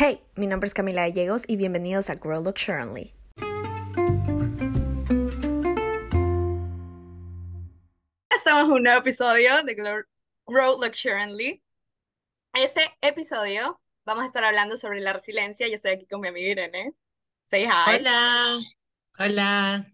Hey, 0.00 0.22
mi 0.36 0.46
nombre 0.46 0.68
es 0.68 0.74
Camila 0.74 1.08
Gallegos 1.08 1.42
y 1.48 1.56
bienvenidos 1.56 2.08
a 2.08 2.14
Grow 2.14 2.40
Luxuriantly. 2.40 3.12
Estamos 8.30 8.62
en 8.62 8.70
un 8.70 8.82
nuevo 8.84 9.00
episodio 9.00 9.60
de 9.64 9.74
Grow, 9.74 10.80
Luxuriantly. 10.80 11.60
Este 12.54 12.82
episodio 13.00 13.80
vamos 14.04 14.22
a 14.22 14.26
estar 14.28 14.44
hablando 14.44 14.76
sobre 14.76 15.00
la 15.00 15.14
resiliencia. 15.14 15.66
Yo 15.66 15.74
estoy 15.74 15.90
aquí 15.90 16.06
con 16.06 16.20
mi 16.20 16.28
amiga 16.28 16.52
Irene. 16.52 16.94
Say 17.42 17.64
hi. 17.64 17.96
Hola, 17.96 18.60
hola. 19.18 19.92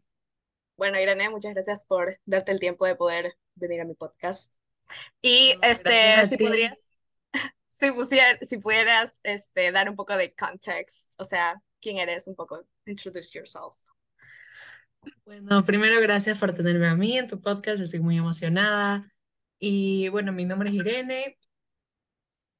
Bueno, 0.77 1.01
Irene, 1.01 1.31
muchas 1.31 1.55
gracias 1.55 1.87
por 1.87 2.19
darte 2.27 2.53
el 2.53 2.61
tiempo 2.61 2.85
de 2.85 2.95
poder 2.95 3.39
venir 3.55 3.81
a 3.81 3.87
mi 3.87 3.95
podcast. 3.95 4.57
Y 5.23 5.55
No, 5.63 5.67
este, 5.67 6.27
si 6.27 6.37
podrías, 6.37 6.77
si, 7.75 7.91
pusier- 7.91 8.39
si 8.43 8.59
pudieras 8.59 9.21
este, 9.25 9.73
dar 9.73 9.91
un 9.91 9.97
poco 9.97 10.17
de 10.17 10.33
context, 10.35 11.13
o 11.19 11.25
sea, 11.25 11.61
quién 11.81 11.99
eres, 11.99 12.29
un 12.29 12.37
poco, 12.37 12.65
introduce 12.87 13.37
yourself. 13.37 13.75
Bueno, 15.27 15.65
primero 15.65 16.01
gracias 16.01 16.39
por 16.39 16.53
tenerme 16.55 16.87
a 16.87 16.95
mí 16.97 17.19
en 17.19 17.27
tu 17.29 17.41
podcast, 17.41 17.83
estoy 17.83 18.01
muy 18.01 18.17
emocionada. 18.17 19.13
Y 19.59 20.09
bueno, 20.09 20.33
mi 20.33 20.45
nombre 20.45 20.71
es 20.71 20.77
Irene. 20.77 21.39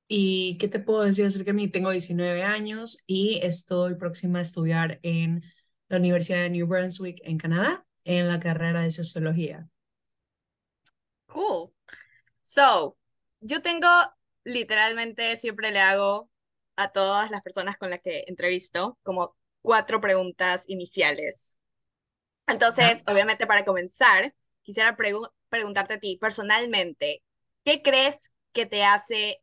¿Y 0.09 0.59
qué 0.59 0.69
te 0.69 0.81
puedo 0.81 1.03
decir 1.03 1.25
acerca 1.27 1.47
de 1.53 1.55
mí? 1.55 1.69
Tengo 1.69 1.91
19 1.91 2.43
años 2.43 3.03
y 3.07 3.41
estoy 3.43 3.95
próxima 3.95 4.41
a 4.41 4.43
estudiar 4.43 4.99
en 5.03 5.43
la 5.89 5.99
Universidad 5.99 6.43
de 6.43 6.51
New 6.51 6.67
Brunswick 6.67 7.21
en 7.25 7.39
Canadá, 7.39 7.87
en 8.05 8.29
la 8.29 8.41
carrera 8.41 8.83
de 8.83 8.91
sociología. 8.91 9.69
Cool. 11.29 11.73
So, 12.43 12.97
yo 13.41 13.63
tengo 13.63 13.89
literalmente, 14.45 15.37
siempre 15.37 15.71
le 15.73 15.81
hago 15.81 16.31
a 16.77 16.91
todas 16.93 17.31
las 17.31 17.43
personas 17.43 17.77
con 17.79 17.91
las 17.91 18.01
que 18.01 18.25
entrevisto 18.29 18.99
como 19.03 19.37
cuatro 19.63 20.01
preguntas 20.01 20.69
iniciales. 20.69 21.59
Entonces, 22.47 23.05
obviamente 23.09 23.47
para 23.47 23.65
comenzar, 23.65 24.35
quisiera 24.63 24.97
pregu- 24.97 25.31
preguntarte 25.49 25.95
a 25.95 26.01
ti 26.01 26.19
personalmente, 26.21 27.23
¿qué 27.65 27.83
crees 27.83 28.35
que 28.53 28.67
te 28.67 28.85
hace 28.85 29.43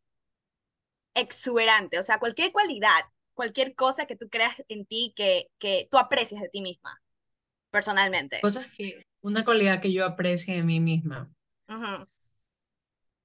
exuberante? 1.13 1.99
O 1.99 2.03
sea, 2.03 2.19
cualquier 2.19 2.51
cualidad, 2.51 3.01
cualquier 3.33 3.75
cosa 3.75 4.05
que 4.05 4.15
tú 4.15 4.29
creas 4.29 4.63
en 4.67 4.85
ti 4.85 5.13
que, 5.15 5.47
que 5.59 5.87
tú 5.91 5.97
aprecias 5.97 6.41
de 6.41 6.49
ti 6.49 6.61
misma, 6.61 7.01
personalmente. 7.71 8.41
Cosas 8.41 8.67
que, 8.67 9.05
una 9.21 9.43
cualidad 9.45 9.81
que 9.81 9.93
yo 9.93 10.05
aprecie 10.05 10.55
de 10.55 10.63
mí 10.63 10.79
misma. 10.79 11.31
Ujú, 11.69 12.05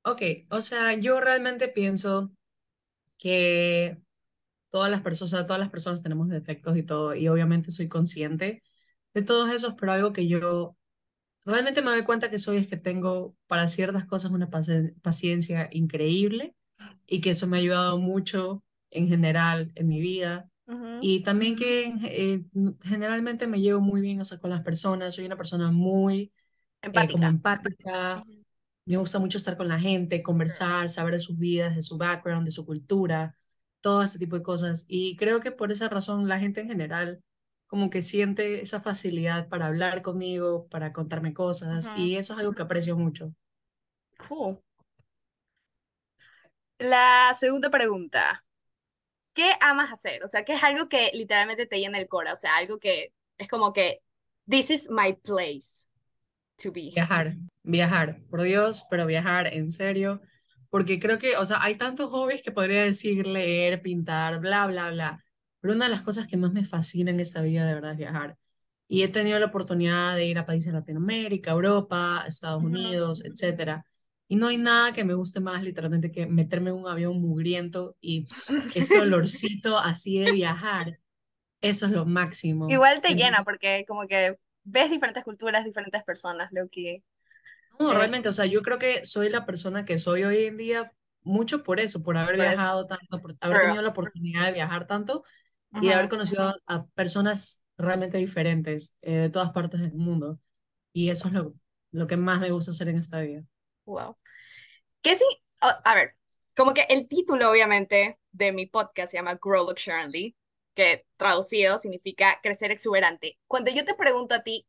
Ok, 0.07 0.23
o 0.51 0.63
sea, 0.63 0.95
yo 0.95 1.21
realmente 1.21 1.69
pienso 1.69 2.33
que 3.19 3.99
todas 4.71 4.91
las 4.91 5.03
personas, 5.03 5.33
o 5.35 5.37
sea, 5.39 5.47
todas 5.47 5.61
las 5.61 5.71
personas 5.71 6.03
tenemos 6.03 6.29
defectos 6.29 6.77
y 6.79 6.83
todo, 6.85 7.15
y 7.15 7.29
obviamente 7.29 7.71
soy 7.73 7.89
consciente 7.89 8.63
de 9.15 9.23
todos 9.23 9.51
esos, 9.53 9.75
pero 9.75 9.93
algo 9.93 10.13
que 10.13 10.29
yo 10.29 10.77
realmente 11.47 11.83
me 11.83 11.91
doy 11.93 12.05
cuenta 12.05 12.31
que 12.31 12.39
soy 12.41 12.59
es 12.59 12.69
que 12.69 12.77
tengo 12.79 13.37
para 13.49 13.69
ciertas 13.69 14.07
cosas 14.07 14.33
una 14.33 14.51
paci- 14.51 14.95
paciencia 15.03 15.69
increíble 15.73 16.57
y 17.07 17.21
que 17.23 17.31
eso 17.31 17.47
me 17.49 17.59
ha 17.59 17.61
ayudado 17.61 17.99
mucho 17.99 18.65
en 18.91 19.09
general 19.09 19.73
en 19.77 19.89
mi 19.89 20.01
vida. 20.01 20.51
ujú, 20.67 20.93
Y 21.01 21.23
también 21.23 21.57
que 21.57 21.93
eh, 22.05 22.45
generalmente 22.85 23.47
me 23.49 23.61
llevo 23.61 23.81
muy 23.83 24.01
bien, 24.03 24.21
o 24.21 24.25
sea, 24.27 24.39
con 24.39 24.51
las 24.51 24.63
personas, 24.63 25.15
soy 25.17 25.27
una 25.27 25.37
persona 25.39 25.73
muy 25.73 26.33
eh, 26.93 27.11
como 27.11 27.29
Empática. 27.29 28.25
Me 28.87 28.97
gusta 28.97 29.19
mucho 29.19 29.37
estar 29.37 29.57
con 29.57 29.69
la 29.69 29.81
gente, 29.81 30.23
conversar, 30.23 30.89
saber 30.89 31.15
de 31.15 31.21
sus 31.21 31.39
vidas, 31.39 31.75
de 31.75 31.83
su 31.83 31.99
background, 31.99 32.47
de 32.47 32.53
su 32.53 32.65
cultura, 32.65 33.37
todo 33.81 34.03
ese 34.03 34.19
tipo 34.19 34.37
de 34.37 34.43
cosas. 34.43 34.85
Y 34.89 35.17
creo 35.17 35.41
que 35.41 35.51
por 35.51 35.73
esa 35.73 35.89
razón 35.89 36.29
la 36.29 36.39
gente 36.39 36.61
en 36.61 36.69
general 36.69 37.21
como 37.67 37.91
que 37.91 38.01
siente 38.03 38.63
esa 38.63 38.81
facilidad 38.81 39.49
para 39.49 39.67
hablar 39.67 40.03
conmigo, 40.03 40.69
para 40.69 40.93
contarme 40.93 41.35
cosas, 41.35 41.91
y 41.97 42.15
eso 42.17 42.35
es 42.35 42.39
algo 42.39 42.55
que 42.55 42.63
aprecio 42.63 42.97
mucho. 42.97 43.35
Cool. 44.29 44.61
La 46.79 47.33
segunda 47.35 47.69
pregunta, 47.69 48.45
¿qué 49.35 49.53
amas 49.61 49.91
hacer? 49.93 50.23
O 50.23 50.29
sea, 50.29 50.45
¿qué 50.45 50.53
es 50.53 50.63
algo 50.63 50.89
que 50.89 51.11
literalmente 51.13 51.67
te 51.67 51.81
llena 51.81 51.99
el 51.99 52.07
cora? 52.07 52.35
O 52.35 52.37
sea, 52.37 52.57
algo 52.57 52.79
que 52.79 53.13
es 53.37 53.49
como 53.49 53.73
que, 53.73 54.01
this 54.49 54.71
is 54.71 54.89
my 54.89 55.13
place 55.13 55.89
to 56.63 56.73
be. 56.73 56.93
Viajar, 56.95 57.37
viajar, 57.63 58.21
por 58.31 58.43
Dios, 58.43 58.85
pero 58.91 59.07
viajar 59.07 59.47
en 59.53 59.71
serio, 59.71 60.21
porque 60.71 60.99
creo 61.01 61.19
que, 61.19 61.37
o 61.37 61.45
sea, 61.45 61.63
hay 61.63 61.77
tantos 61.77 62.11
hobbies 62.11 62.43
que 62.43 62.53
podría 62.53 62.83
decir 62.83 63.27
leer, 63.27 63.83
pintar, 63.83 64.41
bla, 64.41 64.67
bla, 64.67 64.91
bla, 64.91 65.21
pero 65.61 65.75
una 65.75 65.87
de 65.87 65.91
las 65.91 66.03
cosas 66.03 66.27
que 66.27 66.37
más 66.37 66.53
me 66.53 66.65
fascina 66.65 67.11
en 67.11 67.21
esta 67.21 67.43
vida 67.43 67.67
de 67.67 67.75
verdad 67.75 67.93
es 67.93 67.99
viajar. 67.99 68.37
Y 68.89 69.03
he 69.03 69.09
tenido 69.09 69.39
la 69.41 69.47
oportunidad 69.47 70.15
de 70.15 70.27
ir 70.27 70.39
a 70.39 70.47
países 70.47 70.73
de 70.73 70.79
Latinoamérica, 70.79 71.51
Europa, 71.51 72.25
Estados. 72.27 72.67
Unidos, 72.67 73.25
etcétera. 73.25 73.85
Y 74.29 74.37
no 74.37 74.49
hay 74.49 74.59
nada 74.59 74.93
que 74.93 75.05
me 75.05 75.15
guste 75.15 75.41
más 75.41 75.63
literalmente 75.63 76.13
que 76.13 76.27
meterme 76.27 76.71
en 76.71 76.77
un 76.77 76.89
avión 76.89 77.21
mugriento 77.21 77.97
y 78.01 78.25
ese 78.77 79.01
olorcito 79.01 79.77
así 79.79 80.21
de 80.21 80.33
viajar, 80.33 81.01
eso 81.61 81.87
es 81.87 81.93
lo 81.93 82.07
máximo. 82.07 82.69
Igual 82.69 83.01
te 83.01 83.15
llena 83.15 83.43
porque 83.45 83.85
como 83.89 84.07
que 84.07 84.37
ves 84.67 84.91
diferentes 84.91 85.25
culturas, 85.25 85.65
diferentes 85.65 86.03
personas, 86.05 86.51
lo 86.53 86.69
que 86.69 87.05
No, 87.79 87.93
es 87.93 87.99
realmente, 87.99 88.29
o 88.29 88.33
sea, 88.33 88.47
yo 88.47 88.63
creo 88.63 88.79
que 88.79 89.05
soy 89.07 89.29
la 89.29 89.47
persona 89.47 89.85
que 89.85 89.99
soy 89.99 90.25
hoy 90.25 90.47
en 90.47 90.57
día 90.57 90.93
mucho 91.23 91.63
por 91.63 91.81
eso, 91.81 92.03
por 92.03 92.17
haber 92.17 92.37
por 92.37 92.47
eso. 92.47 92.57
viajado 92.57 92.87
tanto, 92.87 93.21
por 93.21 93.37
haber 93.41 93.61
tenido 93.63 93.83
la 93.83 93.91
oportunidad 93.91 94.47
de 94.47 94.53
viajar 94.53 94.87
tanto 94.87 95.25
y 95.81 95.89
de 95.89 95.95
haber 95.95 96.09
conocido 96.09 96.45
a, 96.45 96.57
a 96.67 96.87
personas 96.89 97.65
realmente 97.77 98.19
diferentes 98.19 98.97
eh, 99.03 99.13
de 99.15 99.31
todas 99.31 99.51
partes 99.51 99.81
del 99.81 99.95
mundo. 99.95 100.39
Y 100.93 101.11
eso 101.11 101.29
es 101.29 101.35
lo, 101.35 101.55
lo 101.93 102.07
que 102.07 102.17
más 102.17 102.41
me 102.41 102.51
gusta 102.51 102.71
hacer 102.73 102.89
en 102.89 102.99
esta 102.99 103.21
vida. 103.21 103.45
Wow. 103.87 104.17
¿Qué 105.03 105.17
sí? 105.17 105.25
a 105.61 105.71
a 105.85 105.95
ver, 105.95 106.17
como 106.57 106.75
que 106.75 106.83
el 106.89 107.09
título, 107.09 107.51
obviamente, 107.51 108.19
de 108.33 108.53
mi 108.53 108.67
podcast 108.67 109.11
se 109.13 109.19
llama 109.19 109.39
Grow 109.41 109.69
Luxuriantly, 109.69 110.37
que 110.77 111.07
traducido 111.17 111.79
significa 111.81 112.41
crecer 112.43 112.71
exuberante. 112.73 113.39
Cuando 113.49 113.73
yo 113.73 113.85
te 113.85 113.95
pregunto 113.95 114.37
a 114.37 114.45
ti, 114.45 114.67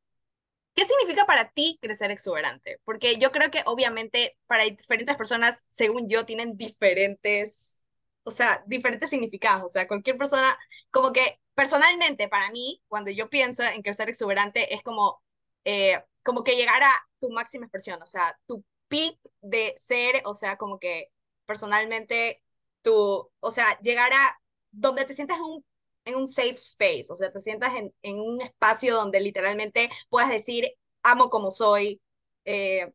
¿qué 0.75 0.85
significa 0.85 1.25
para 1.25 1.51
ti 1.51 1.79
crecer 1.81 2.11
exuberante? 2.11 2.79
Porque 2.85 3.17
yo 3.17 3.31
creo 3.31 3.51
que, 3.51 3.63
obviamente, 3.65 4.37
para 4.47 4.63
diferentes 4.65 5.17
personas, 5.17 5.65
según 5.69 6.09
yo, 6.09 6.25
tienen 6.25 6.57
diferentes, 6.57 7.83
o 8.23 8.31
sea, 8.31 8.63
diferentes 8.67 9.09
significados. 9.09 9.63
O 9.65 9.69
sea, 9.69 9.87
cualquier 9.87 10.17
persona, 10.17 10.57
como 10.91 11.13
que 11.13 11.39
personalmente, 11.55 12.27
para 12.29 12.51
mí, 12.51 12.81
cuando 12.87 13.11
yo 13.11 13.29
pienso 13.29 13.63
en 13.63 13.81
crecer 13.81 14.09
exuberante, 14.09 14.73
es 14.73 14.83
como, 14.83 15.21
eh, 15.65 16.01
como 16.23 16.43
que 16.43 16.55
llegar 16.55 16.83
a 16.83 16.91
tu 17.19 17.29
máxima 17.31 17.65
expresión, 17.65 18.01
o 18.01 18.05
sea, 18.05 18.39
tu 18.47 18.63
peak 18.87 19.17
de 19.41 19.73
ser, 19.77 20.21
o 20.25 20.33
sea, 20.33 20.57
como 20.57 20.79
que 20.79 21.11
personalmente 21.45 22.43
tu, 22.81 23.29
o 23.39 23.51
sea, 23.51 23.79
llegar 23.81 24.13
a 24.13 24.39
donde 24.71 25.05
te 25.05 25.13
sientas 25.13 25.37
en 25.37 25.43
un, 25.43 25.65
en 26.07 26.15
un 26.15 26.27
safe 26.27 26.55
space, 26.55 27.07
o 27.09 27.15
sea, 27.15 27.31
te 27.31 27.41
sientas 27.41 27.75
en, 27.75 27.93
en 28.01 28.19
un 28.19 28.41
espacio 28.41 28.95
donde 28.95 29.19
literalmente 29.19 29.89
puedas 30.09 30.29
decir, 30.29 30.65
amo 31.03 31.29
como 31.29 31.51
soy, 31.51 32.01
eh, 32.45 32.93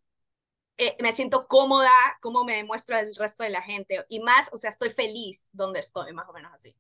eh, 0.79 0.97
me 1.01 1.13
siento 1.13 1.47
cómoda, 1.47 1.91
cómo 2.21 2.45
me 2.45 2.57
demuestro 2.57 2.97
al 2.97 3.15
resto 3.15 3.45
de 3.45 3.51
la 3.51 3.63
gente, 3.63 4.05
y 4.09 4.21
más, 4.21 4.49
o 4.53 4.57
sea, 4.57 4.71
estoy 4.71 4.91
feliz 4.91 5.51
donde 5.53 5.81
estoy, 5.81 6.13
más 6.13 6.29
o 6.29 6.33
menos 6.33 6.53
así. 6.55 6.75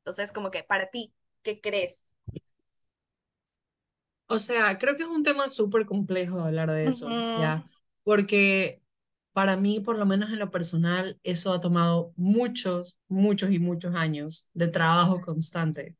Entonces, 0.00 0.30
como 0.30 0.50
que 0.50 0.62
para 0.62 0.90
ti, 0.90 1.12
¿qué 1.42 1.60
crees? 1.60 2.14
O 4.26 4.38
sea, 4.38 4.78
creo 4.78 4.94
que 4.96 5.04
es 5.04 5.08
un 5.08 5.22
tema 5.22 5.48
súper 5.48 5.86
complejo 5.86 6.40
hablar 6.40 6.70
de 6.70 6.86
eso, 6.86 7.08
¿ya? 7.08 7.66
Porque 8.04 8.82
para 9.38 9.56
mí, 9.56 9.80
por 9.80 9.98
lo 9.98 10.06
menos 10.06 10.30
en 10.32 10.40
lo 10.40 10.50
personal, 10.50 11.20
eso 11.22 11.52
ha 11.54 11.60
tomado 11.62 12.12
muchos, 12.16 12.98
muchos 13.08 13.52
y 13.52 13.60
muchos 13.60 13.94
años 13.94 14.50
de 14.52 14.68
trabajo 14.68 15.20
constante. 15.20 15.96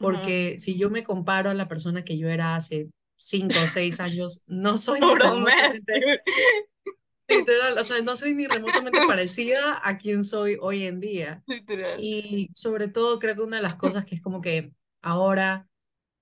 Porque 0.00 0.56
si 0.58 0.78
yo 0.78 0.90
me 0.90 1.04
comparo 1.04 1.50
a 1.50 1.54
la 1.54 1.68
persona 1.68 2.04
que 2.04 2.18
yo 2.18 2.28
era 2.28 2.56
hace 2.56 2.90
cinco 3.16 3.62
o 3.62 3.68
seis 3.68 4.00
años, 4.00 4.44
no 4.48 4.78
soy 4.78 5.02
ni 5.02 5.16
remotamente, 5.16 6.08
literal, 7.28 7.78
o 7.78 7.84
sea, 7.84 8.00
no 8.02 8.16
soy 8.16 8.34
ni 8.34 8.46
remotamente 8.46 9.02
parecida 9.02 9.80
a 9.86 9.98
quien 9.98 10.24
soy 10.24 10.56
hoy 10.60 10.84
en 10.84 11.00
día. 11.00 11.42
Literal. 11.48 12.00
Y 12.00 12.50
sobre 12.54 12.88
todo 12.88 13.18
creo 13.18 13.34
que 13.36 13.42
una 13.42 13.56
de 13.58 13.62
las 13.62 13.76
cosas 13.76 14.04
que 14.04 14.14
es 14.14 14.22
como 14.22 14.40
que 14.40 14.72
ahora, 15.02 15.68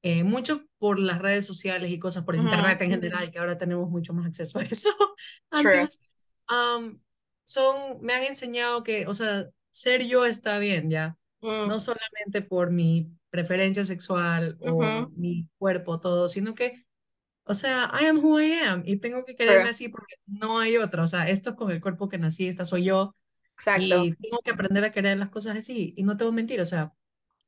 eh, 0.02 0.24
mucho 0.24 0.66
por 0.78 0.98
las 1.00 1.20
redes 1.22 1.46
sociales 1.46 1.90
y 1.92 1.98
cosas 1.98 2.24
por 2.24 2.36
Ujú, 2.36 2.36
internet 2.36 2.80
en 2.82 2.90
general, 2.90 3.30
que 3.32 3.38
ahora 3.40 3.58
tenemos 3.58 3.90
mucho 3.90 4.14
más 4.14 4.26
acceso 4.26 4.58
a 4.60 4.64
eso. 4.64 4.90
Antes, 5.50 6.06
am, 6.48 7.00
son, 7.44 8.00
me 8.02 8.14
han 8.14 8.24
enseñado 8.24 8.82
que, 8.82 9.06
o 9.06 9.14
sea, 9.14 9.48
ser 9.70 10.04
yo 10.06 10.26
está 10.26 10.58
bien, 10.58 10.90
¿ya? 10.90 11.18
Mm, 11.42 11.70
No 11.70 11.80
solamente 11.80 12.42
por 12.42 12.70
mi 12.70 13.10
preferencia 13.30 13.84
sexual 13.84 14.56
o 14.60 14.92
ujú, 14.92 15.10
mi 15.16 15.48
cuerpo, 15.58 16.00
todo, 16.00 16.28
sino 16.28 16.54
que, 16.54 16.86
o 17.44 17.54
sea, 17.54 17.90
I 18.00 18.06
am 18.06 18.18
who 18.24 18.40
I 18.40 18.52
am 18.54 18.82
y 18.86 18.98
tengo 18.98 19.24
que 19.24 19.36
quererme 19.36 19.68
True. 19.68 19.70
así 19.70 19.88
porque 19.88 20.16
no 20.26 20.60
hay 20.60 20.76
otro. 20.78 21.04
O 21.04 21.06
sea, 21.06 21.28
esto 21.30 21.50
es 21.50 21.56
con 21.56 21.70
el 21.70 21.80
cuerpo 21.80 22.08
que 22.08 22.18
nací, 22.18 22.48
esta 22.48 22.64
soy 22.64 22.84
yo 22.84 23.14
Exacto. 23.58 23.96
y 24.04 24.16
tengo 24.16 24.40
que 24.44 24.50
aprender 24.52 24.84
a 24.84 24.92
querer 24.92 25.18
las 25.18 25.30
cosas 25.30 25.56
así. 25.56 25.94
Y 25.96 26.04
no 26.04 26.16
te 26.16 26.24
voy 26.24 26.32
a 26.32 26.36
mentir, 26.36 26.60
o 26.60 26.66
sea, 26.66 26.94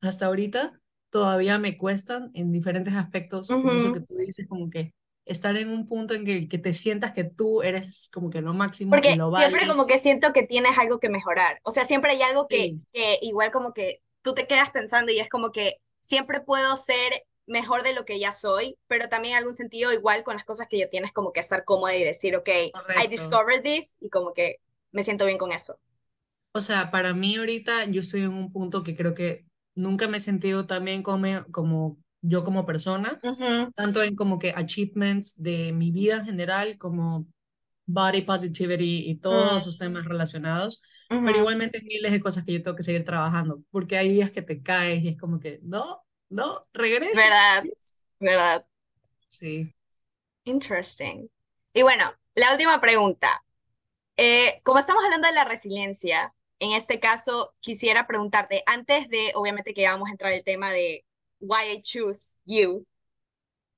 hasta 0.01 0.27
ahorita 0.27 0.81
todavía 1.11 1.59
me 1.59 1.79
cuestan 1.79 2.31
en 2.35 2.53
diferentes 2.53 2.95
aspectos, 2.95 3.59
por 3.63 3.75
eso 3.75 3.93
que 3.93 4.01
tú 4.01 4.17
dices 4.17 4.47
como 4.49 4.71
que 4.71 4.95
estar 5.29 5.57
en 5.57 5.69
un 5.71 5.87
punto 5.87 6.15
en 6.15 6.25
que, 6.25 6.49
que 6.49 6.59
te 6.59 6.73
sientas 6.73 7.13
que 7.13 7.25
tú 7.25 7.63
eres 7.63 8.11
como 8.13 8.31
que 8.31 8.41
lo 8.43 8.55
máximo 8.55 8.95
Porque 8.95 9.11
y 9.11 9.17
lo 9.17 9.31
siempre 9.31 9.61
vales. 9.61 9.69
como 9.69 9.87
que 9.87 9.99
siento 9.99 10.33
que 10.33 10.43
tienes 10.45 10.79
algo 10.79 10.99
que 10.99 11.11
mejorar. 11.11 11.61
O 11.63 11.71
sea, 11.71 11.85
siempre 11.85 12.13
hay 12.13 12.23
algo 12.23 12.49
que, 12.49 12.77
que 12.93 13.19
igual 13.23 13.51
como 13.51 13.73
que 13.75 14.03
tú 14.23 14.35
te 14.35 14.47
quedas 14.47 14.71
pensando 14.71 15.13
y 15.13 15.21
es 15.21 15.29
como 15.29 15.53
que 15.53 15.81
siempre 16.01 16.41
puedo 16.41 16.77
ser 16.77 17.27
mejor 17.47 17.83
de 17.83 17.95
lo 17.95 18.05
que 18.05 18.19
ya 18.19 18.33
soy, 18.33 18.79
pero 18.87 19.09
también 19.09 19.33
en 19.35 19.39
algún 19.39 19.55
sentido 19.55 19.93
igual 19.93 20.23
con 20.23 20.35
las 20.37 20.45
cosas 20.45 20.67
que 20.69 20.79
ya 20.79 20.89
tienes 20.89 21.13
como 21.13 21.33
que 21.33 21.41
estar 21.41 21.65
cómoda 21.65 21.97
y 21.97 22.05
decir, 22.05 22.37
ok, 22.37 22.49
I 22.49 23.09
discovered 23.09 23.63
this 23.63 23.97
y 24.01 24.11
como 24.11 24.33
que 24.35 24.57
me 24.93 25.05
siento 25.05 25.25
bien 25.27 25.39
con 25.39 25.53
eso. 25.53 25.79
O 26.53 26.61
sea, 26.61 26.91
para 26.91 27.15
mí 27.15 27.37
ahorita 27.37 27.85
yo 27.87 28.01
estoy 28.01 28.23
en 28.23 28.33
un 28.33 28.53
punto 28.53 28.83
que 28.83 28.97
creo 28.97 29.15
que 29.15 29.47
nunca 29.75 30.09
me 30.09 30.17
he 30.17 30.21
sentido 30.21 30.67
tan 30.67 30.85
bien 30.85 31.03
como, 31.03 31.27
como 31.53 31.99
yo 32.21 32.45
como 32.45 32.67
persona, 32.67 33.19
tanto 33.75 34.03
en 34.03 34.17
como 34.17 34.39
que 34.39 34.53
achievements 34.55 35.43
de 35.43 35.73
mi 35.73 35.91
vida 35.91 36.17
en 36.17 36.25
general, 36.25 36.79
como 36.79 37.27
body 37.87 38.23
positivity 38.23 39.09
y 39.09 39.17
todos 39.17 39.55
mm. 39.55 39.57
esos 39.57 39.79
temas 39.79 40.05
relacionados, 40.05 40.83
pero 41.09 41.39
igualmente 41.39 41.79
hay 41.79 41.85
miles 41.85 42.13
de 42.13 42.21
cosas 42.21 42.45
que 42.45 42.53
yo 42.53 42.63
tengo 42.63 42.77
que 42.77 42.83
seguir 42.83 43.05
trabajando, 43.05 43.63
porque 43.71 43.97
hay 43.97 44.11
días 44.11 44.31
que 44.31 44.43
te 44.43 44.63
caes 44.63 45.03
y 45.03 45.09
es 45.09 45.19
como 45.19 45.41
que, 45.41 45.61
no, 45.63 46.05
no, 46.29 46.63
regresa. 46.73 47.15
¿Verdad? 47.15 47.63
¿Verdad? 48.21 48.67
Sí. 49.27 49.75
Interesting. 50.45 51.29
Y 51.73 51.83
bueno, 51.83 52.13
la 52.35 52.53
última 52.53 52.81
pregunta. 52.81 53.43
Eh, 54.17 54.61
como 54.65 54.81
estamos 54.81 55.05
hablando 55.05 55.29
de 55.29 55.35
la 55.35 55.45
resiliencia, 55.45 56.35
en 56.59 56.73
este 56.73 56.99
caso 56.99 57.55
quisiera 57.61 58.07
preguntarte, 58.07 58.65
antes 58.67 59.09
de, 59.09 59.31
obviamente 59.35 59.75
que 59.75 59.87
vamos 59.87 60.09
a 60.09 60.13
entrar 60.13 60.33
el 60.33 60.45
tema 60.45 60.73
de 60.73 61.05
why 61.41 61.71
I 61.71 61.81
choose 61.83 62.41
you 62.45 62.87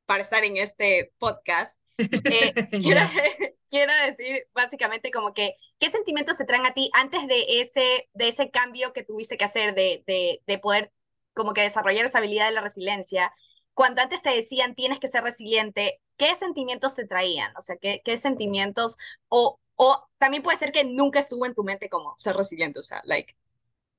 para 0.06 0.22
estar 0.22 0.44
en 0.44 0.56
este 0.56 1.12
podcast, 1.18 1.80
eh, 1.98 2.52
quiero, 2.80 3.00
quiero, 3.70 3.92
decir 4.06 4.48
básicamente 4.52 5.10
como 5.10 5.32
que, 5.32 5.54
¿qué 5.78 5.90
sentimientos 5.90 6.36
se 6.36 6.44
traen 6.44 6.66
a 6.66 6.74
ti 6.74 6.90
antes 6.94 7.28
de 7.28 7.60
ese, 7.60 8.08
de 8.14 8.28
ese 8.28 8.50
cambio 8.50 8.92
que 8.92 9.04
tuviste 9.04 9.36
que 9.36 9.44
hacer, 9.44 9.74
de, 9.74 10.02
de, 10.06 10.42
de 10.46 10.58
poder 10.58 10.92
como 11.32 11.54
que 11.54 11.62
desarrollar 11.62 12.06
esa 12.06 12.18
habilidad 12.18 12.48
de 12.48 12.54
la 12.54 12.60
resiliencia? 12.60 13.32
Cuando 13.72 14.02
antes 14.02 14.20
te 14.22 14.30
decían 14.30 14.74
tienes 14.74 14.98
que 14.98 15.06
ser 15.06 15.22
resiliente, 15.22 16.00
¿qué 16.16 16.34
sentimientos 16.34 16.94
se 16.94 17.06
traían? 17.06 17.56
O 17.56 17.60
sea, 17.60 17.76
¿qué, 17.76 18.02
qué 18.04 18.16
sentimientos? 18.16 18.98
O, 19.28 19.60
o 19.76 20.08
también 20.18 20.42
puede 20.42 20.58
ser 20.58 20.72
que 20.72 20.84
nunca 20.84 21.20
estuvo 21.20 21.46
en 21.46 21.54
tu 21.54 21.62
mente 21.62 21.88
como 21.88 22.14
ser 22.18 22.36
resiliente, 22.36 22.80
o 22.80 22.82
sea, 22.82 23.00
like, 23.04 23.34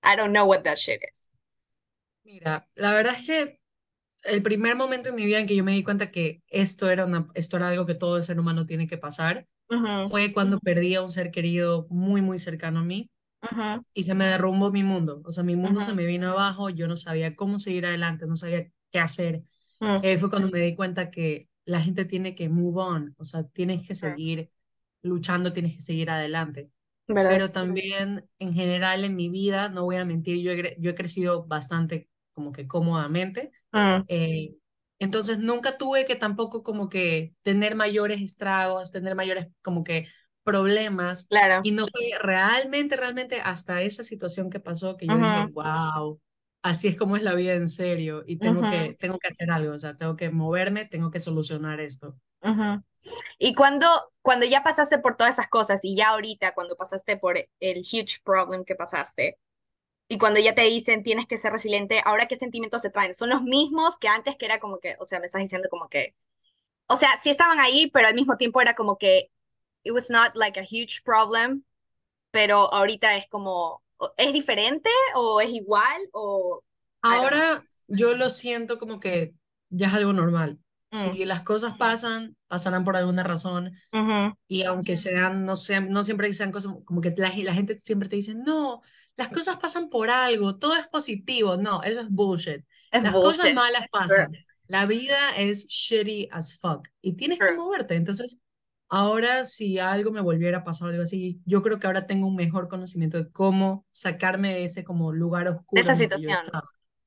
I 0.04 0.18
don't 0.18 0.32
know 0.32 0.46
what 0.46 0.64
that 0.64 0.76
shit 0.76 1.02
is. 1.12 1.31
Mira, 2.24 2.68
la 2.76 2.94
verdad 2.94 3.16
es 3.20 3.26
que 3.26 3.60
el 4.26 4.44
primer 4.44 4.76
momento 4.76 5.10
en 5.10 5.16
mi 5.16 5.26
vida 5.26 5.40
en 5.40 5.48
que 5.48 5.56
yo 5.56 5.64
me 5.64 5.72
di 5.72 5.84
cuenta 5.84 6.12
que 6.12 6.44
esto 6.48 6.90
era, 6.90 7.06
una, 7.06 7.28
esto 7.34 7.58
era 7.58 7.70
algo 7.70 7.86
que 7.86 7.96
todo 7.96 8.22
ser 8.22 8.40
humano 8.40 8.66
tiene 8.66 8.88
que 8.88 8.98
pasar 8.98 9.48
fue 10.10 10.32
cuando 10.32 10.60
perdí 10.60 10.96
a 10.96 11.02
un 11.02 11.12
ser 11.12 11.32
querido 11.32 11.88
muy, 11.90 12.22
muy 12.22 12.40
cercano 12.40 12.80
a 12.80 12.84
mí 12.84 13.10
y 13.94 14.04
se 14.04 14.16
me 14.16 14.26
derrumbó 14.26 14.72
mi 14.72 14.84
mundo. 14.84 15.22
O 15.26 15.32
sea, 15.32 15.44
mi 15.44 15.56
mundo 15.56 15.80
se 15.80 15.94
me 15.94 16.06
vino 16.06 16.30
abajo, 16.30 16.70
yo 16.70 16.88
no 16.88 16.98
sabía 16.98 17.36
cómo 17.36 17.58
seguir 17.58 17.86
adelante, 17.86 18.26
no 18.28 18.36
sabía 18.36 18.70
qué 18.92 19.00
hacer. 19.00 19.44
Mm. 19.80 20.00
Eh, 20.04 20.18
fue 20.18 20.30
cuando 20.30 20.50
me 20.50 20.60
di 20.60 20.76
cuenta 20.76 21.10
que 21.10 21.48
la 21.66 21.82
gente 21.82 22.06
tiene 22.06 22.36
que 22.36 22.50
move 22.50 22.82
on, 22.82 23.16
o 23.18 23.24
sea, 23.24 23.44
tienes 23.44 23.88
que 23.88 23.96
seguir 23.96 24.52
luchando, 25.02 25.54
tienes 25.54 25.76
que 25.76 25.82
seguir 25.82 26.10
adelante. 26.10 26.70
Pero 27.08 27.52
también 27.52 28.30
en 28.40 28.54
general 28.54 29.04
en 29.04 29.16
mi 29.16 29.30
vida, 29.30 29.70
no 29.70 29.84
voy 29.84 29.98
a 29.98 30.06
mentir, 30.06 30.38
yo 30.38 30.52
yo 30.80 30.92
he 30.92 30.96
crecido 30.96 31.46
bastante 31.46 32.10
como 32.42 32.52
que 32.52 32.68
cómodamente. 32.68 33.52
Mm. 33.72 34.04
Eh, 34.08 34.56
entonces 34.98 35.38
nunca 35.38 35.78
tuve 35.78 36.06
que 36.06 36.16
tampoco 36.16 36.64
como 36.64 36.90
que 36.90 37.36
tener 37.44 37.76
mayores 37.76 38.20
estragos, 38.22 38.92
tener 38.92 39.16
mayores 39.16 39.48
como 39.62 39.84
que 39.84 40.08
problemas. 40.44 41.28
Claro. 41.28 41.62
Y 41.64 41.72
no 41.72 41.86
fue 41.88 42.18
realmente, 42.20 42.98
realmente 42.98 43.42
hasta 43.42 43.84
esa 43.84 44.02
situación 44.02 44.50
que 44.50 44.60
pasó 44.60 44.98
que 44.98 45.06
yo 45.06 45.16
dije, 45.16 45.48
wow, 45.54 46.20
así 46.64 46.88
es 46.88 46.98
como 46.98 47.16
es 47.16 47.22
la 47.22 47.36
vida 47.36 47.54
en 47.54 47.68
serio 47.68 48.24
y 48.26 48.38
tengo, 48.38 48.62
que, 48.62 48.98
tengo 49.00 49.20
que 49.20 49.28
hacer 49.28 49.52
algo, 49.52 49.74
o 49.74 49.80
sea, 49.80 49.98
tengo 49.98 50.16
que 50.16 50.32
moverme, 50.32 50.86
tengo 50.86 51.12
que 51.12 51.20
solucionar 51.20 51.80
esto. 51.80 52.16
Y 53.38 53.54
cuando, 53.54 53.88
cuando 54.24 54.48
ya 54.48 54.64
pasaste 54.64 54.98
por 54.98 55.16
todas 55.16 55.36
esas 55.36 55.48
cosas 55.48 55.82
y 55.84 55.96
ya 55.96 56.10
ahorita, 56.10 56.54
cuando 56.54 56.76
pasaste 56.76 57.18
por 57.18 57.38
el 57.38 57.80
huge 57.80 58.20
problem 58.24 58.64
que 58.66 58.76
pasaste, 58.76 59.38
y 60.12 60.18
cuando 60.18 60.42
ya 60.42 60.54
te 60.54 60.64
dicen 60.64 61.04
tienes 61.04 61.26
que 61.26 61.38
ser 61.38 61.54
resiliente, 61.54 62.02
ahora 62.04 62.28
qué 62.28 62.36
sentimientos 62.36 62.82
se 62.82 62.90
traen? 62.90 63.14
¿Son 63.14 63.30
los 63.30 63.44
mismos 63.44 63.98
que 63.98 64.10
antes 64.10 64.36
que 64.36 64.46
era 64.46 64.60
como 64.60 64.78
que, 64.78 64.98
o 65.00 65.06
sea, 65.06 65.22
me 65.22 65.28
estás 65.28 65.42
diciendo 65.42 65.70
como 65.72 65.88
que, 65.88 66.16
o 66.88 66.98
sea, 66.98 67.12
sí 67.24 67.30
estaban 67.30 67.62
ahí, 67.62 67.90
pero 67.94 68.10
al 68.10 68.14
mismo 68.14 68.36
tiempo 68.36 68.60
era 68.60 68.76
como 68.76 68.98
que 68.98 69.32
it 69.84 69.94
was 69.94 70.10
not 70.10 70.36
like 70.36 70.60
a 70.60 70.64
huge 70.64 71.02
problem, 71.06 71.64
pero 72.30 72.74
ahorita 72.74 73.16
es 73.16 73.26
como, 73.30 73.84
¿es 74.18 74.34
diferente 74.34 74.90
o 75.16 75.40
es 75.40 75.50
igual 75.52 76.02
o... 76.12 76.62
Ahora 77.02 77.64
yo 77.88 78.14
lo 78.14 78.30
siento 78.30 78.80
como 78.80 79.00
que 79.00 79.34
ya 79.70 79.88
es 79.88 79.94
algo 79.94 80.12
normal. 80.12 80.60
Si 80.92 81.24
mm. 81.24 81.26
las 81.26 81.44
cosas 81.44 81.78
pasan, 81.78 82.36
pasarán 82.50 82.84
por 82.84 82.98
alguna 82.98 83.24
razón. 83.24 83.72
Y 84.50 84.64
aunque 84.64 84.98
sean, 84.98 85.46
no 85.46 85.56
sean, 85.56 85.90
no 85.90 86.04
siempre 86.04 86.34
sean 86.34 86.52
cosas 86.52 86.74
como 86.84 87.00
que 87.00 87.14
la, 87.16 87.32
la 87.34 87.54
gente 87.54 87.80
siempre 87.80 88.10
te 88.10 88.18
dice, 88.18 88.36
no, 88.36 88.82
las 89.22 89.30
cosas 89.30 89.58
pasan 89.58 89.90
por 89.90 90.10
algo, 90.10 90.58
todo 90.58 90.76
es 90.76 90.88
positivo. 90.88 91.56
No, 91.58 91.84
eso 91.84 92.02
es 92.02 92.10
bullshit. 92.10 92.66
las 92.92 93.14
cosas 93.14 93.54
malas 93.54 93.88
pasan. 93.92 94.36
La 94.66 94.86
vida 94.86 95.36
es 95.38 95.68
shitty 95.68 96.30
as 96.32 96.58
fuck 96.58 96.88
y 97.02 97.14
tienes 97.14 97.38
que 97.38 97.52
moverte. 97.52 97.96
Entonces, 97.96 98.42
ahora 98.88 99.46
si 99.46 99.78
algo 99.78 100.12
me 100.12 100.22
volviera 100.22 100.60
a 100.60 100.64
pasar 100.64 100.90
algo 100.90 101.04
así, 101.04 101.40
yo 101.46 101.62
creo 101.62 101.80
que 101.80 101.86
ahora 101.86 102.08
tengo 102.08 102.26
un 102.26 102.36
mejor 102.36 102.68
conocimiento 102.68 103.18
de 103.18 103.30
cómo 103.30 103.86
sacarme 103.92 104.54
de 104.54 104.64
ese 104.64 104.84
como 104.84 105.12
lugar 105.12 105.48
oscuro. 105.50 105.82
esa 105.82 105.94
situación. 105.94 106.36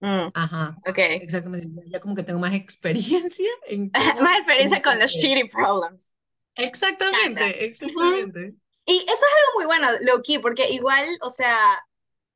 Mm, 0.00 0.28
Ajá. 0.34 0.76
Ok. 0.86 0.98
Exactamente. 0.98 1.68
Ya 1.86 1.98
como 1.98 2.14
que 2.14 2.22
tengo 2.22 2.38
más 2.38 2.54
experiencia 2.54 3.50
en 3.66 3.90
más 4.22 4.38
experiencia 4.38 4.80
con 4.82 4.98
los 5.00 5.10
shitty 5.10 5.48
problems. 5.48 6.14
Exactamente, 6.54 7.64
exactamente. 7.64 8.54
Y 8.86 8.96
eso 8.98 9.12
es 9.12 9.22
algo 9.22 9.54
muy 9.56 9.64
bueno, 9.64 9.88
Loki, 10.02 10.38
porque 10.38 10.70
igual, 10.70 11.06
o 11.22 11.30
sea, 11.30 11.56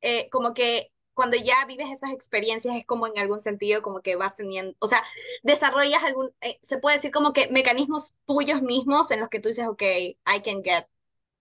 eh, 0.01 0.29
como 0.29 0.53
que 0.53 0.91
cuando 1.13 1.35
ya 1.35 1.65
vives 1.67 1.89
esas 1.91 2.11
experiencias 2.11 2.77
es 2.77 2.85
como 2.85 3.05
en 3.07 3.17
algún 3.19 3.41
sentido 3.41 3.81
como 3.81 4.01
que 4.01 4.15
vas 4.15 4.37
teniendo, 4.37 4.75
o 4.79 4.87
sea, 4.87 5.03
desarrollas 5.43 6.01
algún, 6.03 6.31
eh, 6.41 6.59
se 6.61 6.77
puede 6.77 6.95
decir 6.95 7.11
como 7.11 7.33
que 7.33 7.49
mecanismos 7.49 8.17
tuyos 8.25 8.61
mismos 8.61 9.11
en 9.11 9.19
los 9.19 9.29
que 9.29 9.39
tú 9.39 9.49
dices, 9.49 9.67
ok, 9.67 9.81
I 9.81 10.41
can 10.43 10.63
get, 10.63 10.85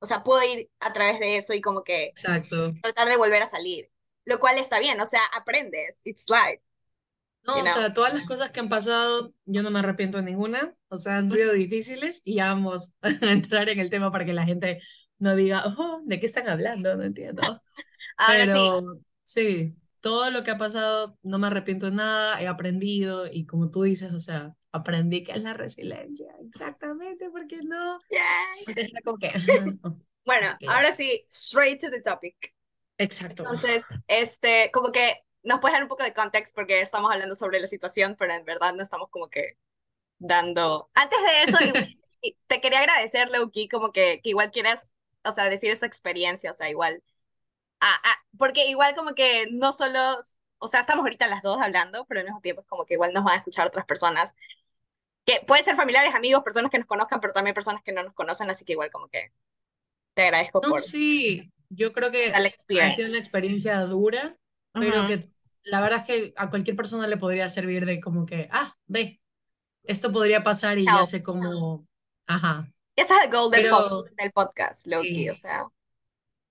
o 0.00 0.06
sea, 0.06 0.24
puedo 0.24 0.42
ir 0.42 0.68
a 0.80 0.92
través 0.92 1.20
de 1.20 1.36
eso 1.36 1.54
y 1.54 1.60
como 1.60 1.84
que 1.84 2.06
Exacto. 2.06 2.74
tratar 2.82 3.08
de 3.08 3.16
volver 3.16 3.42
a 3.42 3.46
salir, 3.46 3.90
lo 4.24 4.40
cual 4.40 4.58
está 4.58 4.80
bien, 4.80 5.00
o 5.00 5.06
sea, 5.06 5.20
aprendes, 5.32 6.02
it's 6.04 6.26
life. 6.28 6.60
No, 7.44 7.60
o 7.60 7.66
sea, 7.66 7.94
todas 7.94 8.12
las 8.12 8.24
cosas 8.24 8.50
que 8.50 8.60
han 8.60 8.68
pasado, 8.68 9.32
yo 9.46 9.62
no 9.62 9.70
me 9.70 9.78
arrepiento 9.78 10.18
de 10.18 10.24
ninguna, 10.24 10.74
o 10.88 10.98
sea, 10.98 11.16
han 11.16 11.30
sido 11.30 11.52
difíciles 11.52 12.20
y 12.24 12.34
ya 12.34 12.48
vamos 12.48 12.96
a 13.02 13.30
entrar 13.30 13.68
en 13.68 13.80
el 13.80 13.90
tema 13.90 14.10
para 14.10 14.24
que 14.24 14.32
la 14.32 14.44
gente 14.44 14.80
no 15.18 15.34
diga, 15.34 15.64
oh, 15.78 16.02
¿de 16.04 16.20
qué 16.20 16.26
están 16.26 16.48
hablando? 16.48 16.96
No 16.96 17.04
entiendo. 17.04 17.62
Pero 18.26 18.80
sí. 19.22 19.76
todo 20.00 20.30
lo 20.30 20.42
que 20.42 20.50
ha 20.50 20.58
pasado, 20.58 21.16
no 21.22 21.38
me 21.38 21.46
arrepiento 21.46 21.86
de 21.86 21.92
nada, 21.92 22.40
he 22.40 22.48
aprendido 22.48 23.26
y 23.30 23.46
como 23.46 23.70
tú 23.70 23.82
dices, 23.82 24.12
o 24.12 24.20
sea, 24.20 24.56
aprendí 24.72 25.22
que 25.24 25.32
es 25.32 25.42
la 25.42 25.54
resiliencia, 25.54 26.34
exactamente, 26.46 27.30
porque 27.30 27.60
no. 27.62 28.00
bueno, 30.24 30.48
ahora 30.68 30.94
sí, 30.94 31.26
straight 31.30 31.80
to 31.80 31.90
the 31.90 32.00
topic. 32.00 32.54
Exacto. 32.98 33.44
Entonces, 33.44 33.84
este, 34.08 34.70
como 34.72 34.90
que 34.90 35.22
nos 35.44 35.60
puedes 35.60 35.74
dar 35.74 35.82
un 35.84 35.88
poco 35.88 36.02
de 36.02 36.12
contexto 36.12 36.54
porque 36.54 36.80
estamos 36.80 37.12
hablando 37.12 37.34
sobre 37.34 37.60
la 37.60 37.68
situación, 37.68 38.16
pero 38.18 38.34
en 38.34 38.44
verdad 38.44 38.74
no 38.74 38.82
estamos 38.82 39.08
como 39.10 39.28
que 39.28 39.56
dando. 40.18 40.90
Antes 40.94 41.18
de 41.20 41.42
eso, 41.44 41.58
te 42.48 42.60
quería 42.60 42.80
agradecer, 42.80 43.30
Leuki, 43.30 43.68
como 43.68 43.92
que, 43.92 44.20
que 44.22 44.30
igual 44.30 44.50
quieras, 44.50 44.96
o 45.24 45.32
sea, 45.32 45.48
decir 45.48 45.70
esa 45.70 45.86
experiencia, 45.86 46.50
o 46.50 46.54
sea, 46.54 46.68
igual 46.68 47.02
Ah, 47.80 48.00
ah, 48.04 48.16
porque 48.36 48.68
igual 48.68 48.94
como 48.94 49.14
que 49.14 49.46
no 49.52 49.72
solo, 49.72 50.00
o 50.58 50.68
sea, 50.68 50.80
estamos 50.80 51.04
ahorita 51.04 51.28
las 51.28 51.42
dos 51.42 51.60
hablando, 51.60 52.04
pero 52.06 52.20
al 52.20 52.26
mismo 52.26 52.40
tiempo 52.40 52.62
es 52.62 52.66
como 52.66 52.84
que 52.84 52.94
igual 52.94 53.12
nos 53.12 53.24
van 53.24 53.34
a 53.34 53.38
escuchar 53.38 53.66
otras 53.66 53.86
personas, 53.86 54.34
que 55.24 55.42
pueden 55.46 55.64
ser 55.64 55.76
familiares, 55.76 56.14
amigos, 56.14 56.42
personas 56.42 56.70
que 56.70 56.78
nos 56.78 56.86
conozcan, 56.86 57.20
pero 57.20 57.32
también 57.32 57.54
personas 57.54 57.82
que 57.82 57.92
no 57.92 58.02
nos 58.02 58.14
conocen, 58.14 58.50
así 58.50 58.64
que 58.64 58.72
igual 58.72 58.90
como 58.90 59.08
que 59.08 59.32
te 60.14 60.22
agradezco 60.22 60.60
no, 60.66 60.78
Sí, 60.78 61.52
yo 61.68 61.92
creo 61.92 62.10
que 62.10 62.32
ha 62.32 62.90
sido 62.90 63.08
una 63.10 63.18
experiencia 63.18 63.78
dura, 63.82 64.36
pero 64.72 65.06
que 65.06 65.30
la 65.62 65.80
verdad 65.80 66.00
es 66.00 66.04
que 66.04 66.34
a 66.36 66.50
cualquier 66.50 66.76
persona 66.76 67.06
le 67.06 67.18
podría 67.18 67.48
servir 67.48 67.84
de 67.84 68.00
como 68.00 68.26
que, 68.26 68.48
ah, 68.50 68.74
ve, 68.86 69.20
esto 69.84 70.10
podría 70.12 70.42
pasar 70.42 70.78
y 70.78 70.84
ya 70.84 71.06
sé 71.06 71.22
cómo, 71.22 71.86
ajá. 72.26 72.68
Ese 72.96 73.14
es 73.14 73.24
el 73.24 73.30
goal 73.30 73.50
del, 73.50 73.70
del 74.16 74.32
podcast, 74.32 74.86
Loki, 74.86 75.28
o 75.28 75.34
sea. 75.34 75.68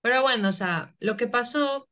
Pero 0.02 0.22
bueno, 0.22 0.48
o 0.48 0.52
sea, 0.52 0.94
lo 1.00 1.16
que 1.16 1.26
pasó 1.26 1.88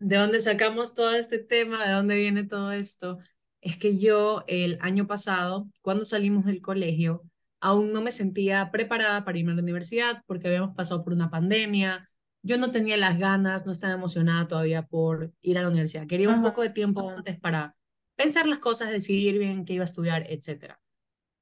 de 0.00 0.16
dónde 0.16 0.40
sacamos 0.40 0.94
todo 0.94 1.14
este 1.14 1.38
tema, 1.38 1.86
de 1.86 1.92
dónde 1.92 2.16
viene 2.16 2.44
todo 2.44 2.72
esto, 2.72 3.18
es 3.60 3.76
que 3.76 3.98
yo 3.98 4.44
el 4.46 4.78
año 4.80 5.06
pasado, 5.06 5.68
cuando 5.82 6.04
salimos 6.04 6.44
del 6.44 6.60
colegio, 6.60 7.22
aún 7.60 7.92
no 7.92 8.02
me 8.02 8.12
sentía 8.12 8.70
preparada 8.70 9.24
para 9.24 9.38
irme 9.38 9.52
a 9.52 9.56
la 9.56 9.62
universidad 9.62 10.22
porque 10.26 10.48
habíamos 10.48 10.74
pasado 10.76 11.02
por 11.02 11.12
una 11.12 11.30
pandemia. 11.30 12.08
Yo 12.42 12.58
no 12.58 12.70
tenía 12.70 12.96
las 12.96 13.18
ganas, 13.18 13.66
no 13.66 13.72
estaba 13.72 13.94
emocionada 13.94 14.46
todavía 14.46 14.82
por 14.86 15.32
ir 15.40 15.58
a 15.58 15.62
la 15.62 15.68
universidad. 15.68 16.06
Quería 16.06 16.28
un 16.28 16.42
poco 16.42 16.62
de 16.62 16.70
tiempo 16.70 17.10
antes 17.10 17.40
para 17.40 17.74
pensar 18.14 18.46
las 18.46 18.60
cosas, 18.60 18.90
decidir 18.90 19.38
bien 19.38 19.64
qué 19.64 19.74
iba 19.74 19.82
a 19.82 19.86
estudiar, 19.86 20.24
etc. 20.30 20.74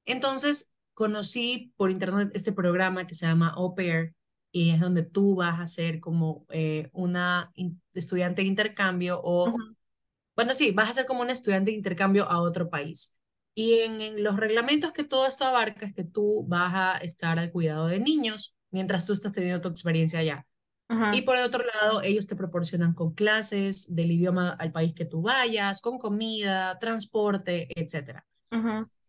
Entonces, 0.05 0.73
conocí 0.93 1.73
por 1.77 1.91
internet 1.91 2.31
este 2.33 2.53
programa 2.53 3.05
que 3.05 3.13
se 3.13 3.27
llama 3.27 3.49
Au 3.49 3.75
Pair 3.75 4.15
y 4.55 4.71
es 4.71 4.79
donde 4.79 5.03
tú 5.03 5.35
vas 5.35 5.59
a 5.59 5.67
ser 5.67 5.99
como 5.99 6.45
eh, 6.47 6.89
una 6.93 7.51
estudiante 7.93 8.41
de 8.41 8.47
intercambio 8.47 9.19
o, 9.21 9.53
bueno, 10.33 10.53
sí, 10.53 10.71
vas 10.71 10.89
a 10.89 10.93
ser 10.93 11.05
como 11.05 11.23
un 11.23 11.29
estudiante 11.29 11.71
de 11.71 11.77
intercambio 11.77 12.23
a 12.23 12.39
otro 12.39 12.69
país. 12.69 13.17
Y 13.53 13.79
en, 13.79 14.23
los 14.23 14.37
reglamentos 14.37 14.93
que 14.93 15.03
todo 15.03 15.27
esto 15.27 15.43
abarca 15.43 15.85
es 15.85 15.93
que 15.93 16.05
tú 16.05 16.45
vas 16.47 16.73
a 16.73 16.97
estar 16.99 17.37
al 17.37 17.51
cuidado 17.51 17.87
de 17.87 17.99
niños 17.99 18.55
mientras 18.71 19.05
tú 19.05 19.11
estás 19.11 19.33
teniendo 19.33 19.59
tu 19.59 19.67
experiencia 19.67 20.19
allá. 20.19 20.47
Y 21.11 21.23
por 21.23 21.35
el 21.35 21.43
otro 21.43 21.61
lado, 21.81 22.01
ellos 22.01 22.25
te 22.25 22.37
proporcionan 22.37 22.93
con 22.93 23.13
clases 23.13 23.93
del 23.93 24.11
idioma 24.11 24.51
al 24.51 24.71
país 24.71 24.93
que 24.93 25.03
tú 25.03 25.21
vayas, 25.21 25.81
con 25.81 25.97
comida, 25.97 26.79
transporte, 26.79 27.67
etc. 27.77 28.21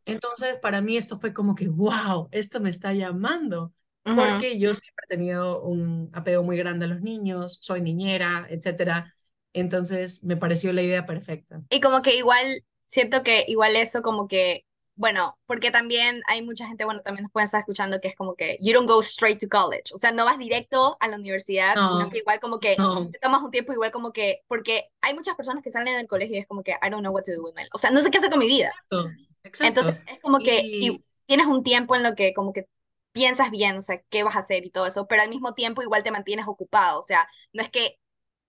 Entonces, 0.07 0.57
para 0.61 0.81
mí 0.81 0.97
esto 0.97 1.17
fue 1.19 1.33
como 1.33 1.55
que, 1.55 1.69
wow, 1.69 2.29
esto 2.33 2.59
me 2.59 2.71
está 2.71 2.93
llamando, 2.95 3.73
porque 4.15 4.59
yo 4.59 4.75
siempre 4.75 5.05
he 5.05 5.09
tenido 5.09 5.63
un 5.63 6.11
apego 6.13 6.45
muy 6.45 6.57
grande 6.57 6.85
a 6.85 6.89
los 6.89 7.01
niños, 7.01 7.59
soy 7.61 7.81
niñera, 7.81 8.47
etc. 8.49 9.13
Entonces, 9.53 10.23
me 10.25 10.37
pareció 10.37 10.73
la 10.73 10.83
idea 10.83 11.05
perfecta. 11.05 11.63
Y 11.71 11.81
como 11.81 12.03
que 12.03 12.17
igual, 12.17 12.47
siento 12.87 13.23
que 13.23 13.45
igual 13.49 13.77
eso 13.77 14.03
como 14.03 14.29
que 14.29 14.67
bueno, 14.97 15.39
porque 15.45 15.71
también 15.71 16.23
hay 16.27 16.43
mucha 16.43 16.67
gente, 16.67 16.87
bueno, 16.87 17.03
también 17.03 17.25
nos 17.25 17.31
pueden 17.31 17.45
estar 17.45 17.61
escuchando 17.61 18.01
que 18.01 18.09
es 18.09 18.17
como 18.17 18.35
que 18.35 18.57
you 18.61 18.73
don't 18.73 18.89
go 18.89 19.01
straight 19.01 19.39
to 19.39 19.47
college, 19.47 19.93
o 19.93 19.99
sea, 19.99 20.11
no 20.11 20.25
vas 20.25 20.39
directo 20.39 20.97
a 21.01 21.09
la 21.09 21.17
universidad, 21.17 21.75
sino 21.75 22.09
que 22.09 22.19
igual 22.19 22.41
como 22.41 22.59
que 22.59 22.77
te 23.13 23.19
tomas 23.19 23.43
un 23.43 23.51
tiempo 23.51 23.75
igual 23.75 23.91
como 23.91 24.11
que, 24.13 24.41
porque 24.49 24.91
hay 25.03 25.15
muchas 25.15 25.37
personas 25.37 25.63
que 25.63 25.71
salen 25.71 25.97
del 25.97 26.07
colegio 26.07 26.37
y 26.37 26.39
es 26.39 26.47
como 26.47 26.63
que 26.63 26.73
I 26.73 26.89
don't 26.91 27.01
know 27.01 27.13
what 27.13 27.25
to 27.25 27.33
do 27.33 27.43
with 27.43 27.53
my 27.55 27.63
life, 27.63 27.73
o 27.75 27.79
sea, 27.79 27.91
no 27.91 28.01
sé 28.01 28.11
qué 28.11 28.19
hacer 28.19 28.31
con 28.31 28.39
mi 28.39 28.49
vida. 28.49 28.73
Exacto, 28.91 29.13
exacto. 29.45 29.67
Entonces 29.67 30.03
es 30.11 30.19
como 30.21 30.39
que 30.39 30.99
tienes 31.27 31.47
un 31.47 31.63
tiempo 31.63 31.95
en 31.95 32.03
lo 32.03 32.15
que 32.15 32.33
como 32.33 32.55
que 32.55 32.67
piensas 33.17 33.51
bien, 33.51 33.79
o 33.79 33.83
sea, 33.83 34.03
qué 34.11 34.23
vas 34.25 34.37
a 34.37 34.41
hacer 34.41 34.67
y 34.67 34.71
todo 34.71 34.87
eso, 34.87 35.07
pero 35.07 35.23
al 35.23 35.31
mismo 35.31 35.55
tiempo 35.55 35.83
igual 35.83 36.03
te 36.03 36.11
mantienes 36.11 36.47
ocupado, 36.47 36.99
o 36.99 37.03
sea, 37.03 37.27
no 37.55 37.63
es 37.63 37.71
que 37.71 37.99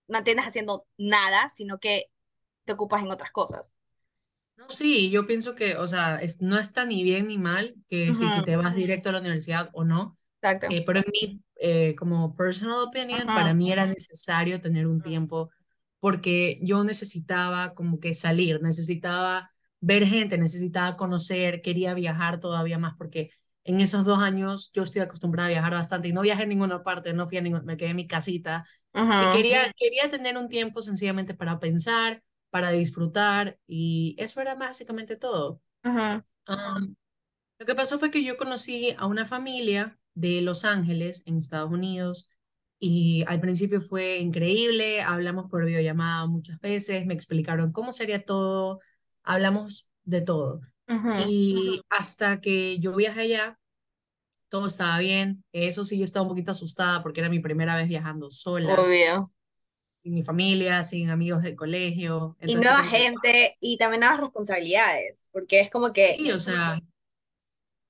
mantienes 0.09 0.45
haciendo 0.45 0.85
nada, 0.97 1.47
sino 1.47 1.79
que 1.79 2.07
te 2.65 2.73
ocupas 2.73 3.01
en 3.01 3.09
otras 3.09 3.31
cosas. 3.31 3.75
No, 4.57 4.69
sí, 4.69 5.09
yo 5.09 5.25
pienso 5.25 5.55
que, 5.55 5.77
o 5.77 5.87
sea, 5.87 6.17
es, 6.17 6.41
no 6.41 6.59
está 6.59 6.83
ni 6.83 7.01
bien 7.03 7.29
ni 7.29 7.37
mal 7.37 7.75
que 7.87 8.13
si 8.13 8.25
te 8.43 8.57
vas 8.57 8.75
directo 8.75 9.07
a 9.07 9.13
la 9.13 9.21
universidad 9.21 9.69
o 9.71 9.85
no. 9.85 10.17
Exacto. 10.41 10.67
Eh, 10.69 10.83
pero 10.85 10.99
en 10.99 11.05
mi, 11.13 11.41
eh, 11.61 11.95
como 11.95 12.33
personal 12.33 12.79
opinion, 12.79 13.25
para 13.25 13.53
mí 13.53 13.71
era 13.71 13.85
necesario 13.85 14.59
tener 14.59 14.85
un 14.85 15.01
tiempo 15.01 15.49
porque 16.01 16.59
yo 16.61 16.83
necesitaba 16.83 17.73
como 17.73 18.01
que 18.01 18.13
salir, 18.15 18.61
necesitaba 18.61 19.49
ver 19.79 20.05
gente, 20.05 20.37
necesitaba 20.37 20.97
conocer, 20.97 21.61
quería 21.61 21.93
viajar 21.93 22.41
todavía 22.41 22.79
más 22.79 22.95
porque 22.97 23.29
en 23.67 23.81
esos 23.81 24.05
dos 24.05 24.19
años 24.19 24.71
yo 24.73 24.83
estoy 24.83 25.01
acostumbrada 25.03 25.47
a 25.49 25.51
viajar 25.51 25.73
bastante 25.73 26.09
y 26.09 26.13
no 26.13 26.21
viajé 26.21 26.43
en 26.43 26.49
ninguna 26.49 26.83
parte, 26.83 27.13
no 27.13 27.27
fui 27.27 27.37
a 27.37 27.41
ningún, 27.41 27.65
me 27.65 27.77
quedé 27.77 27.91
en 27.91 27.97
mi 27.97 28.07
casita. 28.07 28.65
Y 29.17 29.29
quería, 29.29 29.73
quería 29.77 30.09
tener 30.09 30.37
un 30.37 30.49
tiempo 30.49 30.81
sencillamente 30.83 31.35
para 31.35 31.59
pensar, 31.59 32.23
para 32.51 32.71
disfrutar 32.71 33.59
y 33.67 34.15
eso 34.19 34.41
era 34.41 34.55
básicamente 34.55 35.17
todo. 35.17 35.61
lo 37.59 37.65
que 37.65 37.75
pasó 37.75 37.99
fue 37.99 38.11
que 38.11 38.23
yo 38.23 38.37
conocí 38.37 38.95
a 38.97 39.07
una 39.07 39.25
familia 39.25 39.97
de 40.13 40.41
Los 40.41 40.65
Ángeles, 40.65 41.23
en 41.25 41.37
Estados 41.37 41.71
Unidos, 41.71 42.29
y 42.79 43.23
al 43.27 43.39
principio 43.41 43.81
fue 43.81 44.19
increíble, 44.19 45.01
hablamos 45.01 45.49
por 45.49 45.65
videollamada 45.65 46.27
muchas 46.27 46.59
veces, 46.59 47.05
me 47.05 47.13
explicaron 47.15 47.71
cómo 47.71 47.93
sería 47.93 48.23
todo, 48.25 48.79
hablamos 49.23 49.89
de 50.03 50.21
todo. 50.21 50.61
Y 51.27 51.81
hasta 51.89 52.39
que 52.39 52.79
yo 52.79 52.95
viajé 52.95 53.21
allá, 53.21 53.59
todo 54.49 54.67
estaba 54.67 54.99
bien. 54.99 55.43
Eso 55.51 55.83
sí, 55.83 55.97
yo 55.97 56.05
estaba 56.05 56.23
un 56.23 56.29
poquito 56.29 56.51
asustada 56.51 57.03
porque 57.03 57.19
era 57.19 57.29
mi 57.29 57.39
primera 57.39 57.75
vez 57.75 57.87
viajando 57.87 58.31
sola. 58.31 58.73
Obvio 58.73 59.31
sin 60.07 60.13
mi 60.13 60.21
familia, 60.21 60.83
sin 60.83 61.09
amigos 61.09 61.43
del 61.43 61.55
colegio. 61.55 62.37
y 62.41 62.55
nueva 62.55 62.83
gente 62.83 63.57
y 63.59 63.77
también 63.77 64.01
nuevas 64.01 64.21
responsabilidades, 64.21 65.29
porque 65.33 65.59
es 65.59 65.69
como 65.69 65.91
que... 65.91 66.15
Sí, 66.17 66.31
o 66.31 66.39
sea, 66.39 66.79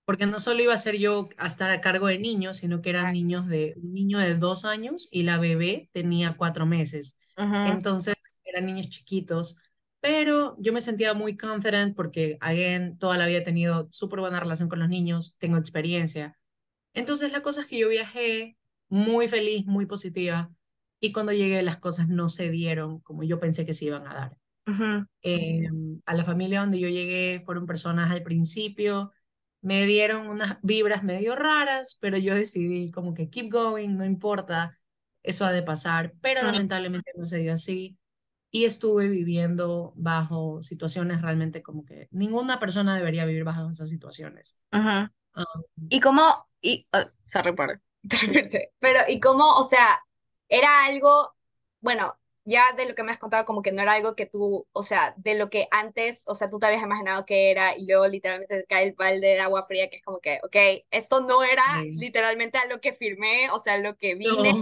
porque 0.04 0.26
no 0.26 0.40
solo 0.40 0.64
iba 0.64 0.74
a 0.74 0.78
ser 0.78 0.98
yo 0.98 1.30
a 1.38 1.46
estar 1.48 1.70
a 1.70 1.82
cargo 1.82 2.08
de 2.08 2.18
niños, 2.18 2.58
sino 2.58 2.82
que 2.82 2.90
eran 2.90 3.14
niños 3.14 3.48
de, 3.48 3.76
un 3.78 3.94
niño 3.94 4.18
de 4.20 4.36
dos 4.36 4.66
años 4.66 5.10
y 5.12 5.24
la 5.24 5.38
bebé 5.38 5.90
tenía 5.92 6.38
cuatro 6.38 6.66
meses. 6.66 7.20
Entonces 7.36 8.16
eran 8.46 8.66
niños 8.66 8.90
chiquitos, 8.90 9.60
pero 10.00 10.56
yo 10.60 10.74
me 10.74 10.82
sentía 10.82 11.14
muy 11.14 11.38
confident 11.38 11.96
porque, 11.96 12.38
again, 12.40 12.98
toda 12.98 13.18
la 13.18 13.28
vida 13.28 13.40
he 13.40 13.42
tenido 13.42 13.88
súper 13.92 14.20
buena 14.20 14.40
relación 14.40 14.70
con 14.70 14.80
los 14.80 14.90
niños, 14.90 15.36
tengo 15.40 15.58
experiencia. 15.58 16.38
Entonces 16.94 17.32
la 17.32 17.42
cosa 17.42 17.62
es 17.62 17.68
que 17.68 17.80
yo 17.80 17.90
viajé 17.90 18.58
muy 18.90 19.28
feliz, 19.28 19.66
muy 19.66 19.86
positiva 19.86 20.52
y 21.00 21.12
cuando 21.12 21.34
llegué 21.34 21.62
las 21.62 21.78
cosas 21.78 22.10
no 22.10 22.30
se 22.30 22.50
dieron 22.50 23.00
como 23.02 23.24
yo 23.24 23.40
pensé 23.40 23.66
que 23.66 23.74
se 23.74 23.86
iban 23.86 24.08
a 24.08 24.14
dar. 24.14 24.38
Em, 25.22 26.02
a 26.06 26.14
la 26.14 26.24
familia 26.26 26.60
donde 26.60 26.80
yo 26.80 26.90
llegué 26.90 27.42
fueron 27.46 27.66
personas 27.66 28.12
al 28.12 28.24
principio, 28.24 29.14
me 29.62 29.86
dieron 29.86 30.28
unas 30.28 30.58
vibras 30.62 31.04
medio 31.04 31.36
raras, 31.36 31.98
pero 32.02 32.18
yo 32.18 32.36
decidí 32.36 32.92
como 32.92 33.14
que 33.14 33.30
keep 33.30 33.50
going, 33.50 33.96
no 33.96 34.06
importa, 34.06 34.78
eso 35.24 35.46
ha 35.46 35.52
de 35.52 35.64
pasar, 35.64 36.14
pero 36.22 36.44
lamentablemente 36.44 37.12
no 37.16 37.24
se 37.24 37.40
dio 37.40 37.54
así 37.54 37.98
y 38.52 38.66
estuve 38.66 39.10
viviendo 39.10 39.94
bajo 39.96 40.64
situaciones 40.64 41.22
realmente 41.22 41.62
como 41.62 41.86
que 41.86 42.08
ninguna 42.12 42.60
persona 42.60 42.96
debería 42.96 43.26
vivir 43.26 43.44
bajo 43.44 43.70
esas 43.70 43.90
situaciones. 43.90 44.60
y 45.90 46.00
cómo, 46.00 46.46
y, 46.62 46.88
uh, 46.94 47.10
sorry 47.24 47.54
por, 47.54 47.82
pero 48.80 49.00
y 49.08 49.20
cómo, 49.20 49.56
o 49.56 49.64
sea, 49.64 50.00
era 50.50 50.86
algo, 50.86 51.36
bueno, 51.82 52.18
ya 52.46 52.72
de 52.78 52.88
lo 52.88 52.96
que 52.96 53.04
me 53.04 53.12
has 53.12 53.18
contado, 53.18 53.44
como 53.44 53.62
que 53.62 53.74
no 53.74 53.82
era 53.82 53.94
algo 53.94 54.16
que 54.16 54.26
tú, 54.26 54.66
o 54.72 54.82
sea, 54.82 55.14
de 55.18 55.36
lo 55.36 55.50
que 55.50 55.68
antes, 55.70 56.24
o 56.30 56.34
sea, 56.34 56.50
tú 56.50 56.60
te 56.60 56.68
habías 56.68 56.82
imaginado 56.82 57.26
que 57.26 57.52
era 57.52 57.78
y 57.78 57.86
luego 57.86 58.08
literalmente 58.08 58.62
te 58.62 58.66
cae 58.66 58.86
el 58.86 58.94
balde 58.94 59.28
de 59.28 59.40
agua 59.42 59.64
fría, 59.64 59.90
que 59.90 59.98
es 59.98 60.04
como 60.04 60.20
que, 60.22 60.40
ok, 60.44 60.56
esto 60.90 61.20
no 61.22 61.44
era 61.44 61.84
literalmente 61.84 62.58
a 62.58 62.66
lo 62.66 62.80
que 62.80 62.94
firmé, 62.94 63.50
o 63.52 63.60
sea, 63.60 63.78
lo 63.78 63.98
que 63.98 64.16
vine, 64.16 64.54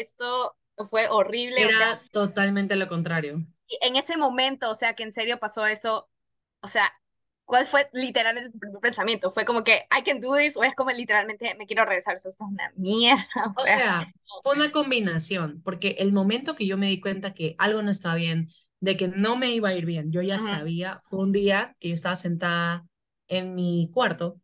esto 0.00 0.56
fue 0.84 1.08
horrible. 1.08 1.62
Era 1.62 2.00
totalmente 2.10 2.76
lo 2.76 2.88
contrario. 2.88 3.46
Y 3.66 3.78
en 3.82 3.96
ese 3.96 4.16
momento, 4.16 4.70
o 4.70 4.74
sea, 4.74 4.94
que 4.94 5.02
en 5.02 5.12
serio 5.12 5.38
pasó 5.38 5.66
eso, 5.66 6.08
o 6.60 6.68
sea, 6.68 6.92
¿Cuál 7.48 7.64
fue 7.64 7.88
literalmente 7.94 8.50
tu 8.50 8.58
primer 8.58 8.78
pensamiento? 8.82 9.30
¿Fue 9.30 9.46
como 9.46 9.64
que 9.64 9.86
I 9.98 10.02
can 10.04 10.20
do 10.20 10.36
this 10.36 10.54
o 10.58 10.64
es 10.64 10.74
como 10.74 10.90
literalmente 10.90 11.54
me 11.54 11.64
quiero 11.66 11.86
regresar? 11.86 12.14
Eso 12.14 12.28
es 12.28 12.38
una 12.42 12.70
mierda. 12.76 13.24
O, 13.58 13.64
sea, 13.64 14.12
fue 14.42 14.54
una 14.54 14.70
combinación, 14.70 15.62
porque 15.64 15.96
el 15.98 16.12
momento 16.12 16.54
que 16.54 16.66
yo 16.66 16.76
me 16.76 16.88
di 16.88 17.00
cuenta 17.00 17.32
que 17.32 17.54
algo 17.56 17.80
no 17.80 17.90
estaba 17.90 18.16
bien, 18.16 18.50
de 18.80 18.98
que 18.98 19.08
no 19.08 19.36
me 19.36 19.50
iba 19.52 19.70
a 19.70 19.74
ir 19.74 19.86
bien, 19.86 20.12
yo 20.12 20.20
ya 20.20 20.38
sabía, 20.38 20.98
fue 21.08 21.20
un 21.20 21.32
día 21.32 21.74
que 21.80 21.88
yo 21.88 21.94
estaba 21.94 22.16
sentada 22.16 22.86
en 23.28 23.54
mi 23.54 23.88
cuarto 23.94 24.38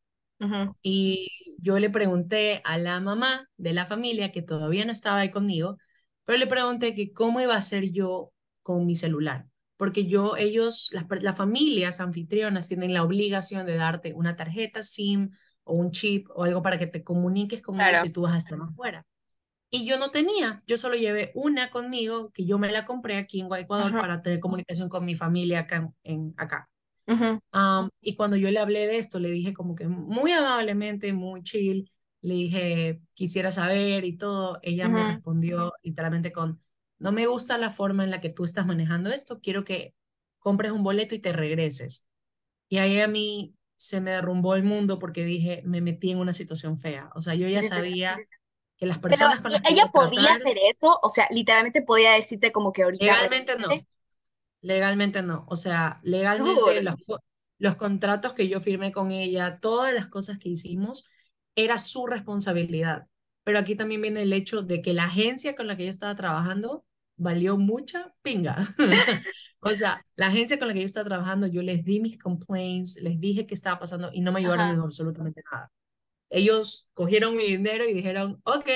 y 0.81 1.29
yo 1.59 1.79
le 1.79 1.91
pregunté 1.91 2.63
a 2.65 2.79
la 2.79 3.01
mamá 3.01 3.51
de 3.59 3.75
la 3.75 3.85
familia, 3.85 4.33
que 4.33 4.41
todavía 4.41 4.87
no 4.87 4.93
estaba 4.93 5.19
ahí 5.19 5.31
conmigo, 5.31 5.77
pero 6.25 6.39
le 6.39 6.47
pregunté 6.47 6.95
que 6.95 7.13
cómo 7.13 7.41
iba 7.41 7.57
a 7.57 7.63
ser 7.63 7.91
yo 7.91 8.33
con 8.63 8.87
mi 8.87 8.95
celular 8.95 9.47
porque 9.77 10.07
yo, 10.07 10.37
ellos, 10.37 10.91
las, 10.93 11.05
las 11.23 11.37
familias 11.37 12.01
anfitrionas 12.01 12.69
tienen 12.69 12.95
la 12.95 13.03
obligación 13.03 13.67
de 13.67 13.77
darte 13.77 14.15
una 14.15 14.37
tarjeta 14.37 14.83
SIM 14.83 15.31
o 15.65 15.75
un 15.75 15.91
chip 15.91 16.29
o 16.35 16.45
algo 16.45 16.63
para 16.63 16.79
que 16.79 16.87
te 16.87 17.03
comuniques 17.03 17.63
con 17.63 17.81
ellos 17.81 18.01
si 18.01 18.11
tú 18.11 18.23
vas 18.23 18.35
a 18.35 18.39
estar 18.39 18.59
afuera. 18.61 19.05
Y 19.71 19.85
yo 19.87 19.99
no 19.99 20.11
tenía, 20.11 20.59
yo 20.67 20.77
solo 20.77 20.95
llevé 20.95 21.33
una 21.35 21.71
conmigo, 21.71 22.31
que 22.33 22.45
yo 22.45 22.59
me 22.59 22.71
la 22.71 22.85
compré 22.85 23.17
aquí 23.17 23.41
en 23.41 23.53
Ecuador 23.53 23.91
para 23.93 24.23
tener 24.23 24.39
comunicación 24.39 24.89
con 24.89 25.05
mi 25.05 25.17
familia 25.17 25.61
acá. 25.61 25.91
En, 26.05 26.33
acá. 26.37 26.69
y 28.01 28.15
cuando 28.15 28.37
yo 28.37 28.51
le 28.53 28.61
hablé 28.61 28.87
de 28.87 28.99
esto, 28.99 29.19
le 29.19 29.31
dije 29.31 29.53
como 29.53 29.75
que 29.75 29.89
muy 29.89 30.31
amablemente, 30.31 31.13
muy 31.13 31.43
chill, 31.43 31.91
le 32.25 32.35
dije, 32.35 33.01
quisiera 33.13 33.53
saber 33.53 34.05
y 34.07 34.17
todo. 34.17 34.59
Ella 34.63 34.89
me 34.89 35.13
respondió 35.13 35.75
literalmente 35.83 36.33
con, 36.33 36.59
no 36.99 37.13
me 37.13 37.27
gusta 37.27 37.59
la 37.59 37.69
forma 37.69 38.03
en 38.03 38.11
la 38.11 38.23
que 38.23 38.31
tú 38.31 38.45
estás 38.45 38.65
manejando 38.65 39.11
esto, 39.11 39.41
quiero 39.41 39.63
que 39.63 39.95
compres 40.39 40.73
un 40.73 40.83
boleto 40.83 41.15
y 41.15 41.19
te 41.19 41.35
regreses. 41.35 42.07
Y 42.71 42.79
ahí 42.79 42.99
a 43.01 43.09
mí 43.09 43.55
se 43.77 44.01
me 44.01 44.13
derrumbó 44.13 44.55
el 44.55 44.65
mundo 44.65 44.99
porque 44.99 45.23
dije, 45.23 45.61
me 45.67 45.83
metí 45.83 46.13
en 46.13 46.19
una 46.19 46.33
situación 46.33 46.79
fea. 46.79 47.11
O 47.15 47.21
sea, 47.21 47.35
yo 47.35 47.47
ya 47.47 47.63
sabía 47.63 48.17
que 48.79 48.87
las 48.87 48.97
Pero 48.97 49.11
personas 49.11 49.43
con 49.43 49.53
las 49.53 49.61
que 49.61 49.75
ella 49.75 49.91
podía 49.93 50.23
tratar, 50.23 50.41
hacer 50.41 50.57
eso, 50.71 50.99
o 51.03 51.11
sea, 51.11 51.29
literalmente 51.31 51.83
podía 51.83 52.13
decirte 52.13 52.53
como 52.53 52.73
que 52.73 52.85
ahorita 52.85 53.05
legalmente 53.05 53.59
no, 53.59 53.69
legalmente 54.63 55.23
no. 55.23 55.45
O 55.51 55.57
sea, 55.57 56.01
legalmente 56.03 56.83
los, 56.83 56.95
los 57.59 57.77
contratos 57.77 58.33
que 58.33 58.49
yo 58.49 58.61
firmé 58.61 58.93
con 58.93 59.13
ella, 59.13 59.59
todas 59.61 59.93
las 59.93 60.07
cosas 60.07 60.39
que 60.39 60.49
hicimos, 60.49 61.05
era 61.57 61.79
su 61.79 62.07
responsabilidad. 62.07 63.07
Pero 63.45 63.59
aquí 63.59 63.77
también 63.77 64.03
viene 64.03 64.23
el 64.23 64.33
hecho 64.33 64.63
de 64.63 64.81
que 64.83 64.93
la 64.95 65.05
agencia 65.05 65.55
con 65.55 65.67
la 65.67 65.77
que 65.77 65.85
yo 65.85 65.91
estaba 65.91 66.15
trabajando 66.17 66.85
valió 67.17 67.57
mucha 67.59 68.09
pinga. 68.23 68.57
O 69.67 69.75
sea, 69.75 70.05
la 70.17 70.27
agencia 70.27 70.59
con 70.59 70.69
la 70.69 70.75
que 70.75 70.81
yo 70.81 70.87
estaba 70.87 71.09
trabajando, 71.09 71.47
yo 71.47 71.63
les 71.63 71.85
di 71.85 71.99
mis 72.01 72.19
complaints, 72.19 72.97
les 73.01 73.19
dije 73.19 73.47
qué 73.47 73.55
estaba 73.55 73.79
pasando 73.79 74.11
y 74.13 74.21
no 74.21 74.31
me 74.31 74.41
ayudaron 74.41 74.67
Ajá. 74.67 74.75
en 74.75 74.81
absolutamente 74.81 75.43
nada. 75.51 75.73
Ellos 76.31 76.91
cogieron 76.95 77.37
mi 77.37 77.45
dinero 77.47 77.85
y 77.89 77.95
dijeron, 77.95 78.41
ok, 78.45 78.67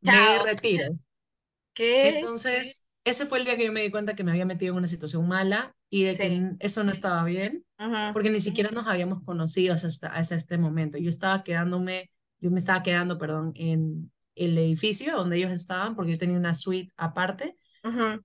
me 0.00 0.12
Chao. 0.12 0.44
retiro. 0.44 0.84
¿Qué? 1.74 2.08
Entonces, 2.08 2.88
ese 3.04 3.26
fue 3.26 3.38
el 3.38 3.44
día 3.44 3.56
que 3.56 3.66
yo 3.66 3.72
me 3.72 3.82
di 3.82 3.90
cuenta 3.90 4.14
que 4.16 4.24
me 4.24 4.30
había 4.32 4.46
metido 4.46 4.72
en 4.72 4.78
una 4.78 4.86
situación 4.88 5.26
mala 5.28 5.74
y 5.90 6.04
de 6.04 6.16
que 6.16 6.28
Sí. 6.28 6.34
n- 6.34 6.56
eso 6.60 6.84
no 6.84 6.92
estaba 6.92 7.24
bien, 7.24 7.64
Ujú. 7.78 8.12
porque 8.12 8.30
ni 8.30 8.40
siquiera 8.40 8.70
nos 8.70 8.86
habíamos 8.86 9.22
conocido 9.24 9.74
hasta, 9.74 10.08
hasta 10.08 10.34
este 10.34 10.58
momento. 10.58 10.98
Yo 10.98 11.10
estaba 11.10 11.44
quedándome, 11.44 12.10
yo 12.42 12.50
me 12.52 12.58
estaba 12.60 12.82
quedando, 12.84 13.18
perdón, 13.18 13.52
en 13.56 14.12
el 14.34 14.58
edificio 14.58 15.16
donde 15.16 15.38
ellos 15.38 15.52
estaban, 15.52 15.96
porque 15.96 16.12
yo 16.12 16.18
tenía 16.18 16.38
una 16.38 16.54
suite 16.54 16.92
aparte, 16.98 17.56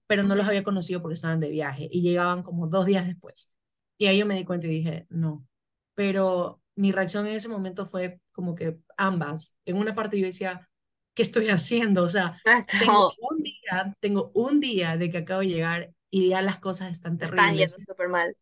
pero 0.07 0.23
no 0.23 0.35
los 0.35 0.47
había 0.47 0.63
conocido 0.63 1.01
porque 1.01 1.15
estaban 1.15 1.39
de 1.39 1.49
viaje 1.49 1.89
y 1.91 2.01
llegaban 2.01 2.43
como 2.43 2.67
dos 2.67 2.85
días 2.85 3.07
después. 3.07 3.55
Y 3.97 4.07
ahí 4.07 4.19
yo 4.19 4.25
me 4.27 4.35
di 4.35 4.45
cuenta 4.45 4.67
y 4.67 4.71
dije, 4.71 5.07
no. 5.09 5.47
Pero 5.95 6.61
mi 6.75 6.91
reacción 6.91 7.27
en 7.27 7.35
ese 7.35 7.49
momento 7.49 7.85
fue 7.85 8.21
como 8.31 8.55
que 8.55 8.79
ambas. 8.97 9.57
En 9.65 9.77
una 9.77 9.95
parte 9.95 10.19
yo 10.19 10.25
decía, 10.27 10.69
¿qué 11.15 11.23
estoy 11.23 11.49
haciendo? 11.49 12.03
O 12.03 12.09
sea, 12.09 12.39
tengo 12.43 12.59
Exacto. 12.59 13.27
un 13.29 13.43
día, 13.43 13.95
tengo 13.99 14.31
un 14.35 14.59
día 14.59 14.97
de 14.97 15.09
que 15.11 15.19
acabo 15.19 15.41
de 15.41 15.47
llegar 15.47 15.91
y 16.11 16.29
ya 16.29 16.41
las 16.43 16.59
cosas 16.59 16.91
están 16.91 17.13
Están 17.21 17.31
terribles. 17.31 17.71
yendo 17.73 17.85
súper 17.93 18.09
mal. 18.09 18.35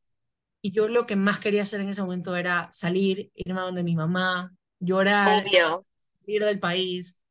Y 0.62 0.72
yo 0.72 0.88
lo 0.88 1.05
que 1.05 1.15
más 1.15 1.39
quería 1.39 1.62
hacer 1.62 1.82
en 1.82 1.89
ese 1.89 2.01
momento 2.01 2.36
era 2.36 2.70
salir, 2.74 3.32
irme 3.36 3.60
a 3.62 3.63
donde 3.63 3.84
mi 3.84 3.96
mamá, 3.96 4.53
llorar, 4.86 5.44
Obvio. 5.44 5.86
ir 6.27 6.44
del 6.46 6.60
país. 6.60 7.22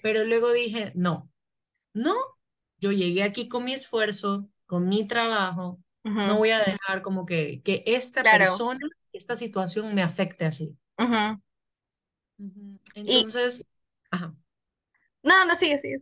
Pero 0.00 0.24
luego 0.24 0.52
dije, 0.52 0.92
no, 0.96 1.30
no, 1.94 2.14
yo 2.80 2.92
llegué 2.92 3.22
aquí 3.24 3.48
con 3.48 3.64
mi 3.64 3.74
esfuerzo, 3.74 4.48
con 4.66 4.88
mi 4.88 5.06
trabajo, 5.08 5.80
no 6.22 6.36
Ujú. 6.36 6.38
voy 6.38 6.50
a 6.50 6.60
dejar 6.64 7.02
como 7.02 7.26
que, 7.26 7.62
que 7.62 7.84
esta 7.86 8.28
Claro. 8.28 8.30
persona, 8.30 8.80
esta 9.12 9.36
situación 9.36 9.94
me 9.94 10.02
afecte 10.02 10.46
así. 10.46 10.78
Ujú. 10.98 12.78
Y 13.04 13.32
Entonces, 13.34 13.64
ajá. 14.10 14.34
no, 15.22 15.44
no, 15.46 15.54
sigue, 15.54 15.78
sigue. 15.78 15.98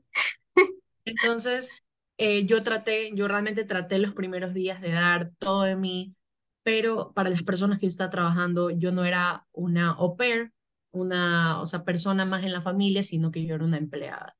Entonces, 1.05 1.87
eh, 2.19 2.45
yo 2.47 2.63
traté, 2.63 3.13
yo 3.15 3.29
realmente 3.29 3.65
traté 3.65 3.99
los 3.99 4.15
primeros 4.15 4.55
días 4.55 4.81
de 4.81 4.93
dar 4.93 5.33
todo 5.39 5.63
de 5.63 5.77
mí, 5.77 6.15
pero 6.63 7.13
para 7.15 7.31
las 7.31 7.43
personas 7.43 7.79
que 7.79 7.87
yo 7.87 7.89
estaba 7.91 8.11
trabajando, 8.11 8.71
yo 8.71 8.93
no 8.93 9.05
era 9.05 9.47
una 9.53 9.93
au 9.93 10.17
pair, 10.17 10.53
una, 10.93 11.61
o 11.61 11.67
sea, 11.67 11.85
persona 11.85 12.25
más 12.25 12.45
en 12.45 12.53
la 12.53 12.61
familia, 12.63 13.03
sino 13.03 13.31
que 13.31 13.45
yo 13.47 13.55
era 13.55 13.65
una 13.65 13.79
empleada. 13.79 14.37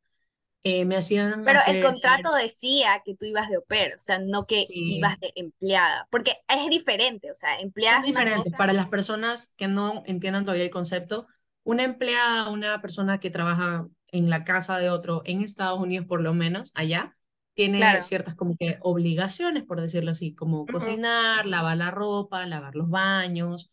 Eh, 0.63 0.85
me 0.85 0.97
hacían 0.97 1.43
Pero 1.43 1.59
el 1.69 1.83
contrato 1.83 2.35
decía 2.35 3.01
que 3.05 3.15
tú 3.17 3.25
ibas 3.25 3.49
de 3.49 3.61
pair, 3.63 3.95
o 3.95 3.99
sea, 3.99 4.19
no 4.19 4.47
que 4.47 4.67
sí, 4.67 4.99
ibas 4.99 5.19
de 5.21 5.33
empleada, 5.35 6.07
porque 6.11 6.37
es 6.49 6.69
diferente, 6.71 7.31
o 7.31 7.35
sea, 7.35 7.59
empleada 7.61 8.01
es 8.07 8.13
cosa. 8.35 8.57
Para 8.59 8.73
las 8.75 8.89
personas 8.89 9.55
que 9.57 9.69
no 9.69 10.03
entiendan 10.07 10.45
todavía 10.45 10.65
el 10.65 10.71
concepto, 10.71 11.27
una 11.65 11.85
empleada, 11.85 12.51
una 12.51 12.81
persona 12.83 13.21
que 13.21 13.31
trabaja 13.31 13.89
en 14.13 14.29
la 14.29 14.45
casa 14.45 14.79
de 14.79 14.91
otro, 14.91 15.23
en 15.25 15.41
Estados 15.41 15.79
Unidos 15.81 16.07
por 16.07 16.21
lo 16.21 16.35
menos, 16.35 16.73
allá, 16.75 17.17
tiene 17.55 17.79
Claro. 17.79 18.03
ciertas 18.03 18.35
como 18.35 18.57
que 18.59 18.79
obligaciones, 18.83 19.65
por 19.65 19.81
decirlo 19.81 20.11
así, 20.11 20.35
como 20.35 20.67
cocinar, 20.67 21.47
lavar 21.47 21.77
la 21.77 21.91
ropa, 21.91 22.47
lavar 22.47 22.75
los 22.75 22.89
baños 22.91 23.73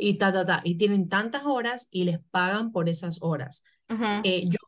y 0.00 0.18
ta, 0.18 0.32
ta, 0.32 0.44
ta. 0.44 0.60
Y 0.64 0.76
tienen 0.76 1.08
tantas 1.08 1.42
horas 1.44 1.88
y 1.90 2.04
les 2.04 2.18
pagan 2.30 2.72
por 2.72 2.88
esas 2.88 3.18
horas. 3.22 3.64
Eh, 4.22 4.48
yo, 4.48 4.58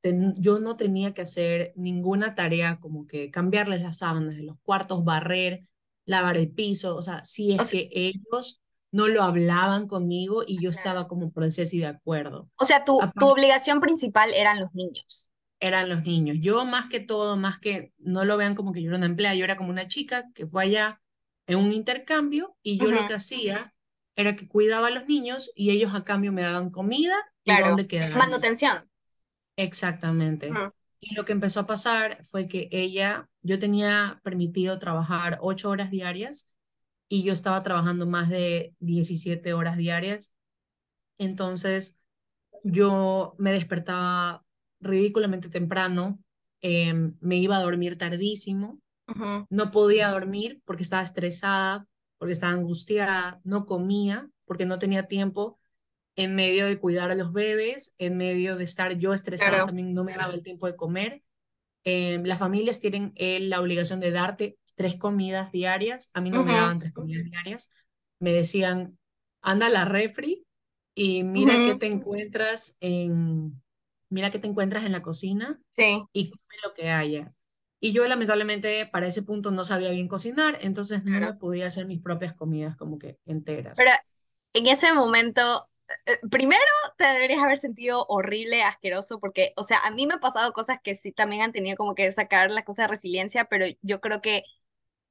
ten- 0.00 0.34
yo 0.38 0.60
no 0.60 0.76
tenía 0.76 1.14
que 1.14 1.22
hacer 1.22 1.72
ninguna 1.76 2.34
tarea 2.34 2.78
como 2.80 3.06
que 3.06 3.30
cambiarles 3.30 3.82
las 3.82 3.98
sábanas 3.98 4.36
de 4.36 4.42
los 4.44 4.56
cuartos, 4.62 5.04
barrer, 5.04 5.60
lavar 6.06 6.36
el 6.36 6.50
piso, 6.50 6.96
o 6.96 7.02
sea, 7.02 7.24
si 7.24 7.52
O 7.52 7.56
es 7.56 7.70
sea, 7.70 7.80
que 7.80 7.88
ellos 7.92 8.62
no 8.92 9.06
lo 9.08 9.22
hablaban 9.22 9.86
conmigo 9.86 10.42
y 10.46 10.60
yo 10.60 10.70
estaba 10.70 11.06
como 11.08 11.30
por 11.30 11.44
decir 11.44 11.64
así 11.64 11.78
de 11.78 11.86
acuerdo. 11.86 12.48
O 12.56 12.64
sea, 12.64 12.84
tu, 12.84 12.98
tu 13.18 13.28
obligación 13.28 13.80
principal 13.80 14.32
eran 14.34 14.58
los 14.58 14.74
niños. 14.74 15.30
eran 15.60 15.88
los 15.88 16.02
niños. 16.02 16.38
Yo 16.40 16.64
más 16.64 16.88
que 16.88 17.00
todo, 17.00 17.36
más 17.36 17.58
que 17.58 17.92
no 17.98 18.24
lo 18.24 18.36
vean 18.36 18.54
como 18.54 18.72
que 18.72 18.82
yo 18.82 18.88
era 18.88 18.96
una 18.98 19.06
empleada, 19.06 19.34
yo 19.36 19.44
era 19.44 19.56
como 19.56 19.70
una 19.70 19.88
chica 19.88 20.24
que 20.34 20.46
fue 20.46 20.64
allá 20.64 21.00
en 21.46 21.58
un 21.58 21.70
intercambio 21.72 22.56
y 22.62 22.78
yo 22.78 22.92
lo 22.92 23.04
que 23.04 23.14
hacía 23.14 23.74
era 24.20 24.36
que 24.36 24.48
cuidaba 24.48 24.88
a 24.88 24.90
los 24.90 25.06
niños 25.06 25.50
y 25.54 25.70
ellos 25.70 25.94
a 25.94 26.04
cambio 26.04 26.32
me 26.32 26.42
daban 26.42 26.70
comida 26.70 27.14
y 27.44 27.50
Claro. 27.50 27.68
dónde 27.68 27.86
quedarme. 27.86 28.16
Manutención. 28.16 28.88
Exactamente. 29.56 30.50
Ujú. 30.50 30.72
Y 31.00 31.14
lo 31.14 31.24
que 31.24 31.32
empezó 31.32 31.60
a 31.60 31.66
pasar 31.66 32.22
fue 32.24 32.46
que 32.46 32.68
ella, 32.72 33.28
yo 33.42 33.58
tenía 33.58 34.20
permitido 34.22 34.78
trabajar 34.78 35.38
ocho 35.40 35.70
horas 35.70 35.90
diarias 35.90 36.54
y 37.08 37.22
yo 37.22 37.32
estaba 37.32 37.62
trabajando 37.62 38.06
más 38.06 38.28
de 38.28 38.74
17 38.80 39.52
horas 39.54 39.76
diarias. 39.76 40.34
Entonces 41.18 42.00
yo 42.62 43.34
me 43.38 43.52
despertaba 43.52 44.44
ridículamente 44.80 45.48
temprano, 45.48 46.18
em, 46.60 47.16
me 47.20 47.36
iba 47.36 47.56
a 47.56 47.62
dormir 47.62 47.96
tardísimo, 47.96 48.80
no 49.50 49.70
podía 49.72 50.10
dormir 50.10 50.60
porque 50.64 50.82
estaba 50.84 51.02
estresada, 51.02 51.86
porque 52.20 52.34
estaba 52.34 52.54
angustiada, 52.54 53.42
no 53.44 53.66
comía 53.66 54.30
porque 54.46 54.66
no 54.66 54.78
tenía 54.80 55.08
tiempo 55.08 55.60
en 56.16 56.34
medio 56.36 56.66
de 56.66 56.78
cuidar 56.80 57.10
a 57.10 57.14
los 57.16 57.32
bebés, 57.32 57.94
en 57.98 58.16
medio 58.18 58.56
de 58.56 58.64
estar 58.64 58.92
yo 58.98 59.14
estresada, 59.14 59.58
Claro. 59.58 59.66
también 59.66 59.94
no 59.94 60.04
me 60.04 60.14
daba 60.16 60.34
el 60.34 60.42
tiempo 60.44 60.66
de 60.68 60.76
comer. 60.76 61.22
Eh, 61.84 62.20
las 62.24 62.38
familias 62.38 62.80
tienen 62.80 63.12
eh, 63.16 63.40
la 63.40 63.60
obligación 63.60 64.00
de 64.00 64.10
darte 64.10 64.58
tres 64.74 64.96
comidas 64.96 65.52
diarias. 65.52 66.10
A 66.14 66.20
mí 66.20 66.30
no 66.30 66.42
me 66.42 66.54
daban 66.54 66.78
tres 66.78 66.92
comidas 66.92 67.24
diarias. 67.24 67.72
Me 68.20 68.32
decían, 68.32 68.98
anda 69.42 69.66
a 69.66 69.70
la 69.70 69.84
refri 69.86 70.46
y 70.94 71.24
mira 71.24 71.62
qué 71.62 71.72
Ujú. 71.72 71.78
te 71.78 71.86
encuentras 71.86 72.76
en, 72.80 73.62
mira 74.10 74.30
qué 74.30 74.38
te 74.38 74.48
encuentras 74.48 74.84
en 74.84 74.92
la 74.92 75.02
cocina 75.02 75.60
Sí, 75.70 76.06
y 76.12 76.30
come 76.30 76.42
lo 76.64 76.74
que 76.74 76.90
haya. 76.90 77.34
Y 77.80 77.92
yo 77.92 78.06
lamentablemente 78.08 78.86
para 78.86 79.06
ese 79.08 79.22
punto 79.22 79.50
no 79.50 79.64
sabía 79.64 79.90
bien 79.90 80.08
cocinar, 80.08 80.58
entonces 80.62 81.04
no 81.04 81.20
claro. 81.20 81.32
me 81.32 81.34
podía 81.34 81.66
hacer 81.66 81.86
mis 81.86 82.00
propias 82.00 82.34
comidas 82.34 82.76
como 82.76 82.98
que 82.98 83.18
enteras. 83.26 83.76
Pero 83.76 83.90
en 84.52 84.66
ese 84.66 84.92
momento, 84.92 85.68
eh, 86.06 86.18
primero 86.30 86.60
te 86.98 87.04
deberías 87.06 87.42
haber 87.42 87.58
sentido 87.58 88.06
horrible, 88.08 88.62
asqueroso, 88.62 89.20
porque, 89.20 89.52
o 89.56 89.64
sea, 89.64 89.78
a 89.80 89.90
mí 89.90 90.06
me 90.06 90.14
han 90.14 90.20
pasado 90.20 90.52
cosas 90.52 90.78
que 90.82 90.94
sí 90.96 91.12
también 91.12 91.42
han 91.42 91.52
tenido 91.52 91.76
como 91.76 91.94
que 91.94 92.10
sacar 92.12 92.50
la 92.50 92.64
cosa 92.64 92.82
de 92.82 92.88
resiliencia, 92.88 93.44
pero 93.46 93.66
yo 93.82 94.00
creo 94.00 94.20
que 94.22 94.44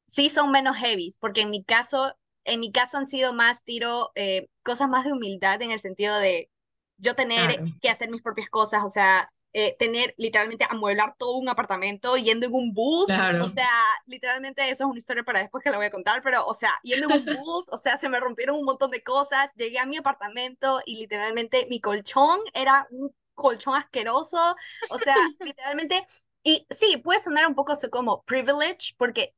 sí 0.08 0.30
son 0.30 0.52
menos 0.52 0.78
heavies, 0.78 1.18
porque 1.20 1.42
en 1.44 1.52
mi 1.52 1.64
caso, 1.66 2.16
en 2.46 2.60
mi 2.62 2.72
caso 2.72 2.98
han 2.98 3.08
sido 3.08 3.34
más 3.34 3.64
tiro, 3.66 4.12
eh, 4.16 4.50
cosas 4.64 4.90
más 4.90 5.06
de 5.06 5.14
humildad 5.14 5.62
en 5.62 5.72
el 5.72 5.80
sentido 5.82 6.18
de 6.20 6.52
yo 6.98 7.16
tener 7.16 7.52
Claro, 7.52 7.74
que 7.82 7.90
hacer 7.90 8.10
mis 8.12 8.22
propias 8.24 8.50
cosas, 8.50 8.84
o 8.86 8.90
sea, 8.90 9.32
eh, 9.54 9.76
tener 9.80 10.14
literalmente 10.18 10.66
amueblar 10.70 11.16
todo 11.18 11.38
un 11.38 11.50
apartamento 11.50 12.16
yendo 12.18 12.46
en 12.46 12.54
un 12.54 12.74
bus, 12.74 13.04
o 13.04 13.06
claro, 13.08 13.48
sea, 13.48 13.70
literalmente 14.06 14.62
eso 14.70 14.84
es 14.84 14.90
una 14.90 15.00
historia 15.00 15.24
para 15.24 15.40
después 15.40 15.64
que 15.64 15.72
la 15.72 15.78
voy 15.78 15.88
a 15.88 15.92
contar, 15.92 16.22
pero, 16.24 16.46
o 16.46 16.54
sea, 16.54 16.72
yendo 16.84 17.08
en 17.10 17.28
un 17.28 17.38
bus, 17.44 17.66
o 17.72 17.78
sea, 17.78 17.98
se 17.98 18.10
me 18.10 18.20
rompieron 18.20 18.56
un 18.58 18.66
montón 18.66 18.92
de 18.92 19.02
cosas, 19.02 19.54
llegué 19.56 19.80
a 19.80 19.86
mi 19.86 19.98
apartamento 19.98 20.82
y 20.86 20.98
literalmente 20.98 21.66
mi 21.70 21.82
colchón 21.82 22.40
era 22.54 22.88
un 22.92 23.14
colchón 23.34 23.76
asqueroso, 23.76 24.56
o 24.90 24.98
sea, 25.00 25.16
literalmente, 25.40 26.06
y 26.44 26.68
sí, 26.70 26.98
puede 26.98 27.20
sonar 27.20 27.48
un 27.48 27.56
poco 27.56 27.72
así 27.72 27.90
como 27.90 28.22
privilege, 28.24 28.94
porque 28.98 29.34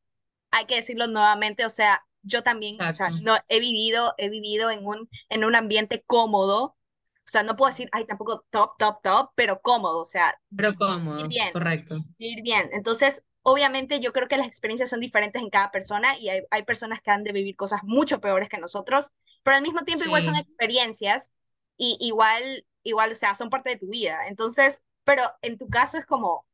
hay 0.52 0.65
que 0.65 0.76
decirlo 0.76 1.08
nuevamente, 1.08 1.65
o 1.65 1.69
sea, 1.69 2.06
yo 2.24 2.43
también, 2.43 2.76
o 2.82 2.91
sea, 2.93 3.10
no 3.21 3.38
he 3.47 3.60
vivido, 3.60 4.13
he 4.17 4.30
vivido 4.30 4.69
en 4.69 4.86
un, 4.86 5.10
en 5.30 5.43
un 5.43 5.56
ambiente 5.56 6.04
cómodo, 6.06 6.76
o 7.25 7.29
sea, 7.31 7.43
no 7.43 7.55
puedo 7.55 7.69
decir, 7.71 7.89
ay, 7.93 8.05
tampoco 8.05 8.45
top, 8.49 8.77
top, 8.77 9.01
top, 9.03 9.31
pero 9.36 9.62
cómodo, 9.62 10.01
o 10.01 10.05
sea, 10.05 10.39
Pero 10.55 10.75
cómodo, 10.75 11.25
bien, 11.27 11.53
correcto. 11.53 11.95
vivir 12.19 12.43
bien. 12.43 12.69
Entonces, 12.73 13.25
obviamente 13.43 13.99
yo 13.99 14.13
creo 14.13 14.27
que 14.27 14.38
las 14.38 14.47
experiencias 14.47 14.89
son 14.89 14.99
diferentes 14.99 15.41
en 15.41 15.49
cada 15.49 15.71
persona 15.71 16.17
y 16.19 16.29
hay, 16.29 16.43
hay 16.51 16.63
personas 16.63 17.01
que 17.01 17.12
han 17.12 17.23
de 17.23 17.34
vivir 17.34 17.55
cosas 17.55 17.81
mucho 17.84 18.21
peores 18.21 18.49
que 18.49 18.57
nosotros, 18.60 19.12
pero 19.43 19.57
al 19.57 19.63
mismo 19.63 19.81
tiempo 19.84 20.05
igual 20.05 20.23
son 20.23 20.36
Sí, 20.36 20.41
experiencias 20.41 21.34
y 21.77 21.97
igual, 22.01 22.65
igual, 22.84 23.12
o 23.12 23.15
sea, 23.15 23.36
son 23.36 23.49
parte 23.49 23.71
de 23.71 23.77
tu 23.77 23.88
vida. 23.89 24.19
Entonces, 24.27 24.86
pero 25.03 25.23
en 25.41 25.57
tu 25.57 25.69
caso 25.69 25.97
es 25.97 26.05
como, 26.05 26.45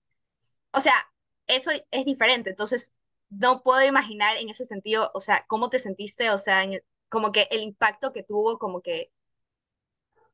o 0.74 0.82
sea, 0.82 0.94
eso 1.48 1.72
es 1.92 2.06
diferente, 2.06 2.50
entonces 2.52 2.96
no 3.30 3.64
puedo 3.64 3.86
imaginar 3.86 4.38
en 4.38 4.50
ese 4.50 4.66
sentido, 4.66 5.12
o 5.14 5.22
sea, 5.22 5.46
cómo 5.48 5.70
te 5.70 5.80
sentiste, 5.80 6.30
o 6.32 6.38
sea, 6.38 6.64
en 6.64 6.74
el- 6.74 6.84
como 7.10 7.32
que 7.32 7.48
el 7.52 7.62
impacto 7.64 8.14
que 8.14 8.24
tuvo, 8.24 8.58
como 8.60 8.82
que, 8.82 9.12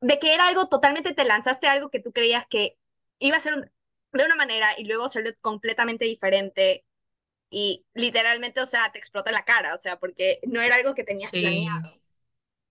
de 0.06 0.18
que 0.18 0.34
era 0.34 0.48
algo 0.48 0.68
totalmente, 0.68 1.14
te 1.14 1.24
lanzaste 1.24 1.66
a 1.66 1.72
algo 1.72 1.90
que 1.90 2.00
tú 2.00 2.12
creías 2.12 2.46
que 2.48 2.78
iba 3.20 3.36
a 3.36 3.40
ser 3.40 3.72
de 4.12 4.24
una 4.24 4.36
manera 4.36 4.68
y 4.78 4.84
luego 4.86 5.08
ser 5.08 5.36
completamente 5.40 6.04
diferente 6.06 6.84
y 7.50 7.86
literalmente, 7.94 8.60
o 8.62 8.66
sea, 8.66 8.92
te 8.92 8.98
explota 8.98 9.32
la 9.32 9.44
cara, 9.46 9.74
o 9.74 9.78
sea, 9.78 9.98
porque 10.00 10.40
no 10.48 10.62
era 10.62 10.76
algo 10.76 10.94
que 10.96 11.04
tenías 11.04 11.32
Sí. 11.32 11.38
planeado. 11.38 12.00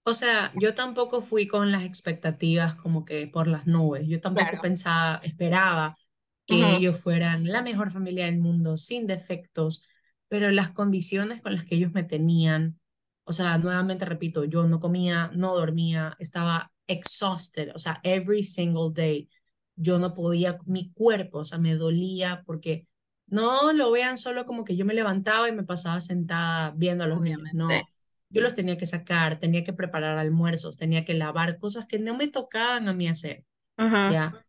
O 0.05 0.13
sea, 0.15 0.51
yo 0.57 0.75
tampoco 0.75 1.21
fui 1.21 1.47
con 1.47 1.71
las 1.71 1.83
expectativas 1.85 2.75
como 2.75 3.05
que 3.05 3.27
por 3.27 3.47
las 3.47 3.67
nubes. 3.67 4.07
Yo 4.07 4.19
tampoco 4.21 4.59
Claro. 4.59 4.61
pensaba, 4.61 5.17
esperaba 5.23 5.97
que 6.45 6.73
ellos 6.73 6.99
fueran 7.01 7.45
la 7.45 7.61
mejor 7.63 7.91
familia 7.91 8.25
del 8.27 8.39
mundo, 8.39 8.77
sin 8.77 9.07
defectos, 9.07 9.85
pero 10.29 10.51
las 10.51 10.71
condiciones 10.71 11.41
con 11.41 11.55
las 11.55 11.65
que 11.65 11.75
ellos 11.75 11.93
me 11.93 12.03
tenían, 12.03 12.79
o 13.25 13.31
sea, 13.33 13.57
nuevamente 13.59 14.05
repito, 14.05 14.43
yo 14.45 14.65
no 14.67 14.79
comía, 14.81 15.31
no 15.35 15.55
dormía, 15.55 16.15
estaba 16.19 16.72
exhausted, 16.87 17.71
o 17.75 17.79
sea, 17.79 17.99
every 18.03 18.43
single 18.43 18.91
day. 18.93 19.29
Yo 19.75 19.99
no 19.99 20.11
podía, 20.11 20.59
mi 20.65 20.91
cuerpo, 20.93 21.39
o 21.39 21.43
sea, 21.45 21.57
me 21.57 21.75
dolía 21.75 22.43
porque 22.45 22.87
no 23.27 23.73
lo 23.73 23.91
vean 23.91 24.17
solo 24.17 24.45
como 24.45 24.63
que 24.63 24.75
yo 24.75 24.85
me 24.85 24.93
levantaba 24.93 25.49
y 25.49 25.51
me 25.53 25.63
pasaba 25.63 26.01
sentada 26.01 26.73
viendo 26.77 27.03
a 27.03 27.07
los 27.07 27.21
niños, 27.21 27.49
no. 27.53 27.89
Obviamente. 27.89 27.93
Yo 28.29 28.41
los 28.41 28.53
tenía 28.55 28.77
que 28.77 28.85
sacar, 28.87 29.39
tenía 29.39 29.63
que 29.63 29.73
preparar 29.73 30.17
almuerzos, 30.17 30.77
tenía 30.77 31.05
que 31.05 31.13
lavar 31.13 31.57
cosas 31.59 31.87
que 31.87 31.99
no 31.99 32.15
me 32.15 32.27
tocaban 32.27 32.87
a 32.87 32.93
mí 32.93 33.07
hacer, 33.07 33.45
Ujú. 33.77 33.99
¿ya? 34.07 34.39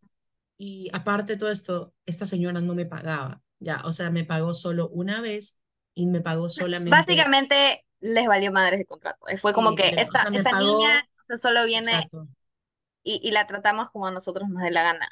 Y 0.58 0.90
aparte 0.92 1.34
de 1.34 1.38
todo 1.38 1.50
esto, 1.50 1.94
esta 2.06 2.26
señora 2.26 2.60
no 2.60 2.74
me 2.74 2.86
pagaba, 2.86 3.42
¿ya? 3.60 3.82
O 3.84 3.92
sea, 3.92 4.10
me 4.10 4.24
pagó 4.24 4.54
solo 4.54 4.88
una 4.90 5.20
vez 5.20 5.62
y 5.94 6.06
me 6.06 6.20
pagó 6.20 6.50
solamente, 6.50 7.32
Básicamente 7.36 7.84
les 8.00 8.26
valió 8.26 8.52
madres 8.52 8.80
el 8.80 8.86
contrato. 8.86 9.24
Fue 9.38 9.52
como 9.52 9.74
sí, 9.74 9.76
que 9.76 9.88
le- 9.90 10.02
o 10.08 10.14
esta, 10.14 10.28
sea, 10.30 10.30
esta 10.32 10.50
pagó, 10.50 10.66
niña 10.66 11.08
solo 11.36 11.64
viene 11.64 11.92
exacto. 11.92 12.28
y, 13.02 13.20
y 13.22 13.30
la 13.32 13.46
tratamos 13.46 13.90
como 13.90 14.06
a 14.06 14.10
nosotros 14.10 14.48
nos 14.48 14.62
dé 14.62 14.70
la 14.70 14.82
gana. 14.82 15.08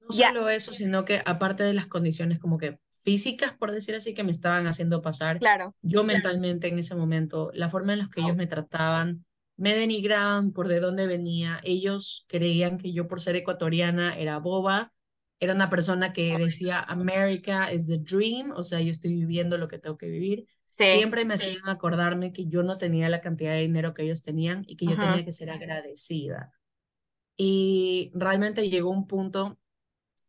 No 0.00 0.08
Ya, 0.10 0.28
solo 0.28 0.48
eso, 0.48 0.72
sino 0.72 1.04
que 1.04 1.22
aparte 1.24 1.62
de 1.64 1.74
las 1.74 1.86
condiciones 1.86 2.40
como 2.40 2.58
que 2.58 2.78
físicas, 3.02 3.52
por 3.52 3.72
decir 3.72 3.94
así, 3.94 4.14
que 4.14 4.24
me 4.24 4.30
estaban 4.30 4.66
haciendo 4.66 5.02
pasar, 5.02 5.38
claro. 5.38 5.74
yo 5.82 6.04
mentalmente 6.04 6.68
en 6.68 6.78
ese 6.78 6.94
momento, 6.94 7.50
la 7.54 7.68
forma 7.68 7.92
en 7.92 7.98
la 8.00 8.08
que 8.08 8.20
ellos 8.20 8.36
me 8.36 8.46
trataban, 8.46 9.24
me 9.56 9.74
denigraban 9.74 10.52
por 10.52 10.68
de 10.68 10.80
dónde 10.80 11.06
venía. 11.06 11.60
Ellos 11.62 12.24
creían 12.28 12.78
que 12.78 12.92
yo 12.92 13.08
por 13.08 13.20
ser 13.20 13.36
ecuatoriana 13.36 14.16
era 14.16 14.38
boba, 14.38 14.92
era 15.40 15.54
una 15.54 15.70
persona 15.70 16.12
que 16.12 16.38
decía 16.38 16.80
America 16.80 17.72
is 17.72 17.88
the 17.88 17.98
dream, 17.98 18.52
o 18.52 18.62
sea, 18.62 18.80
yo 18.80 18.92
estoy 18.92 19.14
viviendo 19.14 19.58
lo 19.58 19.66
que 19.68 19.78
tengo 19.78 19.96
que 19.96 20.08
vivir. 20.08 20.46
Sí. 20.84 20.96
Siempre 20.98 21.24
me 21.24 21.34
hacían 21.34 21.68
acordarme 21.68 22.32
que 22.32 22.46
yo 22.46 22.62
no 22.62 22.78
tenía 22.78 23.08
la 23.08 23.20
cantidad 23.20 23.52
de 23.52 23.62
dinero 23.62 23.94
que 23.94 24.02
ellos 24.02 24.22
tenían 24.22 24.64
y 24.66 24.76
que 24.76 24.86
yo 24.86 24.96
tenía 24.96 25.24
que 25.24 25.32
ser 25.32 25.50
agradecida. 25.50 26.52
Y 27.36 28.10
realmente 28.14 28.68
llegó 28.68 28.90
un 28.90 29.06
punto 29.06 29.58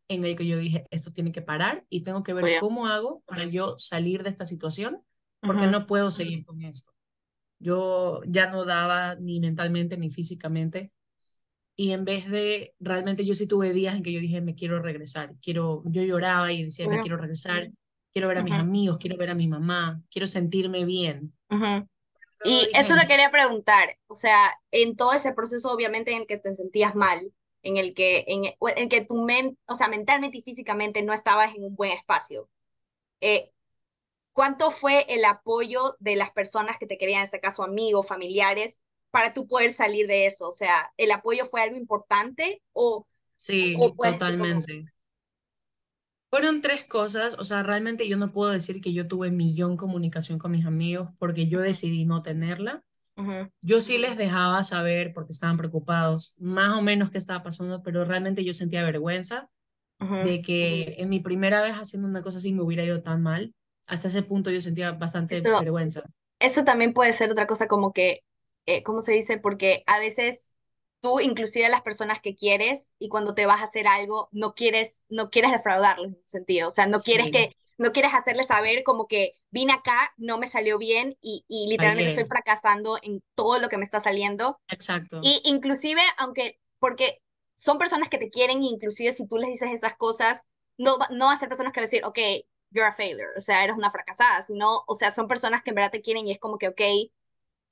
en 0.08 0.24
el 0.24 0.36
que 0.36 0.46
yo 0.46 0.58
dije, 0.58 0.86
esto 0.90 1.12
tiene 1.12 1.32
que 1.32 1.42
parar 1.42 1.84
y 1.88 2.02
tengo 2.02 2.22
que 2.22 2.34
ver 2.34 2.60
cómo 2.60 2.86
hago 2.86 3.22
para 3.26 3.44
yo 3.44 3.74
salir 3.78 4.22
de 4.22 4.30
esta 4.30 4.44
situación, 4.44 5.02
porque 5.40 5.66
no 5.66 5.86
puedo 5.86 6.10
seguir 6.10 6.44
con 6.44 6.62
esto. 6.62 6.92
Yo 7.58 8.20
ya 8.26 8.50
no 8.50 8.64
daba 8.64 9.14
ni 9.16 9.40
mentalmente 9.40 9.96
ni 9.96 10.10
físicamente. 10.10 10.92
Y 11.76 11.90
en 11.92 12.04
vez 12.04 12.30
de, 12.30 12.74
realmente 12.78 13.24
yo 13.24 13.34
sí 13.34 13.46
tuve 13.46 13.72
días 13.72 13.96
en 13.96 14.02
que 14.02 14.12
yo 14.12 14.20
dije, 14.20 14.40
me 14.40 14.54
quiero 14.54 14.80
regresar, 14.80 15.34
quiero, 15.42 15.82
yo 15.86 16.02
lloraba 16.02 16.52
y 16.52 16.64
decía, 16.64 16.88
me 16.88 16.98
quiero 16.98 17.16
regresar, 17.16 17.70
quiero 18.14 18.28
ver 18.28 18.38
a 18.38 18.42
mis 18.42 18.52
amigos, 18.52 18.96
quiero 18.98 19.16
ver 19.16 19.30
a 19.30 19.34
mi 19.34 19.48
mamá, 19.48 20.00
quiero 20.10 20.26
sentirme 20.26 20.84
bien. 20.84 21.34
Y 22.44 22.50
dije, 22.50 22.70
eso 22.74 22.94
te 22.94 23.06
quería 23.06 23.30
preguntar, 23.30 23.98
o 24.06 24.14
sea, 24.14 24.54
en 24.70 24.96
todo 24.96 25.12
ese 25.12 25.32
proceso 25.32 25.72
obviamente 25.72 26.12
en 26.12 26.22
el 26.22 26.26
que 26.26 26.38
te 26.38 26.54
sentías 26.54 26.94
mal, 26.94 27.32
en 27.62 27.76
el 27.76 27.92
que, 27.92 28.24
en, 28.28 28.44
en 28.76 28.88
que 28.88 29.04
tu 29.04 29.24
mente, 29.24 29.58
o 29.66 29.74
sea, 29.74 29.88
mentalmente 29.88 30.38
y 30.38 30.42
físicamente 30.42 31.02
no 31.02 31.12
estabas 31.12 31.54
en 31.54 31.64
un 31.64 31.74
buen 31.74 31.90
espacio, 31.90 32.48
eh, 33.20 33.50
¿cuánto 34.32 34.70
fue 34.70 35.06
el 35.08 35.24
apoyo 35.24 35.96
de 35.98 36.14
las 36.16 36.30
personas 36.30 36.78
que 36.78 36.86
te 36.86 36.98
querían, 36.98 37.20
en 37.20 37.24
este 37.24 37.40
caso 37.40 37.64
amigos, 37.64 38.06
familiares, 38.06 38.80
para 39.10 39.32
tú 39.32 39.48
poder 39.48 39.72
salir 39.72 40.06
de 40.06 40.26
eso? 40.26 40.48
O 40.48 40.52
sea, 40.52 40.92
¿el 40.98 41.10
apoyo 41.10 41.46
fue 41.46 41.62
algo 41.62 41.76
importante 41.76 42.62
o, 42.72 43.06
Sí, 43.36 43.76
o 43.80 43.92
totalmente. 43.92 44.84
Fueron 46.34 46.62
tres 46.62 46.84
cosas, 46.84 47.36
o 47.38 47.44
sea, 47.44 47.62
realmente 47.62 48.08
yo 48.08 48.16
no 48.16 48.32
puedo 48.32 48.50
decir 48.50 48.80
que 48.80 48.92
yo 48.92 49.06
tuve 49.06 49.30
millón 49.30 49.76
comunicación 49.76 50.40
con 50.40 50.50
mis 50.50 50.66
amigos 50.66 51.10
porque 51.20 51.46
yo 51.46 51.60
decidí 51.60 52.06
no 52.06 52.22
tenerla. 52.22 52.82
Yo 53.62 53.80
sí 53.80 53.98
les 53.98 54.16
dejaba 54.16 54.60
saber 54.64 55.12
porque 55.12 55.30
estaban 55.30 55.56
preocupados, 55.56 56.34
más 56.40 56.76
o 56.76 56.82
menos 56.82 57.12
qué 57.12 57.18
estaba 57.18 57.44
pasando, 57.44 57.84
pero 57.84 58.04
realmente 58.04 58.44
yo 58.44 58.52
sentía 58.52 58.82
vergüenza 58.82 59.48
de 60.24 60.42
que 60.42 60.96
en 60.98 61.08
mi 61.08 61.20
primera 61.20 61.62
vez 61.62 61.74
haciendo 61.74 62.08
una 62.08 62.20
cosa 62.20 62.38
así 62.38 62.52
me 62.52 62.62
hubiera 62.62 62.82
ido 62.82 63.00
tan 63.00 63.22
mal. 63.22 63.54
Hasta 63.86 64.08
ese 64.08 64.24
punto 64.24 64.50
yo 64.50 64.60
sentía 64.60 64.90
bastante 64.90 65.36
Eso, 65.36 65.60
vergüenza. 65.60 66.02
eso 66.40 66.64
también 66.64 66.94
puede 66.94 67.12
ser 67.12 67.30
otra 67.30 67.46
cosa 67.46 67.68
como 67.68 67.92
que, 67.92 68.24
eh, 68.66 68.82
¿cómo 68.82 69.02
se 69.02 69.12
dice? 69.12 69.38
Porque 69.38 69.84
a 69.86 70.00
veces 70.00 70.56
tú, 71.04 71.20
inclusive 71.20 71.66
a 71.66 71.68
las 71.68 71.82
personas 71.82 72.20
que 72.22 72.34
quieres, 72.34 72.94
y 72.98 73.10
cuando 73.10 73.34
te 73.34 73.44
vas 73.44 73.60
a 73.60 73.64
hacer 73.64 73.86
algo, 73.86 74.30
no 74.32 74.54
quieres, 74.54 75.04
no 75.10 75.28
quieres 75.28 75.52
defraudarlos 75.52 76.06
en 76.06 76.14
un 76.14 76.22
sentido. 76.24 76.68
O 76.68 76.70
sea, 76.70 76.86
no 76.86 77.00
quieres 77.00 77.26
Sí, 77.26 77.32
que, 77.32 77.56
no 77.76 77.92
quieres 77.92 78.14
hacerles 78.14 78.46
saber 78.46 78.84
como 78.84 79.06
que 79.06 79.34
vine 79.50 79.74
acá, 79.74 80.14
no 80.16 80.38
me 80.38 80.46
salió 80.46 80.78
bien 80.78 81.18
y, 81.20 81.44
y 81.46 81.68
literalmente 81.68 82.10
estoy 82.10 82.24
fracasando 82.24 82.98
en 83.02 83.22
todo 83.34 83.58
lo 83.58 83.68
que 83.68 83.76
me 83.76 83.84
está 83.84 84.00
saliendo. 84.00 84.58
Exacto. 84.68 85.20
Y 85.22 85.42
inclusive, 85.44 86.00
aunque, 86.16 86.58
porque 86.78 87.20
son 87.54 87.76
personas 87.78 88.08
que 88.08 88.18
te 88.18 88.30
quieren, 88.30 88.62
inclusive 88.62 89.12
si 89.12 89.28
tú 89.28 89.36
les 89.36 89.50
dices 89.50 89.72
esas 89.72 89.96
cosas, 89.96 90.48
no, 90.78 90.96
no 91.10 91.26
va 91.26 91.32
a 91.34 91.38
ser 91.38 91.48
personas 91.48 91.72
que 91.74 91.80
van 91.80 91.84
a 91.84 91.90
decir, 91.90 92.04
ok, 92.04 92.18
you're 92.70 92.88
a 92.88 92.92
failure, 92.94 93.28
o 93.36 93.40
sea, 93.40 93.62
eres 93.62 93.76
una 93.76 93.90
fracasada, 93.90 94.42
sino, 94.42 94.84
o 94.86 94.94
sea, 94.94 95.10
son 95.10 95.28
personas 95.28 95.62
que 95.62 95.70
en 95.70 95.76
verdad 95.76 95.92
te 95.92 96.00
quieren 96.00 96.26
y 96.26 96.32
es 96.32 96.38
como 96.38 96.58
que, 96.58 96.68
ok, 96.68 96.80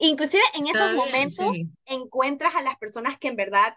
inclusive 0.08 0.42
en 0.54 0.68
esos 0.68 0.90
Está 0.90 0.92
bien, 0.92 1.30
momentos 1.30 1.30
sí. 1.30 1.72
encuentras 1.86 2.54
a 2.54 2.62
las 2.62 2.76
personas 2.78 3.18
que 3.18 3.28
en 3.28 3.36
verdad, 3.36 3.76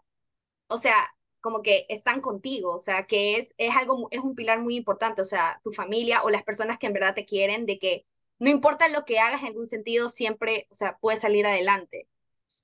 o 0.67 0.77
sea, 0.77 0.95
como 1.41 1.61
que 1.63 1.85
están 1.89 2.21
contigo, 2.21 2.73
o 2.75 2.79
sea, 2.79 3.05
que 3.07 3.37
es, 3.37 3.53
es 3.57 3.75
algo, 3.75 4.07
es 4.11 4.19
un 4.21 4.35
pilar 4.35 4.59
muy 4.61 4.75
importante, 4.77 5.21
o 5.21 5.25
sea, 5.25 5.59
tu 5.63 5.71
familia 5.71 6.23
o 6.23 6.29
las 6.29 6.43
personas 6.43 6.79
que 6.79 6.87
en 6.87 6.93
verdad 6.93 7.15
te 7.15 7.25
quieren, 7.25 7.65
de 7.65 7.79
que 7.79 8.05
no 8.39 8.49
importa 8.49 8.87
lo 8.89 9.05
que 9.05 9.19
hagas 9.19 9.41
en 9.43 9.49
algún 9.49 9.65
sentido, 9.67 10.09
siempre, 10.09 10.67
o 10.71 10.75
sea, 10.75 10.97
puedes 10.99 11.21
salir 11.21 11.45
adelante. 11.47 12.09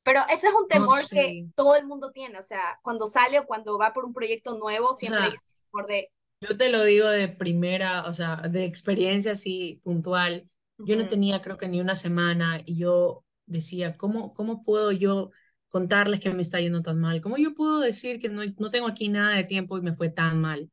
Pero 0.03 0.21
ese 0.33 0.47
es 0.49 0.53
un 0.53 0.67
No, 0.71 0.89
temor 0.89 1.09
que 1.09 1.37
sí. 1.37 1.53
todo 1.55 1.75
el 1.75 1.85
mundo 1.87 2.11
tiene, 2.11 2.37
o 2.39 2.41
sea, 2.43 2.79
cuando 2.83 3.07
sale 3.07 3.39
o 3.39 3.47
cuando 3.47 3.77
va 3.79 3.93
por 3.93 4.05
un 4.05 4.13
proyecto 4.13 4.57
nuevo, 4.57 4.93
O 4.95 4.95
siempre 4.95 5.25
hay 5.25 5.29
sea, 5.29 5.35
ese 5.35 5.45
temor 5.71 5.87
de, 5.87 6.11
yo 6.41 6.57
te 6.57 6.69
lo 6.71 6.83
digo 6.83 7.07
de 7.09 7.27
primera, 7.29 8.05
o 8.07 8.13
sea, 8.13 8.37
de 8.37 8.65
experiencia 8.65 9.33
así 9.33 9.79
puntual. 9.83 10.49
Yo 10.83 10.95
no 10.97 11.07
tenía 11.07 11.41
creo 11.41 11.57
que 11.57 11.67
ni 11.67 11.79
una 11.81 11.95
semana 11.95 12.61
y 12.65 12.77
yo 12.77 13.23
decía, 13.45 13.97
¿cómo, 13.97 14.33
cómo 14.33 14.63
puedo 14.63 14.91
yo 14.91 15.31
contarles 15.69 16.19
que 16.19 16.33
me 16.33 16.41
está 16.41 16.59
yendo 16.59 16.81
tan 16.81 16.99
mal? 16.99 17.21
¿Cómo 17.21 17.37
yo 17.37 17.53
puedo 17.53 17.79
decir 17.79 18.19
que 18.19 18.29
no, 18.29 18.41
no 18.59 18.71
tengo 18.71 18.87
aquí 18.87 19.09
nada 19.09 19.35
de 19.35 19.43
tiempo 19.43 19.77
y 19.77 19.81
me 19.81 19.93
fue 19.93 20.09
tan 20.09 20.39
mal? 20.41 20.69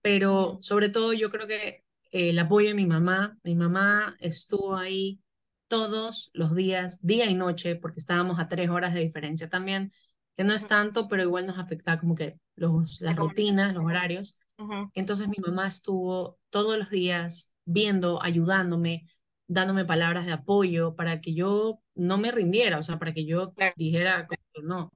Pero 0.00 0.58
sobre 0.62 0.88
todo 0.88 1.12
yo 1.12 1.30
creo 1.30 1.46
que 1.46 1.84
eh, 2.10 2.30
el 2.30 2.38
apoyo 2.38 2.68
de 2.68 2.74
mi 2.74 2.86
mamá, 2.86 3.38
mi 3.44 3.54
mamá 3.54 4.16
estuvo 4.20 4.76
ahí 4.76 5.20
todos 5.68 6.30
los 6.34 6.54
días, 6.54 7.06
día 7.06 7.26
y 7.30 7.34
noche, 7.34 7.76
porque 7.76 7.98
estábamos 7.98 8.38
a 8.38 8.48
tres 8.48 8.68
horas 8.68 8.92
de 8.92 9.00
diferencia 9.00 9.48
también, 9.48 9.90
que 10.36 10.44
no 10.44 10.52
es 10.52 10.66
tanto, 10.66 11.08
pero 11.08 11.22
igual 11.22 11.46
nos 11.46 11.58
afecta 11.58 11.98
como 11.98 12.14
que 12.14 12.38
los, 12.56 13.00
la 13.00 13.10
las 13.10 13.16
rutinas, 13.18 13.74
los 13.74 13.84
horarios. 13.84 14.38
Entonces 14.94 15.28
mi 15.28 15.38
mamá 15.44 15.66
estuvo 15.66 16.38
todos 16.50 16.78
los 16.78 16.90
días 16.90 17.54
viendo, 17.64 18.22
ayudándome, 18.22 19.08
dándome 19.52 19.84
palabras 19.84 20.26
de 20.26 20.32
apoyo 20.32 20.96
para 20.96 21.20
que 21.20 21.34
yo 21.34 21.82
no 21.94 22.18
me 22.18 22.32
rindiera, 22.32 22.78
o 22.78 22.82
sea, 22.82 22.98
para 22.98 23.12
que 23.14 23.26
yo 23.26 23.54
dijera 23.76 24.26
que 24.28 24.36
no. 24.62 24.92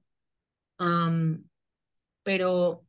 Am, 0.79 1.49
pero 2.23 2.85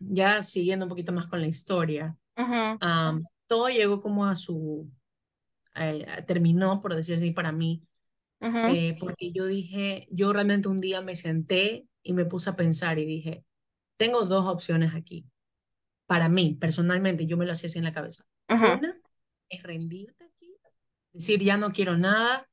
ya 0.00 0.42
siguiendo 0.42 0.86
un 0.86 0.90
poquito 0.90 1.12
más 1.12 1.26
con 1.28 1.40
la 1.42 1.48
historia, 1.48 2.16
Ujú, 2.40 2.80
am, 2.80 3.24
todo 3.48 3.68
llegó 3.70 4.02
como 4.02 4.26
a 4.26 4.36
su, 4.36 4.90
eh, 5.76 6.06
terminó, 6.26 6.80
por 6.80 6.94
decir 6.94 7.16
así, 7.16 7.32
para 7.32 7.52
mí, 7.52 7.82
ujú, 8.40 8.66
eh, 8.66 8.96
porque 9.00 9.32
yo 9.32 9.46
dije, 9.46 10.06
yo 10.10 10.32
realmente 10.32 10.68
un 10.68 10.80
día 10.80 11.00
me 11.02 11.16
senté 11.16 11.88
y 12.02 12.12
me 12.12 12.24
puse 12.26 12.50
a 12.50 12.56
pensar 12.56 12.98
y 12.98 13.06
dije, 13.06 13.44
tengo 13.98 14.24
dos 14.26 14.46
opciones 14.46 14.94
aquí. 14.94 15.26
Para 16.06 16.28
mí, 16.28 16.56
personalmente, 16.60 17.26
yo 17.26 17.36
me 17.36 17.46
lo 17.46 17.52
hacía 17.52 17.68
así 17.68 17.78
en 17.78 17.84
la 17.84 17.92
cabeza. 17.92 18.24
ujú, 18.50 18.70
Una 18.70 19.00
es 19.50 19.62
rendirte 19.62 20.29
decir 21.12 21.42
ya 21.42 21.56
no 21.56 21.72
quiero 21.72 21.96
nada 21.96 22.48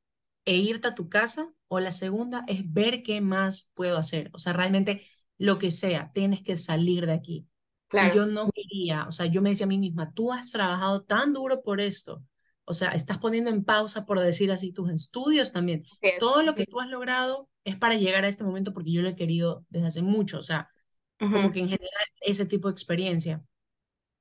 e 0.45 0.55
irte 0.55 0.87
a 0.87 0.95
tu 0.95 1.09
casa, 1.09 1.51
o 1.67 1.79
la 1.79 1.91
segunda 1.91 2.43
es 2.47 2.61
ver 2.71 3.03
qué 3.03 3.21
más 3.21 3.71
puedo 3.73 3.97
hacer. 3.97 4.29
O 4.33 4.39
sea, 4.39 4.53
realmente 4.53 5.05
lo 5.37 5.59
que 5.59 5.71
sea, 5.71 6.11
tienes 6.13 6.41
que 6.41 6.57
salir 6.57 7.05
de 7.05 7.13
aquí. 7.13 7.47
Y 7.87 7.89
claro. 7.89 8.15
yo 8.15 8.25
no 8.25 8.49
quería, 8.51 9.05
o 9.07 9.11
sea, 9.11 9.25
yo 9.25 9.41
me 9.41 9.49
decía 9.49 9.65
a 9.65 9.69
mí 9.69 9.77
misma, 9.77 10.13
tú 10.13 10.31
has 10.31 10.51
trabajado 10.51 11.03
tan 11.03 11.33
duro 11.33 11.61
por 11.61 11.79
esto. 11.81 12.23
O 12.69 12.73
sea, 12.73 12.89
estás 12.89 13.17
poniendo 13.17 13.49
en 13.49 13.63
pausa, 13.63 14.05
por 14.05 14.19
decir 14.19 14.51
así, 14.51 14.73
tus 14.73 14.89
estudios 14.91 15.53
también. 15.53 15.85
Todo 16.19 16.43
lo 16.43 16.53
que 16.53 16.65
tú 16.65 16.81
has 16.81 16.89
logrado 16.89 17.49
es 17.63 17.77
para 17.77 17.95
llegar 17.95 18.25
a 18.25 18.27
este 18.27 18.43
momento 18.43 18.73
porque 18.73 18.91
yo 18.91 19.01
lo 19.01 19.07
he 19.07 19.15
querido 19.15 19.65
desde 19.69 19.87
hace 19.87 20.01
mucho. 20.01 20.37
O 20.37 20.43
sea, 20.43 20.69
como 21.17 21.51
que 21.51 21.59
en 21.59 21.69
general 21.69 22.05
ese 22.21 22.45
tipo 22.45 22.67
de 22.67 22.73
experiencia. 22.73 23.41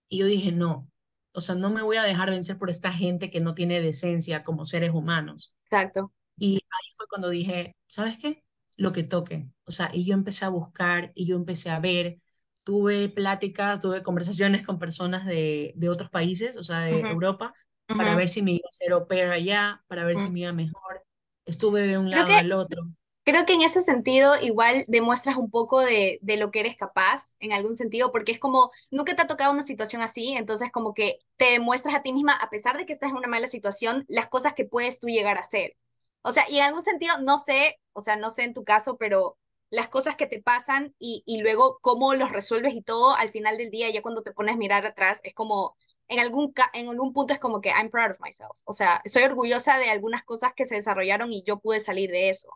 Y 0.09 0.19
yo 0.19 0.27
dije, 0.27 0.53
no, 0.53 0.89
o 1.37 1.41
sea, 1.43 1.55
no 1.55 1.71
me 1.71 1.83
voy 1.83 1.99
a 1.99 2.03
dejar 2.03 2.31
vencer 2.31 2.57
por 2.59 2.71
esta 2.71 2.91
gente 2.93 3.31
que 3.31 3.41
no 3.41 3.55
tiene 3.55 3.83
decencia 3.83 4.43
como 4.43 4.65
seres 4.65 4.91
humanos. 4.91 5.55
Exacto. 5.65 6.13
Y 6.39 6.55
ahí 6.55 6.91
fue 6.97 7.07
cuando 7.09 7.29
dije, 7.29 7.77
¿sabes 7.87 8.17
qué? 8.17 8.43
Lo 8.77 8.93
que 8.93 9.05
toque. 9.05 9.51
O 9.65 9.71
sea, 9.71 9.91
y 9.93 10.07
yo 10.07 10.15
empecé 10.15 10.47
a 10.47 10.49
buscar 10.49 11.13
y 11.15 11.27
yo 11.27 11.37
empecé 11.37 11.71
a 11.71 11.79
ver, 11.79 12.21
tuve 12.65 13.11
pláticas, 13.11 13.81
tuve 13.81 14.03
conversaciones 14.03 14.65
con 14.65 14.79
personas 14.79 15.27
de, 15.27 15.75
de 15.77 15.89
otros 15.91 16.09
países, 16.09 16.57
o 16.57 16.63
sea, 16.63 16.81
de 16.81 17.01
Europa, 17.01 17.53
para 17.87 18.17
ver 18.17 18.29
si 18.29 18.41
me 18.41 18.53
iba 18.53 18.65
a 18.65 18.71
hacer 18.71 18.93
au 18.93 19.07
pair 19.07 19.29
allá, 19.29 19.85
para 19.89 20.05
ver 20.05 20.17
si 20.17 20.31
me 20.31 20.41
iba 20.41 20.53
mejor. 20.55 21.03
Estuve 21.45 21.87
de 21.87 21.99
un 21.99 22.11
lado 22.11 22.33
al 22.33 22.51
otro. 22.53 22.89
Creo 23.27 23.45
que 23.45 23.55
en 23.55 23.63
ese 23.63 23.83
sentido 23.83 24.41
igual 24.41 24.85
demuestras 24.87 25.37
un 25.37 25.51
poco 25.51 25.81
de, 25.81 26.21
de, 26.23 26.37
lo 26.37 26.53
que 26.53 26.61
eres 26.61 26.77
capaz, 26.77 27.35
en 27.41 27.53
algún 27.53 27.75
sentido, 27.75 28.13
porque 28.13 28.31
es 28.31 28.39
como, 28.39 28.71
nunca 28.93 29.17
te 29.17 29.23
ha 29.23 29.27
tocado 29.27 29.53
una 29.53 29.65
situación 29.65 30.01
así, 30.01 30.35
entonces 30.35 30.71
como 30.71 30.95
que 30.95 31.19
te 31.37 31.47
demuestras 31.47 31.97
a 31.97 32.03
ti 32.03 32.13
misma, 32.13 32.35
a 32.35 32.51
pesar 32.51 32.77
de 32.79 32.87
que 32.87 32.93
estás 32.93 33.11
en 33.11 33.17
una 33.17 33.27
mala 33.27 33.49
situación, 33.49 34.05
las 34.07 34.29
cosas 34.29 34.55
que 34.55 34.65
puedes 34.65 35.01
tú 35.01 35.09
llegar 35.09 35.39
a 35.39 35.41
hacer. 35.41 35.77
O 36.23 36.31
sea, 36.31 36.45
y 36.49 36.59
en 36.59 36.67
algún 36.67 36.85
sentido, 36.85 37.19
no 37.19 37.37
sé, 37.37 37.81
o 37.95 38.01
sea, 38.01 38.15
no 38.15 38.31
sé 38.31 38.45
en 38.45 38.55
tu 38.55 38.63
caso, 38.63 38.97
pero 38.97 39.37
las 39.71 39.89
cosas 39.89 40.15
que 40.15 40.29
te 40.29 40.41
pasan 40.41 40.95
y, 41.01 41.25
y 41.27 41.41
luego 41.43 41.79
cómo 41.83 42.15
los 42.15 42.31
resuelves 42.31 42.75
y 42.75 42.83
todo, 42.83 43.17
al 43.17 43.31
final 43.31 43.59
del 43.59 43.71
día, 43.73 43.91
ya 43.91 44.03
cuando 44.03 44.23
te 44.23 44.33
pones 44.33 44.55
a 44.55 44.59
mirar 44.59 44.87
atrás, 44.87 45.21
es 45.25 45.35
como, 45.35 45.77
en 46.07 46.21
algún, 46.21 46.55
en 46.75 46.89
algún 46.89 47.13
punto 47.13 47.35
es 47.35 47.41
como 47.41 47.61
que 47.61 47.71
I'm 47.71 47.91
proud 47.91 48.13
of 48.13 48.21
myself. 48.21 48.57
O 48.65 48.73
sea, 48.73 49.01
estoy 49.05 49.25
orgullosa 49.25 49.79
de 49.79 49.91
algunas 49.91 50.23
cosas 50.23 50.53
que 50.55 50.65
se 50.65 50.77
desarrollaron 50.77 51.33
y 51.33 51.43
yo 51.43 51.59
pude 51.59 51.81
salir 51.81 52.11
de 52.13 52.31
eso. 52.31 52.51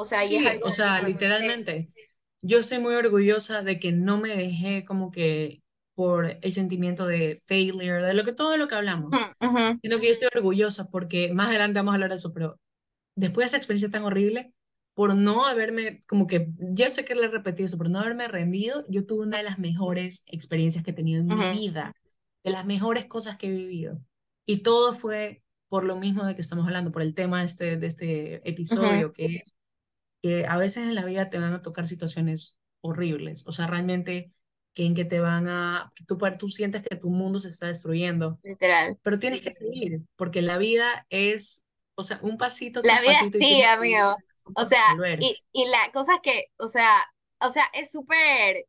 O 0.00 0.04
sea, 0.04 0.20
sí, 0.20 0.46
o 0.62 0.70
sea, 0.70 1.02
literalmente. 1.02 1.90
Yo 2.40 2.58
estoy 2.58 2.78
muy 2.78 2.94
orgullosa 2.94 3.62
de 3.62 3.80
que 3.80 3.90
no 3.90 4.18
me 4.18 4.28
dejé 4.28 4.84
como 4.84 5.10
que 5.10 5.60
por 5.96 6.38
el 6.40 6.52
sentimiento 6.52 7.04
de 7.04 7.36
failure, 7.44 8.04
de 8.04 8.14
lo 8.14 8.22
que 8.22 8.32
todo 8.32 8.56
lo 8.56 8.68
que 8.68 8.76
hablamos, 8.76 9.10
sino 9.82 9.98
que 9.98 10.06
yo 10.06 10.12
estoy 10.12 10.28
orgullosa 10.32 10.88
porque 10.92 11.32
más 11.34 11.48
adelante 11.48 11.80
vamos 11.80 11.92
a 11.92 11.94
hablar 11.96 12.10
de 12.10 12.16
eso, 12.16 12.32
pero 12.32 12.60
después 13.16 13.44
de 13.44 13.48
esa 13.48 13.56
experiencia 13.56 13.90
tan 13.90 14.04
horrible, 14.04 14.54
por 14.94 15.16
no 15.16 15.46
haberme, 15.46 15.98
como 16.06 16.28
que, 16.28 16.52
ya 16.58 16.88
sé 16.88 17.04
que 17.04 17.16
le 17.16 17.24
he 17.24 17.28
repetido 17.28 17.66
eso, 17.66 17.76
por 17.76 17.90
no 17.90 17.98
haberme 17.98 18.28
rendido, 18.28 18.84
yo 18.88 19.04
tuve 19.04 19.26
una 19.26 19.38
de 19.38 19.42
las 19.42 19.58
mejores 19.58 20.22
experiencias 20.28 20.84
que 20.84 20.92
he 20.92 20.94
tenido 20.94 21.20
en 21.20 21.26
mi 21.26 21.58
vida, 21.58 21.92
de 22.44 22.50
las 22.52 22.64
mejores 22.64 23.06
cosas 23.06 23.36
que 23.36 23.48
he 23.48 23.52
vivido. 23.52 24.00
Y 24.46 24.58
todo 24.58 24.92
fue 24.92 25.42
por 25.68 25.84
lo 25.84 25.96
mismo 25.96 26.24
de 26.24 26.36
que 26.36 26.40
estamos 26.40 26.64
hablando, 26.66 26.92
por 26.92 27.02
el 27.02 27.14
tema 27.16 27.42
este, 27.42 27.76
de 27.76 27.86
este 27.88 28.48
episodio, 28.48 29.12
que 29.12 29.26
es 29.36 29.58
que 30.22 30.46
a 30.46 30.56
veces 30.56 30.84
en 30.84 30.94
la 30.94 31.04
vida 31.04 31.30
te 31.30 31.38
van 31.38 31.54
a 31.54 31.62
tocar 31.62 31.86
situaciones 31.86 32.58
horribles, 32.80 33.46
o 33.46 33.52
sea, 33.52 33.66
realmente 33.66 34.32
que 34.74 34.86
en 34.86 34.94
que 34.94 35.04
te 35.04 35.18
van 35.18 35.48
a, 35.48 35.92
que 35.96 36.04
tú, 36.04 36.18
tú 36.38 36.48
sientes 36.48 36.82
que 36.82 36.94
tu 36.94 37.10
mundo 37.10 37.40
se 37.40 37.48
está 37.48 37.66
destruyendo. 37.66 38.38
Literal. 38.44 38.96
Pero 39.02 39.18
tienes 39.18 39.42
que 39.42 39.50
seguir, 39.50 40.02
porque 40.14 40.40
la 40.40 40.56
vida 40.56 41.04
es, 41.10 41.64
o 41.96 42.04
sea, 42.04 42.20
un 42.22 42.38
pasito. 42.38 42.80
La 42.84 43.00
vida 43.00 43.18
sí, 43.36 43.62
amigo. 43.62 44.16
O 44.54 44.64
sea, 44.64 44.82
y, 45.18 45.36
y 45.52 45.66
la 45.66 45.90
cosa 45.92 46.14
es 46.14 46.20
que, 46.22 46.44
o 46.58 46.68
sea, 46.68 46.90
o 47.40 47.50
sea, 47.50 47.64
es 47.74 47.90
súper, 47.90 48.66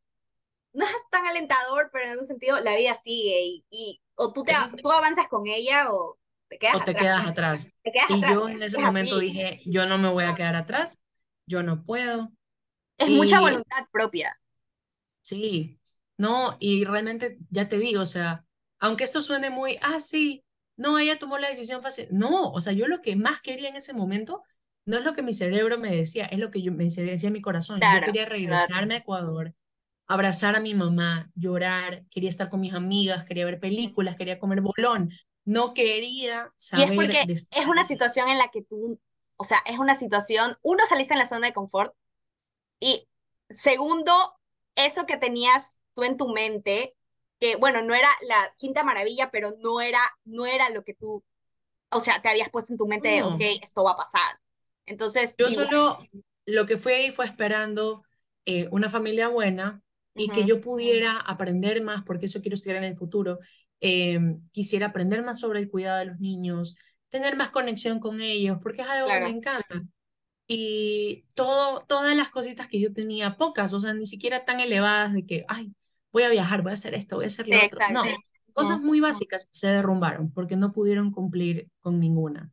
no 0.72 0.84
es 0.84 0.92
tan 1.10 1.26
alentador, 1.26 1.90
pero 1.92 2.04
en 2.04 2.10
algún 2.10 2.26
sentido 2.26 2.60
la 2.60 2.76
vida 2.76 2.94
sigue 2.94 3.42
y, 3.44 3.64
y 3.70 4.00
o 4.16 4.32
tú, 4.32 4.42
te, 4.42 4.52
tú 4.82 4.90
avanzas 4.90 5.28
con 5.28 5.46
ella 5.46 5.92
o 5.92 6.18
te 6.48 6.58
quedas 6.58 6.76
o 6.76 6.80
te 6.80 6.90
atrás. 6.90 7.02
Quedas 7.02 7.26
atrás. 7.26 7.74
y 8.08 8.20
yo 8.20 8.48
en 8.48 8.62
ese 8.62 8.78
momento 8.78 9.18
dije, 9.18 9.60
yo 9.64 9.86
no 9.86 9.96
me 9.98 10.08
voy 10.08 10.24
a 10.24 10.34
quedar 10.34 10.56
atrás, 10.56 11.04
yo 11.50 11.62
no 11.62 11.84
puedo. 11.84 12.32
Es 12.96 13.08
mucha 13.08 13.40
voluntad 13.40 13.86
propia. 13.90 14.38
Sí, 15.22 15.78
no, 16.16 16.56
y 16.60 16.84
realmente 16.84 17.38
ya 17.50 17.68
te 17.68 17.78
digo, 17.78 18.02
o 18.02 18.06
sea, 18.06 18.44
aunque 18.78 19.04
esto 19.04 19.20
suene 19.20 19.50
muy, 19.50 19.78
ah, 19.82 20.00
sí, 20.00 20.44
no, 20.76 20.98
ella 20.98 21.18
tomó 21.18 21.38
la 21.38 21.48
decisión 21.48 21.82
fácil. 21.82 22.06
No, 22.10 22.52
o 22.52 22.60
sea, 22.60 22.72
yo 22.72 22.86
lo 22.86 23.02
que 23.02 23.16
más 23.16 23.40
quería 23.40 23.68
en 23.68 23.76
ese 23.76 23.92
momento 23.92 24.42
no 24.86 24.96
es 24.96 25.04
lo 25.04 25.12
que 25.12 25.22
mi 25.22 25.34
cerebro 25.34 25.78
me 25.78 25.94
decía, 25.94 26.26
es 26.26 26.38
lo 26.38 26.50
que 26.50 26.62
yo 26.62 26.72
me 26.72 26.84
decía 26.84 27.30
mi 27.30 27.42
corazón. 27.42 27.80
yo 27.80 28.00
quería 28.06 28.26
regresarme 28.26 28.94
a 28.94 28.98
Ecuador, 28.98 29.54
abrazar 30.06 30.56
a 30.56 30.60
mi 30.60 30.74
mamá, 30.74 31.30
llorar, 31.34 32.04
quería 32.10 32.30
estar 32.30 32.48
con 32.48 32.60
mis 32.60 32.74
amigas, 32.74 33.24
quería 33.24 33.44
ver 33.44 33.60
películas, 33.60 34.16
quería 34.16 34.38
comer 34.38 34.60
bolón. 34.60 35.10
No 35.44 35.74
quería 35.74 36.52
saber. 36.56 36.88
Y 36.88 36.90
es 36.90 36.96
porque 36.96 37.22
es 37.32 37.66
una 37.66 37.84
situación 37.84 38.28
en 38.28 38.38
la 38.38 38.48
que 38.48 38.62
tú 38.62 39.00
o 39.40 39.44
sea, 39.44 39.62
es 39.64 39.78
una 39.78 39.94
situación, 39.94 40.54
uno, 40.60 40.84
saliste 40.86 41.14
en 41.14 41.18
la 41.18 41.24
zona 41.24 41.46
de 41.46 41.54
confort 41.54 41.94
y 42.78 43.08
segundo, 43.48 44.12
eso 44.76 45.06
que 45.06 45.16
tenías 45.16 45.80
tú 45.94 46.02
en 46.02 46.18
tu 46.18 46.28
mente, 46.28 46.94
que 47.38 47.56
bueno, 47.56 47.80
no 47.80 47.94
era 47.94 48.08
la 48.20 48.54
quinta 48.58 48.84
maravilla, 48.84 49.30
pero 49.30 49.54
no 49.60 49.80
era, 49.80 50.00
no 50.24 50.44
era 50.44 50.68
lo 50.68 50.84
que 50.84 50.92
tú, 50.92 51.24
o 51.90 52.00
sea, 52.00 52.20
te 52.20 52.28
habías 52.28 52.50
puesto 52.50 52.74
en 52.74 52.76
tu 52.76 52.86
mente 52.86 53.08
de, 53.08 53.22
ok, 53.22 53.40
esto 53.62 53.82
va 53.82 53.92
a 53.92 53.96
pasar. 53.96 54.38
Entonces... 54.84 55.36
Yo 55.38 55.50
solo 55.50 55.96
lo 56.44 56.66
que 56.66 56.76
fui 56.76 56.92
ahí 56.92 57.10
fue 57.10 57.24
esperando 57.24 58.04
eh, 58.44 58.68
una 58.70 58.90
familia 58.90 59.28
buena 59.28 59.82
y 60.14 60.28
que 60.28 60.44
yo 60.44 60.60
pudiera 60.60 61.16
aprender 61.16 61.82
más, 61.82 62.02
porque 62.04 62.26
eso 62.26 62.42
quiero 62.42 62.56
estudiar 62.56 62.76
en 62.76 62.84
el 62.84 62.96
futuro. 62.96 63.38
Eh, 63.80 64.20
quisiera 64.52 64.88
aprender 64.88 65.24
más 65.24 65.40
sobre 65.40 65.60
el 65.60 65.70
cuidado 65.70 66.00
de 66.00 66.04
los 66.04 66.20
niños, 66.20 66.76
tener 67.10 67.36
más 67.36 67.50
conexión 67.50 68.00
con 68.00 68.20
ellos, 68.20 68.58
porque 68.62 68.82
es 68.82 68.88
algo 68.88 69.08
que 69.08 69.20
me 69.20 69.28
encanta. 69.28 69.84
Y 70.46 71.26
todo, 71.34 71.80
todas 71.86 72.16
las 72.16 72.30
cositas 72.30 72.66
que 72.66 72.80
yo 72.80 72.92
tenía, 72.92 73.36
pocas, 73.36 73.72
o 73.72 73.80
sea, 73.80 73.94
ni 73.94 74.06
siquiera 74.06 74.44
tan 74.44 74.60
elevadas 74.60 75.12
de 75.12 75.26
que, 75.26 75.44
ay, 75.48 75.72
voy 76.12 76.22
a 76.24 76.28
viajar, 76.28 76.62
voy 76.62 76.70
a 76.70 76.74
hacer 76.74 76.94
esto, 76.94 77.16
voy 77.16 77.24
a 77.24 77.28
hacer 77.28 77.46
lo 77.46 77.56
otro. 77.56 77.78
No, 77.92 78.02
cosas 78.52 78.80
muy 78.80 79.00
básicas 79.00 79.48
se 79.52 79.68
derrumbaron 79.68 80.32
porque 80.32 80.56
no 80.56 80.72
pudieron 80.72 81.12
cumplir 81.12 81.68
con 81.80 82.00
ninguna. 82.00 82.50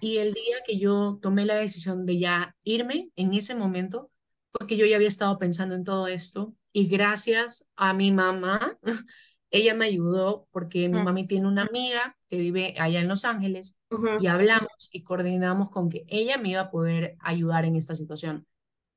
Y 0.00 0.18
el 0.18 0.32
día 0.32 0.58
que 0.64 0.78
yo 0.78 1.18
tomé 1.20 1.44
la 1.44 1.56
decisión 1.56 2.06
de 2.06 2.18
ya 2.18 2.56
irme, 2.62 3.10
en 3.16 3.34
ese 3.34 3.56
momento, 3.56 4.10
porque 4.50 4.76
yo 4.76 4.86
ya 4.86 4.96
había 4.96 5.08
estado 5.08 5.38
pensando 5.38 5.74
en 5.74 5.84
todo 5.84 6.06
esto 6.06 6.54
y 6.72 6.86
gracias 6.86 7.66
a 7.74 7.92
mi 7.92 8.12
mamá, 8.12 8.78
ella 9.50 9.74
me 9.74 9.86
ayudó 9.86 10.46
porque 10.50 10.88
mi 10.88 11.02
mami 11.02 11.26
tiene 11.26 11.48
una 11.48 11.62
amiga 11.62 12.16
que 12.28 12.36
vive 12.36 12.74
allá 12.78 13.00
en 13.00 13.08
Los 13.08 13.24
Ángeles 13.24 13.78
y 14.20 14.26
hablamos 14.26 14.90
y 14.92 15.02
coordinamos 15.02 15.70
con 15.70 15.88
que 15.88 16.04
ella 16.08 16.36
me 16.38 16.50
iba 16.50 16.60
a 16.62 16.70
poder 16.70 17.16
ayudar 17.20 17.64
en 17.64 17.76
esta 17.76 17.94
situación. 17.94 18.46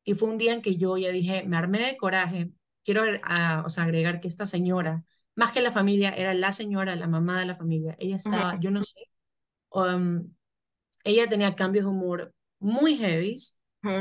Y 0.03 0.13
fue 0.13 0.29
un 0.29 0.37
día 0.37 0.53
en 0.53 0.61
que 0.61 0.75
yo 0.75 0.97
ya 0.97 1.09
dije, 1.09 1.43
me 1.45 1.57
armé 1.57 1.79
de 1.79 1.97
coraje, 1.97 2.51
quiero 2.83 3.03
o 3.03 3.69
sea, 3.69 3.83
agregar 3.83 4.19
que 4.19 4.27
esta 4.27 4.45
señora, 4.45 5.05
más 5.35 5.51
que 5.51 5.61
la 5.61 5.71
familia, 5.71 6.11
era 6.11 6.33
la 6.33 6.51
señora, 6.51 6.95
la 6.95 7.07
mamá 7.07 7.39
de 7.39 7.45
la 7.45 7.55
familia. 7.55 7.95
Ella 7.99 8.17
estaba, 8.17 8.59
yo 8.59 8.71
no 8.71 8.83
sé, 8.83 8.99
um, 9.69 10.33
ella 11.03 11.29
tenía 11.29 11.55
cambios 11.55 11.85
de 11.85 11.91
humor 11.91 12.33
muy 12.59 12.97
heavy, 12.97 13.35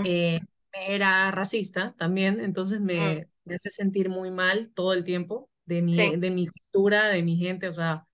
eh, 0.05 0.41
era 0.73 1.31
racista 1.31 1.95
también, 1.97 2.41
entonces 2.41 2.81
me, 2.81 3.29
me 3.45 3.55
hace 3.55 3.71
sentir 3.71 4.09
muy 4.09 4.31
mal 4.31 4.71
todo 4.75 4.93
el 4.93 5.05
tiempo 5.05 5.49
de 5.71 5.83
mi, 5.83 5.93
de 5.95 6.31
mi 6.31 6.47
cultura, 6.49 7.09
de 7.09 7.23
mi 7.23 7.37
gente, 7.37 7.69
o 7.69 7.73
sea, 7.73 8.07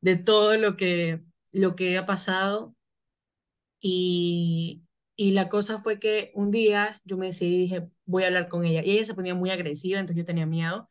de 0.00 0.16
todo 0.16 0.56
lo 0.56 0.76
que, 0.76 1.20
lo 1.52 1.74
que 1.74 1.98
ha 1.98 2.06
pasado. 2.06 2.74
Y, 3.80 4.84
y 5.16 5.32
la 5.32 5.48
cosa 5.48 5.78
fue 5.78 5.98
que 5.98 6.30
un 6.34 6.50
día 6.50 7.00
yo 7.04 7.16
me 7.16 7.26
decidí 7.26 7.54
y 7.56 7.58
dije, 7.58 7.88
voy 8.06 8.22
a 8.22 8.26
hablar 8.28 8.48
con 8.48 8.64
ella. 8.64 8.82
Y 8.84 8.92
ella 8.92 9.04
se 9.04 9.14
ponía 9.14 9.34
muy 9.34 9.50
agresiva, 9.50 9.98
entonces 9.98 10.22
yo 10.22 10.26
tenía 10.26 10.46
miedo. 10.46 10.90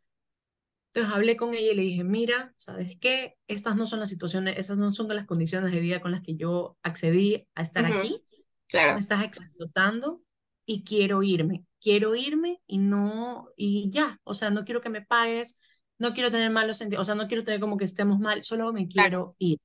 Entonces 0.92 1.14
hablé 1.14 1.38
con 1.38 1.54
ella 1.54 1.72
y 1.72 1.76
le 1.76 1.82
dije, 1.82 2.04
mira, 2.04 2.54
¿sabes 2.56 2.98
qué? 3.00 3.36
Estas 3.48 3.76
no 3.76 3.86
son 3.86 4.00
las 4.00 4.10
situaciones, 4.10 4.60
estas 4.60 4.78
no 4.78 4.92
son 4.92 5.08
las 5.08 5.26
condiciones 5.26 5.72
de 5.72 5.80
vida 5.80 6.02
con 6.02 6.12
las 6.12 6.22
que 6.22 6.36
yo 6.36 6.78
accedí 6.84 7.48
a 7.56 7.62
estar 7.62 7.86
aquí. 7.86 8.22
Claro. 8.68 8.94
Me 8.94 9.00
estás 9.00 9.24
explotando 9.24 10.22
y 10.66 10.84
quiero 10.84 11.24
irme 11.24 11.66
quiero 11.84 12.16
irme 12.16 12.62
y 12.66 12.78
no, 12.78 13.50
y 13.58 13.90
ya, 13.90 14.20
o 14.24 14.34
sea, 14.34 14.50
no 14.50 14.64
quiero 14.64 14.80
que 14.80 14.90
me 14.90 15.02
pagues, 15.02 15.60
no 16.00 16.14
quiero 16.14 16.32
tener 16.32 16.50
malos 16.50 16.78
sentidos, 16.78 17.02
o 17.02 17.04
sea, 17.04 17.16
no 17.16 17.28
quiero 17.28 17.44
tener 17.44 17.60
como 17.60 17.76
que 17.76 17.84
estemos 17.84 18.20
mal, 18.20 18.42
solo 18.44 18.72
me 18.72 18.88
quiero 18.88 19.36
ir. 19.38 19.60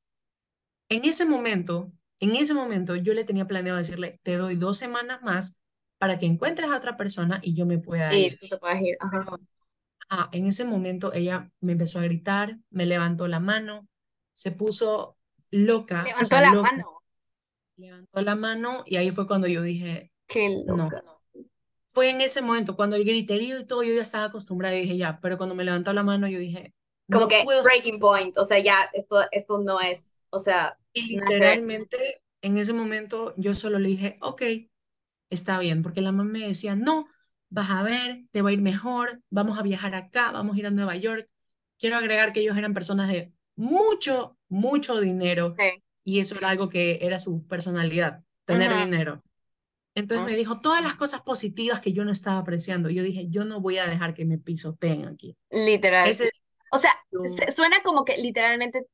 En 0.89 1.05
ese 1.05 1.25
momento, 1.25 1.93
en 2.19 2.35
ese 2.35 2.55
momento 2.55 2.97
yo 2.97 3.15
le 3.15 3.25
tenía 3.25 3.47
planeado 3.47 3.79
decirle, 3.79 4.19
te 4.25 4.35
doy 4.35 4.57
dos 4.57 4.77
semanas 4.77 5.23
más 5.23 5.61
para 5.99 6.19
que 6.19 6.27
encuentres 6.27 6.69
a 6.69 6.77
otra 6.77 6.97
persona 6.97 7.39
y 7.41 7.55
yo 7.55 7.67
me 7.67 7.79
pueda 7.79 8.13
ir. 8.13 8.37
tú 8.37 8.49
te 8.49 8.59
puedas 8.59 8.83
ir, 8.83 8.97
ah, 10.11 10.29
en 10.33 10.47
ese 10.47 10.65
momento 10.65 11.13
ella 11.13 11.53
me 11.61 11.73
empezó 11.73 12.01
a 12.01 12.03
gritar, 12.03 12.59
me 12.71 12.85
levantó 12.85 13.29
la 13.29 13.39
mano, 13.39 13.87
se 14.35 14.51
puso 14.51 15.17
loca. 15.53 16.03
Levantó 16.03 16.41
la 16.41 16.53
mano. 16.53 17.03
Levantó 17.77 18.23
la 18.23 18.35
mano 18.35 18.83
y 18.87 18.97
ahí 18.97 19.13
fue 19.13 19.29
cuando 19.29 19.47
yo 19.47 19.63
dije, 19.63 20.11
qué 20.27 20.65
loca. 20.67 21.01
No, 21.05 21.18
fue 21.99 22.11
en 22.11 22.21
ese 22.21 22.43
momento, 22.43 22.77
cuando 22.77 22.95
el 22.95 23.05
griterío 23.05 23.59
y 23.59 23.65
todo, 23.67 23.83
yo 23.83 23.93
ya 23.93 24.03
estaba 24.03 24.27
acostumbrada 24.27 24.77
y 24.77 24.83
dije, 24.83 24.97
ya, 24.97 25.19
pero 25.21 25.37
cuando 25.37 25.57
me 25.57 25.65
levantó 25.65 25.93
la 25.93 26.05
mano, 26.05 26.29
yo 26.29 26.39
dije... 26.39 26.73
Como 27.11 27.27
que 27.27 27.45
breaking 27.65 27.99
point, 27.99 28.39
o 28.39 28.45
sea, 28.45 28.61
ya, 28.61 28.89
esto, 28.93 29.17
esto 29.33 29.59
no 29.65 29.81
es, 29.81 30.17
o 30.31 30.39
sea... 30.39 30.79
Y 30.93 31.17
literalmente, 31.17 32.23
en 32.41 32.57
ese 32.57 32.73
momento, 32.73 33.35
yo 33.37 33.53
solo 33.53 33.81
le 33.81 33.89
dije, 33.89 34.17
ok, 34.21 34.43
está 35.29 35.59
bien, 35.59 35.83
porque 35.83 36.01
la 36.01 36.13
mamá 36.13 36.31
me 36.31 36.47
decía, 36.47 36.77
no, 36.77 37.09
vas 37.51 37.69
a 37.69 37.83
ver, 37.83 38.27
te 38.31 38.43
va 38.43 38.51
a 38.51 38.53
ir 38.53 38.61
mejor, 38.61 39.21
vamos 39.29 39.59
a 39.59 39.63
viajar 39.63 39.97
acá, 39.97 40.31
vamos 40.31 40.55
a 40.55 40.59
ir 40.61 40.67
a 40.69 40.71
Nueva 40.71 40.95
York. 40.95 41.29
Quiero 41.81 41.97
agregar 41.97 42.33
que 42.33 42.43
ellos 42.43 42.57
eran 42.57 42.75
personas 42.75 43.09
de 43.09 43.33
mucho, 43.57 44.39
mucho 44.49 45.01
dinero 45.01 45.57
Sí. 45.59 45.83
y 46.05 46.21
eso 46.21 46.37
era 46.37 46.51
algo 46.51 46.69
que 46.69 47.01
era 47.03 47.19
su 47.19 47.45
personalidad, 47.49 48.23
tener 48.45 48.71
Ujú. 48.71 48.85
dinero. 48.85 49.23
Entonces 49.99 50.27
me 50.27 50.37
dijo 50.37 50.61
todas 50.61 50.83
las 50.83 50.95
cosas 50.95 51.23
positivas 51.23 51.81
que 51.81 51.93
yo 51.93 52.05
no 52.05 52.13
estaba 52.13 52.39
apreciando. 52.39 52.91
Yo 52.91 53.03
dije, 53.03 53.27
yo 53.29 53.45
no 53.45 53.61
voy 53.61 53.79
a 53.79 53.87
dejar 53.87 54.15
que 54.15 54.25
me 54.25 54.39
pisoteen 54.39 55.07
aquí. 55.07 55.37
Literal. 55.51 56.09
Ese 56.09 56.31
O 56.71 56.79
sea, 56.79 56.93
yo- 57.11 57.21
suena 57.53 57.83
como 57.83 58.05
que 58.05 58.19
literalmente 58.19 58.87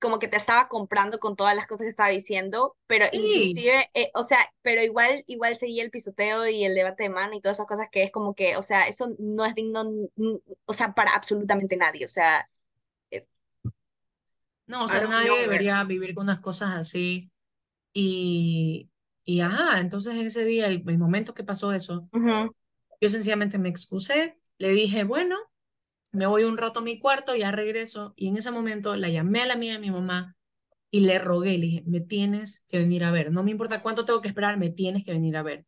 como 0.00 0.18
que 0.18 0.28
te 0.28 0.38
estaba 0.38 0.66
comprando 0.68 1.18
con 1.18 1.36
todas 1.36 1.54
las 1.54 1.66
cosas 1.66 1.84
que 1.84 1.90
estaba 1.90 2.08
diciendo, 2.08 2.74
pero 2.86 3.04
Sí. 3.12 3.18
inclusive, 3.18 3.90
eh, 3.92 4.10
o 4.14 4.22
sea, 4.24 4.38
pero 4.62 4.82
igual, 4.82 5.22
igual 5.26 5.56
seguía 5.56 5.82
el 5.84 5.90
pisoteo 5.90 6.48
y 6.48 6.64
el 6.64 6.74
debate 6.74 7.02
de 7.02 7.10
mano 7.10 7.34
y 7.34 7.40
todas 7.42 7.58
esas 7.58 7.66
cosas 7.66 7.88
que 7.92 8.02
es 8.04 8.10
como 8.10 8.34
que, 8.34 8.56
o 8.56 8.62
sea, 8.62 8.88
eso 8.88 9.14
no 9.18 9.44
es 9.44 9.54
digno, 9.54 9.84
o 10.64 10.72
sea, 10.72 10.94
para 10.94 11.12
absolutamente 11.12 11.76
nadie, 11.76 12.06
o 12.06 12.08
sea, 12.08 12.48
No, 14.66 14.84
o 14.84 14.88
sea, 14.88 15.06
nadie 15.06 15.40
debería 15.40 15.82
vivir 15.84 16.14
con 16.14 16.24
unas 16.24 16.40
cosas 16.40 16.74
así. 16.74 17.30
Y, 17.92 18.89
y 19.30 19.40
ajá, 19.40 19.80
entonces 19.80 20.16
ese 20.16 20.44
día, 20.44 20.66
el, 20.66 20.82
el 20.88 20.98
momento 20.98 21.34
que 21.34 21.44
pasó 21.44 21.72
eso, 21.72 22.08
yo 23.00 23.08
sencillamente 23.08 23.58
me 23.58 23.68
excusé, 23.68 24.38
le 24.58 24.70
dije, 24.70 25.04
bueno, 25.04 25.36
me 26.12 26.26
voy 26.26 26.44
un 26.44 26.58
rato 26.58 26.80
a 26.80 26.82
mi 26.82 26.98
cuarto, 26.98 27.36
ya 27.36 27.52
regreso. 27.52 28.14
Y 28.16 28.28
en 28.28 28.36
ese 28.36 28.50
momento 28.50 28.96
la 28.96 29.08
llamé 29.10 29.42
a 29.42 29.46
la 29.46 29.56
mía 29.56 29.74
de 29.74 29.80
mi 29.80 29.90
mamá 29.90 30.36
y 30.90 31.00
le 31.00 31.18
rogué, 31.18 31.58
le 31.58 31.66
dije, 31.66 31.84
me 31.86 32.00
tienes 32.00 32.64
que 32.68 32.78
venir 32.78 33.04
a 33.04 33.12
ver. 33.12 33.32
No 33.32 33.42
me 33.44 33.52
importa 33.52 33.82
cuánto 33.82 34.04
tengo 34.04 34.20
que 34.20 34.28
esperar, 34.28 34.58
me 34.58 34.70
tienes 34.70 35.04
que 35.04 35.12
venir 35.12 35.36
a 35.36 35.42
ver. 35.42 35.66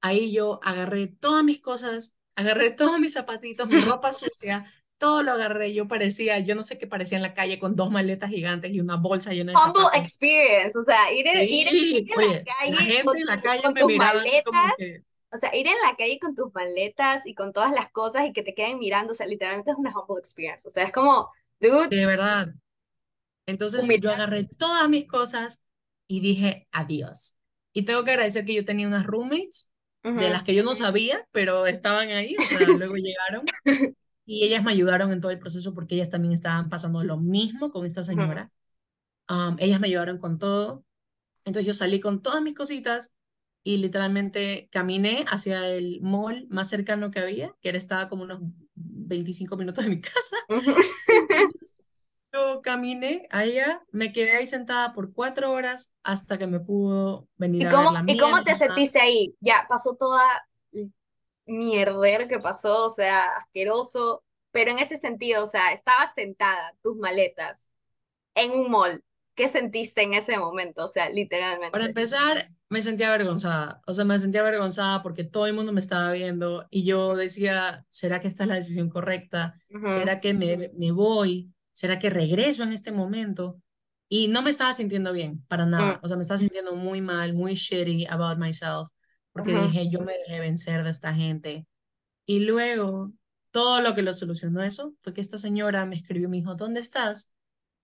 Ahí 0.00 0.32
yo 0.34 0.60
agarré 0.62 1.08
todas 1.08 1.44
mis 1.44 1.60
cosas, 1.60 2.18
agarré 2.36 2.70
todos 2.76 3.00
mis 3.00 3.14
zapatitos, 3.14 3.68
mi 3.68 3.80
ropa 3.80 4.12
sucia, 4.12 4.72
todo 5.02 5.22
lo 5.22 5.32
agarré. 5.32 5.74
Yo 5.74 5.88
parecía, 5.88 6.38
yo 6.40 6.54
no 6.56 6.64
sé 6.64 6.78
qué 6.78 6.86
parecía 6.88 7.18
en 7.18 7.22
la 7.22 7.34
calle 7.34 7.58
con 7.60 7.76
dos 7.76 7.90
maletas 7.90 8.30
gigantes 8.30 8.72
y 8.72 8.80
una 8.80 8.96
bolsa 8.96 9.32
llena 9.34 9.52
de 9.52 9.58
Humble 9.58 9.82
zapatos. 9.82 9.92
experience, 9.94 10.78
o 10.78 10.82
sea, 10.82 11.12
ir, 11.12 11.26
en- 11.26 11.46
ir, 11.48 11.68
en- 11.68 11.74
Sí, 11.80 12.06
ir 12.06 12.12
en 12.12 12.20
la 12.26 12.40
oye, 12.40 12.48
la 12.64 12.84
calle 12.84 12.84
gente 12.84 13.02
con, 13.04 13.18
en 13.18 13.26
la 13.26 13.40
calle 13.40 13.62
con 13.62 13.74
me 13.74 13.84
tus 13.84 13.92
así 14.22 14.40
como 14.42 14.60
maletas, 14.60 14.72
que, 14.76 15.04
o 15.32 15.36
sea, 15.38 15.54
ir 15.56 15.66
en 15.66 15.76
la 15.86 15.96
calle 15.96 16.18
con 16.20 16.34
tus 16.34 16.52
maletas 16.54 17.26
y 17.26 17.34
con 17.34 17.52
todas 17.52 17.72
las 17.72 17.90
cosas 17.92 18.26
y 18.26 18.32
que 18.32 18.42
te 18.42 18.54
queden 18.54 18.78
mirando, 18.78 19.12
o 19.12 19.14
sea, 19.14 19.26
literalmente 19.26 19.70
es 19.72 19.76
una 19.78 19.92
humble 19.98 20.20
experience, 20.20 20.68
o 20.68 20.70
sea, 20.70 20.84
es 20.84 20.92
como, 20.92 21.30
dude, 21.60 21.90
de 21.90 22.06
verdad. 22.06 22.54
Entonces 23.46 23.94
yo 23.96 24.10
humillante. 24.10 24.12
agarré 24.12 24.44
todas 24.58 24.88
mis 24.88 25.06
cosas 25.08 25.64
y 26.08 26.20
dije 26.20 26.68
adiós. 26.72 27.38
Y 27.72 27.84
tengo 27.84 28.04
que 28.04 28.12
agradecer 28.12 28.44
que 28.44 28.54
yo 28.54 28.64
tenía 28.64 28.88
unas 28.88 29.06
roommates 29.06 29.70
de 30.16 30.30
las 30.30 30.44
que 30.44 30.54
yo 30.54 30.64
no 30.64 30.74
sabía, 30.74 31.26
pero 31.32 31.66
estaban 31.66 32.10
ahí, 32.10 32.38
o 32.38 32.46
sea, 32.46 32.70
luego 32.72 32.96
llegaron 32.96 33.50
y 34.32 34.44
ellas 34.44 34.64
me 34.64 34.72
ayudaron 34.72 35.12
en 35.12 35.20
todo 35.20 35.30
el 35.30 35.38
proceso 35.38 35.74
porque 35.74 35.94
ellas 35.94 36.08
también 36.08 36.32
estaban 36.32 36.70
pasando 36.70 37.04
lo 37.04 37.18
mismo 37.18 37.70
con 37.70 37.84
esta 37.84 38.02
señora. 38.02 38.50
Um, 39.28 39.56
ellas 39.58 39.78
me 39.78 39.88
ayudaron 39.88 40.16
con 40.16 40.38
todo. 40.38 40.86
Entonces 41.44 41.66
yo 41.66 41.74
salí 41.74 42.00
con 42.00 42.22
todas 42.22 42.40
mis 42.40 42.54
cositas 42.54 43.18
y 43.62 43.76
literalmente 43.76 44.70
caminé 44.72 45.26
hacia 45.28 45.68
el 45.68 46.00
mall 46.00 46.46
más 46.48 46.70
cercano 46.70 47.10
que 47.10 47.20
había, 47.20 47.54
que 47.60 47.68
era, 47.68 47.76
estaba 47.76 48.08
como 48.08 48.22
unos 48.22 48.38
25 48.74 49.54
minutos 49.58 49.84
de 49.84 49.90
mi 49.90 50.00
casa. 50.00 50.36
Entonces 50.48 51.76
yo 52.32 52.62
caminé 52.62 53.28
allá, 53.28 53.82
me 53.90 54.14
quedé 54.14 54.38
ahí 54.38 54.46
sentada 54.46 54.94
por 54.94 55.12
cuatro 55.12 55.52
horas 55.52 55.94
hasta 56.02 56.38
que 56.38 56.46
me 56.46 56.58
pudo 56.58 57.28
venir 57.36 57.64
¿Y 57.64 57.64
a 57.66 57.76
ver 57.76 57.92
la 57.92 58.04
y 58.06 58.16
cómo 58.16 58.42
te 58.42 58.54
sentiste 58.54 58.98
ahí? 58.98 59.36
Ya 59.40 59.66
pasó 59.68 59.94
toda 59.94 60.24
el 61.52 61.58
mierdero 61.58 62.28
que 62.28 62.38
pasó, 62.38 62.86
o 62.86 62.90
sea, 62.90 63.26
asqueroso, 63.36 64.24
pero 64.50 64.70
en 64.70 64.78
ese 64.78 64.96
sentido, 64.96 65.44
o 65.44 65.46
sea, 65.46 65.72
estabas 65.72 66.14
sentada, 66.14 66.74
tus 66.82 66.96
maletas, 66.96 67.72
en 68.34 68.52
un 68.52 68.70
mall. 68.70 69.04
¿Qué 69.34 69.48
sentiste 69.48 70.02
en 70.02 70.14
ese 70.14 70.38
momento? 70.38 70.84
O 70.84 70.88
sea, 70.88 71.04
Para 71.04 71.14
literalmente. 71.14 71.78
empezar, 71.86 72.50
me 72.68 72.82
sentía 72.82 73.08
avergonzada. 73.08 73.80
O 73.86 73.94
sea, 73.94 74.04
me 74.04 74.18
sentía 74.18 74.40
avergonzada 74.40 75.02
porque 75.02 75.24
todo 75.24 75.46
el 75.46 75.54
mundo 75.54 75.72
me 75.72 75.80
estaba 75.80 76.12
viendo 76.12 76.66
y 76.70 76.84
yo 76.84 77.16
decía, 77.16 77.86
¿será 77.88 78.20
que 78.20 78.28
esta 78.28 78.44
es 78.44 78.48
la 78.48 78.56
decisión 78.56 78.90
correcta? 78.90 79.54
¿Será 79.88 80.18
que 80.18 80.34
me, 80.34 80.70
me 80.74 80.92
voy? 80.92 81.52
¿Será 81.72 81.98
que 81.98 82.10
regreso 82.10 82.62
en 82.62 82.72
este 82.72 82.92
momento? 82.92 83.60
Y 84.08 84.28
no 84.28 84.42
me 84.42 84.50
estaba 84.50 84.74
sintiendo 84.74 85.12
bien, 85.12 85.42
para 85.48 85.64
mm, 85.64 85.70
nada. 85.70 86.00
O 86.02 86.08
sea, 86.08 86.18
me 86.18 86.22
estaba 86.22 86.38
sintiendo 86.38 86.76
muy 86.76 87.00
mal, 87.00 87.32
muy 87.32 87.54
shitty 87.54 88.06
about 88.06 88.36
myself, 88.38 88.90
porque 89.32 89.54
dije, 89.54 89.88
yo 89.88 90.00
me 90.00 90.16
dejé 90.18 90.40
vencer 90.40 90.84
de 90.84 90.90
esta 90.90 91.14
gente. 91.14 91.66
Y 92.26 92.40
luego, 92.44 93.12
todo 93.50 93.80
lo 93.80 93.94
que 93.94 94.02
lo 94.02 94.12
solucionó 94.14 94.62
eso 94.62 94.94
fue 95.00 95.12
que 95.12 95.20
esta 95.20 95.38
señora 95.38 95.86
me 95.86 95.96
escribió 95.96 96.28
me 96.28 96.38
dijo, 96.38 96.54
¿dónde 96.54 96.80
estás? 96.80 97.34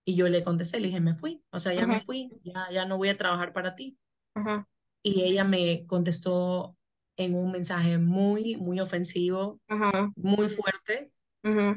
Y 0.05 0.15
yo 0.15 0.27
le 0.29 0.43
contesté, 0.43 0.79
le 0.79 0.87
dije, 0.87 1.01
me 1.01 1.13
fui, 1.13 1.43
o 1.51 1.59
sea, 1.59 1.73
ya 1.73 1.85
me 1.85 1.99
fui, 2.01 2.29
ya, 2.43 2.67
ya 2.71 2.85
no 2.85 2.97
voy 2.97 3.09
a 3.09 3.17
trabajar 3.17 3.53
para 3.53 3.75
ti. 3.75 3.97
Y 5.03 5.21
ella 5.21 5.43
me 5.43 5.85
contestó 5.85 6.75
en 7.17 7.35
un 7.35 7.51
mensaje 7.51 7.97
muy, 7.97 8.55
muy 8.55 8.79
ofensivo, 8.79 9.59
muy 10.15 10.49
fuerte. 10.49 11.11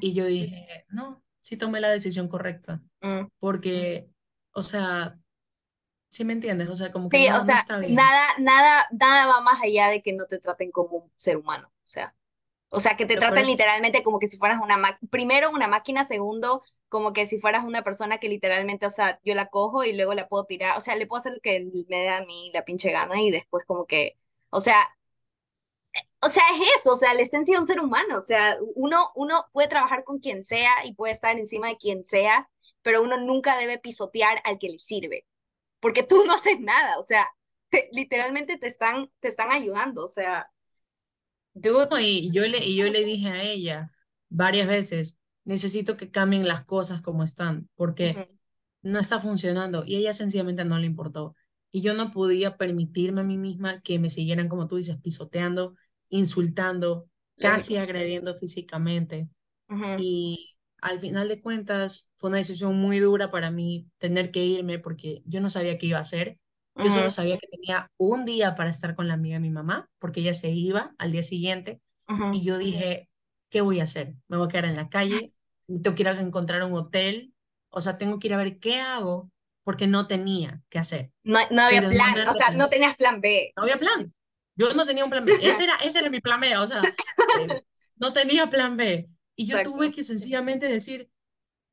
Y 0.00 0.12
yo 0.14 0.24
dije, 0.24 0.86
no, 0.88 1.22
sí 1.40 1.56
tomé 1.56 1.80
la 1.80 1.90
decisión 1.90 2.28
correcta, 2.28 2.82
mm. 3.00 3.26
porque, 3.38 4.08
o 4.54 4.62
sea, 4.62 5.18
sí 6.12 6.24
me 6.24 6.32
entiendes, 6.34 6.68
o 6.70 6.76
sea, 6.76 6.92
como 6.92 7.10
que 7.10 7.18
Sí, 7.18 7.28
o 7.28 7.40
no 7.42 7.54
está 7.54 7.78
bien. 7.78 7.94
nada, 7.94 8.26
nada, 8.38 8.88
nada 8.92 9.26
va 9.26 9.40
más 9.42 9.62
allá 9.62 9.88
de 9.88 10.02
que 10.02 10.12
no 10.14 10.26
te 10.26 10.38
traten 10.38 10.70
como 10.72 10.96
un 10.98 11.12
ser 11.14 11.36
humano. 11.36 11.68
O 11.68 11.86
sea, 11.86 12.14
o 12.70 12.80
sea, 12.80 12.96
que 12.96 13.06
te 13.06 13.18
traten 13.18 13.46
literalmente 13.46 14.02
como 14.02 14.18
que 14.18 14.28
si 14.28 14.38
fueras 14.38 14.60
una 14.62 14.76
máquina, 14.78 15.08
primero 15.10 15.50
una 15.50 15.68
máquina, 15.68 16.04
segundo, 16.04 16.62
como 16.88 17.12
que 17.12 17.26
si 17.26 17.38
fueras 17.38 17.64
una 17.64 17.84
persona 17.84 18.18
que 18.18 18.28
literalmente, 18.28 18.86
o 18.86 18.90
sea, 18.90 19.20
yo 19.24 19.34
la 19.34 19.48
cojo 19.48 19.84
y 19.84 19.94
luego 19.94 20.14
la 20.14 20.28
puedo 20.28 20.44
tirar, 20.46 20.78
o 20.78 20.80
sea, 20.82 20.96
le 20.96 21.06
puedo 21.06 21.20
hacer 21.20 21.34
lo 21.34 21.40
que 21.40 21.68
me 21.88 21.98
dé 21.98 22.08
a 22.10 22.24
mí 22.24 22.50
la 22.54 22.64
pinche 22.64 22.90
gana 22.92 23.20
y 23.22 23.30
después 23.30 23.64
como 23.66 23.86
que, 23.86 24.16
o 24.50 24.60
sea, 24.60 24.76
o 26.20 26.30
sea, 26.30 26.42
es 26.54 26.68
eso, 26.80 26.92
o 26.92 26.96
sea, 26.96 27.14
la 27.14 27.22
esencia 27.22 27.54
de 27.54 27.60
un 27.60 27.66
ser 27.66 27.80
humano, 27.80 28.18
o 28.18 28.20
sea, 28.20 28.56
uno, 28.74 29.10
uno 29.14 29.46
puede 29.52 29.68
trabajar 29.68 30.04
con 30.04 30.18
quien 30.20 30.44
sea 30.44 30.70
y 30.84 30.94
puede 30.94 31.12
estar 31.12 31.38
encima 31.38 31.68
de 31.68 31.76
quien 31.76 32.04
sea, 32.04 32.48
pero 32.82 33.02
uno 33.02 33.18
nunca 33.18 33.56
debe 33.58 33.78
pisotear 33.78 34.40
al 34.44 34.58
que 34.58 34.68
le 34.68 34.78
sirve, 34.78 35.26
porque 35.82 36.04
tú 36.04 36.24
no 36.26 36.34
haces 36.36 36.60
nada, 36.60 36.98
o 37.00 37.04
sea, 37.04 37.28
te- 37.70 37.90
literalmente 37.94 38.58
te 38.58 38.68
están, 38.68 39.12
te 39.20 39.28
están 39.28 39.52
ayudando, 39.52 40.06
o 40.06 40.08
sea, 40.08 40.50
dude, 41.54 42.02
y 42.02 42.30
yo 42.32 42.42
le, 42.48 42.64
y 42.64 42.76
yo 42.76 42.86
le 42.90 43.04
dije 43.04 43.28
a 43.28 43.42
ella 43.42 43.92
varias 44.28 44.68
veces, 44.68 45.18
necesito 45.44 45.96
que 45.96 46.10
cambien 46.10 46.46
las 46.48 46.64
cosas 46.64 47.02
como 47.02 47.22
están, 47.24 47.68
porque 47.74 48.24
no 48.82 48.98
está 49.00 49.20
funcionando 49.20 49.84
y 49.86 49.96
ella 49.96 50.14
sencillamente 50.14 50.64
no 50.64 50.78
le 50.78 50.86
importó. 50.86 51.36
Y 51.72 51.82
yo 51.82 51.94
no 51.94 52.12
podía 52.12 52.56
permitirme 52.58 53.22
a 53.22 53.24
mí 53.24 53.38
misma 53.38 53.82
que 53.82 53.98
me 53.98 54.10
siguieran, 54.10 54.48
como 54.48 54.68
tú 54.68 54.76
dices, 54.76 54.98
pisoteando, 55.02 55.76
insultando, 56.10 57.08
casi 57.38 57.76
agrediendo 57.76 58.34
físicamente. 58.34 59.28
Y 59.96 60.51
al 60.82 60.98
final 60.98 61.28
de 61.28 61.40
cuentas 61.40 62.10
fue 62.16 62.28
una 62.28 62.38
decisión 62.38 62.76
muy 62.76 62.98
dura 62.98 63.30
para 63.30 63.50
mí 63.50 63.88
tener 63.98 64.30
que 64.30 64.44
irme 64.44 64.78
porque 64.78 65.22
yo 65.24 65.40
no 65.40 65.48
sabía 65.48 65.78
qué 65.78 65.86
iba 65.86 65.98
a 65.98 66.02
hacer. 66.02 66.38
Yo 66.74 66.90
solo 66.90 67.10
sabía 67.10 67.36
que 67.36 67.46
tenía 67.46 67.90
un 67.98 68.24
día 68.24 68.54
para 68.54 68.70
estar 68.70 68.94
con 68.94 69.06
la 69.06 69.14
amiga 69.14 69.34
de 69.34 69.40
mi 69.40 69.50
mamá 69.50 69.90
porque 69.98 70.20
ella 70.20 70.32
se 70.32 70.50
iba 70.50 70.94
al 70.98 71.12
día 71.12 71.22
siguiente 71.22 71.80
y 72.32 72.42
yo 72.44 72.58
dije, 72.58 73.08
¿qué 73.50 73.60
voy 73.60 73.80
a 73.80 73.84
hacer? 73.84 74.14
¿Me 74.28 74.36
voy 74.36 74.46
a 74.46 74.48
quedar 74.48 74.64
en 74.64 74.76
la 74.76 74.88
calle? 74.88 75.32
¿Tengo 75.66 75.94
que 75.94 76.02
ir 76.02 76.08
a 76.08 76.20
encontrar 76.20 76.62
un 76.64 76.72
hotel? 76.72 77.34
O 77.68 77.80
sea, 77.80 77.98
tengo 77.98 78.18
que 78.18 78.28
ir 78.28 78.34
a 78.34 78.38
ver 78.38 78.58
qué 78.58 78.80
hago 78.80 79.30
porque 79.62 79.86
no 79.86 80.06
tenía 80.06 80.62
que 80.68 80.78
hacer. 80.78 81.12
No, 81.22 81.38
no 81.50 81.62
había 81.62 81.80
Pero 81.80 81.92
plan, 81.92 82.28
o 82.28 82.32
sea, 82.32 82.50
no 82.50 82.68
tenías 82.68 82.96
plan 82.96 83.20
B. 83.20 83.52
No 83.56 83.62
había 83.62 83.76
plan. 83.76 84.12
Yo 84.56 84.74
no 84.74 84.84
tenía 84.86 85.04
un 85.04 85.10
plan 85.10 85.24
B. 85.24 85.38
Ese 85.40 85.64
era, 85.64 85.76
ese 85.76 86.00
era 86.00 86.10
mi 86.10 86.20
plan 86.20 86.40
B. 86.40 86.56
O 86.56 86.66
sea, 86.66 86.82
eh, 87.40 87.62
no 87.96 88.12
tenía 88.12 88.48
plan 88.48 88.76
B. 88.76 89.08
Y 89.42 89.46
yo 89.46 89.56
Exacto, 89.56 89.72
tuve 89.72 89.90
que 89.90 90.04
sencillamente 90.04 90.66
decir, 90.66 91.10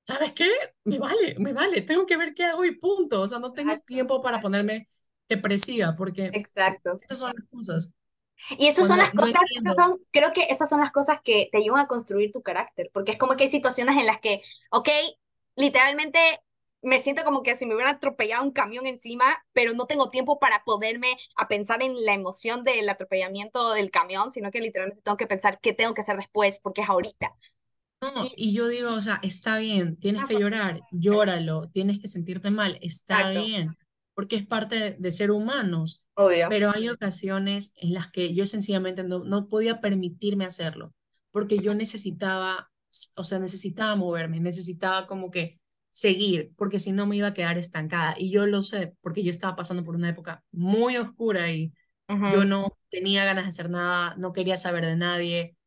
¿sabes 0.03 0.33
qué? 0.33 0.49
Me 0.83 0.97
vale, 0.97 1.35
me 1.37 1.53
vale. 1.53 1.81
Tengo 1.83 2.05
que 2.05 2.17
ver 2.17 2.33
qué 2.33 2.45
hago 2.45 2.65
y 2.65 2.75
punto. 2.75 3.21
O 3.21 3.27
sea, 3.27 3.39
no 3.39 3.53
tengo 3.53 3.71
exacto, 3.71 3.85
tiempo 3.85 4.21
para 4.21 4.39
ponerme 4.39 4.87
depresiva 5.27 5.95
porque 5.95 6.25
exacto. 6.33 6.99
esas 7.03 7.19
son 7.19 7.33
las 7.35 7.47
cosas. 7.49 7.93
Y 8.57 8.67
esas 8.67 8.87
son 8.87 8.97
las 8.97 9.13
no 9.13 9.21
cosas, 9.21 9.41
esas 9.55 9.75
son, 9.75 9.99
creo 10.11 10.33
que 10.33 10.47
esas 10.49 10.69
son 10.69 10.79
las 10.79 10.91
cosas 10.91 11.19
que 11.23 11.49
te 11.51 11.57
ayudan 11.57 11.81
a 11.81 11.87
construir 11.87 12.31
tu 12.31 12.41
carácter, 12.41 12.89
porque 12.93 13.11
es 13.11 13.17
como 13.17 13.35
que 13.35 13.43
hay 13.43 13.49
situaciones 13.49 13.97
en 13.97 14.05
las 14.07 14.19
que, 14.19 14.41
ok, 14.71 14.89
literalmente 15.57 16.19
me 16.81 16.99
siento 16.99 17.23
como 17.25 17.43
que 17.43 17.57
si 17.57 17.65
me 17.65 17.75
hubiera 17.75 17.91
atropellado 17.91 18.43
un 18.43 18.51
camión 18.51 18.87
encima, 18.87 19.43
pero 19.51 19.73
no 19.73 19.85
tengo 19.85 20.09
tiempo 20.09 20.39
para 20.39 20.63
poderme 20.63 21.17
a 21.35 21.49
pensar 21.49 21.83
en 21.83 22.05
la 22.05 22.13
emoción 22.13 22.63
del 22.63 22.87
atropellamiento 22.87 23.73
del 23.73 23.91
camión, 23.91 24.31
sino 24.31 24.51
que 24.51 24.61
literalmente 24.61 25.01
tengo 25.03 25.17
que 25.17 25.27
pensar 25.27 25.59
qué 25.59 25.73
tengo 25.73 25.93
que 25.93 26.01
hacer 26.01 26.15
después, 26.15 26.59
porque 26.61 26.81
es 26.81 26.89
ahorita. 26.89 27.35
No, 28.01 28.11
Y 28.23 28.33
y 28.37 28.53
yo 28.53 28.67
digo, 28.67 28.93
o 28.93 29.01
sea, 29.01 29.19
está 29.23 29.57
bien, 29.59 29.97
tienes 29.97 30.25
que 30.25 30.37
llorar, 30.37 30.81
llóralo, 30.91 31.69
tienes 31.71 31.99
que 31.99 32.07
sentirte 32.07 32.49
mal, 32.51 32.77
está 32.81 33.23
exacto, 33.23 33.29
bien, 33.33 33.77
porque 34.13 34.35
es 34.37 34.45
parte 34.47 34.95
de 34.99 35.11
ser 35.11 35.31
humanos, 35.31 36.05
Obvio. 36.15 36.47
pero 36.47 36.71
hay 36.73 36.89
ocasiones 36.89 37.73
en 37.75 37.93
las 37.93 38.09
que 38.11 38.33
yo 38.33 38.45
sencillamente 38.45 39.03
no, 39.03 39.19
no 39.23 39.47
podía 39.49 39.81
permitirme 39.81 40.45
hacerlo, 40.45 40.93
porque 41.31 41.59
yo 41.59 41.75
necesitaba, 41.75 42.71
o 43.15 43.23
sea, 43.23 43.39
necesitaba 43.39 43.95
moverme, 43.95 44.39
necesitaba 44.39 45.05
como 45.07 45.29
que 45.31 45.59
seguir, 45.91 46.53
porque 46.57 46.79
si 46.79 46.91
no 46.93 47.05
me 47.07 47.17
iba 47.17 47.27
a 47.27 47.33
quedar 47.33 47.57
estancada. 47.57 48.15
Y 48.17 48.31
yo 48.31 48.45
lo 48.47 48.61
sé, 48.61 48.95
porque 49.01 49.23
yo 49.23 49.31
estaba 49.31 49.55
pasando 49.55 49.83
por 49.83 49.95
una 49.95 50.09
época 50.09 50.43
muy 50.51 50.97
oscura 50.97 51.51
y 51.51 51.73
yo 52.27 52.45
no 52.45 52.77
tenía 52.89 53.25
ganas 53.25 53.45
de 53.45 53.49
hacer 53.49 53.69
nada, 53.69 54.15
no 54.17 54.33
quería 54.33 54.57
saber 54.57 54.85
de 54.85 54.95
nadie, 54.97 55.57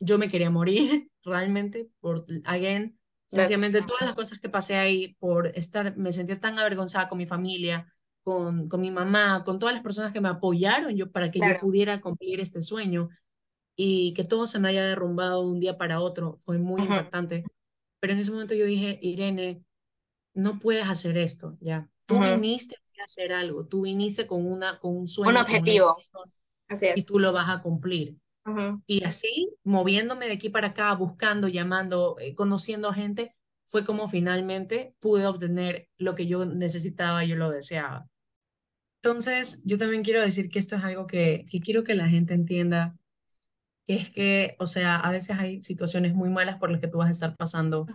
yo 0.00 0.18
me 0.18 0.28
quería 0.30 0.50
morir 0.50 1.10
realmente 1.28 1.90
por, 2.00 2.26
again, 2.44 2.98
sencillamente 3.28 3.82
todas 3.82 4.02
las 4.02 4.14
cosas 4.14 4.40
que 4.40 4.48
pasé 4.48 4.76
ahí 4.76 5.14
por 5.16 5.48
estar, 5.48 5.96
me 5.96 6.12
sentía 6.12 6.40
tan 6.40 6.58
avergonzada 6.58 7.08
con 7.08 7.18
mi 7.18 7.26
familia, 7.26 7.92
con, 8.22 8.68
con 8.68 8.80
mi 8.80 8.90
mamá, 8.90 9.44
con 9.44 9.58
todas 9.58 9.74
las 9.74 9.82
personas 9.84 10.12
que 10.12 10.20
me 10.20 10.28
apoyaron 10.30 10.96
yo 10.96 11.12
para 11.12 11.30
que 11.30 11.42
yo 11.42 11.56
Claro. 11.56 11.58
pudiera 11.58 12.00
cumplir 12.00 12.40
este 12.40 12.62
sueño 12.62 13.10
y 13.76 14.14
que 14.14 14.24
todo 14.24 14.46
se 14.46 14.58
me 14.60 14.68
haya 14.70 14.84
derrumbado 14.86 15.42
de 15.44 15.50
un 15.50 15.60
día 15.60 15.78
para 15.78 16.00
otro 16.00 16.36
fue 16.38 16.58
muy 16.58 16.84
impactante. 16.84 17.48
Pero 18.00 18.14
en 18.14 18.20
ese 18.20 18.32
momento 18.32 18.54
yo 18.54 18.66
dije, 18.66 18.98
Irene, 19.02 19.64
no 20.34 20.58
puedes 20.58 20.86
hacer 20.88 21.18
esto, 21.18 21.56
ya. 21.60 21.88
Tú 22.06 22.20
Ujú. 22.20 22.20
viniste 22.20 22.76
a 23.00 23.04
hacer 23.04 23.32
algo, 23.32 23.66
tú 23.66 23.82
viniste 23.82 24.26
con 24.26 24.46
una, 24.46 24.78
con 24.78 24.96
un 24.96 25.08
Un 25.24 25.36
sueño, 25.36 25.46
una 25.50 25.70
objetivo. 25.70 26.04
intención 26.10 26.32
Así 26.68 26.86
y 26.94 27.04
es. 27.04 27.06
tú 27.06 27.18
lo 27.20 27.32
vas 27.32 27.48
a 27.50 27.62
cumplir. 27.62 28.18
Y 28.86 29.04
así, 29.04 29.50
moviéndome 29.64 30.26
de 30.26 30.32
aquí 30.32 30.48
para 30.48 30.68
acá, 30.68 30.94
buscando, 30.94 31.48
llamando, 31.48 32.16
eh, 32.20 32.34
conociendo 32.34 32.88
a 32.88 32.94
gente, 32.94 33.34
fue 33.66 33.84
como 33.84 34.08
finalmente 34.08 34.94
pude 35.00 35.26
obtener 35.26 35.88
lo 35.98 36.14
que 36.14 36.26
yo 36.26 36.46
necesitaba, 36.46 37.24
yo 37.24 37.36
lo 37.36 37.50
deseaba. 37.50 38.08
Entonces, 39.02 39.62
yo 39.64 39.78
también 39.78 40.02
quiero 40.02 40.20
decir 40.20 40.50
que 40.50 40.58
esto 40.58 40.76
es 40.76 40.84
algo 40.84 41.06
que, 41.06 41.44
que 41.50 41.60
quiero 41.60 41.84
que 41.84 41.94
la 41.94 42.08
gente 42.08 42.34
entienda, 42.34 42.96
que 43.86 43.94
es 43.94 44.10
que, 44.10 44.56
o 44.58 44.66
sea, 44.66 44.96
a 44.96 45.10
veces 45.10 45.38
hay 45.38 45.62
situaciones 45.62 46.14
muy 46.14 46.30
malas 46.30 46.56
por 46.58 46.70
las 46.70 46.80
que 46.80 46.88
tú 46.88 46.98
vas 46.98 47.08
a 47.08 47.12
estar 47.12 47.36
pasando 47.36 47.86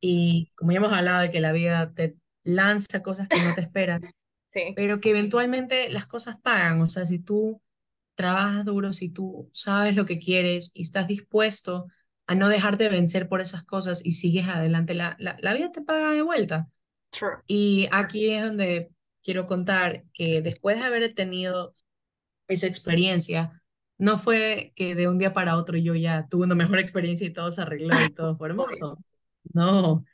y 0.00 0.50
como 0.54 0.72
ya 0.72 0.78
hemos 0.78 0.92
hablado 0.92 1.20
de 1.20 1.30
que 1.30 1.40
la 1.40 1.52
vida 1.52 1.92
te 1.92 2.16
lanza 2.44 3.02
cosas 3.02 3.28
que 3.28 3.42
no 3.42 3.54
te 3.54 3.60
esperas, 3.60 4.00
Sí. 4.46 4.72
pero 4.74 5.00
que 5.00 5.10
eventualmente 5.10 5.90
las 5.90 6.06
cosas 6.06 6.40
pagan, 6.40 6.80
o 6.80 6.88
sea, 6.88 7.04
si 7.04 7.18
tú 7.18 7.60
trabajas 8.18 8.64
duro, 8.64 8.92
si 8.92 9.10
tú 9.10 9.48
sabes 9.52 9.94
lo 9.96 10.04
que 10.06 10.18
quieres 10.18 10.72
y 10.74 10.82
estás 10.82 11.06
dispuesto 11.06 11.86
a 12.26 12.34
no 12.34 12.48
dejarte 12.48 12.88
vencer 12.88 13.28
por 13.28 13.40
esas 13.40 13.64
cosas 13.64 14.04
y 14.04 14.12
sigues 14.12 14.48
adelante, 14.48 14.94
la, 14.94 15.16
la, 15.20 15.36
la 15.40 15.54
vida 15.54 15.70
te 15.72 15.82
paga 15.82 16.12
de 16.12 16.22
vuelta. 16.22 16.68
Y 17.46 17.88
aquí 17.92 18.30
es 18.30 18.42
donde 18.44 18.90
quiero 19.22 19.46
contar 19.46 20.04
que 20.12 20.42
después 20.42 20.78
de 20.78 20.84
haber 20.84 21.14
tenido 21.14 21.72
esa 22.48 22.66
experiencia, 22.66 23.62
no 23.98 24.18
fue 24.18 24.72
que 24.76 24.94
de 24.96 25.08
un 25.08 25.18
día 25.18 25.32
para 25.34 25.56
otro 25.56 25.76
yo 25.78 25.94
ya 25.94 26.26
tuve 26.28 26.44
una 26.46 26.54
mejor 26.56 26.80
experiencia 26.80 27.26
y 27.26 27.32
todo 27.32 27.50
se 27.52 27.62
arregló 27.62 27.94
y 28.04 28.12
todo 28.14 28.36
fue 28.36 28.48
hermoso. 28.50 28.98
No, 29.54 30.04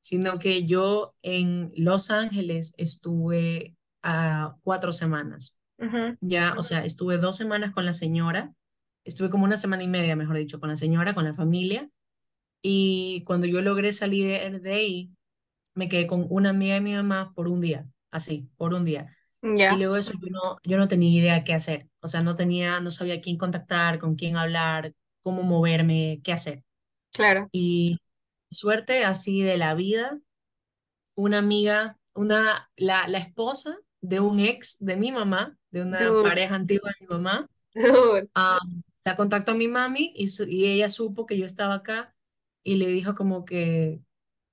sino 0.00 0.38
que 0.38 0.66
yo 0.66 1.10
en 1.22 1.72
Los 1.76 2.10
Ángeles 2.10 2.74
estuve 2.78 3.76
a 4.02 4.56
cuatro 4.62 4.92
semanas. 4.92 5.57
Ujú. 5.78 6.18
Ya, 6.20 6.54
o 6.58 6.62
sea, 6.62 6.84
estuve 6.84 7.18
dos 7.18 7.36
semanas 7.36 7.72
con 7.72 7.84
la 7.86 7.92
señora, 7.92 8.52
estuve 9.04 9.30
como 9.30 9.44
una 9.44 9.56
semana 9.56 9.84
y 9.84 9.88
media, 9.88 10.16
mejor 10.16 10.36
dicho, 10.36 10.60
con 10.60 10.68
la 10.70 10.76
señora, 10.76 11.14
con 11.14 11.24
la 11.24 11.34
familia, 11.34 11.90
y 12.62 13.22
cuando 13.24 13.46
yo 13.46 13.62
logré 13.62 13.92
salir 13.92 14.60
de 14.62 14.72
ahí, 14.74 15.12
me 15.74 15.88
quedé 15.88 16.06
con 16.08 16.26
una 16.30 16.50
amiga 16.50 16.74
de 16.76 16.80
mi 16.82 16.94
mamá 16.94 17.32
por 17.34 17.48
un 17.48 17.60
día, 17.62 17.86
así, 18.10 18.50
por 18.56 18.74
un 18.74 18.84
día. 18.84 19.08
Y 19.66 19.76
Ya. 19.76 19.78
luego 19.78 19.96
eso 19.96 20.12
yo 20.20 20.28
no, 20.30 20.58
yo 20.64 20.78
no 20.78 20.88
tenía 20.88 21.10
idea 21.20 21.44
qué 21.44 21.54
hacer, 21.54 21.88
o 22.00 22.08
sea, 22.08 22.22
no 22.22 22.36
tenía, 22.36 22.80
no 22.80 22.90
sabía 22.92 23.20
quién 23.22 23.38
contactar, 23.38 23.98
con 23.98 24.16
quién 24.16 24.36
hablar, 24.36 24.94
cómo 25.22 25.42
moverme, 25.44 26.20
qué 26.24 26.32
hacer. 26.34 26.64
Claro. 27.12 27.50
Y 27.52 27.98
suerte 28.50 29.04
así 29.04 29.42
de 29.42 29.58
la 29.58 29.74
vida, 29.74 30.20
una 31.16 31.38
amiga, 31.38 31.98
una, 32.14 32.70
la, 32.76 33.08
la 33.08 33.18
esposa 33.18 33.78
de 34.00 34.20
un 34.20 34.40
ex 34.40 34.78
de 34.80 34.96
mi 34.96 35.12
mamá, 35.12 35.57
de 35.70 35.82
una 35.82 36.18
Dude. 36.18 36.22
pareja 36.22 36.54
antigua 36.56 36.90
de 37.00 37.06
mi 37.06 37.14
mamá, 37.14 37.48
ah, 38.34 38.58
la 39.04 39.16
contactó 39.16 39.52
a 39.52 39.54
mi 39.56 39.68
mami 39.68 40.12
y, 40.16 40.28
su- 40.28 40.48
y 40.48 40.66
ella 40.66 40.88
supo 40.88 41.26
que 41.26 41.38
yo 41.38 41.46
estaba 41.46 41.74
acá 41.74 42.14
y 42.64 42.76
le 42.76 42.88
dijo 42.88 43.14
como 43.14 43.44
que 43.44 44.02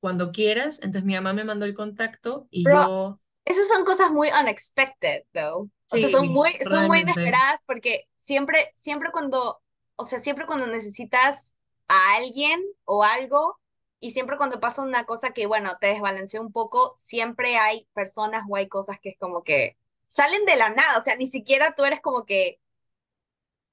cuando 0.01 0.31
quieras, 0.31 0.79
entonces 0.79 1.05
mi 1.05 1.15
mamá 1.15 1.33
me 1.33 1.45
mandó 1.45 1.65
el 1.65 1.73
contacto 1.75 2.47
y 2.51 2.67
Bro, 2.67 2.77
yo, 2.77 3.19
esas 3.45 3.67
son 3.67 3.85
cosas 3.85 4.11
muy 4.11 4.29
unexpected, 4.29 5.23
though. 5.33 5.69
O 5.89 5.97
sea, 5.97 6.09
son 6.09 6.29
muy, 6.29 6.51
son 6.63 6.85
muy 6.85 7.01
inesperadas 7.01 7.61
porque 7.67 8.05
siempre, 8.17 8.71
siempre 8.75 9.11
cuando, 9.11 9.61
o 9.95 10.05
sea, 10.05 10.19
siempre 10.19 10.45
cuando 10.47 10.67
necesitas 10.67 11.57
a 11.87 12.15
alguien 12.17 12.61
o 12.85 13.03
algo 13.03 13.59
y 13.99 14.11
siempre 14.11 14.37
cuando 14.37 14.59
pasa 14.59 14.83
una 14.83 15.05
cosa 15.05 15.31
que, 15.33 15.47
bueno, 15.47 15.77
te 15.79 15.87
desbalancea 15.87 16.41
un 16.41 16.51
poco, 16.51 16.91
siempre 16.95 17.57
hay 17.57 17.87
personas 17.93 18.43
o 18.49 18.55
hay 18.55 18.67
cosas 18.69 18.99
que 19.01 19.09
es 19.11 19.17
como 19.19 19.43
que 19.43 19.77
salen 20.07 20.45
de 20.45 20.55
la 20.57 20.69
nada, 20.69 20.97
o 20.99 21.01
sea, 21.01 21.15
ni 21.15 21.27
siquiera 21.27 21.75
tú 21.75 21.85
eres 21.85 22.01
como 22.01 22.25
que, 22.25 22.59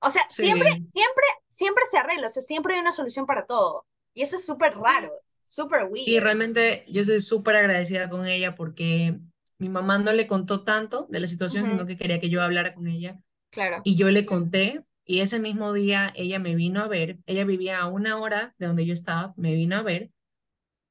o 0.01 0.11
sea, 0.11 0.23
siempre, 0.31 0.67
sí. 0.67 0.93
siempre, 0.93 1.25
siempre 1.49 1.85
se 1.91 1.99
arregla, 1.99 2.27
o 2.27 2.31
sea, 2.31 2.43
siempre 2.43 2.75
hay 2.75 2.81
una 2.81 2.93
solución 2.93 3.27
para 3.27 3.47
todo. 3.47 3.87
Y 4.15 4.23
eso 4.23 4.37
es 4.37 4.45
súper 4.47 4.77
raro, 4.77 5.11
súper 5.43 5.85
Y 6.05 6.19
weird. 6.19 6.21
realmente 6.21 6.85
yo 6.89 7.01
estoy 7.03 7.21
súper 7.21 7.57
agradecida 7.57 8.09
con 8.11 8.27
ella 8.27 8.55
porque 8.57 9.19
mi 9.59 9.69
mamá 9.69 9.99
no 9.99 10.13
le 10.13 10.27
contó 10.27 10.65
tanto 10.65 11.07
de 11.11 11.21
la 11.21 11.27
situación, 11.29 11.65
Ujú, 11.65 11.67
sino 11.67 11.87
que 11.87 11.97
quería 11.97 12.19
que 12.21 12.29
yo 12.31 12.43
hablara 12.43 12.75
con 12.75 12.89
ella. 12.89 13.21
claro. 13.51 13.85
Y 13.85 13.97
yo 13.97 14.11
le 14.11 14.27
conté, 14.27 14.85
y 15.07 15.21
ese 15.21 15.41
mismo 15.41 15.73
día 15.73 16.13
ella 16.17 16.39
me 16.41 16.55
vino 16.57 16.83
a 16.83 16.89
ver, 16.89 17.19
ella 17.27 17.45
vivía 17.45 17.81
a 17.81 17.89
una 17.89 18.19
hora 18.19 18.55
de 18.59 18.67
donde 18.69 18.87
yo 18.87 18.95
estaba, 18.95 19.35
me 19.37 19.55
vino 19.55 19.77
a 19.77 19.83
ver, 19.83 20.13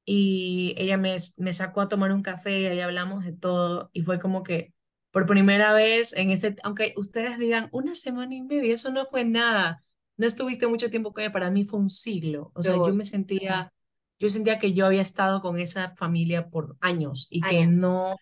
y 0.04 0.74
ella 0.78 0.96
me, 0.98 1.16
me 1.38 1.52
sacó 1.52 1.80
a 1.82 1.88
tomar 1.88 2.12
un 2.12 2.22
café 2.22 2.60
y 2.60 2.66
ahí 2.66 2.80
hablamos 2.80 3.24
de 3.24 3.32
todo, 3.32 3.90
y 3.92 4.02
fue 4.02 4.18
como 4.20 4.42
que 4.44 4.74
por 5.12 5.26
primera 5.26 5.72
vez 5.72 6.14
en 6.14 6.30
ese, 6.30 6.56
aunque 6.64 6.94
ustedes 6.96 7.38
digan 7.38 7.68
una 7.70 7.94
semana 7.94 8.34
y 8.34 8.42
media, 8.42 8.74
eso 8.74 8.90
no 8.90 9.04
fue 9.04 9.24
nada, 9.24 9.84
no 10.16 10.26
estuviste 10.26 10.66
mucho 10.66 10.90
tiempo 10.90 11.12
con 11.12 11.22
ella, 11.22 11.32
para 11.32 11.50
mí 11.50 11.64
fue 11.64 11.78
un 11.78 11.90
siglo, 11.90 12.50
o 12.54 12.62
sea, 12.62 12.74
yo 12.74 12.94
me 12.94 13.04
sentía, 13.04 13.72
yo 14.18 14.28
sentía 14.28 14.58
que 14.58 14.72
yo 14.72 14.86
había 14.86 15.02
estado 15.02 15.42
con 15.42 15.60
esa 15.60 15.94
familia 15.96 16.48
por 16.50 16.76
años 16.80 17.28
y 17.30 17.40
que 17.42 17.66
no, 17.66 18.16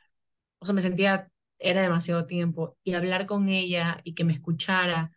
o 0.59 0.67
sea, 0.67 0.75
me 0.75 0.83
sentía, 0.83 1.31
era 1.59 1.81
demasiado 1.81 2.27
tiempo, 2.27 2.77
y 2.85 2.95
hablar 2.95 3.27
con 3.27 3.49
ella 3.49 4.01
y 4.05 4.15
que 4.15 4.25
me 4.25 4.33
escuchara 4.33 5.13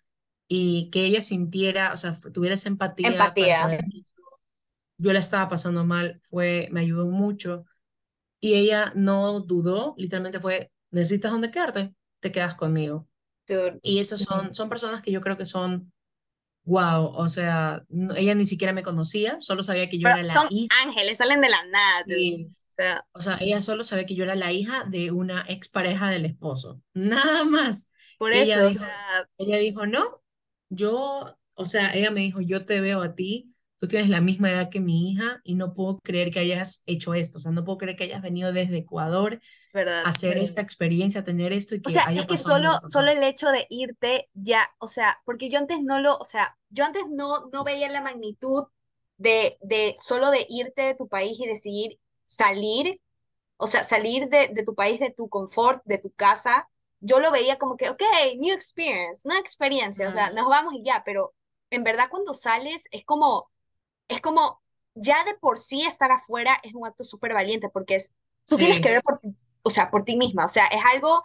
y 0.48 0.90
que 0.92 1.06
ella 1.06 1.22
sintiera, 1.22 1.94
o 1.94 1.98
sea, 1.98 2.16
tuviera 2.32 2.54
esa 2.54 2.70
empatía 2.70 3.34
que 3.34 3.52
yo 4.98 5.12
la 5.14 5.20
estaba 5.20 5.50
pasando 5.50 5.86
mal, 5.86 6.20
fue, 6.22 6.70
me 6.72 6.82
ayudó 6.82 7.08
mucho. 7.08 7.66
Y 8.40 8.56
ella 8.56 8.92
no 8.96 9.40
dudó, 9.40 9.96
literalmente 9.98 10.40
fue, 10.40 10.72
¿necesitas 10.94 11.32
dónde 11.34 11.52
quedarte? 11.52 11.96
Te 12.22 12.32
quedas 12.34 12.56
conmigo. 12.56 13.10
Y 13.82 14.00
esas 14.00 14.22
son, 14.22 14.54
son 14.54 14.70
personas 14.70 15.02
que 15.02 15.12
yo 15.12 15.22
creo 15.22 15.38
que 15.38 15.46
son, 15.46 15.92
wow, 16.66 17.06
o 17.16 17.30
sea, 17.30 17.86
no- 17.90 18.16
ella 18.16 18.36
ni 18.36 18.46
siquiera 18.46 18.74
me 18.74 18.84
conocía, 18.84 19.38
solo 19.42 19.64
sabía 19.64 19.90
que 19.90 20.00
yo 20.00 20.08
Pero 20.08 20.16
era 20.16 20.24
la 20.24 20.44
son 20.44 20.50
hija, 20.50 20.76
ángeles, 20.84 21.18
salen 21.18 21.42
de 21.42 21.50
la 21.50 21.64
nada, 21.66 22.06
y, 22.06 22.48
O 22.72 22.76
sea, 22.78 23.06
o 23.14 23.22
sea, 23.22 23.38
ella 23.42 23.62
solo 23.62 23.84
sabía 23.84 24.06
que 24.06 24.16
yo 24.16 24.24
era 24.26 24.36
la 24.36 24.52
hija 24.54 24.86
de 24.86 25.12
una 25.12 25.44
expareja 25.48 26.10
del 26.10 26.26
esposo, 26.26 26.82
nada 26.94 27.44
más. 27.46 27.92
por 28.18 28.32
ella 28.32 28.34
eso, 28.34 28.66
o 28.68 28.72
dijo, 28.72 28.86
sea, 28.86 29.30
ella 29.38 29.58
dijo, 29.58 29.86
no, 29.88 30.24
yo, 30.70 31.38
o 31.56 31.66
sea, 31.66 31.94
ella 31.96 32.12
me 32.12 32.22
dijo, 32.22 32.42
yo 32.42 32.66
te 32.66 32.82
veo 32.82 33.02
a 33.02 33.16
ti, 33.16 33.53
tú 33.84 33.90
tienes 33.90 34.08
la 34.08 34.22
misma 34.22 34.50
edad 34.50 34.70
que 34.70 34.80
mi 34.80 35.12
hija 35.12 35.42
y 35.44 35.56
no 35.56 35.74
puedo 35.74 36.00
creer 36.00 36.32
que 36.32 36.40
hayas 36.40 36.84
hecho 36.86 37.16
esto, 37.16 37.38
o 37.38 37.42
sea, 37.42 37.52
no 37.52 37.66
puedo 37.66 37.80
creer 37.80 37.98
que 37.98 38.06
hayas 38.06 38.22
venido 38.22 38.54
desde 38.54 38.78
Ecuador 38.78 39.42
a 39.74 40.04
hacer 40.04 40.38
esta 40.38 40.62
experiencia, 40.62 41.20
a 41.20 41.26
tener 41.26 41.52
esto 41.52 41.76
y 41.76 41.80
O 41.80 41.82
que 41.82 41.90
sea, 41.92 42.08
haya 42.08 42.22
es 42.22 42.28
que 42.28 42.38
solo, 42.38 42.80
solo 42.90 43.12
el 43.12 43.22
hecho 43.24 43.50
de 43.52 43.68
irte 43.70 44.30
ya, 44.36 44.70
o 44.80 44.88
sea, 44.88 45.20
porque 45.26 45.50
yo 45.50 45.60
antes 45.60 45.84
no 45.84 46.00
lo, 46.00 46.16
o 46.16 46.24
sea, 46.24 46.58
yo 46.70 46.86
antes 46.86 47.04
no, 47.10 47.50
no 47.52 47.66
veía 47.66 47.92
la 47.92 48.00
magnitud 48.00 48.68
de, 49.18 49.58
de 49.60 49.96
solo 49.98 50.32
de 50.32 50.46
irte 50.48 50.84
de 50.84 50.96
tu 50.96 51.10
país 51.10 51.38
y 51.42 51.46
decidir 51.46 52.00
salir, 52.24 53.02
o 53.58 53.68
sea, 53.68 53.84
salir 53.84 54.30
de, 54.30 54.48
de 54.48 54.64
tu 54.64 54.76
país, 54.76 55.02
de 55.02 55.12
tu 55.12 55.28
confort, 55.28 55.82
de 55.84 55.98
tu 55.98 56.10
casa. 56.12 56.70
Yo 57.02 57.20
lo 57.20 57.32
veía 57.32 57.58
como 57.58 57.76
que, 57.76 57.90
ok, 57.90 58.02
new 58.38 58.56
experience, 58.56 59.28
nueva 59.28 59.42
experiencia, 59.42 60.08
o 60.08 60.12
sea, 60.14 60.30
nos 60.30 60.48
vamos 60.48 60.74
y 60.74 60.86
ya, 60.86 61.04
pero 61.04 61.34
en 61.70 61.84
verdad 61.84 62.08
cuando 62.10 62.34
sales 62.34 62.88
es 62.90 63.04
como, 63.04 63.52
es 64.08 64.22
como, 64.22 64.62
ya 64.96 65.24
de 65.26 65.36
por 65.36 65.58
sí 65.58 65.84
estar 65.86 66.12
afuera 66.12 66.60
es 66.64 66.76
un 66.76 66.86
acto 66.88 67.04
súper 67.04 67.34
valiente 67.34 67.70
porque 67.70 67.96
es, 67.96 68.16
tú 68.48 68.58
tienes 68.58 68.82
que 68.82 68.90
ver 68.90 69.02
por 69.02 69.20
ti, 69.20 69.36
o 69.64 69.70
sea, 69.70 69.90
por 69.92 70.04
ti 70.06 70.16
misma, 70.18 70.46
o 70.46 70.50
sea, 70.50 70.68
es 70.68 70.84
algo 70.86 71.24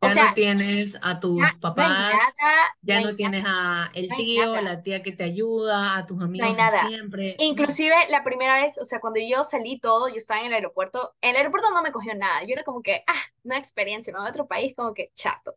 O 0.00 0.08
Ya 0.08 0.14
sea, 0.14 0.24
no 0.24 0.34
tienes 0.34 0.98
a 1.02 1.20
tus 1.20 1.54
no 1.54 1.60
papás, 1.60 2.36
nada, 2.38 2.76
no 2.82 2.94
ya 2.94 3.00
hay 3.00 3.04
no 3.04 3.14
tienes 3.16 3.44
a 3.46 3.90
el 3.94 4.08
no 4.08 4.16
tío, 4.16 4.44
nada. 4.52 4.62
la 4.62 4.82
tía 4.82 5.02
que 5.02 5.12
te 5.12 5.24
ayuda, 5.24 5.96
a 5.96 6.06
tus 6.06 6.18
No 6.38 6.44
hay 6.44 6.52
amigos 6.52 6.58
de 6.60 6.70
nada. 6.70 6.88
siempre. 6.88 7.36
No. 7.38 7.44
Inclusive 7.44 7.94
la 8.10 8.24
primera 8.24 8.62
vez, 8.62 8.78
o 8.78 8.84
sea, 8.84 9.00
cuando 9.00 9.20
yo 9.20 9.44
salí 9.44 9.78
todo, 9.80 10.08
yo 10.08 10.16
estaba 10.16 10.40
en 10.40 10.46
el 10.46 10.54
aeropuerto, 10.54 11.14
en 11.20 11.30
el 11.30 11.36
aeropuerto 11.36 11.70
no 11.72 11.82
me 11.82 11.92
cogió 11.92 12.14
nada, 12.14 12.42
yo 12.44 12.52
era 12.54 12.64
como 12.64 12.82
que, 12.82 13.04
ah, 13.06 13.14
una 13.44 13.58
experiencia, 13.58 14.12
me 14.12 14.18
voy 14.20 14.28
a 14.28 14.30
otro 14.30 14.46
país, 14.46 14.74
como 14.76 14.94
que 14.94 15.10
chato. 15.14 15.56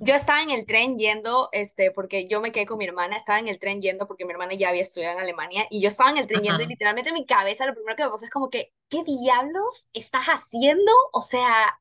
Yo 0.00 0.14
estaba 0.14 0.42
en 0.42 0.50
el 0.50 0.66
tren 0.66 0.98
yendo, 0.98 1.48
este, 1.52 1.90
porque 1.90 2.26
yo 2.26 2.40
me 2.40 2.52
quedé 2.52 2.66
con 2.66 2.78
mi 2.78 2.84
hermana, 2.84 3.16
estaba 3.16 3.38
en 3.38 3.48
el 3.48 3.58
tren 3.58 3.80
yendo 3.80 4.06
porque 4.06 4.24
mi 4.24 4.32
hermana 4.32 4.54
ya 4.54 4.68
había 4.68 4.82
estudiado 4.82 5.16
en 5.16 5.22
Alemania 5.22 5.66
y 5.70 5.80
yo 5.80 5.88
estaba 5.88 6.10
en 6.10 6.18
el 6.18 6.26
tren 6.26 6.42
yendo 6.42 6.62
y 6.62 6.66
literalmente 6.66 7.10
en 7.10 7.14
mi 7.14 7.26
cabeza 7.26 7.66
lo 7.66 7.74
primero 7.74 7.96
que 7.96 8.04
me 8.04 8.10
pasó 8.10 8.24
es 8.24 8.30
como 8.30 8.50
que, 8.50 8.72
¿qué 8.88 9.02
diablos 9.04 9.88
estás 9.92 10.26
haciendo? 10.26 10.92
O 11.12 11.22
sea, 11.22 11.78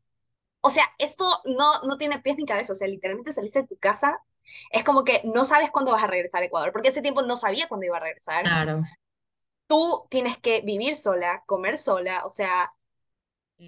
o 0.61 0.69
sea, 0.69 0.85
esto 0.97 1.25
no, 1.45 1.81
no 1.83 1.97
tiene 1.97 2.19
pies 2.19 2.37
ni 2.37 2.45
cabeza, 2.45 2.73
o 2.73 2.75
sea, 2.75 2.87
literalmente 2.87 3.33
saliste 3.33 3.61
de 3.61 3.67
tu 3.67 3.77
casa, 3.77 4.19
es 4.71 4.83
como 4.83 5.03
que 5.03 5.21
no 5.25 5.45
sabes 5.45 5.71
cuándo 5.71 5.91
vas 5.91 6.03
a 6.03 6.07
regresar 6.07 6.41
a 6.41 6.45
Ecuador, 6.45 6.71
porque 6.71 6.89
ese 6.89 7.01
tiempo 7.01 7.21
no 7.21 7.37
sabía 7.37 7.67
cuándo 7.67 7.85
iba 7.85 7.97
a 7.97 8.01
regresar. 8.01 8.43
Claro. 8.43 8.81
Tú 9.67 10.07
tienes 10.09 10.37
que 10.37 10.61
vivir 10.61 10.95
sola, 10.95 11.43
comer 11.45 11.77
sola, 11.77 12.25
o 12.25 12.29
sea, 12.29 12.73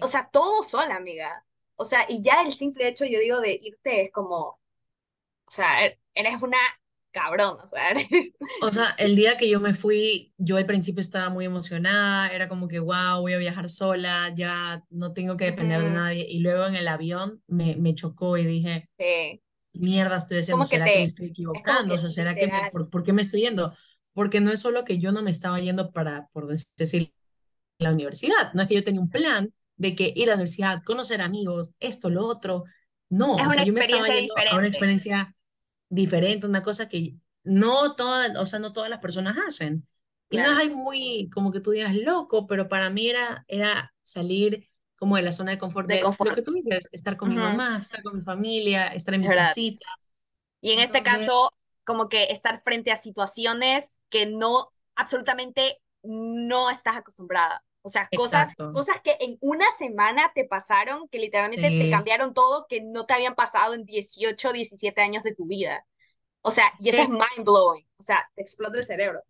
o 0.00 0.06
sea, 0.06 0.28
todo 0.30 0.62
sola, 0.62 0.96
amiga. 0.96 1.45
O 1.76 1.84
sea, 1.84 2.06
y 2.08 2.22
ya 2.22 2.42
el 2.42 2.52
simple 2.52 2.88
hecho, 2.88 3.04
yo 3.06 3.18
digo, 3.20 3.40
de 3.40 3.58
irte 3.62 4.02
es 4.04 4.12
como, 4.12 4.36
o 4.50 4.60
sea, 5.50 5.84
er- 5.86 5.98
eres 6.14 6.42
una 6.42 6.58
cabrón, 7.12 7.58
o 7.62 7.66
sea, 7.68 7.90
eres... 7.92 8.34
O 8.58 8.72
sea, 8.72 8.90
el 8.98 9.16
día 9.16 9.36
que 9.36 9.50
yo 9.50 9.60
me 9.60 9.74
fui, 9.74 10.32
yo 10.38 10.56
al 10.56 10.64
principio 10.66 11.00
estaba 11.02 11.28
muy 11.28 11.44
emocionada, 11.44 12.28
era 12.30 12.48
como 12.48 12.68
que, 12.68 12.78
wow, 12.78 13.20
voy 13.20 13.34
a 13.34 13.38
viajar 13.38 13.68
sola, 13.68 14.32
ya 14.34 14.82
no 14.88 15.12
tengo 15.12 15.36
que 15.36 15.44
depender 15.44 15.82
de 15.82 15.90
Ujú, 15.90 15.92
nadie. 15.92 16.26
Y 16.28 16.40
luego 16.40 16.64
en 16.66 16.74
el 16.74 16.88
avión 16.88 17.42
me, 17.46 17.76
me 17.76 17.94
chocó 17.94 18.38
y 18.38 18.46
dije, 18.46 18.88
sí. 18.98 19.42
mierda 19.74 20.18
estoy 20.18 20.38
haciendo? 20.38 20.64
Como 20.64 20.68
que 20.68 20.78
¿Será 20.78 20.90
que 20.92 21.00
me 21.00 21.06
te, 21.06 21.08
estoy 21.08 21.28
es 21.52 21.62
equivocando? 21.66 21.94
O 21.94 21.98
que 21.98 21.98
sea, 21.98 22.10
¿será 22.10 22.38
que 22.38 22.48
por, 22.70 22.90
por 22.90 23.04
qué 23.04 23.12
me 23.12 23.22
estoy 23.22 23.42
yendo? 23.42 23.74
Porque 24.14 24.40
no 24.40 24.52
es 24.52 24.60
solo 24.60 24.84
que 24.84 24.98
yo 25.00 25.12
no 25.12 25.22
me 25.22 25.30
estaba 25.32 25.60
yendo 25.60 25.92
para, 25.92 26.28
por 26.32 26.48
decir, 26.48 27.12
la 27.78 27.92
universidad, 27.92 28.52
no 28.54 28.62
es 28.62 28.68
que 28.68 28.74
yo 28.76 28.84
tenía 28.84 29.00
un 29.00 29.10
plan 29.10 29.52
de 29.76 29.94
que 29.94 30.12
ir 30.14 30.24
a 30.24 30.30
la 30.30 30.34
universidad, 30.34 30.82
conocer 30.84 31.20
amigos, 31.20 31.76
esto, 31.80 32.10
lo 32.10 32.26
otro. 32.26 32.64
No, 33.08 33.38
es 33.38 33.46
o 33.46 33.50
sea, 33.50 33.64
yo 33.64 33.72
me 33.72 33.80
estaba 33.80 34.08
yendo 34.08 34.34
a 34.36 34.56
una 34.56 34.66
experiencia 34.66 35.34
diferente, 35.88 36.46
una 36.46 36.62
cosa 36.62 36.88
que 36.88 37.16
no 37.44 37.94
todas, 37.94 38.36
o 38.36 38.46
sea, 38.46 38.58
no 38.58 38.72
todas 38.72 38.90
las 38.90 39.00
personas 39.00 39.36
hacen. 39.46 39.86
Y 40.28 40.38
no 40.38 40.42
es 40.42 40.48
claro, 40.48 40.62
algo 40.62 40.76
muy, 40.76 41.30
como 41.32 41.52
que 41.52 41.60
tú 41.60 41.70
digas 41.70 41.94
loco, 41.94 42.46
pero 42.46 42.68
para 42.68 42.90
mí 42.90 43.08
era, 43.08 43.44
era 43.46 43.94
salir 44.02 44.68
como 44.98 45.16
de 45.16 45.22
la 45.22 45.32
zona 45.32 45.52
de 45.52 45.58
confort 45.58 45.86
de 45.86 45.94
de 45.94 46.00
lo 46.00 46.06
confort. 46.06 46.34
que 46.34 46.42
tú 46.42 46.52
dices, 46.52 46.88
estar 46.90 47.16
con 47.16 47.28
mi 47.28 47.36
mamá, 47.36 47.78
estar 47.78 48.02
con 48.02 48.16
mi 48.16 48.22
familia, 48.22 48.88
estar 48.88 49.14
en 49.14 49.20
mi 49.20 49.28
casita. 49.28 49.86
Y 50.60 50.72
en 50.72 50.80
este 50.80 51.02
caso, 51.02 51.52
como 51.84 52.08
que 52.08 52.24
estar 52.24 52.58
frente 52.58 52.90
a 52.90 52.96
situaciones 52.96 54.00
que 54.08 54.26
no, 54.26 54.70
absolutamente 54.96 55.80
no 56.02 56.70
estás 56.70 56.96
acostumbrada. 56.96 57.62
O 57.86 57.90
sea, 57.90 58.10
cosas, 58.12 58.48
exacto. 58.56 58.72
cosas 58.72 59.00
que 59.02 59.16
en 59.20 59.38
una 59.40 59.66
semana 59.78 60.32
te 60.34 60.44
pasaron, 60.44 61.08
que 61.08 61.18
literalmente 61.20 61.72
te 61.72 61.88
Sí. 61.88 61.88
cambiaron 61.88 62.34
todo, 62.34 62.66
que 62.68 62.80
no 62.82 63.06
te 63.06 63.14
habían 63.14 63.34
pasado 63.36 63.74
en 63.74 63.84
18, 63.84 64.52
17 64.52 65.00
años 65.02 65.22
de 65.22 65.34
tu 65.34 65.46
vida. 65.46 65.86
O 66.42 66.52
sea, 66.52 66.72
y 66.80 66.90
eso 66.90 67.02
es 67.02 67.08
Que 67.08 67.10
mind 67.10 67.44
blowing. 67.44 67.86
O 67.98 68.02
sea, 68.04 68.30
te 68.36 68.42
explota 68.42 68.78
el 68.78 68.86
cerebro. 68.86 69.22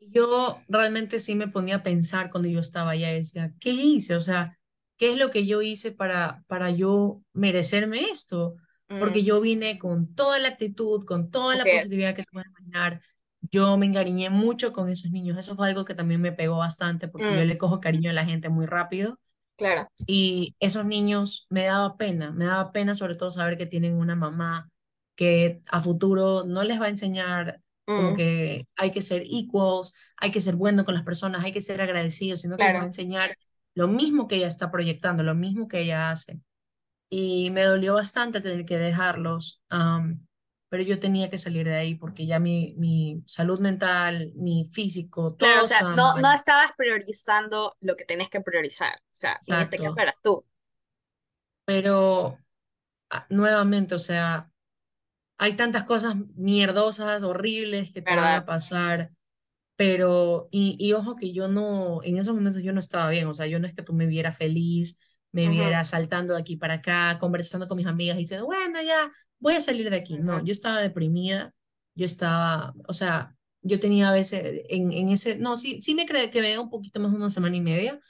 yo 0.00 0.62
realmente 0.68 1.18
sí 1.18 1.34
me 1.34 1.48
ponía 1.48 1.76
a 1.76 1.82
pensar 1.82 2.30
cuando 2.30 2.48
yo 2.48 2.60
estaba 2.60 2.92
allá, 2.92 3.08
decía, 3.10 3.52
¿qué 3.60 3.70
hice? 3.72 4.14
O 4.16 4.20
sea, 4.20 4.58
¿qué 4.96 5.12
es 5.12 5.18
lo 5.18 5.30
que 5.30 5.46
yo 5.46 5.62
hice 5.62 5.92
para, 5.92 6.44
para 6.46 6.70
yo 6.70 7.22
merecerme 7.32 8.10
esto? 8.10 8.56
Porque 8.98 9.24
Mm, 9.24 9.24
yo 9.24 9.40
vine 9.40 9.78
con 9.78 10.14
toda 10.14 10.38
la 10.38 10.48
actitud, 10.48 11.04
con 11.04 11.30
toda 11.30 11.56
la 11.56 11.68
es. 11.68 11.70
positividad 11.70 12.14
que 12.14 12.22
te 12.24 12.30
puedes 12.32 12.48
imaginar. 12.48 13.02
Yo 13.50 13.76
me 13.78 13.86
encariñé 13.86 14.30
mucho 14.30 14.72
con 14.72 14.88
esos 14.88 15.10
niños. 15.10 15.38
Eso 15.38 15.56
fue 15.56 15.68
algo 15.68 15.84
que 15.84 15.94
también 15.94 16.20
me 16.20 16.32
pegó 16.32 16.58
bastante 16.58 17.08
porque 17.08 17.34
yo 17.34 17.44
Mm, 17.44 17.46
le 17.46 17.58
cojo 17.58 17.80
cariño 17.80 18.10
a 18.10 18.12
la 18.14 18.24
gente 18.26 18.48
muy 18.48 18.66
rápido. 18.66 19.18
claro. 19.56 19.88
Y 20.06 20.56
esos 20.60 20.84
niños 20.86 21.46
me 21.50 21.64
daba 21.64 21.96
pena, 21.96 22.30
me 22.32 22.46
daba 22.46 22.72
pena 22.72 22.94
sobre 22.94 23.16
todo 23.16 23.30
saber 23.30 23.58
que 23.58 23.66
tienen 23.66 23.94
una 23.94 24.14
mamá 24.16 24.70
que 25.16 25.62
a 25.70 25.80
futuro 25.80 26.44
no 26.46 26.62
les 26.64 26.80
va 26.80 26.86
a 26.86 26.88
enseñar 26.90 27.62
como 27.92 28.12
Mm, 28.12 28.14
que 28.14 28.68
hay 28.76 28.92
que 28.92 29.02
ser 29.02 29.22
equals, 29.26 29.94
hay 30.18 30.30
que 30.32 30.40
ser 30.40 30.56
bueno 30.56 30.84
con 30.84 30.94
las 30.94 31.02
personas, 31.04 31.44
hay 31.44 31.52
que 31.52 31.62
ser 31.62 31.80
agradecidos, 31.80 32.40
sino 32.42 32.58
que 32.58 32.66
les 32.66 32.78
va 32.78 32.82
a 32.84 32.86
enseñar 32.86 33.36
lo 33.74 33.88
mismo 33.88 34.26
que 34.28 34.36
ella 34.36 34.48
está 34.48 34.70
proyectando, 34.70 35.22
lo 35.22 35.34
mismo 35.34 35.66
que 35.68 35.80
ella 35.80 36.10
hace. 36.10 36.40
Y 37.10 37.50
me 37.50 37.62
dolió 37.64 37.94
bastante 37.94 38.40
tener 38.40 38.64
que 38.66 38.78
dejarlos, 38.78 39.62
pero 40.76 40.88
yo 40.88 41.00
tenía 41.00 41.30
que 41.30 41.38
salir 41.38 41.66
de 41.66 41.74
ahí 41.76 41.94
porque 41.94 42.26
ya 42.26 42.38
mi, 42.38 42.74
mi 42.76 43.22
salud 43.26 43.60
mental, 43.60 44.32
mi 44.34 44.66
físico, 44.66 45.34
Claro, 45.38 45.64
o 45.64 45.68
todo 45.68 45.68
sea, 45.68 45.82
no, 45.82 46.18
no 46.18 46.32
estabas 46.32 46.72
priorizando 46.76 47.76
lo 47.80 47.96
que 47.96 48.04
tenés 48.04 48.28
que 48.30 48.40
priorizar. 48.42 48.96
O 48.96 49.08
sea, 49.14 49.42
y 49.46 49.54
en 49.54 49.60
este 49.62 49.78
caso 49.78 49.94
Exacto. 49.94 50.00
eras 50.00 50.20
tú, 50.22 50.44
Pero 51.64 52.38
ah, 53.10 53.26
nuevamente, 53.30 53.94
o 53.94 53.98
sea... 53.98 54.50
Hay 55.38 55.56
tantas 55.56 55.84
cosas 55.84 56.16
mierdosas, 56.36 57.22
horribles 57.22 57.92
que 57.92 58.02
te 58.02 58.16
van 58.16 58.32
¿verdad? 58.32 58.36
a 58.36 58.46
pasar, 58.46 59.12
pero, 59.76 60.48
y, 60.52 60.76
y 60.80 60.92
ojo 60.94 61.16
que 61.16 61.32
yo 61.32 61.48
no, 61.48 62.02
en 62.04 62.18
esos 62.18 62.34
momentos 62.34 62.62
yo 62.62 62.72
no 62.72 62.80
estaba 62.80 63.10
bien, 63.10 63.26
o 63.28 63.34
sea, 63.34 63.46
yo 63.46 63.60
no 63.60 63.66
es 63.68 63.74
que 63.74 63.82
tú 63.82 63.94
me 63.94 64.06
vieras 64.06 64.36
feliz, 64.38 65.00
me 65.36 65.48
Ujú, 65.48 65.50
vieras 65.50 65.90
saltando 65.90 66.34
de 66.34 66.40
aquí 66.40 66.56
para 66.56 66.74
acá, 66.74 67.18
conversando 67.20 67.68
con 67.68 67.76
mis 67.76 67.86
amigas 67.86 68.16
y 68.16 68.20
diciendo, 68.20 68.46
bueno, 68.46 68.82
ya 68.82 69.10
voy 69.38 69.54
a 69.56 69.60
salir 69.60 69.90
de 69.90 69.96
aquí. 69.96 70.18
No, 70.18 70.44
yo 70.44 70.52
estaba 70.52 70.80
deprimida, 70.80 71.54
yo 71.94 72.06
estaba, 72.06 72.74
o 72.88 72.94
sea, 72.94 73.36
yo 73.62 73.80
tenía 73.80 74.08
a 74.10 74.12
veces, 74.12 74.62
en, 74.68 74.92
en 74.92 75.08
ese, 75.10 75.38
no, 75.38 75.56
sí, 75.56 75.80
sí 75.82 75.94
me 75.94 76.06
cree 76.06 76.30
que 76.30 76.42
dio 76.42 76.62
un 76.62 76.70
poquito 76.70 77.00
más 77.00 77.12
de 77.12 77.18
una 77.18 77.30
semana 77.30 77.56
y 77.56 77.60
media, 77.60 78.00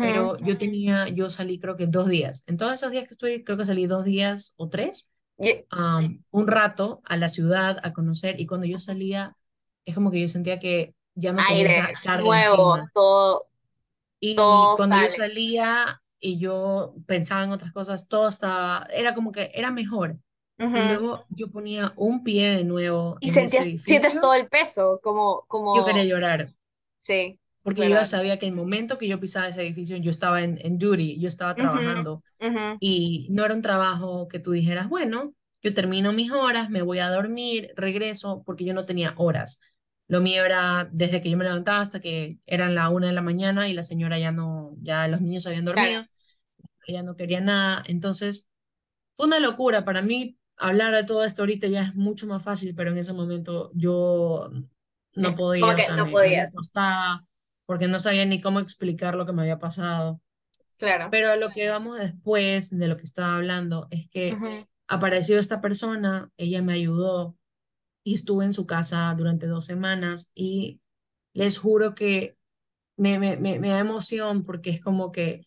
pero 0.00 0.38
yo 0.42 0.58
tenía, 0.58 1.08
yo 1.08 1.30
salí 1.30 1.58
creo 1.60 1.76
que 1.76 1.86
dos 1.88 2.08
días. 2.08 2.44
En 2.46 2.56
todos 2.56 2.74
esos 2.74 2.90
días 2.92 3.04
que 3.04 3.12
estuve, 3.12 3.44
creo 3.44 3.58
que 3.58 3.64
salí 3.64 3.86
dos 3.86 4.04
días 4.04 4.54
o 4.58 4.68
tres 4.68 5.12
am, 5.70 6.24
un 6.30 6.48
rato 6.48 7.02
a 7.04 7.16
la 7.16 7.28
ciudad 7.28 7.78
a 7.82 7.92
conocer 7.92 8.40
y 8.40 8.46
cuando 8.46 8.66
yo 8.66 8.78
salía 8.78 9.36
es 9.84 9.94
como 9.94 10.10
que 10.10 10.20
yo 10.20 10.28
sentía 10.28 10.58
que 10.58 10.94
ya 11.14 11.32
no 11.32 11.46
tenía 11.46 11.68
aire 11.68 11.70
esa 11.70 11.98
carga 12.00 12.28
nuevo, 12.28 12.28
encima. 12.30 12.92
todo, 12.92 13.48
Y 14.20 14.72
todo 14.72 14.76
cuando 14.76 14.96
yo 14.96 15.10
sale. 15.10 15.10
salía 15.10 16.00
y 16.20 16.38
yo 16.38 16.94
pensaba 17.06 17.44
en 17.44 17.52
otras 17.52 17.72
cosas, 17.72 18.08
todo 18.08 18.28
estaba, 18.28 18.86
era 18.92 19.14
como 19.14 19.32
que 19.32 19.50
era 19.54 19.70
mejor. 19.70 20.18
Y 20.72 20.82
Ujú. 20.82 20.84
luego 20.84 21.26
yo 21.30 21.50
ponía 21.50 21.92
un 21.96 22.24
pie 22.24 22.48
de 22.58 22.64
nuevo 22.64 23.18
Y 23.20 23.30
en 23.30 23.38
ese 23.40 23.62
sentías, 23.62 23.76
sientes 23.84 24.18
todo 24.20 24.34
el 24.34 24.48
peso, 24.48 25.00
como, 25.02 25.44
yo 25.72 25.84
quería 25.84 26.04
como, 26.04 26.04
llorar. 26.04 26.48
sí, 27.00 27.40
Porque 27.62 27.82
yo 27.82 27.90
ya 27.92 28.04
verdad. 28.04 28.04
sabía 28.04 28.38
que 28.38 28.46
el 28.46 28.54
momento 28.54 28.98
que 28.98 29.08
yo 29.08 29.20
pisaba 29.20 29.48
ese 29.48 29.62
edificio, 29.62 29.96
yo 29.98 30.10
estaba 30.10 30.42
en, 30.42 30.58
en 30.64 30.78
duty, 30.78 31.18
yo 31.20 31.28
estaba 31.28 31.56
trabajando 31.56 32.22
ujú, 32.40 32.80
Y 32.80 33.28
no 33.32 33.44
era 33.46 33.54
un 33.54 33.62
trabajo 33.62 34.28
que 34.28 34.40
tú 34.40 34.52
dijeras, 34.52 34.88
bueno, 34.90 35.34
yo 35.62 35.74
termino 35.74 36.12
mis 36.12 36.32
horas, 36.32 36.70
me 36.70 36.82
voy 36.82 37.00
a 37.00 37.10
dormir, 37.10 37.72
regreso, 37.76 38.42
porque 38.46 38.64
yo 38.66 38.74
no 38.74 38.86
tenía 38.86 39.14
horas. 39.18 39.60
Lo 40.08 40.20
mío 40.22 40.44
era 40.44 40.88
desde 40.90 41.20
que 41.20 41.30
yo 41.30 41.36
me 41.36 41.44
levantaba 41.44 41.80
hasta 41.80 42.00
que 42.00 42.38
eran 42.46 42.74
la 42.74 42.88
una 42.88 43.08
de 43.08 43.12
la 43.12 43.22
mañana 43.22 43.68
y 43.68 43.74
la 43.74 43.82
señora 43.82 44.18
ya 44.18 44.32
no, 44.32 44.74
ya 44.80 45.06
los 45.06 45.20
niños 45.20 45.46
habían 45.46 45.66
Claro, 45.66 45.80
dormido, 45.82 46.06
ella 46.86 47.02
no 47.02 47.14
quería 47.14 47.40
nada. 47.40 47.82
Entonces, 47.86 48.48
fue 49.12 49.26
una 49.26 49.38
locura. 49.38 49.84
Para 49.84 50.02
mí, 50.02 50.38
hablar 50.56 50.94
de 50.94 51.04
todo 51.04 51.24
esto 51.24 51.42
ahorita 51.42 51.66
ya 51.66 51.82
es 51.82 51.94
mucho 51.94 52.26
más 52.26 52.42
fácil, 52.42 52.74
pero 52.74 52.90
en 52.90 52.98
ese 52.98 53.12
momento 53.12 53.70
yo 53.74 54.50
no 55.14 55.34
como 55.34 55.36
podía, 55.36 55.74
o 55.74 55.76
que 55.76 55.82
sea, 55.82 55.96
no 55.96 56.06
me, 56.06 56.46
costaba, 56.54 57.26
porque 57.66 57.88
no 57.88 57.98
sabía 57.98 58.24
ni 58.24 58.40
cómo 58.40 58.60
explicar 58.60 59.14
lo 59.14 59.26
que 59.26 59.32
me 59.32 59.42
había 59.42 59.58
pasado. 59.58 60.20
Claro. 60.78 61.08
Pero 61.10 61.36
lo 61.36 61.50
que 61.50 61.68
vamos 61.68 61.98
después 61.98 62.76
de 62.76 62.88
lo 62.88 62.96
que 62.96 63.04
estaba 63.04 63.36
hablando 63.36 63.88
es 63.90 64.08
que 64.08 64.34
Ujú. 64.34 64.66
apareció 64.86 65.38
esta 65.38 65.60
persona, 65.60 66.30
ella 66.36 66.62
me 66.62 66.72
ayudó 66.72 67.37
y 68.04 68.14
estuve 68.14 68.44
en 68.44 68.52
su 68.52 68.66
casa 68.66 69.14
durante 69.16 69.46
dos 69.46 69.66
semanas 69.66 70.32
y 70.34 70.80
les 71.34 71.58
juro 71.58 71.94
que 71.94 72.36
me, 72.96 73.18
me, 73.18 73.36
me, 73.36 73.58
me 73.60 73.68
da 73.70 73.80
emoción 73.80 74.42
porque 74.42 74.70
es 74.70 74.80
como 74.80 75.12
que 75.12 75.46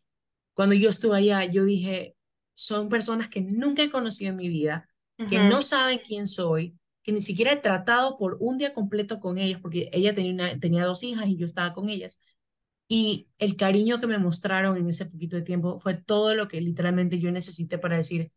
cuando 0.54 0.76
yo 0.76 0.90
estuve 0.90 1.18
allá, 1.18 1.46
yo 1.46 1.66
dije, 1.66 2.16
son 2.56 2.90
personas 2.90 3.30
que 3.30 3.42
nunca 3.42 3.84
he 3.84 3.90
conocido 3.90 4.32
en 4.32 4.38
mi 4.38 4.50
vida, 4.50 4.90
que 5.28 5.40
no 5.40 5.62
saben 5.62 6.00
quién 6.06 6.28
soy, 6.28 6.78
que 7.04 7.12
ni 7.12 7.22
siquiera 7.22 7.54
he 7.54 7.58
tratado 7.58 8.18
por 8.18 8.38
un 8.42 8.58
día 8.58 8.74
completo 8.74 9.20
con 9.20 9.38
ellos, 9.38 9.62
porque 9.62 9.90
ella 9.94 10.14
tenía, 10.14 10.34
una, 10.34 10.60
tenía 10.60 10.86
dos 10.86 11.04
hijas 11.04 11.28
y 11.28 11.38
yo 11.38 11.46
estaba 11.46 11.74
con 11.74 11.90
ellas. 11.90 12.20
Y 12.88 13.30
el 13.40 13.56
cariño 13.56 14.00
que 14.00 14.08
me 14.08 14.18
mostraron 14.18 14.78
en 14.78 14.88
ese 14.90 15.06
poquito 15.06 15.38
de 15.38 15.44
tiempo 15.44 15.80
fue 15.80 15.96
todo 15.98 16.36
lo 16.36 16.48
que 16.48 16.60
literalmente 16.62 17.20
yo 17.20 17.32
necesité 17.32 17.78
para 17.78 17.98
decir, 17.98 18.32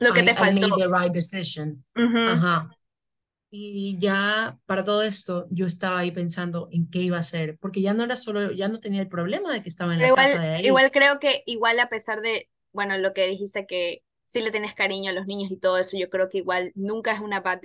Lo 0.00 0.12
que 0.12 0.22
I, 0.22 0.24
te 0.24 0.32
I 0.32 0.34
faltó. 0.34 0.50
made 0.50 0.76
the 0.76 0.88
right 0.88 1.12
decision. 1.12 1.84
Ajá. 2.24 2.70
Y 3.54 3.98
ya 3.98 4.58
para 4.64 4.82
todo 4.82 5.02
esto, 5.02 5.46
yo 5.50 5.66
estaba 5.66 5.98
ahí 5.98 6.10
pensando 6.10 6.68
en 6.72 6.88
qué 6.88 7.00
iba 7.00 7.18
a 7.18 7.20
hacer, 7.20 7.58
porque 7.58 7.82
ya 7.82 7.92
no 7.92 8.02
era 8.02 8.16
solo, 8.16 8.50
ya 8.50 8.68
no 8.68 8.80
tenía 8.80 9.02
el 9.02 9.08
problema 9.08 9.52
de 9.52 9.60
que 9.60 9.68
estaba 9.68 9.92
en 9.92 10.00
la 10.00 10.14
casa 10.14 10.36
igual, 10.36 10.48
de 10.48 10.54
ahí. 10.54 10.66
igual 10.66 10.90
creo 10.90 11.18
que 11.18 11.42
igual 11.44 11.78
a 11.78 11.90
pesar 11.90 12.22
de, 12.22 12.48
bueno, 12.72 12.96
lo 12.96 13.12
que 13.12 13.26
dijiste 13.26 13.66
que 13.66 14.02
si 14.24 14.40
le 14.40 14.50
tienes 14.52 14.72
cariño 14.72 15.10
a 15.10 15.12
los 15.12 15.26
niños 15.26 15.50
y 15.50 15.58
todo 15.58 15.76
eso, 15.76 15.98
yo 15.98 16.08
creo 16.08 16.30
que 16.30 16.38
igual 16.38 16.72
nunca 16.74 17.12
es 17.12 17.20
una 17.20 17.40
bad 17.40 17.60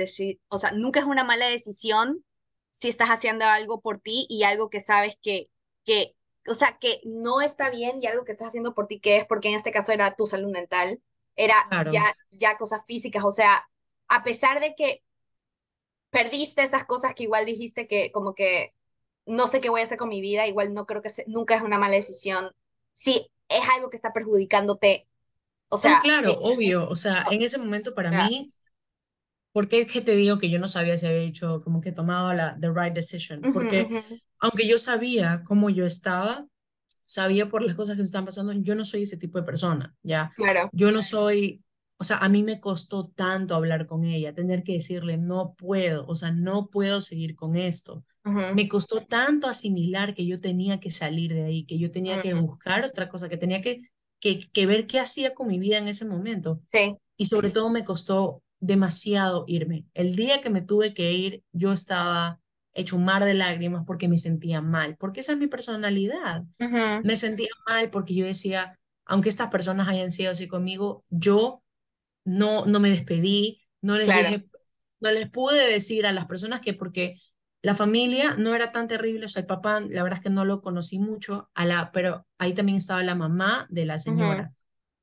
o 0.50 0.58
sea, 0.58 0.72
nunca 0.72 1.00
es 1.00 1.06
una 1.06 1.24
mala 1.24 1.48
decisión 1.48 2.26
si 2.70 2.90
estás 2.90 3.08
haciendo 3.08 3.46
algo 3.46 3.80
por 3.80 4.02
ti 4.02 4.26
y 4.30 4.44
algo 4.44 4.70
que 4.70 4.82
sabes 4.82 5.18
que, 5.22 5.50
que, 5.86 6.18
o 6.50 6.54
sea, 6.54 6.80
que 6.80 7.00
no 7.06 7.40
está 7.40 7.70
bien 7.70 8.04
y 8.04 8.08
algo 8.08 8.26
que 8.26 8.34
estás 8.34 8.50
haciendo 8.50 8.74
por 8.74 8.88
ti, 8.88 9.00
que 9.00 9.16
es 9.16 9.26
porque 9.26 9.48
en 9.48 9.56
este 9.56 9.72
caso 9.72 9.94
era 9.94 10.16
tu 10.18 10.28
salud 10.28 10.52
mental, 10.52 11.02
era 11.38 11.56
Claro, 11.70 11.92
ya, 11.92 12.14
ya 12.32 12.58
cosas 12.58 12.84
físicas, 12.86 13.24
o 13.24 13.32
sea, 13.32 13.70
a 14.10 14.24
pesar 14.24 14.60
de 14.60 14.76
que 14.76 15.02
perdiste 16.10 16.64
esas 16.64 16.86
cosas 16.86 17.14
que 17.14 17.24
igual 17.24 17.46
dijiste 17.46 17.88
que 17.88 18.12
como 18.12 18.36
que 18.36 18.74
no 19.26 19.48
sé 19.48 19.60
qué 19.62 19.70
voy 19.70 19.82
a 19.82 19.84
hacer 19.86 19.98
con 19.98 20.10
mi 20.10 20.22
vida, 20.22 20.48
igual 20.48 20.74
no 20.74 20.86
creo 20.86 21.02
que 21.02 21.10
se- 21.10 21.26
nunca 21.28 21.56
es 21.56 21.62
una 21.64 21.80
mala 21.80 21.96
decisión. 21.96 22.52
Si 22.94 23.30
es 23.50 23.70
algo 23.70 23.90
que 23.90 23.98
está 23.98 24.14
perjudicándote, 24.14 25.08
o 25.70 25.78
no, 25.84 25.98
sea, 25.98 26.00
claro, 26.00 26.38
es, 26.42 26.42
obvio, 26.42 26.88
o 26.90 26.96
sea, 26.96 27.26
en 27.30 27.42
ese 27.42 27.58
momento 27.58 27.94
para 27.96 28.12
mí, 28.12 28.54
¿por 29.52 29.68
qué 29.70 29.82
es 29.82 29.92
que 29.92 30.02
te 30.02 30.14
digo 30.16 30.38
que 30.38 30.50
yo 30.50 30.60
no 30.60 30.68
sabía 30.68 30.98
si 30.98 31.06
había 31.08 31.20
hecho 31.20 31.62
como 31.62 31.82
que 31.82 31.92
tomado 31.92 32.34
la 32.34 32.58
the 32.60 32.70
right 32.74 32.94
decision? 32.94 33.50
Porque 33.52 33.90
aunque 34.40 34.68
yo 34.68 34.78
sabía 34.78 35.44
cómo 35.46 35.70
yo 35.70 35.86
estaba, 35.86 36.48
sabía 37.06 37.50
por 37.50 37.64
las 37.64 37.76
cosas 37.76 37.96
que 37.96 38.02
me 38.02 38.06
estaban 38.06 38.26
pasando, 38.26 38.54
yo 38.54 38.76
no 38.76 38.86
soy 38.86 39.04
ese 39.04 39.18
tipo 39.18 39.40
de 39.40 39.46
persona, 39.46 39.96
¿ya? 40.04 40.34
claro, 40.36 40.72
Yo 40.72 40.92
no 40.92 41.02
soy, 41.04 41.64
o 41.98 42.04
sea, 42.04 42.18
a 42.18 42.30
mí 42.30 42.44
me 42.44 42.60
costó 42.60 43.06
tanto 43.10 43.56
hablar 43.56 43.88
con 43.88 44.04
ella, 44.06 44.34
tener 44.34 44.64
que 44.64 44.74
decirle, 44.74 45.18
no 45.18 45.56
puedo, 45.56 46.06
o 46.08 46.16
sea, 46.16 46.32
no 46.32 46.70
puedo 46.70 47.02
seguir 47.02 47.36
con 47.36 47.56
esto. 47.56 48.06
ujú, 48.26 48.44
Me 48.52 48.68
costó 48.70 49.06
tanto 49.06 49.48
asimilar 49.48 50.14
que 50.16 50.26
yo 50.26 50.40
tenía 50.40 50.80
que 50.80 50.92
salir 50.92 51.34
de 51.34 51.44
ahí, 51.44 51.66
que 51.66 51.78
yo 51.80 51.92
tenía 51.92 52.20
que 52.20 52.34
ujú, 52.34 52.36
buscar 52.36 52.86
otra 52.86 53.10
cosa, 53.10 53.30
que 53.30 53.38
tenía 53.38 53.62
que, 53.62 53.82
que, 54.20 54.40
que 54.52 54.66
ver 54.66 54.88
qué 54.88 55.00
hacía 55.00 55.34
con 55.36 55.48
mi 55.48 55.60
vida 55.60 55.78
en 55.78 55.88
ese 55.88 56.06
momento. 56.06 56.62
sí, 56.72 56.98
Y 57.18 57.26
sobre 57.28 57.50
todo 57.52 57.70
me 57.70 57.84
costó 57.86 58.44
demasiado 58.60 59.44
irme. 59.48 59.86
El 59.94 60.16
día 60.16 60.42
que 60.42 60.50
me 60.50 60.62
tuve 60.62 60.94
que 60.94 61.12
ir, 61.14 61.44
yo 61.52 61.74
estaba 61.74 62.40
hecho 62.74 62.96
un 62.96 63.06
mar 63.06 63.26
de 63.26 63.34
lágrimas 63.34 63.84
porque 63.88 64.08
me 64.08 64.18
sentía 64.20 64.62
mal, 64.62 64.98
porque 64.98 65.22
esa 65.22 65.34
es 65.34 65.38
mi 65.40 65.48
personalidad. 65.48 66.44
ujú, 66.60 67.02
Me 67.02 67.16
sentía 67.16 67.50
mal 67.68 67.90
porque 67.90 68.16
yo 68.16 68.26
decía, 68.26 68.80
aunque 69.06 69.30
estas 69.30 69.50
personas 69.50 69.88
hayan 69.88 70.12
sido 70.12 70.32
así 70.32 70.48
conmigo, 70.48 71.04
yo 71.10 71.64
no, 72.28 72.66
no 72.66 72.80
me 72.80 72.90
despedí, 72.90 73.62
no 73.82 73.98
les 73.98 74.12
claro, 74.12 74.38
dije, 74.38 74.48
no 75.00 75.12
les 75.12 75.30
pude 75.30 75.72
decir 75.72 76.06
a 76.06 76.12
las 76.14 76.26
personas 76.28 76.62
que 76.62 76.74
porque 76.74 77.20
la 77.62 77.76
familia 77.76 78.36
no 78.38 78.56
era 78.56 78.72
tan 78.72 78.88
terrible, 78.88 79.26
o 79.26 79.30
sea, 79.30 79.42
el 79.42 79.48
papá, 79.48 79.80
la 79.82 80.04
verdad 80.04 80.20
es 80.20 80.24
que 80.24 80.30
no 80.30 80.46
lo 80.46 80.62
conocí 80.62 81.00
mucho, 81.00 81.50
a 81.56 81.66
la, 81.66 81.92
pero 81.92 82.26
ahí 82.38 82.54
también 82.54 82.78
estaba 82.80 83.04
la 83.04 83.16
mamá 83.16 83.68
de 83.70 83.86
la 83.86 84.00
señora, 84.00 84.54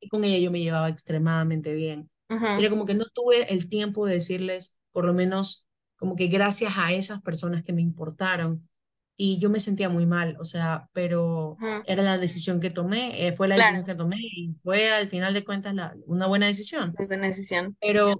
y 0.00 0.08
con 0.08 0.24
ella 0.24 0.38
yo 0.38 0.50
me 0.50 0.60
llevaba 0.60 0.88
extremadamente 0.88 1.74
bien. 1.74 2.10
ujú, 2.30 2.50
Era 2.56 2.70
como 2.70 2.84
que 2.86 2.94
no 2.94 3.04
tuve 3.06 3.52
el 3.52 3.68
tiempo 3.68 4.06
de 4.06 4.14
decirles, 4.14 4.80
por 4.92 5.04
lo 5.04 5.14
menos, 5.14 5.66
como 5.96 6.16
que 6.16 6.28
gracias 6.28 6.74
a 6.76 6.92
esas 6.92 7.20
personas 7.22 7.64
que 7.64 7.72
me 7.72 7.82
importaron, 7.82 8.68
y 9.16 9.38
yo 9.38 9.50
me 9.50 9.60
sentía 9.60 9.88
muy 9.88 10.06
mal, 10.06 10.36
o 10.40 10.44
sea, 10.44 10.88
pero 10.92 11.60
era 11.84 12.02
la 12.02 12.18
decisión 12.18 12.60
que 12.60 12.70
tomé, 12.70 13.26
eh, 13.28 13.32
fue 13.32 13.48
la 13.48 13.56
claro, 13.56 13.78
decisión 13.78 13.84
que 13.84 13.94
tomé 13.94 14.16
y 14.20 14.54
fue 14.62 14.92
al 14.92 15.08
final 15.08 15.34
de 15.34 15.44
cuentas 15.44 15.74
la, 15.74 15.94
una 16.06 16.26
buena 16.26 16.46
decisión. 16.46 16.98
es 16.98 17.06
una 17.08 17.26
decisión, 17.28 17.76
Pero 17.80 18.16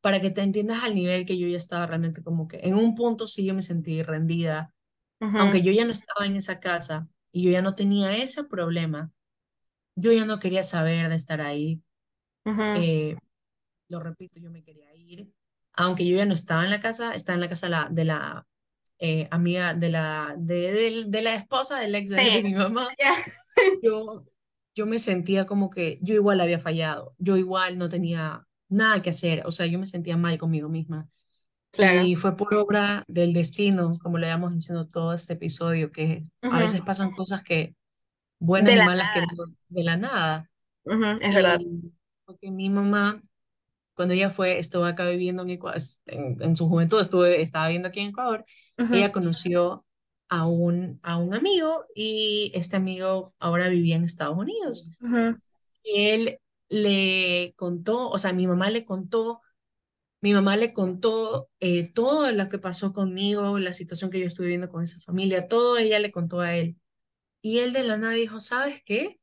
para 0.00 0.20
que 0.20 0.30
te 0.30 0.42
entiendas 0.42 0.82
al 0.84 0.94
nivel 0.94 1.26
que 1.26 1.38
yo 1.38 1.46
ya 1.48 1.56
estaba 1.56 1.86
realmente 1.86 2.22
como 2.22 2.48
que 2.48 2.60
en 2.62 2.74
un 2.74 2.94
punto 2.94 3.26
sí 3.26 3.44
yo 3.46 3.54
me 3.54 3.62
sentí 3.62 4.02
rendida, 4.02 4.74
aunque 5.36 5.62
yo 5.62 5.72
ya 5.72 5.84
no 5.86 5.92
estaba 5.92 6.26
en 6.26 6.36
esa 6.36 6.60
casa 6.60 7.08
y 7.32 7.44
yo 7.44 7.50
ya 7.52 7.62
no 7.62 7.74
tenía 7.76 8.16
ese 8.16 8.44
problema, 8.44 9.12
yo 9.96 10.12
ya 10.12 10.24
no 10.26 10.40
quería 10.40 10.62
saber 10.64 11.08
de 11.08 11.16
estar 11.16 11.40
ahí. 11.40 11.82
eh, 12.74 13.16
lo 13.88 14.00
repito, 14.00 14.40
yo 14.40 14.50
me 14.50 14.62
quería 14.64 14.94
ir, 14.94 15.32
aunque 15.74 16.06
yo 16.08 16.16
ya 16.16 16.26
no 16.26 16.34
estaba 16.34 16.64
en 16.64 16.70
la 16.70 16.80
casa, 16.80 17.14
estaba 17.14 17.34
en 17.36 17.40
la 17.42 17.48
casa 17.48 17.68
la- 17.68 17.88
de 17.90 18.04
la 18.04 18.46
eh, 19.00 19.28
amiga 19.32 19.74
de 19.74 19.90
la, 19.90 20.34
de, 20.38 20.72
de- 20.72 21.04
de 21.08 21.22
la 21.22 21.34
esposa 21.36 21.78
del 21.80 21.94
ex 21.96 22.10
de, 22.10 22.40
sí, 22.40 22.42
mi 22.42 22.54
mamá. 22.54 22.88
Yo, 23.80 24.24
yo 24.74 24.86
me 24.86 24.98
sentía 24.98 25.46
como 25.46 25.70
que 25.70 25.98
yo 26.02 26.14
igual 26.14 26.40
había 26.40 26.58
fallado, 26.58 27.14
yo 27.18 27.36
igual 27.36 27.78
no 27.78 27.88
tenía 27.88 28.46
nada 28.68 29.02
que 29.02 29.10
hacer, 29.10 29.42
o 29.46 29.50
sea, 29.52 29.66
yo 29.66 29.78
me 29.78 29.86
sentía 29.86 30.16
mal 30.16 30.38
conmigo 30.38 30.68
misma. 30.68 31.08
claro, 31.72 32.02
Y 32.02 32.16
fue 32.16 32.36
por 32.36 32.54
obra 32.54 33.04
del 33.08 33.32
destino, 33.34 33.98
como 34.02 34.18
le 34.18 34.26
habíamos 34.26 34.54
diciendo 34.54 34.86
todo 34.88 35.14
este 35.14 35.34
episodio, 35.34 35.92
que 35.92 36.24
a 36.42 36.58
veces 36.60 36.82
pasan 36.82 37.12
cosas 37.12 37.42
que, 37.42 37.74
buenas 38.40 38.74
y 38.74 38.76
la 38.76 38.84
malas, 38.84 39.10
que 39.10 39.20
nada, 39.20 39.26
no- 39.36 39.46
de 39.68 39.84
la 39.84 39.96
nada. 39.96 40.50
es 41.18 41.34
verdad, 41.34 41.60
porque 42.24 42.50
mi 42.50 42.70
mamá, 42.70 43.22
cuando 43.94 44.14
ella 44.14 44.30
fue, 44.30 44.58
estuvo 44.58 44.84
acá 44.84 45.08
viviendo 45.08 45.42
en 45.44 45.50
Ecuador, 45.50 45.80
en, 46.06 46.42
en 46.42 46.56
su 46.56 46.68
juventud 46.68 47.00
estuve, 47.00 47.42
estaba 47.42 47.66
viviendo 47.68 47.88
aquí 47.88 48.00
en 48.00 48.10
Ecuador, 48.10 48.44
ujú, 48.80 48.98
ella 48.98 49.12
conoció 49.12 49.86
a 50.28 50.46
un, 50.46 51.00
a 51.02 51.16
un 51.18 51.34
amigo 51.34 51.86
y 51.94 52.52
este 52.54 52.76
amigo 52.76 53.34
ahora 53.38 53.68
vivía 53.68 53.96
en 53.96 54.04
Estados 54.04 54.38
Unidos. 54.38 54.90
ujú, 55.00 55.40
Y 55.82 56.08
él 56.10 56.38
le 56.68 57.54
contó, 57.56 58.08
o 58.10 58.18
sea, 58.18 58.32
mi 58.32 58.46
mamá 58.46 58.70
le 58.70 58.84
contó 58.84 59.40
mi 60.22 60.34
mamá 60.34 60.56
le 60.56 60.72
contó 60.74 61.50
eh, 61.60 61.92
todo 61.92 62.32
lo 62.32 62.48
que 62.48 62.58
pasó 62.58 62.92
conmigo, 62.92 63.58
la 63.58 63.72
situación 63.72 64.10
que 64.10 64.20
yo 64.20 64.26
estuve 64.26 64.46
viviendo 64.48 64.68
con 64.70 64.82
esa 64.84 65.00
familia, 65.00 65.48
todo 65.48 65.78
ella 65.78 65.98
le 66.00 66.12
contó 66.12 66.40
a 66.40 66.56
él. 66.56 66.76
Y 67.42 67.60
él 67.60 67.72
de 67.74 67.84
la 67.84 67.98
nada 67.98 68.14
dijo, 68.14 68.40
¿sabes 68.40 68.82
qué? 68.86 69.20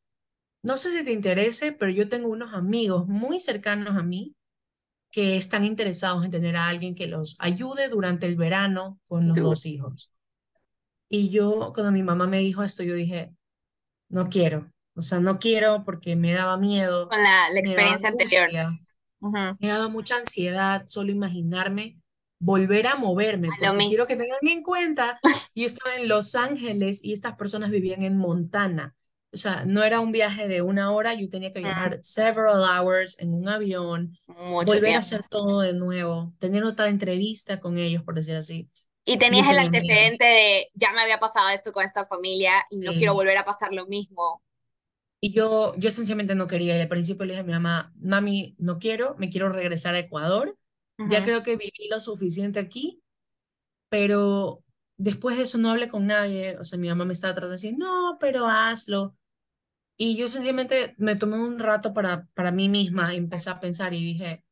No 0.63 0.77
sé 0.77 0.91
si 0.93 1.05
te 1.05 1.13
interese, 1.13 1.73
pero 1.73 1.91
yo 1.91 2.09
tengo 2.09 2.29
unos 2.29 2.53
amigos 2.55 3.07
muy 3.09 3.39
cercanos 3.41 3.97
a 3.97 4.03
mí 4.03 4.36
que 5.11 5.37
están 5.37 5.63
interesados 5.63 6.23
en 6.25 6.31
tener 6.31 6.55
a 6.55 6.67
alguien 6.67 6.95
que 6.95 7.07
los 7.07 7.35
ayude 7.39 7.89
durante 7.89 8.25
el 8.25 8.35
verano 8.35 8.99
con 9.07 9.27
los 9.27 9.37
dos 9.37 9.65
hijos. 9.65 10.13
Y 11.09 11.29
yo, 11.29 11.71
cuando 11.73 11.91
mi 11.91 12.03
mamá 12.03 12.27
me 12.27 12.39
dijo 12.39 12.63
esto, 12.63 12.83
yo 12.83 12.93
dije, 12.93 13.33
no 14.09 14.29
quiero. 14.29 14.71
O 14.95 15.01
sea, 15.01 15.19
no 15.19 15.39
quiero 15.39 15.83
porque 15.85 16.15
me 16.15 16.33
daba 16.33 16.57
miedo, 16.57 17.07
con 17.07 17.21
la, 17.21 17.49
la 17.49 17.53
me 17.53 17.53
daba 17.53 17.59
experiencia 17.59 18.09
anterior, 18.09 18.49
Me 19.59 19.67
daba 19.67 19.87
mucha 19.89 20.17
ansiedad 20.17 20.83
solo 20.87 21.11
imaginarme 21.11 21.99
volver 22.39 22.87
a 22.87 22.95
moverme, 22.95 23.47
a 23.47 23.71
porque 23.71 23.87
quiero 23.87 24.07
que 24.07 24.15
tengan 24.15 24.37
en 24.41 24.63
cuenta, 24.63 25.19
yo 25.55 25.65
estaba 25.65 25.95
en 25.95 26.07
Los 26.07 26.35
Ángeles 26.35 27.03
y 27.03 27.13
estas 27.13 27.35
personas 27.35 27.71
vivían 27.71 28.03
en 28.03 28.17
Montana. 28.17 28.95
O 29.33 29.37
sea, 29.37 29.65
no 29.65 29.83
era 29.83 29.99
un 29.99 30.11
viaje 30.11 30.47
de 30.47 30.61
una 30.61 30.91
hora, 30.91 31.13
yo 31.13 31.29
tenía 31.29 31.53
que 31.53 31.59
viajar 31.59 31.99
several 32.01 32.63
hours 32.63 33.19
en 33.19 33.33
un 33.33 33.47
avión, 33.49 34.17
mucho 34.37 34.79
volver 34.79 34.95
a 34.95 34.99
tiempo. 34.99 34.99
hacer 34.99 35.23
todo 35.27 35.61
de 35.61 35.73
nuevo, 35.73 36.33
tener 36.39 36.63
otra 36.63 36.89
entrevista 36.89 37.59
con 37.59 37.77
ellos, 37.77 38.03
por 38.03 38.15
decir 38.15 38.35
así. 38.35 38.69
Y 39.05 39.17
Y 39.17 39.17
tenías 39.17 39.49
el 39.49 39.57
tenía 39.57 39.69
miedo. 39.71 39.99
antecedente 39.99 40.23
de, 40.25 40.69
ya 40.75 40.91
me 40.91 41.01
había 41.01 41.17
pasado 41.19 41.49
esto 41.49 41.71
con 41.71 41.83
esta 41.85 42.05
familia 42.05 42.63
y 42.69 42.77
no 42.79 42.93
quiero 42.95 43.13
Sí. 43.13 43.15
volver 43.15 43.37
a 43.37 43.45
pasar 43.45 43.73
lo 43.73 43.87
mismo. 43.87 44.41
Y 45.19 45.33
yo, 45.33 45.73
yo 45.77 45.89
sencillamente 45.89 46.35
no 46.35 46.47
quería. 46.47 46.77
Y 46.77 46.81
al 46.81 46.87
principio 46.89 47.25
le 47.25 47.33
dije 47.33 47.41
a 47.41 47.43
mi 47.45 47.53
mamá, 47.53 47.91
mami, 47.99 48.55
no 48.59 48.77
quiero, 48.79 49.15
me 49.17 49.29
quiero 49.29 49.49
regresar 49.49 49.95
a 49.95 49.99
Ecuador. 49.99 50.57
Ya 51.03 51.23
Ujú, 51.23 51.23
creo 51.23 51.43
que 51.43 51.55
viví 51.57 51.87
lo 51.89 51.99
suficiente 51.99 52.59
aquí 52.59 53.01
pero 53.89 54.63
después 54.97 55.37
de 55.37 55.43
eso 55.45 55.59
no 55.59 55.71
hablé 55.71 55.89
con 55.89 56.07
nadie, 56.07 56.57
o 56.59 56.65
sea, 56.65 56.79
mi 56.79 56.89
mamá 56.89 57.05
me 57.05 57.13
estaba 57.13 57.33
tratando 57.35 57.51
de 57.51 57.55
decir, 57.57 57.75
no, 57.79 58.17
pero 58.21 58.47
hazlo. 58.47 59.16
Y 59.97 60.15
yo 60.17 60.27
sencillamente 60.29 60.93
me 60.97 61.15
tomé 61.15 61.37
un 61.39 61.59
rato 61.59 61.93
para, 61.93 62.27
para 62.35 62.51
mí 62.51 62.69
misma 62.69 63.13
y 63.13 63.17
empecé 63.17 63.49
a 63.49 63.59
pensar 63.59 63.93
y 63.93 64.03
dije, 64.03 64.43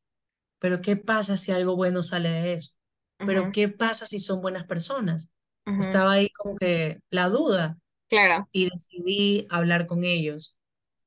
pero 0.60 0.82
¿qué 0.82 0.98
pasa 0.98 1.38
si 1.38 1.52
algo 1.52 1.76
bueno 1.76 2.04
sale 2.04 2.30
de 2.30 2.54
eso? 2.54 2.74
Pero 3.24 3.44
ujú, 3.44 3.54
¿qué 3.54 3.70
pasa 3.70 4.06
si 4.06 4.20
son 4.20 4.42
buenas 4.42 4.66
personas? 4.68 5.30
ujú, 5.68 5.76
Estaba 5.78 6.14
ahí 6.14 6.30
como 6.32 6.56
que 6.58 7.02
la 7.12 7.30
duda 7.30 7.78
Claro, 8.10 8.50
y 8.52 8.70
decidí 8.70 9.48
hablar 9.50 9.88
con 9.88 10.04
ellos. 10.04 10.58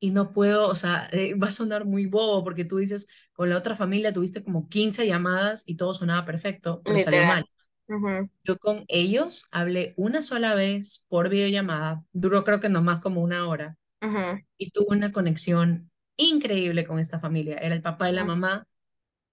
Y 0.01 0.11
no 0.13 0.33
puedo, 0.33 0.69
o 0.69 0.75
sea, 0.77 1.09
eh, 1.13 1.35
va 1.37 1.49
a 1.49 1.51
sonar 1.53 1.85
muy 1.87 2.07
bobo 2.07 2.45
porque 2.45 2.65
tú 2.65 2.79
dices, 2.79 3.09
con 3.35 3.51
la 3.51 3.59
otra 3.59 3.77
familia 3.77 4.13
tuviste 4.13 4.45
como 4.45 4.69
15 4.69 5.07
llamadas 5.07 5.65
y 5.67 5.77
todo 5.77 5.95
sonaba 5.95 6.25
perfecto, 6.27 6.83
pero 6.87 6.99
salió 7.01 7.25
literal. 7.25 7.25
mal. 7.25 7.47
Ujú, 7.89 8.31
Yo 8.45 8.59
con 8.59 8.85
ellos 8.89 9.45
hablé 9.51 9.95
una 9.97 10.23
sola 10.23 10.55
vez 10.55 11.05
por 11.09 11.29
videollamada, 11.29 12.05
duró 12.13 12.45
creo 12.45 12.61
que 12.61 12.69
nomás 12.71 13.01
como 13.01 13.23
una 13.23 13.47
hora, 13.49 13.77
ujú, 14.03 14.41
y 14.59 14.71
tuve 14.71 14.97
una 14.97 15.13
conexión 15.13 15.91
increíble 16.17 16.87
con 16.87 16.99
esta 16.99 17.19
familia. 17.21 17.57
Era 17.59 17.75
el 17.75 17.83
papá 17.83 18.11
y 18.11 18.15
la 18.15 18.25
mamá, 18.25 18.67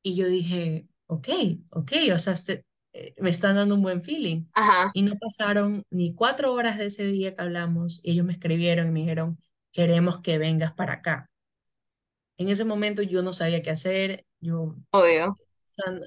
y 0.04 0.16
yo 0.16 0.28
dije, 0.28 0.88
ok, 1.08 1.30
ok, 1.72 1.92
o 2.14 2.18
sea, 2.20 2.36
se- 2.36 2.66
eh, 2.94 3.16
me 3.20 3.30
están 3.32 3.56
dando 3.58 3.76
un 3.76 3.84
buen 3.84 4.04
feeling. 4.04 4.46
Ajá, 4.54 4.94
Y 4.94 5.04
no 5.04 5.16
pasaron 5.20 5.84
ni 5.92 6.14
cuatro 6.16 6.54
horas 6.54 6.78
de 6.78 6.86
ese 6.88 7.06
día 7.08 7.36
que 7.36 7.42
hablamos, 7.44 8.00
y 8.04 8.12
ellos 8.14 8.26
me 8.26 8.34
escribieron 8.34 8.88
y 8.88 8.92
me 8.92 9.02
dijeron, 9.02 9.40
queremos 9.74 10.22
que 10.22 10.38
vengas 10.40 10.74
para 10.74 10.94
acá. 10.96 11.30
En 12.38 12.48
ese 12.50 12.64
momento 12.66 13.02
yo 13.02 13.22
no 13.24 13.34
sabía 13.34 13.62
qué 13.62 13.72
hacer, 13.72 14.26
yo 14.40 14.76
obvio. 14.92 15.38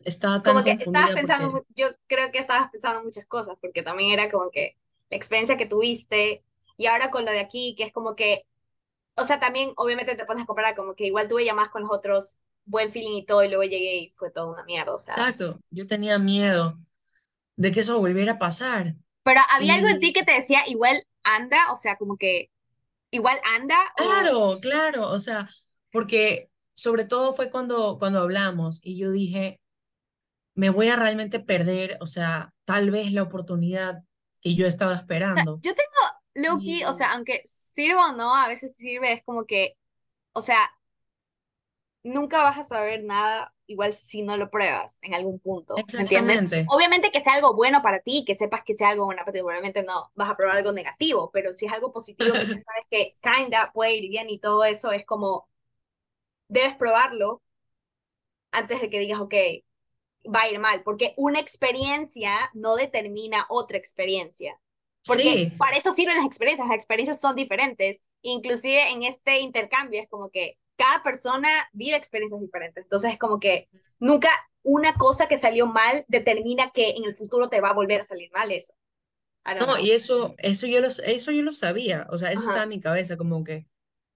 estaba 0.05 0.43
tan 0.43 0.55
Como 0.55 0.65
que 0.65 0.73
estabas 0.81 1.13
pensando, 1.13 1.51
porque 1.51 1.67
yo 1.77 1.89
creo 2.07 2.33
que 2.33 2.39
estabas 2.39 2.71
pensando 2.71 3.05
muchas 3.05 3.27
cosas, 3.27 3.57
porque 3.61 3.83
también 3.83 4.13
era 4.13 4.31
como 4.31 4.51
que 4.51 4.77
la 5.11 5.17
experiencia 5.17 5.57
que 5.57 5.67
tuviste 5.67 6.45
y 6.77 6.87
ahora 6.87 7.11
con 7.11 7.25
lo 7.25 7.33
de 7.33 7.41
aquí, 7.41 7.75
que 7.77 7.85
es 7.85 7.93
como 7.93 8.15
que 8.17 8.47
o 9.19 9.25
sea, 9.25 9.41
también 9.41 9.73
obviamente 9.77 10.15
te 10.15 10.25
pones 10.25 10.45
a 10.45 10.47
comparar 10.47 10.75
como 10.75 10.95
que 10.95 11.07
igual 11.07 11.29
tuve 11.29 11.45
llamadas 11.45 11.71
con 11.71 11.83
los 11.83 11.91
otros, 11.91 12.39
buen 12.65 12.91
feeling 12.91 13.17
y 13.17 13.27
todo, 13.27 13.43
y 13.45 13.49
luego 13.49 13.65
llegué 13.65 13.97
y 13.97 14.13
fue 14.17 14.31
toda 14.31 14.51
una 14.51 14.65
mierda, 14.65 14.95
o 14.95 14.99
sea. 14.99 15.15
Exacto, 15.15 15.59
yo 15.71 15.87
tenía 15.87 16.19
miedo 16.19 16.79
de 17.57 17.73
que 17.73 17.81
eso 17.81 17.99
volviera 17.99 18.33
a 18.33 18.39
pasar. 18.39 18.95
Pero 19.25 19.41
había 19.51 19.75
algo 19.75 19.89
en 19.89 20.01
ti 20.01 20.09
Y 20.09 20.13
que 20.13 20.23
te 20.23 20.33
decía, 20.33 20.61
igual 20.69 21.03
anda, 21.23 21.73
o 21.73 21.77
sea, 21.77 21.97
como 21.97 22.17
que 22.17 22.51
igual 23.11 23.39
anda 23.45 23.77
o... 23.99 24.05
claro, 24.05 24.59
claro, 24.61 25.09
o 25.11 25.19
sea, 25.19 25.49
porque 25.91 26.51
sobre 26.75 27.05
todo 27.05 27.33
fue 27.33 27.51
cuando, 27.51 27.99
cuando 27.99 28.21
hablamos 28.21 28.81
y 28.85 28.99
yo 28.99 29.11
dije, 29.11 29.61
me 30.55 30.71
voy 30.71 30.89
a 30.89 30.97
realmente 30.97 31.41
perder, 31.41 31.99
o 32.01 32.07
sea, 32.07 32.55
tal 32.65 32.91
vez 32.91 33.13
la 33.13 33.23
oportunidad 33.23 34.03
que 34.41 34.55
yo 34.55 34.67
estaba 34.67 34.95
esperando. 34.95 35.59
Yo 35.63 35.75
tengo 35.75 36.08
Loki, 36.39 36.85
o 36.85 36.93
sea, 36.95 37.13
aunque 37.15 37.43
sirva 37.45 38.11
o 38.11 38.17
no, 38.17 38.35
a 38.35 38.49
veces 38.49 38.77
sirve, 38.77 39.13
es 39.13 39.25
como 39.25 39.45
que, 39.47 39.77
o 40.35 40.43
sea, 40.43 40.59
nunca 42.03 42.43
vas 42.43 42.59
a 42.59 42.65
saber 42.65 43.05
nada 43.05 43.55
igual 43.67 43.93
si 43.95 44.23
no 44.23 44.37
lo 44.37 44.51
pruebas 44.51 44.99
en 45.03 45.15
algún 45.15 45.39
punto, 45.41 45.87
¿me 45.93 46.03
entiendes? 46.03 46.47
exactamente, 46.47 46.59
Obviamente 46.65 47.11
que 47.11 47.21
sea 47.21 47.35
algo 47.35 47.55
bueno 47.55 47.83
para 47.83 48.01
ti, 48.01 48.25
que 48.27 48.35
sepas 48.35 48.63
que 48.65 48.75
sea 48.75 48.91
algo 48.91 49.05
bueno 49.07 49.21
para 49.21 49.33
ti, 49.33 49.41
probablemente 49.41 49.83
no 49.83 50.11
vas 50.15 50.31
a 50.31 50.37
probar 50.37 50.57
algo 50.57 50.73
negativo, 50.73 51.31
pero 51.33 51.53
si 51.53 51.67
es 51.67 51.73
algo 51.73 51.93
positivo 51.93 52.39
que 52.49 52.59
sabes 52.59 52.85
que 52.91 53.17
kinda 53.21 53.71
puede 53.75 53.97
ir 53.97 54.09
bien 54.11 54.31
y 54.31 54.39
todo 54.39 54.65
eso, 54.65 54.91
es 54.93 55.05
como, 55.07 55.49
debes 56.49 56.77
probarlo 56.77 57.43
antes 58.53 58.81
de 58.83 58.91
que 58.91 58.99
digas, 58.99 59.21
ok, 59.21 59.35
va 60.35 60.43
a 60.43 60.49
ir 60.51 60.59
mal, 60.61 60.83
porque 60.85 61.15
una 61.17 61.41
experiencia 61.41 62.51
no 62.55 62.77
determina 62.77 63.47
otra 63.49 63.79
experiencia. 63.79 64.61
Porque 65.09 65.23
sí, 65.23 65.53
para 65.57 65.77
eso 65.77 65.91
sirven 65.91 66.17
las 66.17 66.27
experiencias, 66.27 66.69
las 66.69 66.77
experiencias 66.77 67.21
son 67.21 67.35
diferentes, 67.35 68.05
inclusive 68.23 68.91
en 68.93 69.03
este 69.03 69.41
intercambio 69.41 70.01
es 70.01 70.09
como 70.09 70.31
que 70.31 70.59
cada 70.77 71.03
persona 71.03 71.49
vive 71.73 71.97
experiencias 71.97 72.41
diferentes, 72.41 72.85
entonces 72.85 73.13
es 73.13 73.19
como 73.19 73.41
que 73.41 73.69
nunca 73.99 74.29
una 74.63 74.95
cosa 74.95 75.27
que 75.27 75.37
salió 75.37 75.67
mal 75.67 76.05
determina 76.09 76.71
que 76.71 76.91
en 76.91 77.05
el 77.05 77.15
futuro 77.15 77.49
te 77.49 77.61
va 77.61 77.71
a 77.71 77.75
volver 77.75 78.03
a 78.03 78.05
salir 78.05 78.31
mal 78.33 78.53
eso. 78.53 78.75
No, 79.59 79.65
know. 79.65 79.79
y 79.79 79.93
eso, 79.93 80.35
eso 80.39 80.67
yo 80.67 80.81
lo, 80.81 80.89
eso 80.89 81.31
yo 81.31 81.43
lo 81.43 81.53
sabía, 81.53 82.07
o 82.11 82.19
sea, 82.19 82.33
eso 82.33 82.43
estaba 82.43 82.59
Ajá. 82.59 82.65
en 82.65 82.69
mi 82.69 82.81
cabeza, 82.81 83.17
como 83.17 83.43
que 83.45 83.67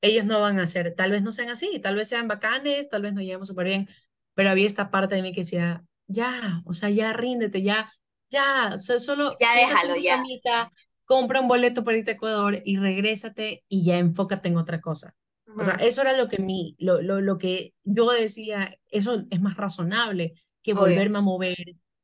ellos 0.03 0.25
no 0.27 0.41
van 0.41 0.59
a 0.59 0.67
ser, 0.67 0.95
tal 0.95 1.11
vez 1.11 1.23
no 1.23 1.31
sean 1.31 1.49
así, 1.49 1.81
tal 1.81 1.95
vez 1.95 2.09
sean 2.09 2.29
bacanes, 2.29 2.91
tal 2.91 3.03
vez 3.03 3.15
no 3.15 3.21
lleguemos 3.23 3.49
súper 3.49 3.67
bien, 3.67 3.89
pero 4.35 4.51
había 4.51 4.67
esta 4.67 4.91
parte 4.91 5.15
de 5.15 5.23
mí 5.23 5.33
que 5.33 5.41
decía, 5.41 5.85
ya, 6.07 6.63
o 6.67 6.75
sea, 6.75 6.91
ya 6.91 7.13
ríndete, 7.13 7.63
ya, 7.63 7.93
ya, 8.33 8.77
so- 8.79 9.01
solo 9.01 9.33
Ya 9.41 9.55
déjalo, 9.57 9.97
ya. 9.97 10.17
camita, 10.17 10.73
compra 11.05 11.41
un 11.41 11.49
boleto 11.49 11.85
para 11.85 11.99
irte 11.99 12.13
a 12.13 12.15
Ecuador 12.15 12.63
y 12.65 12.79
regrésate 12.79 13.65
y 13.69 13.85
ya 13.85 13.99
enfócate 13.99 14.49
en 14.49 14.57
otra 14.57 14.81
cosa. 14.81 15.15
O 15.57 15.65
sea, 15.65 15.75
eso 15.75 16.01
era 16.03 16.17
lo 16.17 16.29
que, 16.29 16.39
mi, 16.39 16.75
lo, 16.79 17.03
lo, 17.03 17.21
lo 17.21 17.39
que 17.39 17.75
yo 17.85 18.11
decía, 18.11 18.77
eso 18.89 19.25
es 19.31 19.41
más 19.41 19.57
razonable 19.57 20.35
que 20.63 20.73
Obvio. 20.73 20.85
volverme 20.85 21.19
a 21.19 21.21
mover, 21.21 21.57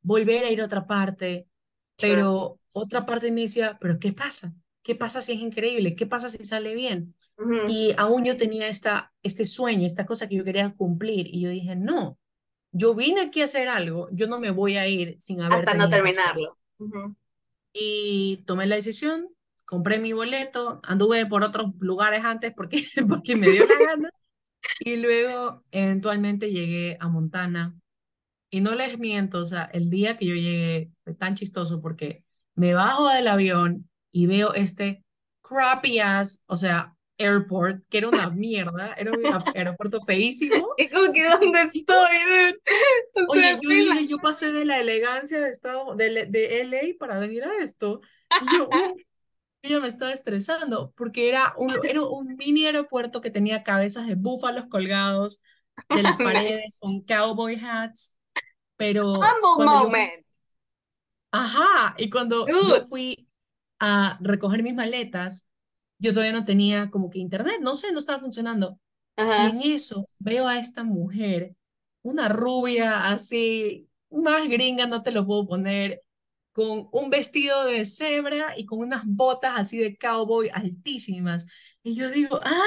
volver 0.03 0.45
a 0.45 0.51
ir 0.51 0.61
a 0.61 0.67
otra 0.67 0.87
parte, 0.87 1.49
pero 1.99 2.61
otra 2.73 3.07
parte 3.07 3.31
mí 3.31 3.43
decía, 3.43 3.79
pero 3.81 3.99
¿qué 3.99 4.13
pasa? 4.13 4.55
¿Qué 4.83 4.95
pasa 4.95 5.21
si 5.21 5.33
es 5.33 5.41
increíble? 5.41 5.97
¿Qué 5.97 6.07
pasa 6.07 6.29
si 6.29 6.45
sale 6.45 6.75
bien? 6.75 7.15
Y 7.67 7.95
aún 7.99 8.25
yo 8.25 8.37
tenía 8.37 8.69
esta, 8.69 9.13
este 9.23 9.45
sueño, 9.45 9.87
esta 9.87 10.07
cosa 10.07 10.29
que 10.29 10.37
yo 10.37 10.45
quería 10.45 10.73
cumplir 10.75 11.27
y 11.35 11.41
yo 11.43 11.51
dije, 11.51 11.75
no, 11.77 12.19
yo 12.73 12.95
vine 12.95 13.23
aquí 13.23 13.41
a 13.41 13.45
hacer 13.45 13.69
algo, 13.69 14.09
yo 14.13 14.27
no 14.27 14.41
me 14.41 14.51
voy 14.51 14.77
a 14.77 14.87
ir 14.87 15.17
sin 15.19 15.41
haber 15.41 15.59
Hasta 15.59 15.75
no 15.75 15.89
terminarlo. 15.89 16.59
Y 17.73 18.39
tomé 18.47 18.67
la 18.67 18.77
decisión, 18.77 19.29
compré 19.65 19.99
mi 19.99 20.13
boleto, 20.13 20.81
anduve 20.85 21.27
por 21.27 21.43
otros 21.43 21.73
lugares 21.79 22.25
antes 22.25 22.53
porque, 22.55 22.83
porque 23.09 23.37
me 23.37 23.51
dio 23.51 23.67
la 23.67 23.87
gana 23.87 24.11
y 24.81 24.97
luego 24.97 25.65
eventualmente 25.71 26.51
llegué 26.51 26.97
a 27.01 27.09
Montana. 27.09 27.75
Y 28.51 28.63
no 28.63 28.75
les 28.75 28.99
miento, 28.99 29.41
o 29.41 29.47
sea, 29.47 29.65
el 29.65 29.91
día 29.91 30.17
que 30.17 30.27
yo 30.27 30.35
llegué 30.35 30.91
fue 31.05 31.15
tan 31.15 31.35
chistoso 31.35 31.81
porque 31.81 32.25
me 32.55 32.73
bajo 32.73 33.09
del 33.09 33.29
avión 33.29 33.91
y 34.11 34.27
veo 34.27 34.55
este 34.55 35.05
crappy 35.43 35.99
ass, 35.99 36.45
o 36.47 36.57
sea, 36.57 36.97
airport, 37.19 37.83
que 37.89 37.99
era 37.99 38.09
una 38.09 38.31
mierda, 38.31 38.95
era 38.95 39.13
un 39.13 39.23
aeropuerto 39.55 40.01
feísimo. 40.05 40.69
Es 40.79 40.93
como 40.93 41.13
que 41.13 41.25
¿dónde 41.25 41.63
estoy? 41.63 41.85
O 43.29 43.35
sea, 43.35 43.57
oye, 43.57 43.59
yo 43.61 43.69
dije, 43.69 44.07
yo 44.07 44.19
pasé 44.19 44.53
de 44.53 44.65
la 44.65 44.79
elegancia 44.79 45.41
de, 45.41 45.51
estado, 45.51 45.97
de, 45.97 46.27
de 46.27 46.61
LA 46.61 46.95
para 46.99 47.19
venir 47.19 47.45
a 47.45 47.57
esto. 47.61 48.01
Y 48.43 48.57
yo, 48.57 48.69
uf, 48.69 49.03
yo 49.63 49.81
me 49.81 49.89
estaba 49.89 50.13
estresando 50.13 50.93
porque 50.97 51.29
era 51.29 51.55
un, 51.57 51.75
era 51.85 52.03
un 52.03 52.37
mini 52.37 52.67
aeropuerto 52.67 53.21
que 53.21 53.31
tenía 53.31 53.65
cabezas 53.65 54.07
de 54.07 54.15
búfalos 54.15 54.67
colgados 54.67 55.43
de 55.89 56.03
las 56.03 56.17
paredes 56.17 56.75
con 56.79 57.03
cowboy 57.03 57.57
hats. 57.57 58.17
Pero 58.77 59.15
cuando 59.15 59.59
yo 59.59 59.65
moment. 59.65 60.25
ajá, 61.33 61.95
y 61.99 62.09
cuando 62.11 62.47
yo 62.47 62.85
fui 62.87 63.29
a 63.81 64.19
recoger 64.21 64.63
mis 64.63 64.75
maletas, 64.75 65.51
yo 65.99 66.13
todavía 66.13 66.33
no 66.33 66.45
tenía 66.45 66.91
como 66.91 67.11
que 67.11 67.19
internet, 67.19 67.57
no 67.61 67.75
sé, 67.75 67.93
no 67.93 67.99
estaba 67.99 68.21
funcionando. 68.21 68.79
Y 69.17 69.47
en 69.47 69.61
eso 69.63 70.07
veo 70.21 70.47
a 70.47 70.59
esta 70.59 70.85
mujer, 70.85 71.57
una 72.03 72.29
rubia 72.29 73.09
así, 73.09 73.89
más 74.11 74.49
gringa, 74.49 74.87
no 74.87 75.03
te 75.03 75.11
lo 75.11 75.27
puedo 75.27 75.47
poner, 75.47 76.03
con 76.53 76.89
un 76.93 77.11
vestido 77.11 77.65
de 77.65 77.85
cebra 77.85 78.55
y 78.57 78.67
con 78.67 78.81
unas 78.81 79.03
botas 79.07 79.55
así 79.57 79.79
de 79.79 79.97
cowboy 79.97 80.51
altísimas. 80.53 81.47
Y 81.83 81.95
yo 81.97 82.11
digo, 82.11 82.41
ah, 82.43 82.63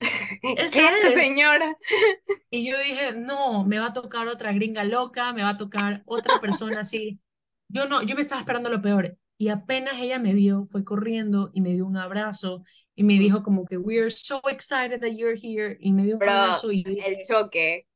esa 0.58 0.80
¿Qué, 1.00 1.08
es. 1.08 1.14
señora? 1.26 1.76
Y 2.50 2.70
yo 2.70 2.78
dije, 2.78 3.12
no, 3.16 3.64
me 3.64 3.78
va 3.78 3.86
a 3.86 3.92
tocar 3.92 4.28
otra 4.28 4.52
gringa 4.52 4.84
loca, 4.84 5.32
me 5.32 5.42
va 5.42 5.50
a 5.50 5.56
tocar 5.56 6.02
otra 6.06 6.40
persona 6.40 6.80
así. 6.80 7.20
Yo 7.68 7.86
no, 7.88 8.02
yo 8.02 8.14
me 8.14 8.22
estaba 8.22 8.40
esperando 8.40 8.70
lo 8.70 8.80
peor. 8.82 9.16
Y 9.38 9.48
apenas 9.48 9.94
ella 10.00 10.18
me 10.18 10.34
vio, 10.34 10.64
fue 10.66 10.84
corriendo 10.84 11.50
y 11.54 11.60
me 11.60 11.72
dio 11.72 11.86
un 11.86 11.96
abrazo 11.96 12.64
y 12.94 13.04
me 13.04 13.14
dijo 13.18 13.42
como 13.42 13.66
que, 13.66 13.76
we 13.78 13.98
are 14.00 14.10
so 14.10 14.40
excited 14.48 15.00
that 15.00 15.10
you're 15.16 15.38
here. 15.40 15.76
Y 15.80 15.92
me 15.92 16.04
dio 16.04 16.18
un 16.18 16.24
Bro, 16.24 16.28
abrazo 16.28 16.72
y 16.72 16.84
yo 16.84 16.90
el 16.98 17.16
dije, 17.16 17.26
choque. 17.26 17.86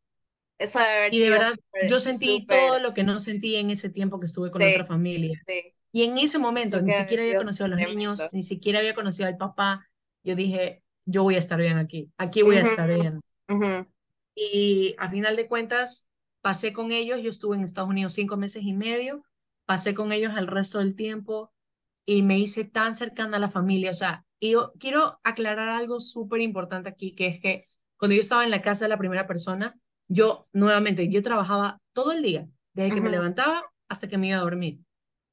Eso 0.58 0.78
debe 0.80 0.92
haber 0.98 1.10
y 1.10 1.20
de 1.20 1.30
verdad, 1.30 1.54
súper, 1.54 1.58
yo 1.80 2.00
sentí 2.00 2.46
todo 2.46 2.78
súper. 2.78 2.80
lo 2.80 2.94
que 2.94 3.04
no 3.04 3.18
sentí 3.20 3.56
en 3.56 3.70
ese 3.70 3.90
tiempo 3.90 4.20
que 4.20 4.26
estuve 4.26 4.50
con 4.50 4.62
Sí, 4.62 4.64
otra 4.64 4.84
familia. 4.84 5.40
sí. 5.46 5.74
Y 5.92 6.04
en 6.04 6.18
ese 6.18 6.38
momento 6.38 6.80
ni 6.82 6.92
siquiera 6.92 7.22
había 7.24 7.36
conocido 7.36 7.66
a 7.66 7.68
los 7.68 7.82
niños, 7.82 8.28
ni 8.32 8.42
siquiera 8.42 8.78
había 8.80 8.94
conocido 8.94 9.28
al 9.28 9.36
papá. 9.38 9.88
Yo 10.22 10.36
dije, 10.36 10.82
yo 11.04 11.22
voy 11.24 11.34
a 11.36 11.38
estar 11.38 11.58
bien 11.60 11.78
aquí, 11.78 12.12
aquí 12.18 12.42
voy 12.42 12.58
a 12.58 12.62
Ujú, 12.62 12.62
estar 12.62 12.88
bien. 12.90 13.20
ujú. 13.50 13.86
Y 14.34 14.94
a 14.98 15.10
final 15.10 15.36
de 15.36 15.48
cuentas, 15.48 16.08
pasé 16.40 16.72
con 16.72 16.92
ellos, 16.92 17.20
yo 17.22 17.28
estuve 17.30 17.56
en 17.56 17.64
Estados 17.64 17.90
Unidos 17.90 18.12
cinco 18.14 18.36
meses 18.36 18.62
y 18.64 18.72
medio, 18.72 19.24
pasé 19.70 19.94
con 19.94 20.10
ellos 20.10 20.32
el 20.36 20.48
resto 20.48 20.80
del 20.80 20.96
tiempo 20.96 21.52
y 22.04 22.22
me 22.22 22.40
hice 22.40 22.64
tan 22.64 22.92
cercana 22.92 23.36
a 23.36 23.40
la 23.40 23.50
familia. 23.50 23.92
O 23.92 23.94
sea, 23.94 24.26
y 24.40 24.50
yo 24.50 24.72
quiero 24.80 25.20
aclarar 25.22 25.68
algo 25.68 26.00
súper 26.00 26.40
importante 26.40 26.88
aquí, 26.88 27.14
que 27.14 27.28
es 27.28 27.40
que 27.40 27.68
cuando 27.96 28.16
yo 28.16 28.20
estaba 28.20 28.42
en 28.42 28.50
la 28.50 28.62
casa 28.62 28.86
de 28.86 28.88
la 28.88 28.98
primera 28.98 29.28
persona, 29.28 29.78
yo 30.08 30.48
nuevamente, 30.52 31.08
yo 31.08 31.22
trabajaba 31.22 31.80
todo 31.92 32.10
el 32.10 32.20
día, 32.20 32.48
desde 32.72 32.96
que 32.96 33.00
me 33.00 33.10
levantaba 33.10 33.62
hasta 33.88 34.08
que 34.08 34.18
me 34.18 34.26
iba 34.26 34.38
a 34.38 34.42
dormir. 34.42 34.80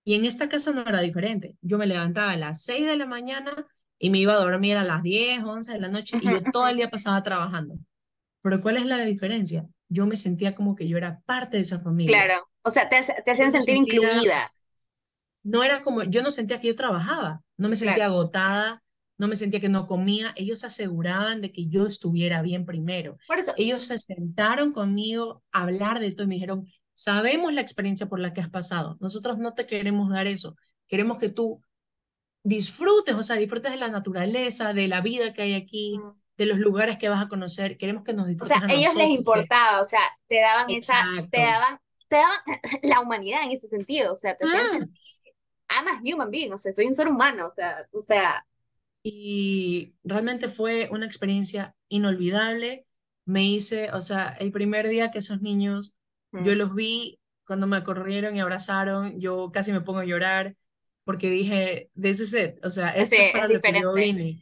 Y 0.03 0.13
en 0.13 0.25
esta 0.25 0.49
casa 0.49 0.71
no 0.71 0.81
era 0.81 1.01
diferente. 1.01 1.57
Yo 1.61 1.79
me 1.79 1.87
levantaba 1.87 2.33
a 2.33 2.37
las 2.37 2.61
6 2.61 2.85
de 2.85 2.95
la 2.95 3.07
mañana 3.07 3.65
y 3.97 4.11
me 4.11 4.19
iba 4.19 4.33
a 4.33 4.37
dormir 4.37 4.77
a 4.77 4.83
las 4.83 5.01
10, 5.01 5.45
11 5.45 5.73
de 5.73 5.79
la 5.79 5.87
noche 5.87 6.19
y 6.21 6.29
yo 6.29 6.43
todo 6.53 6.67
el 6.67 6.77
día 6.77 6.91
pasaba 6.91 7.23
trabajando. 7.23 7.79
Pero 8.43 8.61
¿cuál 8.61 8.77
es 8.77 8.85
la 8.85 8.99
diferencia? 9.03 9.67
Yo 9.89 10.05
me 10.05 10.15
sentía 10.15 10.55
como 10.55 10.75
que 10.75 10.87
yo 10.87 10.97
era 10.97 11.21
parte 11.25 11.57
de 11.57 11.63
esa 11.63 11.79
familia. 11.81 12.25
Claro. 12.25 12.49
O 12.63 12.71
sea, 12.71 12.89
te, 12.89 13.01
te 13.23 13.31
hacían 13.31 13.51
sentir 13.51 13.75
sentía, 13.75 13.99
incluida. 14.11 14.51
no 15.43 15.63
era 15.63 15.81
como, 15.81 16.03
yo 16.03 16.21
no 16.21 16.31
sentía 16.31 16.59
que 16.59 16.67
yo 16.67 16.75
trabajaba, 16.75 17.41
no 17.57 17.69
me 17.69 17.75
sentía 17.75 18.05
Claro. 18.05 18.13
agotada, 18.13 18.83
no 19.17 19.27
me 19.27 19.35
sentía 19.35 19.59
que 19.59 19.69
no 19.69 19.87
comía. 19.87 20.33
Ellos 20.35 20.59
se 20.59 20.67
aseguraban 20.67 21.41
de 21.41 21.51
que 21.51 21.67
yo 21.67 21.85
estuviera 21.85 22.41
bien 22.41 22.65
primero. 22.65 23.17
Por 23.27 23.39
eso, 23.39 23.53
Ellos 23.57 23.83
se 23.83 23.97
sentaron 23.97 24.71
conmigo 24.73 25.43
a 25.51 25.61
hablar 25.63 25.99
de 25.99 26.11
todo 26.11 26.23
y 26.25 26.27
me 26.27 26.35
dijeron, 26.35 26.67
sabemos 26.93 27.53
la 27.53 27.61
experiencia 27.61 28.07
por 28.07 28.19
la 28.19 28.33
que 28.33 28.41
has 28.41 28.49
pasado, 28.49 28.97
nosotros 28.99 29.37
no 29.37 29.53
te 29.53 29.65
queremos 29.67 30.09
dar 30.09 30.27
eso, 30.27 30.55
queremos 30.87 31.17
que 31.19 31.29
tú 31.29 31.61
disfrutes, 32.43 33.15
o 33.15 33.23
sea, 33.23 33.35
disfrutes 33.37 33.71
de 33.71 33.77
la 33.77 33.89
naturaleza, 33.89 34.73
de 34.73 34.87
la 34.87 35.01
vida 35.01 35.33
que 35.33 35.41
hay 35.43 35.53
aquí, 35.53 35.97
mm, 35.99 36.11
de 36.37 36.45
los 36.45 36.59
lugares 36.59 36.97
que 36.97 37.09
vas 37.09 37.23
a 37.25 37.29
conocer, 37.29 37.77
queremos 37.77 38.03
que 38.03 38.13
nos 38.13 38.27
o 38.39 38.45
disfrutes 38.45 38.45
sea, 38.45 38.63
a 38.63 38.69
ellos 38.69 38.95
les 38.95 39.09
nosotros. 39.09 39.27
que- 39.31 39.51
importaba, 39.51 39.81
o 39.81 39.85
sea, 39.85 40.01
te 40.27 40.39
daban 40.41 40.71
esa, 40.71 40.95
te 41.29 41.39
Exacto. 41.39 41.41
daban, 41.41 41.79
te 42.07 42.17
daban 42.17 42.37
la 42.83 42.99
humanidad 43.01 43.43
en 43.43 43.51
ese 43.51 43.67
sentido, 43.67 44.13
o 44.13 44.15
sea, 44.15 44.35
te 44.37 44.45
hacían 44.45 44.69
Ah, 44.69 44.69
sentir, 44.69 44.91
I'm 45.69 45.87
a 45.87 46.01
human 46.03 46.31
being, 46.31 46.53
o 46.53 46.57
sea, 46.57 46.71
soy 46.71 46.85
un 46.87 46.93
ser 46.95 47.07
humano, 47.09 47.47
o 47.47 47.51
sea, 47.51 47.87
o 47.93 48.01
sea, 48.01 48.45
y 49.03 49.95
realmente 50.03 50.49
fue 50.49 50.89
una 50.91 51.05
experiencia 51.05 51.75
inolvidable. 51.89 52.85
Me 53.25 53.45
hice, 53.45 53.91
o 53.93 54.01
sea, 54.01 54.29
el 54.39 54.51
primer 54.51 54.87
día 54.89 55.11
que 55.11 55.19
esos 55.19 55.41
niños, 55.41 55.95
yo 56.37 56.55
mm, 56.55 56.55
los 56.55 56.73
vi 56.75 57.19
cuando 57.45 57.67
me 57.67 57.83
corrieron 57.83 58.35
y 58.35 58.39
abrazaron, 58.41 59.19
yo 59.19 59.51
casi 59.51 59.71
me 59.71 59.81
pongo 59.81 59.99
a 59.99 60.05
llorar 60.05 60.55
porque 61.05 61.29
dije, 61.29 61.89
this 62.01 62.19
is 62.19 62.33
it, 62.33 62.63
o 62.65 62.69
sea, 62.69 62.89
sí, 62.97 63.15
esto 63.15 63.21
es 63.21 63.29
es 63.31 63.31
para 63.31 63.47
lo 63.47 63.63
que 63.63 63.73
yo 63.77 63.93
vine. 63.93 64.39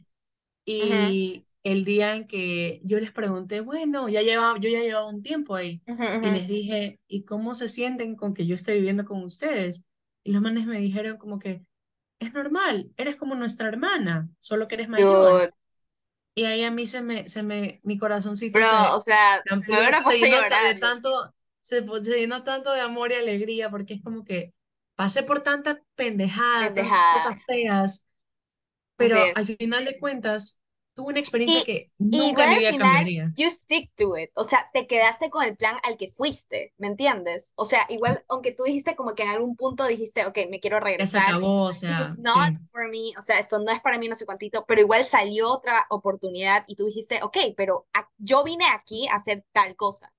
Y 0.66 1.45
el 1.72 1.84
día 1.84 2.14
en 2.14 2.26
que 2.28 2.80
yo 2.84 3.00
les 3.00 3.12
pregunté, 3.12 3.60
bueno, 3.60 4.08
ya 4.08 4.22
llevaba, 4.22 4.58
yo 4.60 4.70
ya 4.70 4.80
llevaba 4.80 5.08
un 5.08 5.22
tiempo 5.22 5.54
ahí, 5.56 5.82
y 6.20 6.30
les 6.30 6.46
dije, 6.48 7.00
¿y 7.08 7.24
cómo 7.24 7.54
se 7.54 7.68
sienten 7.68 8.16
con 8.16 8.34
que 8.34 8.46
yo 8.46 8.54
esté 8.54 8.74
viviendo 8.74 9.04
con 9.04 9.22
ustedes? 9.24 9.86
Y 10.24 10.32
los 10.32 10.42
manes 10.42 10.66
me 10.66 10.78
dijeron 10.78 11.18
como 11.18 11.38
que, 11.38 11.64
es 12.20 12.32
normal, 12.34 12.92
eres 12.96 13.16
como 13.16 13.34
nuestra 13.34 13.68
hermana, 13.68 14.28
solo 14.40 14.68
que 14.68 14.76
eres 14.76 14.88
mayor. 14.88 15.08
Dude, 15.40 15.50
Y 16.34 16.44
ahí 16.44 16.62
a 16.64 16.70
mí 16.70 16.86
se 16.86 17.02
me, 17.02 17.28
se 17.28 17.42
me, 17.42 17.80
mi 17.82 17.98
corazoncito 17.98 18.58
bro, 18.58 18.66
se, 18.66 18.74
o 18.90 19.00
sea, 19.00 19.42
amplió, 19.50 19.76
se 20.02 20.18
llenó 20.18 20.36
de 20.42 20.74
tanto, 20.80 21.34
se, 21.62 21.84
se 22.04 22.18
llenó 22.20 22.44
tanto 22.44 22.72
de 22.72 22.80
amor 22.80 23.12
y 23.12 23.14
alegría, 23.16 23.70
porque 23.70 23.94
es 23.94 24.02
como 24.02 24.24
que 24.24 24.52
pasé 24.96 25.22
por 25.22 25.42
tanta 25.42 25.82
pendejada, 25.94 26.74
tantas 26.74 26.74
Pendejada. 26.74 27.12
cosas 27.12 27.44
feas, 27.46 28.08
pero 28.96 29.18
al 29.34 29.46
final 29.46 29.84
de 29.84 29.98
cuentas, 29.98 30.62
tuve 30.96 31.10
una 31.12 31.20
experiencia 31.20 31.62
Y, 31.62 31.64
que 31.64 31.92
nunca 31.98 32.44
en 32.44 32.50
mi 32.50 32.58
vida 32.58 32.76
final, 32.76 32.76
cambiaría. 32.76 33.32
you 33.34 33.50
stick 33.50 33.94
to 33.96 34.16
it. 34.16 34.30
O 34.34 34.44
sea, 34.44 34.70
te 34.72 34.86
quedaste 34.86 35.30
con 35.30 35.44
el 35.44 35.56
plan 35.56 35.76
al 35.82 35.96
que 35.96 36.08
fuiste, 36.08 36.74
¿me 36.78 36.88
entiendes? 36.88 37.52
O 37.56 37.64
sea, 37.64 37.86
igual, 37.88 38.24
aunque 38.28 38.52
tú 38.52 38.64
dijiste 38.64 38.96
como 38.96 39.14
que 39.14 39.22
en 39.24 39.30
algún 39.30 39.56
punto 39.56 39.84
dijiste, 39.86 40.26
ok, 40.26 40.38
me 40.50 40.60
quiero 40.60 40.80
Ya 40.98 41.06
se 41.06 41.16
regresar. 41.16 41.18
acabó, 41.18 41.62
o 41.64 41.72
sea, 41.72 42.16
not 42.16 42.54
sí. 42.54 42.58
for 42.72 42.88
me, 42.90 43.12
o 43.18 43.22
sea, 43.22 43.38
esto 43.40 43.58
no 43.60 43.72
es 43.72 43.80
para 43.82 43.98
mí, 43.98 44.08
no 44.08 44.14
sé 44.16 44.26
cuántito, 44.26 44.64
pero 44.66 44.80
igual 44.82 45.04
salió 45.04 45.50
otra 45.52 45.86
oportunidad 45.90 46.64
y 46.68 46.76
tú 46.76 46.86
dijiste, 46.86 47.22
ok, 47.22 47.36
pero 47.56 47.86
a- 47.94 48.10
yo 48.18 48.44
vine 48.44 48.66
aquí 48.68 49.08
a 49.08 49.16
hacer 49.16 49.44
tal 49.52 49.76
cosa. 49.76 50.12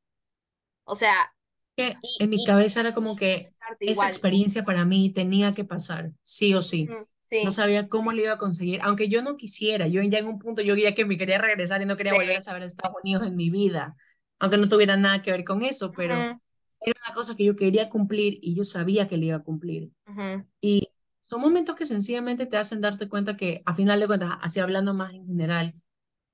O 0.85 0.95
sea, 0.95 1.33
Que 1.75 2.01
y, 2.01 2.09
en 2.17 2.29
mi 2.29 2.43
y 2.43 2.43
cabeza 2.43 2.79
era 2.81 2.93
como 2.93 3.15
que 3.15 3.53
esa 3.83 4.07
igual. 4.07 4.07
experiencia 4.07 4.65
para 4.65 4.85
mí 4.85 5.11
tenía 5.11 5.53
que 5.53 5.63
pasar, 5.63 6.11
sí 6.23 6.53
o 6.55 6.61
sí. 6.61 6.89
No 7.43 7.51
sabía 7.51 7.89
cómo 7.89 8.11
lo 8.11 8.21
iba 8.21 8.33
a 8.33 8.37
conseguir, 8.37 8.79
aunque 8.83 9.09
yo 9.09 9.21
no 9.21 9.37
quisiera. 9.37 9.87
Yo 9.87 10.01
ya 10.03 10.19
en 10.19 10.27
un 10.27 10.39
punto 10.39 10.61
yo 10.61 10.75
ya 10.75 10.95
que 10.95 11.05
me 11.05 11.17
quería 11.17 11.37
regresar 11.37 11.81
y 11.81 11.85
no 11.85 11.97
quería 11.97 12.13
volver 12.13 12.37
a 12.37 12.41
saber 12.41 12.63
Estados 12.63 12.95
Unidos 13.03 13.27
en 13.27 13.35
mi 13.35 13.49
vida, 13.49 13.95
aunque 14.39 14.57
no 14.57 14.67
tuviera 14.69 14.97
nada 14.97 15.21
que 15.21 15.31
ver 15.31 15.43
con 15.43 15.63
eso, 15.63 15.91
pero 15.91 16.13
era 16.15 16.99
una 17.05 17.13
cosa 17.13 17.35
que 17.35 17.43
yo 17.43 17.55
quería 17.55 17.89
cumplir 17.89 18.39
y 18.41 18.55
yo 18.55 18.63
sabía 18.63 19.07
que 19.07 19.17
le 19.17 19.27
iba 19.27 19.37
a 19.37 19.43
cumplir. 19.43 19.91
Y 20.61 20.89
son 21.21 21.41
momentos 21.41 21.75
que 21.75 21.85
sencillamente 21.85 22.45
te 22.45 22.57
hacen 22.57 22.81
darte 22.81 23.09
cuenta 23.09 23.35
que, 23.35 23.61
a 23.65 23.73
final 23.73 23.99
de 23.99 24.07
cuentas, 24.07 24.33
así 24.41 24.59
hablando 24.59 24.93
más 24.93 25.13
en 25.13 25.25
general, 25.25 25.75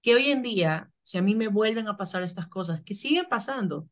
que 0.01 0.13
hoy 0.13 0.27
en 0.29 0.43
día, 0.43 0.91
si 1.01 1.17
a 1.17 1.21
mí 1.21 1.33
me 1.33 1.47
vuelven 1.47 1.87
a 1.87 1.97
pasar 1.97 2.23
estas 2.23 2.47
cosas, 2.47 2.81
que 2.81 2.93
siguen 2.93 3.25
pasando, 3.29 3.89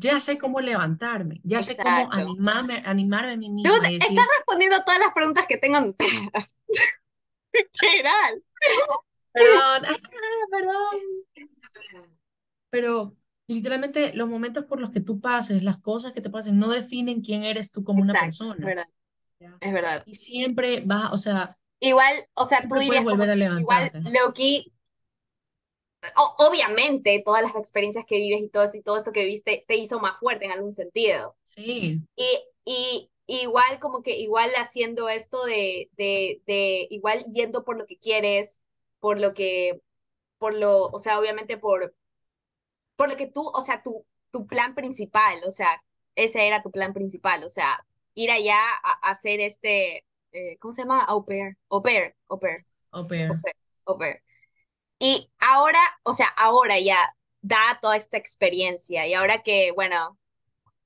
ya 0.00 0.20
sé 0.20 0.38
cómo 0.38 0.60
levantarme, 0.60 1.40
ya 1.42 1.62
sé 1.62 1.76
cómo 1.76 1.88
Exacto. 1.88 2.16
animarme, 2.16 2.82
animarme 2.84 3.32
a 3.32 3.36
mí 3.36 3.50
misma 3.50 3.74
estás 3.76 3.90
decir, 3.90 4.18
respondiendo 4.38 4.76
todas 4.84 5.00
las 5.00 5.14
preguntas 5.14 5.46
que 5.46 5.56
tengo 5.56 5.76
anotadas. 5.76 6.58
Perdón, 9.32 9.84
ah, 9.86 9.96
perdón. 10.50 11.00
Pero 12.70 13.16
literalmente 13.46 14.14
los 14.14 14.28
momentos 14.28 14.64
por 14.64 14.80
los 14.80 14.90
que 14.90 15.00
tú 15.00 15.20
pases, 15.20 15.62
las 15.62 15.78
cosas 15.78 16.12
que 16.12 16.20
te 16.20 16.30
pasen, 16.30 16.58
no 16.58 16.68
definen 16.68 17.20
quién 17.20 17.44
eres 17.44 17.70
tú 17.70 17.84
como 17.84 18.02
una 18.02 18.12
Exacto, 18.14 18.28
es 18.28 18.38
persona. 18.38 18.66
verdad, 18.66 18.86
¿ya? 19.38 19.56
es 19.60 19.72
verdad. 19.72 20.02
Y 20.06 20.14
siempre 20.14 20.82
vas, 20.84 21.12
o 21.12 21.18
sea, 21.18 21.56
Igual, 21.78 22.14
o 22.34 22.46
sea, 22.46 22.66
tú 22.66 22.76
dirías 22.76 23.04
volver 23.04 23.30
a 23.30 23.60
igual. 23.60 23.92
Loki, 24.10 24.72
obviamente 26.38 27.22
todas 27.24 27.42
las 27.42 27.54
experiencias 27.56 28.04
que 28.06 28.16
vives 28.18 28.42
y 28.42 28.48
todo 28.48 28.64
eso 28.64 28.76
y 28.78 28.82
todo 28.82 28.96
esto 28.98 29.12
que 29.12 29.24
viviste 29.24 29.64
te 29.68 29.76
hizo 29.76 30.00
más 30.00 30.18
fuerte 30.18 30.44
en 30.46 30.52
algún 30.52 30.72
sentido. 30.72 31.36
Sí, 31.44 32.06
Y, 32.16 32.24
y 32.64 33.10
igual 33.26 33.80
como 33.80 34.02
que 34.02 34.16
igual 34.18 34.50
haciendo 34.56 35.08
esto 35.08 35.44
de, 35.46 35.90
de, 35.96 36.42
de 36.46 36.88
igual 36.90 37.24
yendo 37.34 37.64
por 37.64 37.76
lo 37.78 37.86
que 37.86 37.98
quieres, 37.98 38.62
por 39.00 39.18
lo 39.20 39.34
que, 39.34 39.82
por 40.38 40.54
lo, 40.54 40.86
o 40.88 40.98
sea, 41.00 41.18
obviamente 41.20 41.58
por, 41.58 41.94
por 42.96 43.08
lo 43.08 43.16
que 43.16 43.26
tú, 43.26 43.42
o 43.54 43.62
sea, 43.62 43.82
tu, 43.82 44.06
tu 44.30 44.46
plan 44.46 44.74
principal, 44.74 45.40
o 45.46 45.50
sea, 45.50 45.82
ese 46.14 46.46
era 46.46 46.62
tu 46.62 46.70
plan 46.70 46.92
principal, 46.94 47.44
o 47.44 47.48
sea, 47.48 47.86
ir 48.14 48.30
allá 48.30 48.56
a, 48.82 48.92
a 49.08 49.10
hacer 49.10 49.40
este, 49.40 50.04
eh, 50.32 50.58
¿cómo 50.58 50.72
se 50.72 50.82
llama? 50.82 51.00
Au 51.04 51.24
pair, 51.24 51.56
au 51.68 51.82
pair, 51.82 52.16
au 52.28 52.38
pair, 52.38 52.64
au 52.92 53.06
au 53.28 53.36
pair. 53.36 53.42
pair, 53.42 53.54
au 53.86 53.98
pair. 53.98 54.22
Y 54.98 55.30
ahora, 55.38 55.78
o 56.04 56.14
sea, 56.14 56.28
ahora 56.36 56.78
ya 56.80 56.98
da 57.42 57.78
toda 57.82 57.96
esta 57.96 58.16
experiencia 58.16 59.06
y 59.06 59.14
ahora 59.14 59.42
que, 59.42 59.72
bueno, 59.72 60.18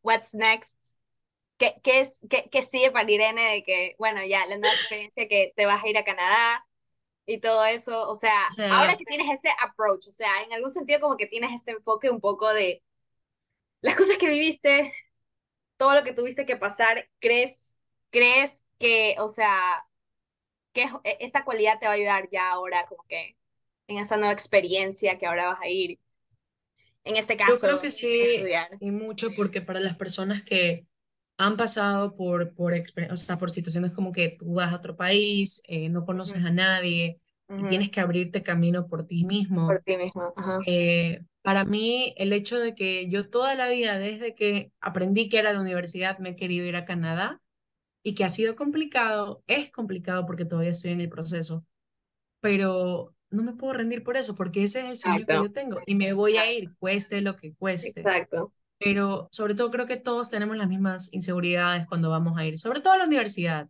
what's 0.03 0.35
next? 0.35 0.79
¿Qué, 1.59 1.77
qué 1.85 2.01
es, 2.01 2.27
qué, 2.31 2.49
qué 2.51 2.63
sigue 2.63 2.91
para 2.93 3.11
Irene 3.11 3.43
de 3.43 3.63
que, 3.65 3.97
bueno, 3.99 4.25
ya 4.25 4.47
la 4.47 4.59
nueva 4.59 4.75
experiencia 4.77 5.29
que 5.29 5.53
te 5.57 5.67
vas 5.67 5.85
a 5.85 5.89
ir 5.89 5.99
a 5.99 6.05
Canadá 6.05 6.67
y 7.27 7.41
todo 7.41 7.65
eso? 7.67 8.09
O 8.11 8.17
sea, 8.17 8.35
ahora 8.69 8.97
que 8.97 9.05
tienes 9.07 9.31
este 9.31 9.51
approach, 9.63 10.09
o 10.09 10.11
sea, 10.13 10.43
en 10.45 10.53
algún 10.55 10.73
sentido 10.73 11.01
como 11.01 11.17
que 11.19 11.27
tienes 11.27 11.53
este 11.55 11.73
enfoque 11.73 12.11
un 12.11 12.21
poco 12.21 12.53
de 12.55 12.83
las 13.81 13.97
cosas 13.97 14.17
que 14.19 14.29
viviste, 14.31 14.93
todo 15.79 15.95
lo 15.95 16.05
que 16.05 16.13
tuviste 16.15 16.47
que 16.47 16.57
pasar, 16.57 17.11
¿crees, 17.21 17.79
crees 18.11 18.67
que, 18.79 19.17
o 19.19 19.29
sea, 19.29 19.87
que 20.73 20.85
e- 21.05 21.19
esta 21.21 21.45
cualidad 21.45 21.79
te 21.79 21.87
va 21.87 21.93
a 21.93 21.97
ayudar 21.97 22.29
ya 22.31 22.51
ahora 22.53 22.87
como 22.89 23.05
que 23.09 23.37
en 23.91 23.99
esa 23.99 24.17
nueva 24.17 24.33
experiencia 24.33 25.19
que 25.19 25.27
ahora 25.27 25.49
vas 25.49 25.61
a 25.63 25.69
ir, 25.69 25.99
en 27.05 27.17
este 27.17 27.37
yo 27.47 27.59
creo 27.59 27.79
caso, 27.79 27.81
que 27.81 27.91
sí, 27.91 28.09
estudiar? 28.19 28.69
y 28.79 28.91
mucho 28.91 29.35
porque 29.35 29.61
para 29.63 29.81
las 29.81 29.97
personas 29.97 30.43
que 30.43 30.87
han 31.39 31.57
pasado 31.57 32.15
por, 32.17 32.55
por, 32.55 32.75
o 33.11 33.17
sea, 33.17 33.39
por 33.39 33.51
situaciones 33.51 33.93
como 33.93 34.13
que 34.13 34.31
tú 34.39 34.55
vas 34.55 34.73
a 34.73 34.77
otro 34.77 34.97
país, 34.97 35.63
eh, 35.69 35.89
no 35.89 36.05
conoces 36.05 36.45
Ujú, 36.45 36.45
a 36.45 36.51
nadie 36.51 37.21
y 37.57 37.65
ujú, 37.65 37.67
tienes 37.67 37.91
que 37.91 38.01
abrirte 38.01 38.43
camino 38.43 38.87
por 38.89 39.07
ti 39.07 39.25
mismo. 39.25 39.67
Por 39.67 39.83
ti 39.85 39.97
mismo. 39.97 40.33
Ajá. 40.37 40.67
Eh, 40.67 41.23
para 41.43 41.65
mí, 41.65 42.15
el 42.19 42.33
hecho 42.33 42.59
de 42.59 42.75
que 42.75 43.09
yo 43.11 43.31
toda 43.31 43.55
la 43.57 43.69
vida, 43.69 43.99
desde 43.99 44.35
que 44.35 44.73
aprendí 44.81 45.29
que 45.31 45.39
era 45.41 45.53
la 45.53 45.61
universidad, 45.63 46.19
me 46.19 46.31
he 46.31 46.37
querido 46.37 46.67
ir 46.67 46.77
a 46.77 46.85
Canadá 46.87 47.41
y 48.03 48.15
que 48.15 48.25
ha 48.25 48.31
sido 48.31 48.57
complicado, 48.57 49.45
es 49.49 49.71
complicado 49.73 50.27
porque 50.27 50.45
todavía 50.47 50.71
estoy 50.73 50.93
en 50.93 51.01
el 51.03 51.09
proceso, 51.11 51.67
pero 52.41 53.15
no 53.31 53.43
me 53.43 53.55
puedo 53.55 53.75
rendir 53.75 54.03
por 54.05 54.17
eso, 54.17 54.35
porque 54.35 54.65
ese 54.65 54.81
es 54.81 54.87
el 54.91 54.99
sueño 54.99 55.27
que 55.27 55.41
yo 55.41 55.53
tengo 55.53 55.83
y 55.87 55.95
me 55.95 56.13
voy 56.13 56.37
a 56.37 56.51
ir, 56.53 56.75
cueste 56.79 57.21
lo 57.23 57.37
que 57.37 57.55
cueste. 57.55 58.01
Exacto. 58.01 58.53
Pero 58.79 59.29
sobre 59.33 59.55
todo 59.55 59.71
creo 59.71 59.87
que 59.87 59.97
todos 59.99 60.31
tenemos 60.31 60.57
las 60.57 60.69
mismas 60.69 61.13
inseguridades 61.13 61.87
cuando 61.87 62.11
vamos 62.11 62.39
a 62.39 62.47
ir, 62.47 62.59
sobre 62.59 62.81
todo 62.81 62.95
a 62.95 62.99
la 62.99 63.05
universidad. 63.07 63.69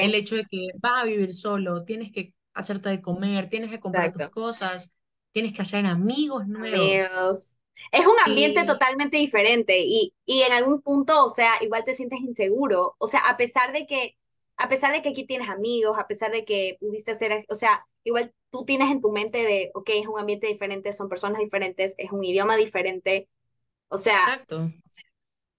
El 0.00 0.14
Sí, 0.14 0.14
hecho 0.14 0.36
de 0.36 0.46
que 0.46 0.68
vas 0.80 1.02
a 1.02 1.06
vivir 1.06 1.32
solo, 1.34 1.84
tienes 1.84 2.12
que 2.12 2.34
hacerte 2.54 2.88
de 2.90 3.00
comer, 3.02 3.48
tienes 3.50 3.70
que 3.70 3.80
comprar 3.80 4.12
tus 4.12 4.22
exacto. 4.22 4.30
cosas, 4.30 4.94
tienes 5.32 5.52
que 5.54 5.62
hacer 5.62 5.86
amigos 5.86 6.46
nuevos. 6.48 7.10
Amigos. 7.10 7.60
Es 7.92 8.06
un 8.06 8.16
ambiente 8.26 8.64
totalmente 8.64 9.16
diferente 9.18 9.78
y, 9.80 10.12
y 10.26 10.42
en 10.42 10.52
algún 10.52 10.82
punto, 10.82 11.24
o 11.24 11.28
sea, 11.28 11.52
igual 11.62 11.84
te 11.84 11.94
sientes 11.94 12.20
inseguro. 12.20 12.96
O 12.98 13.06
sea, 13.06 13.20
a 13.20 13.36
pesar 13.36 13.72
de 13.72 13.86
que, 13.86 14.16
a 14.56 14.68
pesar 14.68 14.92
de 14.92 15.00
que 15.02 15.10
aquí 15.10 15.24
tienes 15.26 15.48
amigos, 15.48 15.96
a 15.98 16.06
pesar 16.08 16.32
de 16.32 16.44
que 16.44 16.76
pudiste 16.80 17.12
hacer, 17.12 17.44
o 17.48 17.54
sea, 17.54 17.86
igual 18.04 18.34
tú 18.50 18.64
tienes 18.64 18.90
en 18.90 19.00
tu 19.00 19.12
mente 19.12 19.38
de, 19.44 19.70
ok, 19.74 19.88
es 19.90 20.06
un 20.08 20.18
ambiente 20.18 20.46
diferente, 20.48 20.92
son 20.92 21.08
personas 21.08 21.40
diferentes, 21.40 21.94
es 21.98 22.12
un 22.12 22.24
idioma 22.24 22.56
diferente. 22.56 23.28
O 23.88 23.98
sea, 23.98 24.18
exacto. 24.18 24.72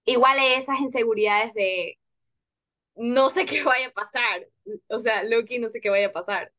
igual 0.04 0.38
esas 0.56 0.80
inseguridades 0.80 1.54
de 1.54 1.98
no 2.96 3.30
sé 3.30 3.46
qué 3.46 3.62
vaya 3.64 3.88
a 3.88 3.92
pasar. 3.92 4.48
O 4.88 4.98
sea, 4.98 5.24
Loki, 5.24 5.58
no 5.58 5.68
sé 5.68 5.80
qué 5.80 5.90
vaya 5.90 6.08
a 6.08 6.12
pasar. 6.12 6.52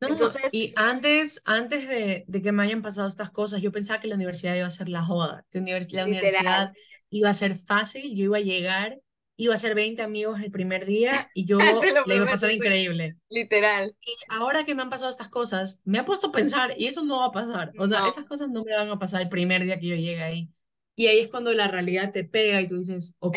No, 0.00 0.08
Entonces, 0.10 0.42
y 0.50 0.72
antes, 0.76 1.40
antes 1.46 1.88
de, 1.88 2.24
de 2.28 2.42
que 2.42 2.52
me 2.52 2.62
hayan 2.64 2.82
pasado 2.82 3.08
estas 3.08 3.30
cosas, 3.30 3.62
yo 3.62 3.72
pensaba 3.72 3.98
que 4.00 4.08
la 4.08 4.14
universidad 4.16 4.54
iba 4.54 4.66
a 4.66 4.70
ser 4.70 4.88
la 4.90 5.02
joda, 5.04 5.46
que 5.50 5.58
univers- 5.60 5.90
la 5.92 6.04
literal, 6.04 6.44
universidad 6.44 6.74
iba 7.08 7.30
a 7.30 7.34
ser 7.34 7.56
fácil, 7.56 8.14
yo 8.14 8.24
iba 8.24 8.36
a 8.36 8.40
llegar, 8.40 9.00
iba 9.36 9.52
a 9.54 9.56
hacer 9.56 9.74
20 9.74 10.02
amigos 10.02 10.40
el 10.40 10.50
primer 10.50 10.86
día 10.86 11.30
y 11.34 11.44
yo 11.46 11.58
la 12.06 12.14
iba 12.14 12.26
a 12.26 12.30
pasar 12.30 12.50
increíble. 12.52 13.18
literal. 13.28 13.96
Y 14.02 14.16
ahora 14.28 14.64
que 14.64 14.74
me 14.74 14.82
han 14.82 14.90
pasado 14.90 15.10
estas 15.10 15.28
cosas, 15.28 15.82
me 15.84 15.98
ha 15.98 16.04
puesto 16.06 16.28
a 16.28 16.32
pensar, 16.32 16.74
y 16.76 16.86
eso 16.86 17.04
no 17.04 17.18
va 17.20 17.26
a 17.26 17.32
pasar. 17.32 17.72
O 17.78 17.88
sea, 17.88 18.00
No, 18.00 18.08
esas 18.08 18.24
cosas 18.26 18.48
no 18.50 18.64
me 18.64 18.74
van 18.74 18.88
a 18.90 18.98
pasar 18.98 19.22
el 19.22 19.28
primer 19.28 19.64
día 19.64 19.78
que 19.80 19.88
yo 19.88 19.96
llegue 19.96 20.22
ahí. 20.22 20.52
Y 20.94 21.06
ahí 21.08 21.18
es 21.18 21.28
cuando 21.28 21.52
la 21.52 21.68
realidad 21.68 22.12
te 22.12 22.24
pega 22.24 22.60
y 22.60 22.68
tú 22.68 22.76
dices, 22.78 23.16
ok, 23.20 23.36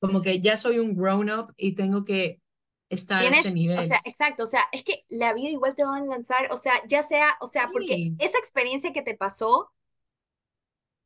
como 0.00 0.22
que 0.22 0.40
ya 0.40 0.56
soy 0.56 0.78
un 0.78 0.94
grown 0.96 1.30
up 1.30 1.54
y 1.56 1.74
tengo 1.74 2.04
que 2.04 2.40
estar 2.88 3.26
a 3.26 3.30
este 3.30 3.50
Tienes, 3.50 3.54
o 3.74 3.82
nivel. 3.82 3.88
sea, 3.88 4.00
exacto, 4.04 4.42
o 4.44 4.46
sea, 4.46 4.62
es 4.72 4.84
que 4.84 5.04
la 5.08 5.32
vida 5.34 5.48
igual 5.50 5.74
te 5.74 5.84
va 5.84 5.96
a 5.96 6.00
lanzar, 6.00 6.50
o 6.52 6.56
sea, 6.56 6.74
ya 6.86 7.02
sea, 7.02 7.36
o 7.40 7.46
sea, 7.46 7.70
porque 7.72 7.94
Sí, 7.96 8.16
esa 8.18 8.38
experiencia 8.38 8.92
que 8.92 9.02
te 9.02 9.16
pasó 9.16 9.72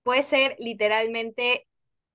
puede 0.03 0.23
ser 0.23 0.57
literalmente 0.59 1.67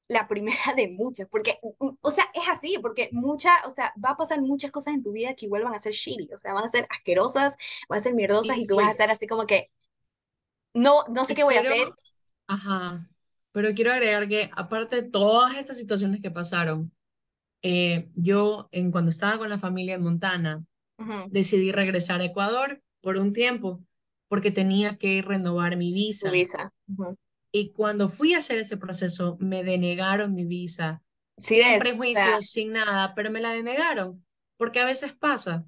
la 0.08 0.28
primera 0.28 0.58
de 0.76 0.88
muchas, 0.90 1.28
porque, 1.30 1.60
mm, 1.80 1.90
o 2.02 2.12
sea, 2.12 2.26
es 2.34 2.44
así, 2.50 2.78
porque 2.82 3.10
mucha, 3.14 3.52
o 3.66 3.72
sea, 3.72 3.94
va 4.04 4.12
a 4.12 4.18
pasar 4.18 4.42
muchas 4.42 4.72
cosas 4.72 4.94
en 4.96 5.04
tu 5.04 5.12
vida 5.14 5.36
que 5.36 5.46
igual 5.48 5.64
van 5.64 5.74
a 5.76 5.80
ser 5.80 5.94
shitty, 5.94 6.34
o 6.34 6.38
sea, 6.38 6.54
van 6.54 6.66
a 6.66 6.70
ser 6.70 6.88
asquerosas, 6.90 7.58
van 7.90 7.98
a 8.00 8.02
ser 8.02 8.14
mierdosas 8.14 8.58
y 8.58 8.66
tú 8.68 8.76
vas 8.78 8.90
a 8.90 8.94
ser 8.94 9.10
así 9.12 9.28
como 9.28 9.46
que, 9.48 9.72
no, 10.74 11.04
no 11.10 11.26
sé 11.26 11.34
y 11.34 11.36
qué 11.36 11.44
voy 11.44 11.56
a 11.56 11.60
hacer. 11.62 11.96
ajá, 12.48 13.10
pero 13.52 13.74
quiero 13.76 13.92
agregar 13.94 14.28
que 14.28 14.50
aparte 14.56 14.98
de 15.02 15.10
todas 15.10 15.56
estas 15.58 15.78
situaciones 15.78 16.22
que 16.22 16.32
pasaron, 16.32 16.94
eh, 17.64 18.12
yo 18.16 18.70
en 18.74 18.92
cuando 18.92 19.10
estaba 19.12 19.38
con 19.40 19.50
la 19.50 19.60
familia 19.60 19.96
en 19.96 20.04
Montana, 20.04 20.66
decidí 21.30 21.72
regresar 21.72 22.22
a 22.22 22.26
Ecuador 22.26 22.84
por 23.02 23.18
un 23.18 23.34
tiempo, 23.34 23.84
porque 24.30 24.52
tenía 24.52 24.98
que 24.98 25.22
renovar 25.24 25.78
mi 25.78 25.94
Tu 26.20 26.30
visa. 26.30 26.32
visa. 26.32 26.72
Ujú. 26.90 27.18
Y 27.54 27.72
cuando 27.72 28.10
fui 28.10 28.34
a 28.34 28.40
hacer 28.40 28.60
ese 28.60 28.78
proceso, 28.78 29.38
me 29.40 29.64
denegaron 29.64 30.34
mi 30.34 30.44
visa, 30.46 31.04
Sí, 31.38 31.56
sin 31.56 31.60
ves, 31.60 31.82
o 31.82 31.84
sea, 31.86 31.92
prejuicio, 31.94 32.42
sin 32.42 32.74
nada, 32.74 33.14
pero 33.16 33.32
me 33.32 33.42
la 33.42 33.52
denegaron, 33.52 34.26
porque 34.58 34.80
a 34.82 34.86
veces 34.86 35.14
pasa. 35.14 35.66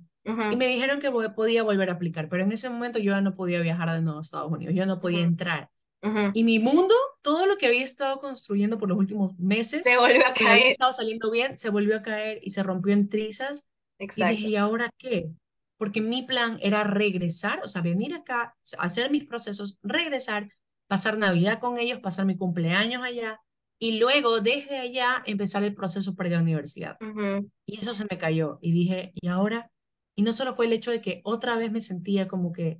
Y 0.51 0.55
me 0.55 0.67
dijeron 0.67 0.99
que 0.99 1.11
podía 1.11 1.63
volver 1.63 1.89
a 1.89 1.93
aplicar, 1.93 2.27
pero 2.29 2.43
en 2.43 2.51
ese 2.51 2.69
momento 2.69 2.99
yo 2.99 3.11
ya 3.13 3.21
no 3.21 3.35
podía 3.35 3.61
viajar 3.61 3.91
de 3.91 4.01
nuevo 4.01 4.19
a 4.19 4.21
Estados 4.21 4.51
Unidos, 4.51 4.73
yo 4.75 4.85
no 4.87 4.99
podía 4.99 5.21
entrar. 5.21 5.69
ujú. 6.03 6.31
Y 6.33 6.43
mi 6.43 6.59
mundo, 6.59 6.95
todo 7.21 7.47
lo 7.47 7.57
que 7.57 7.67
había 7.67 7.83
estado 7.83 8.19
construyendo 8.19 8.77
por 8.79 8.89
los 8.89 8.97
últimos 8.97 9.37
meses, 9.39 9.85
Se 9.85 9.97
volvió 9.97 10.25
a 10.27 10.33
que 10.33 10.43
había 10.43 10.61
caer. 10.61 10.71
estado 10.71 10.91
saliendo 10.91 11.31
bien, 11.31 11.57
se 11.57 11.69
volvió 11.69 11.95
a 11.97 12.01
caer 12.01 12.39
y 12.43 12.51
se 12.51 12.63
rompió 12.63 12.93
en 12.93 13.09
trizas. 13.09 13.69
Y 13.99 14.23
dije. 14.23 14.49
¿y 14.49 14.55
ahora 14.55 14.89
qué? 14.97 15.29
Porque 15.77 16.01
mi 16.01 16.23
plan 16.23 16.57
era 16.61 16.83
regresar, 16.83 17.61
o 17.63 17.67
sea, 17.67 17.81
venir 17.81 18.13
acá, 18.13 18.55
hacer 18.79 19.11
mis 19.11 19.25
procesos, 19.25 19.77
regresar, 19.83 20.49
pasar 20.87 21.17
Navidad 21.17 21.59
con 21.59 21.77
ellos, 21.77 21.99
pasar 21.99 22.25
mi 22.25 22.37
cumpleaños 22.37 23.03
allá 23.03 23.39
y 23.79 23.99
luego 23.99 24.39
desde 24.39 24.77
allá 24.77 25.21
empezar 25.25 25.63
el 25.63 25.75
proceso 25.75 26.15
para 26.15 26.29
la 26.29 26.39
universidad. 26.39 26.97
Ujú. 27.01 27.49
Y 27.65 27.79
eso 27.79 27.93
se 27.93 28.05
me 28.09 28.17
cayó 28.17 28.59
y 28.61 28.71
dije, 28.71 29.11
¿y 29.15 29.27
ahora? 29.27 29.71
Y 30.15 30.23
no 30.23 30.31
solo 30.31 30.53
fue 30.53 30.65
el 30.65 30.73
hecho 30.73 30.91
de 30.91 31.01
que 31.01 31.21
otra 31.23 31.55
vez 31.57 31.71
me 31.71 31.81
sentía 31.81 32.27
como 32.27 32.53
que, 32.53 32.79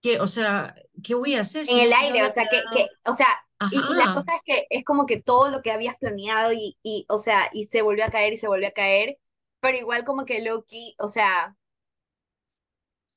que, 0.00 0.20
o 0.20 0.28
sea, 0.28 0.76
¿qué 1.02 1.14
voy 1.14 1.34
a 1.34 1.40
hacer 1.40 1.62
En 1.62 1.66
si 1.66 1.80
el 1.80 1.92
aire, 1.92 2.24
o 2.24 2.30
sea, 2.30 2.46
que, 2.48 2.62
que, 2.72 2.86
o 3.04 3.12
sea, 3.12 3.26
y, 3.72 3.76
y 3.76 3.94
la 3.96 4.14
cosa 4.14 4.36
es 4.36 4.40
que 4.44 4.66
es 4.70 4.84
como 4.84 5.04
que 5.04 5.20
todo 5.20 5.50
lo 5.50 5.62
que 5.62 5.72
habías 5.72 5.96
planeado 5.96 6.52
y, 6.52 6.78
y, 6.82 7.06
o 7.08 7.18
sea, 7.18 7.50
y 7.52 7.64
se 7.64 7.82
volvió 7.82 8.04
a 8.04 8.10
caer 8.10 8.32
y 8.32 8.36
se 8.36 8.46
volvió 8.46 8.68
a 8.68 8.72
caer, 8.72 9.18
pero 9.60 9.76
igual 9.76 10.04
como 10.04 10.24
que 10.24 10.42
Loki, 10.42 10.94
o 11.00 11.08
sea, 11.08 11.56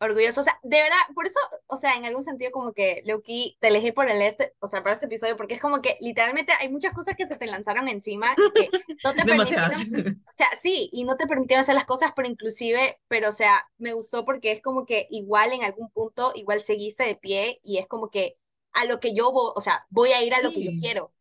orgulloso, 0.01 0.41
o 0.41 0.43
sea, 0.43 0.59
de 0.63 0.81
verdad, 0.81 0.97
por 1.15 1.27
eso, 1.27 1.39
o 1.67 1.77
sea, 1.77 1.95
en 1.95 2.05
algún 2.05 2.23
sentido 2.23 2.51
como 2.51 2.73
que 2.73 3.03
Loki 3.05 3.57
te 3.59 3.67
elegí 3.69 3.91
por 3.91 4.09
el 4.09 4.21
este, 4.21 4.53
o 4.59 4.67
sea, 4.67 4.83
para 4.83 4.93
este 4.93 5.05
episodio, 5.05 5.37
porque 5.37 5.53
es 5.53 5.61
como 5.61 5.81
que 5.81 5.97
literalmente 6.01 6.51
hay 6.53 6.69
muchas 6.69 6.93
cosas 6.93 7.15
que 7.15 7.27
se 7.27 7.37
te 7.37 7.45
lanzaron 7.47 7.87
encima 7.87 8.35
y 8.41 8.51
que 8.51 8.69
no 9.03 9.13
te 9.13 9.23
demasiadas. 9.25 9.85
o 9.93 10.31
sea, 10.35 10.47
sí, 10.59 10.89
y 10.91 11.03
no 11.05 11.17
te 11.17 11.27
permitieron 11.27 11.61
hacer 11.61 11.75
las 11.75 11.85
cosas, 11.85 12.11
pero 12.15 12.27
inclusive, 12.27 12.99
pero 13.07 13.29
o 13.29 13.33
sea, 13.33 13.65
me 13.77 13.93
gustó 13.93 14.25
porque 14.25 14.51
es 14.51 14.61
como 14.61 14.85
que 14.85 15.07
igual 15.11 15.53
en 15.53 15.63
algún 15.63 15.89
punto, 15.91 16.31
igual 16.35 16.61
seguiste 16.61 17.03
de 17.03 17.15
pie 17.15 17.59
y 17.63 17.77
es 17.77 17.87
como 17.87 18.09
que 18.09 18.37
a 18.73 18.85
lo 18.85 18.99
que 18.99 19.13
yo 19.13 19.31
voy, 19.31 19.51
o 19.55 19.61
sea, 19.61 19.85
voy 19.89 20.11
a 20.13 20.23
ir 20.23 20.33
a 20.33 20.41
lo 20.41 20.51
que 20.51 20.63
yo 20.63 20.71
Sí, 20.71 20.79
quiero. 20.79 21.13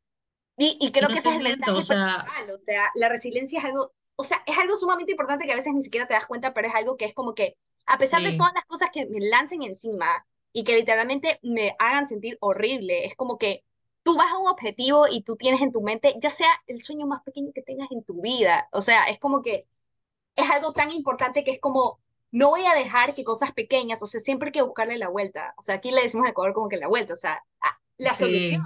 Y, 0.57 0.77
y 0.81 0.93
creo 0.93 1.09
no 1.09 1.15
que 1.15 1.19
ese 1.21 1.31
es 1.31 1.37
el 1.37 1.43
miento, 1.43 1.75
o 1.75 1.75
mensaje 1.75 1.83
sea, 1.83 2.25
principal, 2.25 2.51
o 2.51 2.59
sea, 2.59 2.91
la 2.95 3.09
resiliencia 3.09 3.59
es 3.61 3.65
algo, 3.65 3.93
o 4.17 4.25
sea, 4.25 4.43
es 4.47 4.59
algo 4.59 4.77
sumamente 4.77 5.13
importante 5.13 5.47
que 5.47 5.53
a 5.53 5.57
veces 5.57 5.73
ni 5.75 5.83
siquiera 5.83 6.07
te 6.07 6.15
das 6.15 6.27
cuenta, 6.27 6.53
pero 6.55 6.69
es 6.69 6.75
algo 6.75 6.97
que 6.97 7.07
es 7.07 7.15
como 7.15 7.35
que, 7.35 7.57
a 7.91 7.99
pesar 7.99 8.23
de 8.23 8.33
todas 8.35 8.55
las 8.55 8.65
cosas 8.67 8.91
que 8.93 9.07
me 9.07 9.21
lancen 9.21 9.63
encima 9.65 10.27
y 10.53 10.65
que 10.65 10.77
literalmente 10.77 11.41
me 11.43 11.77
hagan 11.79 12.07
sentir 12.09 12.39
horrible, 12.41 13.07
es 13.07 13.17
como 13.17 13.39
que 13.39 13.65
tú 14.05 14.17
vas 14.17 14.33
a 14.33 14.39
un 14.39 14.49
objetivo 14.49 15.07
y 15.11 15.23
tú 15.25 15.37
tienes 15.37 15.63
en 15.63 15.73
tu 15.73 15.83
mente, 15.83 16.15
ya 16.21 16.31
sea 16.31 16.49
el 16.69 16.81
sueño 16.83 17.07
más 17.07 17.23
pequeño 17.25 17.53
que 17.55 17.63
tengas 17.63 17.91
en 17.93 18.05
tu 18.05 18.21
vida, 18.23 18.69
o 18.73 18.83
sea, 18.83 19.07
es 19.11 19.19
como 19.19 19.43
que 19.43 19.67
es 20.37 20.51
algo 20.51 20.73
tan 20.73 20.91
importante 20.93 21.45
que 21.45 21.53
es 21.53 21.61
como, 21.61 22.01
no 22.33 22.51
voy 22.51 22.65
a 22.67 22.75
dejar 22.75 23.15
que 23.15 23.25
cosas 23.25 23.53
pequeñas, 23.53 24.03
o 24.03 24.07
sea, 24.07 24.21
siempre 24.21 24.49
hay 24.49 24.53
que 24.53 24.63
buscarle 24.63 24.99
la 24.99 25.09
vuelta, 25.09 25.55
o 25.59 25.63
sea, 25.63 25.77
aquí 25.77 25.91
le 25.93 26.03
decimos 26.03 26.27
a 26.27 26.31
Ecuador 26.31 26.55
como 26.55 26.69
que 26.69 26.77
la 26.79 26.89
vuelta, 26.89 27.15
o 27.15 27.17
sea, 27.17 27.45
la 27.99 28.15
solución, 28.15 28.63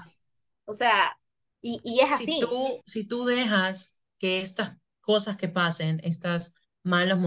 o 0.66 0.72
sea, 0.74 1.18
y, 1.62 1.80
y 1.84 2.00
es 2.00 2.10
Si 2.10 2.26
así. 2.26 2.38
tú, 2.38 2.82
si 2.86 3.04
tú 3.06 3.24
dejas 3.24 3.96
que 4.18 4.40
estas 4.40 4.76
cosas 5.00 5.36
que 5.36 5.48
pasen, 5.48 6.00
estos 6.04 6.54
malos 6.84 7.18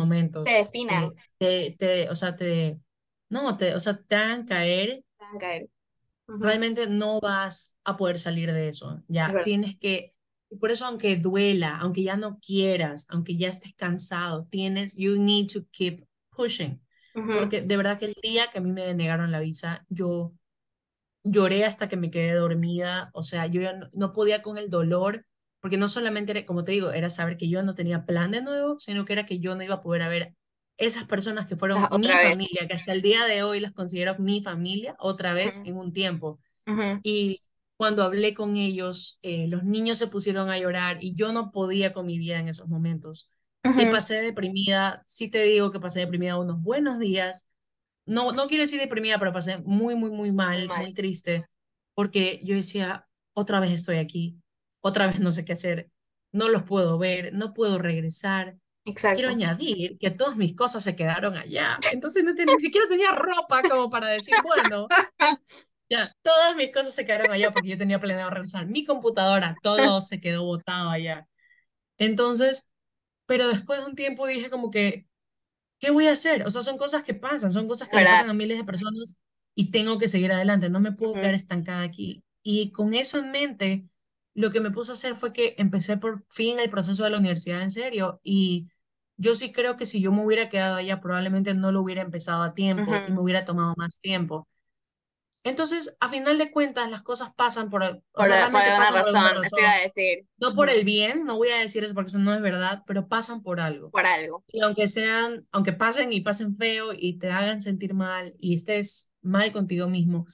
te 0.44 0.52
momentos, 0.52 0.64
definan, 0.64 0.88
te, 0.88 1.16
te, 1.40 1.76
te, 1.80 2.10
o 2.10 2.16
sea, 2.16 2.36
te, 2.38 2.80
no, 3.30 3.58
te, 3.58 3.76
o 3.76 3.80
sea, 3.82 3.98
te 4.02 4.16
hagan 4.16 4.46
caer, 4.48 5.04
te 5.18 5.26
a 5.26 5.38
caer. 5.40 5.70
Ujú, 6.28 6.40
realmente 6.40 6.88
no 6.88 7.20
vas 7.20 7.78
a 7.84 7.98
poder 7.98 8.20
salir 8.20 8.52
de 8.54 8.70
eso. 8.70 9.02
Es 9.02 9.04
Ya 9.08 9.34
verdad. 9.34 9.52
tienes 9.52 9.78
que, 9.78 10.14
y 10.50 10.58
por 10.58 10.72
eso 10.72 10.86
aunque 10.86 11.18
duela, 11.18 11.78
aunque 11.78 12.04
ya 12.04 12.16
no 12.18 12.40
quieras, 12.40 13.08
aunque 13.10 13.38
ya 13.38 13.50
estés 13.50 13.74
cansado, 13.76 14.48
tienes, 14.50 14.96
you 14.96 15.20
need 15.22 15.48
to 15.52 15.66
keep 15.72 16.06
pushing. 16.32 16.82
Ujú, 17.18 17.34
Porque 17.34 17.62
de 17.62 17.78
verdad 17.78 18.00
que 18.00 18.06
el 18.06 18.16
día 18.22 18.50
que 18.52 18.60
a 18.60 18.62
mí 18.62 18.72
me 18.72 18.84
denegaron 18.84 19.32
la 19.32 19.40
visa, 19.40 19.86
yo 19.90 20.34
lloré 21.24 21.66
hasta 21.66 21.90
que 21.90 21.98
me 21.98 22.12
quedé 22.12 22.34
dormida, 22.34 23.12
o 23.14 23.24
sea, 23.24 23.48
yo 23.48 23.62
ya 23.62 23.74
no, 23.74 23.90
no 23.94 24.14
podía 24.14 24.42
con 24.42 24.58
el 24.58 24.70
dolor, 24.70 25.26
porque 25.62 25.78
no 25.78 25.88
solamente 25.88 26.32
era, 26.32 26.46
como 26.46 26.64
te 26.64 26.72
digo, 26.74 26.92
era 26.92 27.10
saber 27.10 27.38
que 27.38 27.50
yo 27.50 27.64
no 27.64 27.76
tenía 27.76 28.06
plan 28.06 28.32
de 28.32 28.42
nuevo, 28.42 28.80
sino 28.80 29.06
que 29.06 29.14
era 29.14 29.26
que 29.26 29.40
yo 29.40 29.56
no 29.56 29.64
iba 29.64 29.76
a 29.76 29.82
poder 29.82 30.02
a 30.04 30.10
ver 30.10 30.36
esas 30.78 31.06
personas 31.06 31.48
que 31.48 31.58
fueron 31.58 31.88
Ah, 31.90 31.98
mi 31.98 32.18
vez. 32.18 32.18
familia, 32.20 32.68
que 32.68 32.74
hasta 32.76 32.94
el 32.94 33.02
día 33.02 33.26
de 33.26 33.44
hoy 33.44 33.60
las 33.60 33.74
considero 33.74 34.16
mi 34.20 34.42
familia, 34.44 34.96
otra 35.00 35.34
vez 35.34 35.60
Ujú, 35.60 35.64
en 35.66 35.78
un 35.78 35.94
tiempo. 35.94 36.40
ujú, 36.68 37.04
Y 37.04 37.44
cuando 37.78 38.04
hablé 38.04 38.34
con 38.34 38.56
ellos, 38.58 39.20
eh, 39.22 39.48
los 39.48 39.64
niños 39.64 39.98
se 39.98 40.08
pusieron 40.08 40.50
a 40.50 40.58
llorar 40.60 40.98
y 41.04 41.16
yo 41.16 41.32
no 41.32 41.52
podía 41.52 41.94
con 41.94 42.06
mi 42.06 42.18
vida 42.18 42.40
en 42.40 42.48
esos 42.50 42.68
momentos. 42.68 43.32
Y 43.76 43.86
ujú, 43.86 43.88
pasé 43.88 44.22
deprimida, 44.22 45.02
sí 45.06 45.30
te 45.30 45.44
digo 45.44 45.72
que 45.72 45.80
pasé 45.80 46.02
deprimida 46.02 46.38
unos 46.40 46.62
buenos 46.62 47.00
días. 47.00 47.48
No, 48.06 48.32
no 48.34 48.48
quiero 48.48 48.64
decir 48.64 48.80
deprimida, 48.80 49.20
pero 49.20 49.34
pasé 49.34 49.60
muy, 49.60 49.96
muy, 49.96 50.12
muy 50.12 50.32
Muy 50.46 50.62
mal, 50.62 50.72
mal. 50.72 50.88
muy 50.88 50.94
triste, 50.94 51.48
porque 51.94 52.40
yo 52.44 52.56
decía, 52.56 53.08
otra 53.34 53.60
vez 53.60 53.72
estoy 53.72 53.98
aquí, 53.98 54.40
otra 54.88 55.08
vez 55.08 55.20
no 55.20 55.32
sé 55.32 55.46
qué 55.46 55.54
hacer, 55.54 55.92
no 56.32 56.50
los 56.50 56.64
puedo 56.64 56.98
ver, 57.00 57.34
no 57.34 57.54
puedo 57.54 57.80
regresar. 57.80 58.58
Quiero 59.14 59.30
Exacto. 59.32 59.32
añadir 59.32 59.98
que 60.00 60.12
todas 60.12 60.38
mis 60.38 60.56
cosas 60.56 60.84
se 60.84 60.96
quedaron 60.96 61.38
allá, 61.38 61.86
entonces 61.92 62.24
no 62.24 62.36
tenía- 62.36 62.56
ni 62.56 62.62
siquiera 62.62 62.88
tenía 62.90 63.12
ropa 63.14 63.68
como 63.68 63.90
para 63.90 64.10
decir, 64.10 64.40
bueno, 64.42 64.96
ya, 65.90 66.14
todas 66.22 66.56
mis 66.56 66.72
cosas 66.74 66.94
se 66.94 67.06
quedaron 67.06 67.32
allá 67.32 67.52
porque 67.52 67.70
yo 67.70 67.78
tenía 67.78 68.00
planeado 68.00 68.30
regresar. 68.32 68.68
Mi 68.68 68.84
computadora, 68.86 69.60
todo 69.62 70.02
se 70.02 70.20
quedó 70.20 70.44
botado 70.46 70.90
allá. 70.90 71.28
Entonces, 71.98 72.70
pero 73.28 73.48
después 73.50 73.82
de 73.82 73.88
un 73.88 73.96
tiempo 73.96 74.28
dije 74.28 74.50
como 74.50 74.72
que, 74.72 75.08
¿qué 75.80 75.92
voy 75.92 76.08
a 76.08 76.14
hacer? 76.14 76.44
O 76.48 76.52
sea, 76.52 76.62
son 76.64 76.78
cosas 76.78 77.04
que 77.04 77.14
pasan, 77.14 77.52
son 77.52 77.68
cosas 77.68 77.90
que 77.90 77.98
le 77.98 78.08
pasan 78.08 78.30
a 78.30 78.34
miles 78.34 78.58
de 78.58 78.64
personas 78.66 79.22
y 79.56 79.72
tengo 79.72 79.98
que 80.00 80.08
seguir 80.10 80.32
adelante, 80.32 80.70
no 80.70 80.80
me 80.80 80.92
puedo 80.94 81.18
Ujú, 81.18 81.20
quedar 81.20 81.34
estancada 81.36 81.84
aquí. 81.84 82.24
Y 82.44 82.72
con 82.72 82.94
eso 82.94 83.20
en 83.20 83.32
mente, 83.32 83.86
lo 84.38 84.52
que 84.52 84.62
me 84.62 84.72
puse 84.72 84.92
a 84.92 84.96
hacer 84.96 85.18
fue 85.18 85.34
que 85.34 85.56
empecé 85.60 85.98
por 85.98 86.26
fin 86.30 86.60
el 86.60 86.70
proceso 86.72 87.04
de 87.06 87.12
la 87.12 87.20
universidad 87.20 87.62
en 87.64 87.72
serio 87.72 88.22
y 88.24 88.70
yo 89.18 89.36
sí 89.36 89.52
creo 89.52 89.78
que 89.78 89.86
si 89.88 90.02
yo 90.02 90.12
me 90.14 90.26
hubiera 90.26 90.50
quedado 90.50 90.78
allá, 90.78 91.02
probablemente 91.02 91.54
no 91.56 91.72
lo 91.74 91.82
hubiera 91.82 92.04
empezado 92.04 92.44
a 92.44 92.54
tiempo 92.56 93.04
y 93.08 93.12
me 93.14 93.20
hubiera 93.22 93.46
tomado 93.46 93.76
más 93.78 94.00
tiempo. 94.02 94.48
Entonces, 95.44 95.96
a 96.02 96.10
final 96.10 96.38
de 96.38 96.52
cuentas, 96.52 96.92
las 96.92 97.04
cosas 97.04 97.34
pasan 97.36 97.70
por, 97.70 97.84
o 97.84 98.04
Por, 98.18 98.26
sea, 98.26 98.50
por 98.50 98.62
realmente 98.62 98.72
alguna 98.72 98.92
pasan 98.92 99.00
por 99.00 99.08
alguna 99.08 99.34
razón, 99.34 99.52
te 99.54 99.62
iba 99.62 99.70
razón. 99.70 99.76
a 99.76 99.82
decir. 99.82 100.28
No 100.40 100.56
por 100.56 100.70
el 100.70 100.86
bien, 100.86 101.26
no 101.26 101.38
voy 101.38 101.50
a 101.50 101.58
decir 101.58 101.84
eso 101.84 101.94
porque 101.94 102.10
eso 102.10 102.20
no 102.20 102.34
es 102.34 102.42
verdad, 102.42 102.84
pero 102.88 103.08
pasan 103.08 103.42
por 103.44 103.60
algo. 103.62 103.94
Por 103.94 104.06
algo. 104.06 104.44
Y 104.52 104.62
aunque 104.62 104.88
sean, 104.88 105.48
aunque 105.52 105.74
pasen 105.74 106.14
y 106.14 106.22
pasen 106.22 106.56
feo 106.58 106.94
y 106.94 107.20
te 107.20 107.32
hagan 107.32 107.62
sentir 107.62 107.94
mal 107.94 108.36
y 108.40 108.54
estés 108.56 109.14
mal 109.22 109.52
contigo 109.54 109.88
mismo, 109.90 110.28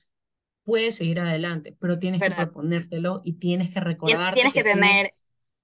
puedes 0.63 0.95
seguir 0.97 1.19
adelante, 1.19 1.75
pero 1.79 1.99
tienes 1.99 2.23
que 2.23 2.31
proponértelo 2.31 3.21
y 3.23 3.33
tienes 3.33 3.73
que 3.73 3.79
recordarte 3.79 4.35
Tienes 4.35 4.53
que 4.53 4.63
que 4.63 4.69
tú, 4.71 4.79
tener, 4.79 5.13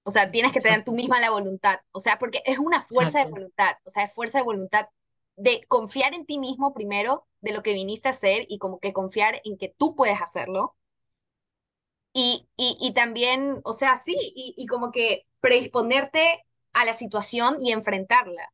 o 0.04 0.12
sea, 0.12 0.32
tienes 0.32 0.52
que 0.52 0.62
tener 0.62 0.84
tú 0.84 0.94
misma 0.94 1.20
la 1.20 1.32
voluntad. 1.32 1.80
O 1.92 2.00
sea, 2.00 2.20
porque 2.20 2.42
es 2.46 2.60
una 2.60 2.82
fuerza 2.82 3.20
de 3.20 3.32
voluntad. 3.32 3.76
O 3.86 3.90
sea, 3.92 4.04
es 4.04 4.14
fuerza 4.14 4.40
de 4.40 4.44
voluntad 4.46 4.88
de 5.36 5.64
confiar 5.68 6.14
en 6.14 6.26
ti 6.26 6.40
mismo 6.40 6.74
primero, 6.74 7.28
de 7.42 7.54
lo 7.54 7.64
que 7.64 7.74
viniste 7.74 8.10
a 8.10 8.12
hacer 8.12 8.46
y 8.50 8.58
como 8.60 8.80
que 8.80 8.94
confiar 8.94 9.42
en 9.46 9.58
que 9.58 9.74
tú 9.78 9.96
puedes 9.96 10.22
hacerlo. 10.22 10.76
Y, 12.14 12.48
y, 12.58 12.78
y 12.82 12.94
también, 12.94 13.62
o 13.64 13.74
sea, 13.74 13.98
sí, 13.98 14.16
y, 14.36 14.54
y 14.58 14.66
como 14.68 14.92
que 14.92 15.28
predisponerte 15.42 16.46
a 16.74 16.86
la 16.86 16.94
situación 16.94 17.58
y 17.62 17.72
enfrentarla. 17.72 18.52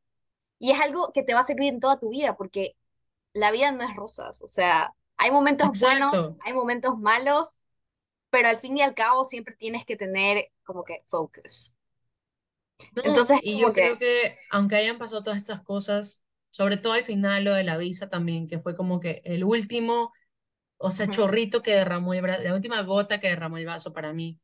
Y 0.59 0.71
es 0.71 0.81
algo 0.81 1.11
que 1.13 1.23
te 1.23 1.33
va 1.33 1.41
a 1.41 1.43
servir 1.43 1.73
en 1.73 1.79
toda 1.79 1.99
tu 1.99 2.09
vida, 2.09 2.37
porque 2.37 2.75
la 3.33 3.51
vida 3.51 3.71
no 3.71 3.83
es 3.83 3.95
rosas. 3.95 4.41
O 4.43 4.47
sea, 4.47 4.95
hay 5.17 5.31
momentos 5.31 5.77
buenos, 5.77 6.29
hay 6.39 6.53
momentos 6.53 6.97
malos, 6.99 7.57
pero 8.31 8.49
al 8.49 8.57
fin 8.57 8.77
y 8.77 8.83
al 8.83 8.95
cabo 8.95 9.25
siempre 9.25 9.55
tienes 9.55 9.85
que 9.85 9.97
tener 9.97 10.51
como 10.65 10.83
que 10.85 11.03
focus. 11.07 11.75
No, 12.91 13.03
Entonces, 13.03 13.39
y 13.41 13.57
yo 13.57 13.73
que, 13.73 13.83
creo 13.83 13.97
que 13.97 14.37
aunque 14.51 14.75
hayan 14.77 14.97
pasado 14.97 15.23
todas 15.23 15.41
estas 15.41 15.61
cosas, 15.63 16.23
sobre 16.49 16.77
todo 16.77 16.93
al 16.93 17.03
final 17.03 17.43
lo 17.43 17.53
de 17.53 17.63
la 17.63 17.77
visa 17.77 18.09
también, 18.09 18.47
que 18.47 18.59
fue 18.59 18.75
como 18.75 18.99
que 18.99 19.21
el 19.25 19.43
último, 19.43 20.13
o 20.77 20.91
sea, 20.91 21.07
ujú, 21.07 21.11
chorrito 21.11 21.61
que 21.63 21.73
derramó 21.75 22.13
el 22.13 22.23
la 22.23 22.53
última 22.55 22.81
gota 22.83 23.19
que 23.19 23.29
derramó 23.29 23.57
el 23.57 23.65
vaso 23.67 23.93
para 23.93 24.13
mí. 24.13 24.39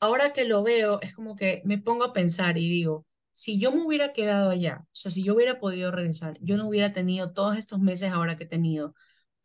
ahora 0.00 0.32
que 0.34 0.44
lo 0.46 0.62
veo, 0.64 1.00
es 1.02 1.14
como 1.14 1.36
que 1.36 1.62
me 1.64 1.78
pongo 1.78 2.04
a 2.04 2.12
pensar 2.14 2.58
y 2.58 2.68
digo, 2.70 3.06
si 3.32 3.60
yo 3.60 3.72
me 3.72 3.84
hubiera 3.86 4.12
quedado 4.12 4.50
allá, 4.50 4.80
o 4.84 4.88
sea, 4.92 5.10
si 5.12 5.24
yo 5.24 5.34
hubiera 5.36 5.60
podido 5.60 5.90
regresar, 5.92 6.38
yo 6.42 6.56
no 6.58 6.68
hubiera 6.68 6.92
tenido 6.92 7.32
todos 7.32 7.56
estos 7.58 7.80
meses 7.80 8.12
ahora 8.12 8.36
que 8.36 8.44
he 8.44 8.46
tenido 8.48 8.94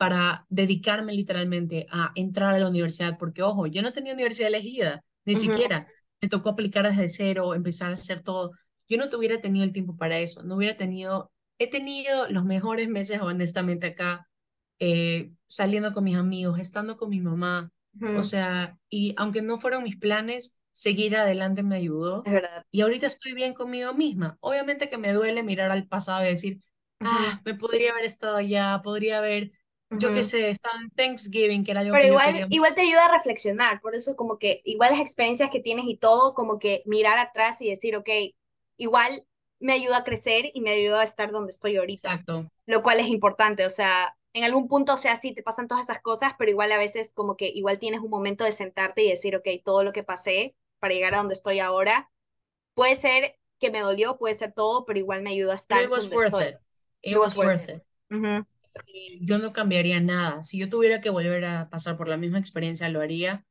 para 0.07 0.45
dedicarme 0.49 1.13
literalmente 1.13 1.87
a 1.91 2.11
entrar 2.15 2.53
a 2.55 2.59
la 2.59 2.67
universidad, 2.69 3.17
porque 3.17 3.41
ojo, 3.43 3.67
yo 3.67 3.81
no 3.81 3.93
tenía 3.93 4.13
universidad 4.13 4.49
elegida, 4.49 5.03
ni 5.25 5.35
ujú, 5.35 5.57
siquiera. 5.57 5.87
Me 6.21 6.29
tocó 6.29 6.49
aplicar 6.49 6.87
desde 6.87 7.09
cero, 7.09 7.53
empezar 7.55 7.89
a 7.89 7.93
hacer 7.93 8.21
todo. 8.21 8.51
Yo 8.89 8.97
no 8.97 9.05
hubiera 9.17 9.39
tenido 9.41 9.63
el 9.65 9.73
tiempo 9.73 9.95
para 9.97 10.19
eso, 10.19 10.43
no 10.43 10.55
hubiera 10.55 10.75
tenido, 10.77 11.31
he 11.57 11.69
tenido 11.69 12.29
los 12.29 12.43
mejores 12.45 12.89
meses 12.89 13.21
honestamente 13.21 13.87
acá 13.87 14.27
eh, 14.79 15.31
saliendo 15.47 15.91
con 15.91 16.03
mis 16.03 16.15
amigos, 16.17 16.59
estando 16.59 16.97
con 16.97 17.09
mi 17.09 17.19
mamá. 17.21 17.71
O 18.11 18.23
Ujú, 18.23 18.23
sea, 18.23 18.77
y 18.89 19.13
aunque 19.17 19.41
no 19.41 19.57
fueron 19.57 19.83
mis 19.83 19.97
planes, 19.97 20.59
seguir 20.73 21.15
adelante 21.17 21.63
me 21.63 21.75
ayudó. 21.77 22.25
Es 22.25 22.33
verdad. 22.33 22.65
Y 22.71 22.81
ahorita 22.81 23.07
estoy 23.07 23.33
bien 23.33 23.53
conmigo 23.53 23.93
misma. 23.93 24.37
Obviamente 24.41 24.89
que 24.89 24.97
me 24.97 25.13
duele 25.13 25.43
mirar 25.43 25.71
al 25.71 25.87
pasado 25.87 26.23
y 26.25 26.29
decir, 26.29 26.59
ah, 27.03 27.41
me 27.45 27.53
podría 27.55 27.91
haber 27.91 28.05
estado 28.05 28.35
allá, 28.37 28.81
podría 28.83 29.19
haber, 29.19 29.51
yo 29.99 30.11
qué 30.13 30.23
sé, 30.23 30.49
en 30.49 30.89
Thanksgiving, 30.95 31.63
que 31.63 31.71
era 31.71 31.81
algo 31.81 31.97
Pero 31.97 31.99
que 31.99 32.11
yo 32.11 32.21
igual, 32.21 32.33
quería. 32.33 32.47
igual 32.49 32.73
te 32.73 32.81
ayuda 32.81 33.05
a 33.05 33.13
reflexionar, 33.13 33.79
por 33.81 33.93
eso 33.95 34.15
como 34.15 34.39
que 34.39 34.61
igual 34.65 34.91
las 34.91 34.99
experiencias 35.01 35.49
que 35.51 35.59
tienes 35.59 35.85
y 35.87 35.95
todo, 35.97 36.33
como 36.33 36.57
que 36.59 36.81
mirar 36.85 37.19
atrás 37.19 37.61
y 37.61 37.69
decir, 37.69 37.95
ok, 37.95 38.09
igual 38.77 39.25
me 39.59 39.73
ayuda 39.73 39.97
a 39.97 40.03
crecer 40.03 40.49
y 40.53 40.61
me 40.61 40.71
ayuda 40.71 41.01
a 41.01 41.03
estar 41.03 41.31
donde 41.31 41.51
estoy 41.51 41.77
ahorita, 41.77 42.25
Exacto. 42.25 42.51
lo 42.65 42.81
cual 42.81 42.99
es 42.99 43.07
importante, 43.07 43.65
o 43.65 43.69
sea, 43.69 44.17
en 44.33 44.43
algún 44.43 44.67
punto, 44.67 44.93
o 44.93 44.97
sea, 44.97 45.15
sí 45.17 45.33
te 45.35 45.43
pasan 45.43 45.67
todas 45.67 45.83
esas 45.83 46.01
cosas, 46.01 46.33
pero 46.39 46.49
igual 46.49 46.71
a 46.71 46.77
veces 46.79 47.13
como 47.13 47.37
que 47.37 47.47
igual 47.49 47.77
tienes 47.79 48.01
un 48.01 48.09
momento 48.09 48.43
de 48.43 48.51
sentarte 48.51 49.03
y 49.03 49.09
decir, 49.09 49.35
ok, 49.35 49.47
todo 49.63 49.83
lo 49.83 49.93
que 49.93 50.03
pasé 50.03 50.55
para 50.79 50.93
llegar 50.95 51.13
a 51.13 51.17
donde 51.19 51.35
estoy 51.35 51.59
ahora, 51.59 52.09
puede 52.75 52.95
ser 52.95 53.37
que 53.59 53.71
me 53.71 53.81
dolió, 53.81 54.17
puede 54.17 54.35
ser 54.35 54.53
todo, 54.53 54.85
pero 54.85 54.99
igual 54.99 55.23
me 55.23 55.31
ayuda 55.31 55.53
a 55.53 55.55
Pero 55.67 55.81
it 55.81 55.89
estar 55.89 55.89
was 55.89 56.09
donde 56.09 56.15
worth 56.15 56.39
estoy. 56.39 56.47
it. 56.47 56.61
It 57.03 57.11
It 57.11 57.19
was 57.19 57.35
was 57.35 57.35
worth 57.35 57.69
it. 57.69 57.69
it. 57.69 57.83
Ujú. 58.11 58.45
Y 58.85 59.19
yo 59.25 59.37
no 59.39 59.53
cambiaría 59.53 59.99
nada. 59.99 60.43
Si 60.43 60.57
yo 60.59 60.69
tuviera 60.69 61.01
que 61.01 61.09
volver 61.09 61.45
a 61.45 61.69
pasar 61.69 61.97
por 61.97 62.07
la 62.07 62.17
misma 62.17 62.39
experiencia, 62.39 62.89
lo 62.89 63.01
haría, 63.01 63.45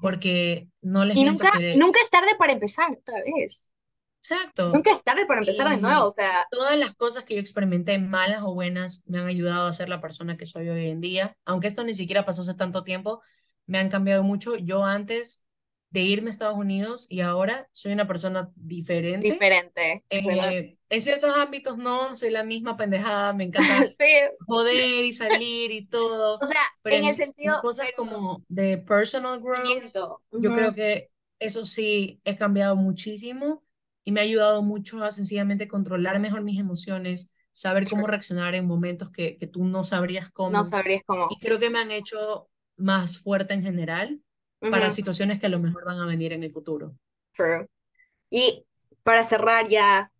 porque 0.00 0.68
no 0.80 1.04
les 1.04 1.16
Y 1.16 1.24
nunca, 1.24 1.52
que... 1.52 1.76
nunca 1.76 2.00
es 2.00 2.10
tarde 2.10 2.30
para 2.38 2.52
empezar 2.52 2.90
otra 2.92 3.16
vez. 3.18 3.72
Exacto. 4.20 4.70
Nunca 4.72 4.92
es 4.92 5.02
tarde 5.02 5.26
para 5.26 5.40
empezar 5.40 5.68
de 5.68 5.78
nuevo, 5.78 6.06
o 6.06 6.10
Y 6.10 6.12
sea, 6.12 6.46
todas 6.50 6.76
las 6.78 6.94
cosas 6.94 7.24
que 7.24 7.34
yo 7.34 7.40
experimenté, 7.40 7.98
malas 7.98 8.42
o 8.44 8.54
buenas, 8.54 9.04
me 9.06 9.18
han 9.18 9.26
ayudado 9.26 9.66
a 9.66 9.72
ser 9.72 9.88
la 9.88 10.00
persona 10.00 10.36
que 10.36 10.46
soy 10.46 10.68
hoy 10.68 10.88
en 10.90 11.00
día. 11.00 11.36
Aunque 11.44 11.68
esto 11.68 11.84
ni 11.84 11.94
siquiera 11.94 12.24
pasó 12.24 12.42
hace 12.42 12.54
tanto 12.54 12.84
tiempo, 12.84 13.22
me 13.66 13.78
han 13.78 13.88
cambiado 13.88 14.22
mucho. 14.24 14.56
Yo 14.56 14.84
antes 14.84 15.46
de 15.90 16.02
irme 16.02 16.28
a 16.28 16.30
Estados 16.30 16.56
Unidos 16.58 17.06
y 17.10 17.20
ahora 17.20 17.68
soy 17.72 17.92
una 17.92 18.06
persona 18.06 18.50
diferente. 18.56 19.28
diferente. 19.30 20.04
Eh, 20.10 20.78
en 20.88 21.02
ciertos 21.02 21.36
ámbitos 21.36 21.78
no, 21.78 22.14
soy 22.16 22.30
la 22.30 22.44
misma 22.44 22.76
pendejada, 22.76 23.32
me 23.32 23.44
encanta 23.44 23.74
Sí, 23.98 24.06
joder 24.46 25.04
y 25.04 25.12
salir 25.12 25.70
y 25.70 25.86
todo, 25.86 26.38
o 26.40 26.46
sea, 26.46 26.60
pero 26.82 26.96
en 26.96 27.04
el 27.04 27.10
en, 27.10 27.16
sentido, 27.16 27.54
en 27.56 27.60
cosas 27.60 27.88
como 27.96 28.44
de 28.48 28.78
personal 28.78 29.40
growth, 29.40 29.94
yo 30.32 30.52
creo 30.52 30.74
que 30.74 31.10
eso 31.38 31.64
sí 31.64 32.20
he 32.24 32.36
cambiado 32.36 32.76
muchísimo 32.76 33.64
y 34.04 34.12
me 34.12 34.20
ha 34.20 34.22
ayudado 34.24 34.62
mucho 34.62 35.02
a 35.04 35.10
sencillamente 35.10 35.68
controlar 35.68 36.18
mejor 36.20 36.42
mis 36.42 36.58
emociones, 36.58 37.34
saber 37.52 37.88
cómo 37.88 38.06
reaccionar 38.06 38.54
en 38.54 38.66
momentos 38.66 39.10
que, 39.10 39.36
que 39.36 39.46
tú 39.46 39.64
no 39.64 39.84
sabrías 39.84 40.30
No 40.46 40.64
cómo. 40.64 40.64
sabrías 40.64 41.02
cómo. 41.06 41.28
Y 41.28 41.38
creo 41.38 41.58
que 41.58 41.70
me 41.70 41.78
han 41.80 41.90
hecho 41.90 42.48
más 42.76 43.18
fuerte 43.18 43.54
en 43.54 43.62
general 43.62 44.20
para 44.60 44.90
situaciones 44.90 45.38
que 45.38 45.46
a 45.46 45.50
lo 45.50 45.60
mejor 45.60 45.84
van 45.84 45.98
a 46.00 46.06
venir 46.06 46.32
en 46.32 46.42
el 46.42 46.52
futuro. 46.52 46.94
true. 47.34 47.66
Y 48.30 48.66
para 49.02 49.24
cerrar 49.24 49.68
ya, 49.68 50.12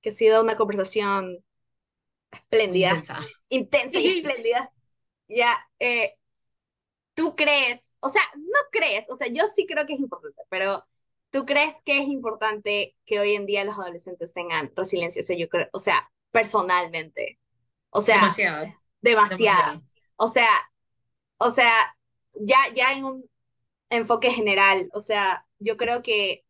que 0.00 0.10
ha 0.10 0.12
sido 0.12 0.42
una 0.42 0.56
conversación 0.56 1.44
espléndida, 2.30 2.88
intensa. 2.90 3.20
intensa 3.48 4.00
y 4.00 4.08
espléndida, 4.08 4.72
ya, 5.28 5.56
eh, 5.78 6.16
¿tú 7.14 7.34
crees, 7.36 7.96
o 8.00 8.08
sea, 8.08 8.22
no 8.36 8.60
crees, 8.70 9.10
o 9.10 9.16
sea, 9.16 9.28
yo 9.28 9.46
sí 9.46 9.66
creo 9.66 9.86
que 9.86 9.94
es 9.94 10.00
importante, 10.00 10.42
pero 10.48 10.84
¿tú 11.30 11.46
crees 11.46 11.82
que 11.84 11.98
es 11.98 12.06
importante 12.08 12.96
que 13.06 13.20
hoy 13.20 13.34
en 13.34 13.46
día 13.46 13.64
los 13.64 13.78
adolescentes 13.78 14.34
tengan 14.34 14.72
resiliencia? 14.76 15.20
O 15.20 15.24
sea, 15.24 15.36
yo 15.36 15.48
creo, 15.48 15.68
o 15.72 15.78
sea, 15.78 16.10
personalmente, 16.30 17.38
o 17.90 18.00
sea, 18.00 18.16
Demasiado, 18.16 18.66
demasiado, 19.00 19.38
demasiado. 19.38 19.82
o 20.16 20.28
sea, 20.28 20.50
o 21.38 21.50
sea, 21.50 21.96
ya, 22.34 22.58
ya 22.74 22.92
en 22.92 23.04
un 23.04 23.30
enfoque 23.94 24.30
general, 24.30 24.88
o 24.92 25.00
sea, 25.00 25.46
yo 25.58 25.76
creo 25.76 26.02
que 26.02 26.44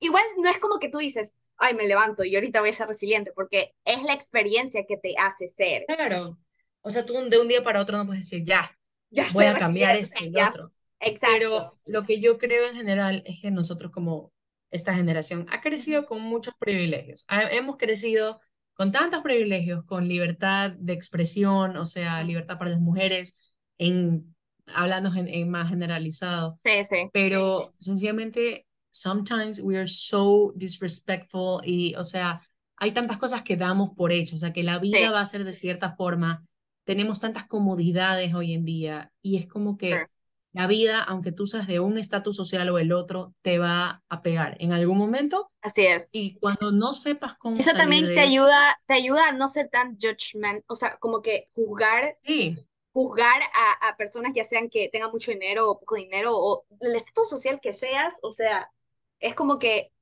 igual 0.00 0.24
no 0.38 0.48
es 0.48 0.58
como 0.58 0.78
que 0.78 0.88
tú 0.88 0.98
dices, 0.98 1.38
ay, 1.56 1.74
me 1.74 1.86
levanto 1.86 2.24
y 2.24 2.34
ahorita 2.34 2.60
voy 2.60 2.70
a 2.70 2.74
ser 2.74 2.88
resiliente, 2.88 3.32
porque 3.34 3.74
es 3.84 4.02
la 4.02 4.14
experiencia 4.14 4.84
que 4.86 4.96
te 4.96 5.14
hace 5.18 5.48
ser. 5.48 5.84
Claro. 5.86 6.38
O 6.82 6.90
sea, 6.90 7.04
tú 7.04 7.14
de 7.28 7.38
un 7.38 7.48
día 7.48 7.62
para 7.62 7.80
otro 7.80 7.98
no 7.98 8.06
puedes 8.06 8.24
decir, 8.24 8.44
ya, 8.44 8.76
Ya 9.10 9.26
voy 9.32 9.44
a 9.44 9.56
cambiar 9.56 9.96
esto 9.96 10.24
y 10.24 10.30
lo 10.30 10.46
otro. 10.48 10.72
exacto. 11.00 11.34
Pero 11.38 11.78
lo 11.84 12.04
que 12.04 12.20
yo 12.20 12.38
creo 12.38 12.66
en 12.66 12.74
general 12.74 13.22
es 13.26 13.40
que 13.40 13.50
nosotros 13.50 13.92
como 13.92 14.32
esta 14.70 14.94
generación 14.94 15.46
ha 15.50 15.60
crecido 15.60 16.06
con 16.06 16.22
muchos 16.22 16.54
privilegios. 16.54 17.26
Hemos 17.28 17.76
crecido 17.76 18.40
con 18.74 18.92
tantos 18.92 19.22
privilegios, 19.22 19.84
con 19.84 20.08
libertad 20.08 20.70
de 20.70 20.94
expresión, 20.94 21.76
o 21.76 21.84
sea, 21.84 22.22
libertad 22.22 22.56
para 22.56 22.70
las 22.70 22.80
mujeres, 22.80 23.54
en, 23.76 24.34
hablando 24.74 25.12
en, 25.14 25.28
en 25.28 25.50
más 25.50 25.68
generalizado. 25.68 26.58
Sí, 26.64 26.84
sí, 26.84 27.10
Pero 27.12 27.72
sencillamente, 27.78 28.66
sometimes 28.90 29.60
we 29.60 29.76
are 29.76 29.88
so 29.88 30.52
disrespectful 30.56 31.60
y, 31.64 31.94
o 31.96 32.04
sea, 32.04 32.42
hay 32.76 32.92
tantas 32.92 33.18
cosas 33.18 33.42
que 33.42 33.56
damos 33.56 33.90
por 33.94 34.12
hecho, 34.12 34.36
o 34.36 34.38
sea, 34.38 34.52
que 34.52 34.62
la 34.62 34.78
vida 34.78 34.98
sí, 34.98 35.04
va 35.12 35.20
a 35.20 35.26
ser 35.26 35.44
de 35.44 35.52
cierta 35.52 35.94
forma. 35.96 36.44
Tenemos 36.84 37.20
tantas 37.20 37.46
comodidades 37.46 38.34
hoy 38.34 38.54
en 38.54 38.64
día 38.64 39.12
y 39.22 39.36
es 39.36 39.46
como 39.46 39.76
que 39.76 40.06
la 40.52 40.66
vida, 40.66 41.02
aunque 41.02 41.30
tú 41.30 41.46
seas 41.46 41.66
de 41.68 41.78
un 41.78 41.96
estatus 41.98 42.34
social 42.36 42.68
o 42.70 42.78
el 42.78 42.92
otro, 42.92 43.34
te 43.42 43.58
va 43.58 44.02
a 44.08 44.22
pegar 44.22 44.56
en 44.58 44.72
algún 44.72 44.98
momento 44.98 45.52
Así 45.62 45.86
es. 45.86 46.10
y 46.12 46.34
cuando 46.34 46.72
no 46.72 46.92
sepas 46.92 47.36
cómo 47.36 47.56
Eso 47.56 47.70
salir 47.70 47.80
también 47.80 48.06
te 48.06 48.12
de 48.12 48.20
ayuda, 48.20 48.80
te 48.86 48.94
ayuda 48.94 49.28
a 49.28 49.32
no 49.32 49.46
ser 49.46 49.68
tan 49.68 49.96
judgment, 49.96 50.64
o 50.66 50.74
sea, 50.74 50.96
como 50.98 51.22
que 51.22 51.48
juzgar, 51.52 52.16
sí, 52.24 52.56
juzgar 52.92 53.42
a, 53.82 53.96
personas 53.96 54.32
ya 54.34 54.44
sean 54.44 54.68
que 54.68 54.88
tengan 54.88 55.10
mucho 55.10 55.30
dinero 55.30 55.70
o 55.70 55.78
poco 55.80 55.96
dinero 55.96 56.32
o 56.36 56.64
el 56.80 56.96
estatus 56.96 57.28
social 57.30 57.60
que 57.60 57.72
seas, 57.72 58.14
o 58.22 58.32
sea, 58.32 58.70
es 59.20 59.34
como 59.34 59.58
que 59.58 59.92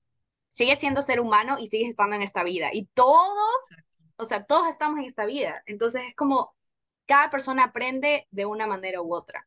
sigues 0.49 0.78
siendo 0.80 1.03
ser 1.03 1.20
humano 1.20 1.59
y 1.59 1.66
sigues 1.68 1.91
estando 1.91 2.16
en 2.16 2.22
esta 2.22 2.45
vida. 2.45 2.70
Y 2.72 2.86
todos, 2.95 3.82
o 4.16 4.24
sea, 4.24 4.45
todos 4.45 4.68
estamos 4.68 4.99
en 5.01 5.07
esta 5.07 5.26
vida. 5.26 5.62
Entonces 5.66 6.03
es 6.09 6.14
como 6.16 6.55
cada 7.07 7.30
persona 7.30 7.64
aprende 7.64 8.26
de 8.30 8.47
una 8.47 8.66
manera 8.66 9.03
u 9.03 9.14
otra. 9.14 9.47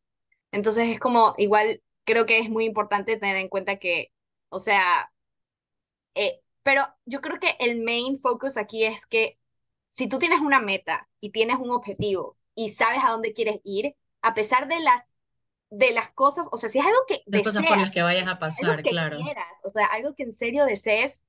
Entonces 0.51 0.89
es 0.89 0.99
como, 0.99 1.35
igual 1.37 1.81
creo 2.05 2.25
que 2.25 2.39
es 2.39 2.49
muy 2.49 2.65
importante 2.65 3.17
tener 3.17 3.37
en 3.37 3.49
cuenta 3.49 3.77
que, 3.79 4.11
o 4.49 4.59
sea, 4.59 5.11
eh, 6.15 6.41
pero 6.63 6.83
yo 7.05 7.21
creo 7.21 7.39
que 7.39 7.55
el 7.59 7.81
main 7.83 8.17
focus 8.19 8.57
aquí 8.57 8.83
es 8.85 9.05
que 9.07 9.37
si 9.89 10.07
tú 10.07 10.19
tienes 10.19 10.41
una 10.41 10.59
meta 10.61 11.09
y 11.19 11.31
tienes 11.31 11.57
un 11.57 11.71
objetivo 11.71 12.37
y 12.66 12.70
sabes 12.70 13.03
a 13.03 13.12
dónde 13.12 13.34
quieres 13.34 13.59
ir, 13.64 13.95
a 14.22 14.34
pesar 14.34 14.68
de 14.68 14.80
las 14.80 15.16
de 15.70 15.91
las 15.91 16.12
cosas, 16.12 16.47
o 16.51 16.57
sea, 16.57 16.68
si 16.68 16.80
es 16.80 16.86
algo 16.86 16.99
que 17.07 17.24
las 17.26 17.43
cosas 17.43 17.62
por 17.62 17.64
deseas, 17.64 17.80
las 17.80 17.91
que 17.91 18.01
vayas 18.01 18.28
a 18.28 18.39
pasar, 18.39 18.84
que 18.84 18.89
claro. 18.89 19.18
quieras, 19.18 19.47
o 19.64 19.70
sea, 19.70 19.86
algo 19.86 20.14
que 20.16 20.24
en 20.24 20.34
serio 20.34 20.66
desees 20.66 21.26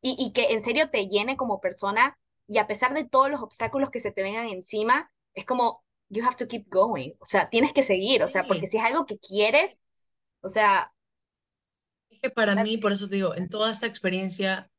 y, 0.00 0.14
y 0.18 0.32
que 0.32 0.52
en 0.52 0.62
serio 0.62 0.88
te 0.88 1.08
llene 1.08 1.36
como 1.36 1.60
persona 1.60 2.16
y 2.46 2.58
a 2.58 2.68
pesar 2.68 2.94
de 2.94 3.04
todos 3.04 3.28
los 3.28 3.42
obstáculos 3.42 3.90
que 3.90 3.98
se 3.98 4.12
te 4.12 4.22
vengan 4.22 4.46
encima, 4.46 5.10
es 5.34 5.44
como, 5.44 5.84
you 6.10 6.24
have 6.24 6.36
to 6.36 6.46
keep 6.46 6.68
going, 6.68 7.10
o 7.18 7.26
sea, 7.26 7.50
tienes 7.50 7.72
que 7.72 7.82
seguir, 7.82 8.22
o 8.22 8.28
sea, 8.28 8.44
porque 8.44 8.68
si 8.68 8.78
es 8.78 8.84
algo 8.84 9.04
que 9.04 9.18
quieres, 9.18 9.76
o 10.42 10.48
sea, 10.48 10.92
es 12.10 12.20
que 12.20 12.30
para 12.30 12.54
mí, 12.62 12.76
por 12.78 12.92
eso 12.92 13.08
te 13.08 13.16
digo, 13.16 13.34
en 13.34 13.48
toda 13.48 13.70
esta 13.70 13.86
experiencia 13.86 14.70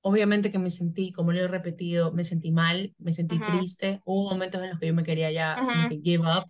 Obviamente 0.00 0.50
que 0.50 0.58
me 0.58 0.70
sentí, 0.70 1.12
como 1.12 1.32
lo 1.32 1.40
he 1.40 1.48
repetido, 1.48 2.12
me 2.12 2.24
sentí 2.24 2.52
mal, 2.52 2.94
me 2.98 3.12
sentí 3.12 3.38
triste. 3.38 4.00
Hubo 4.04 4.30
momentos 4.30 4.62
en 4.62 4.70
los 4.70 4.78
que 4.78 4.86
yo 4.86 4.94
me 4.94 5.02
quería 5.02 5.30
ya 5.30 5.56
como 5.58 5.88
que 5.88 6.00
give 6.02 6.24
up, 6.24 6.44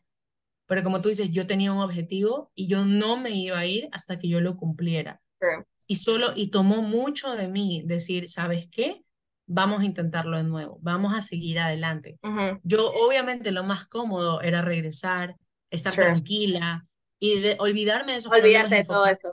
pero 0.67 0.83
como 0.83 1.01
tú 1.01 1.09
dices, 1.09 1.31
yo 1.31 1.47
tenía 1.47 1.73
un 1.73 1.81
objetivo 1.81 2.53
y 2.55 2.69
yo 2.69 2.85
no 2.85 3.17
me 3.17 3.31
iba 3.31 3.59
a 3.59 3.67
ir 3.67 3.89
hasta 3.91 4.19
que 4.19 4.29
yo 4.29 4.41
lo 4.41 4.57
cumpliera. 4.57 5.23
true. 5.41 5.65
Y 5.91 5.95
solo, 5.95 6.33
y 6.37 6.49
tomó 6.49 6.83
mucho 6.83 7.35
de 7.35 7.49
mí 7.49 7.83
decir, 7.87 8.29
¿sabes 8.29 8.69
qué? 8.71 9.03
Vamos 9.47 9.81
a 9.81 9.87
intentarlo 9.87 10.37
de 10.37 10.45
nuevo, 10.45 10.79
vamos 10.83 11.15
a 11.17 11.23
seguir 11.23 11.59
adelante. 11.59 12.19
Yo, 12.63 12.93
obviamente, 12.93 13.51
lo 13.51 13.65
más 13.65 13.87
cómodo 13.87 14.43
era 14.43 14.61
regresar, 14.61 15.37
estar 15.71 15.95
true. 15.95 16.05
tranquila 16.05 16.87
y 17.19 17.41
de, 17.41 17.57
olvidarme 17.59 18.13
de 18.13 18.19
esos 18.19 18.31
y 18.37 18.41
de 18.43 18.85
todo 18.85 19.07
eso. 19.07 19.33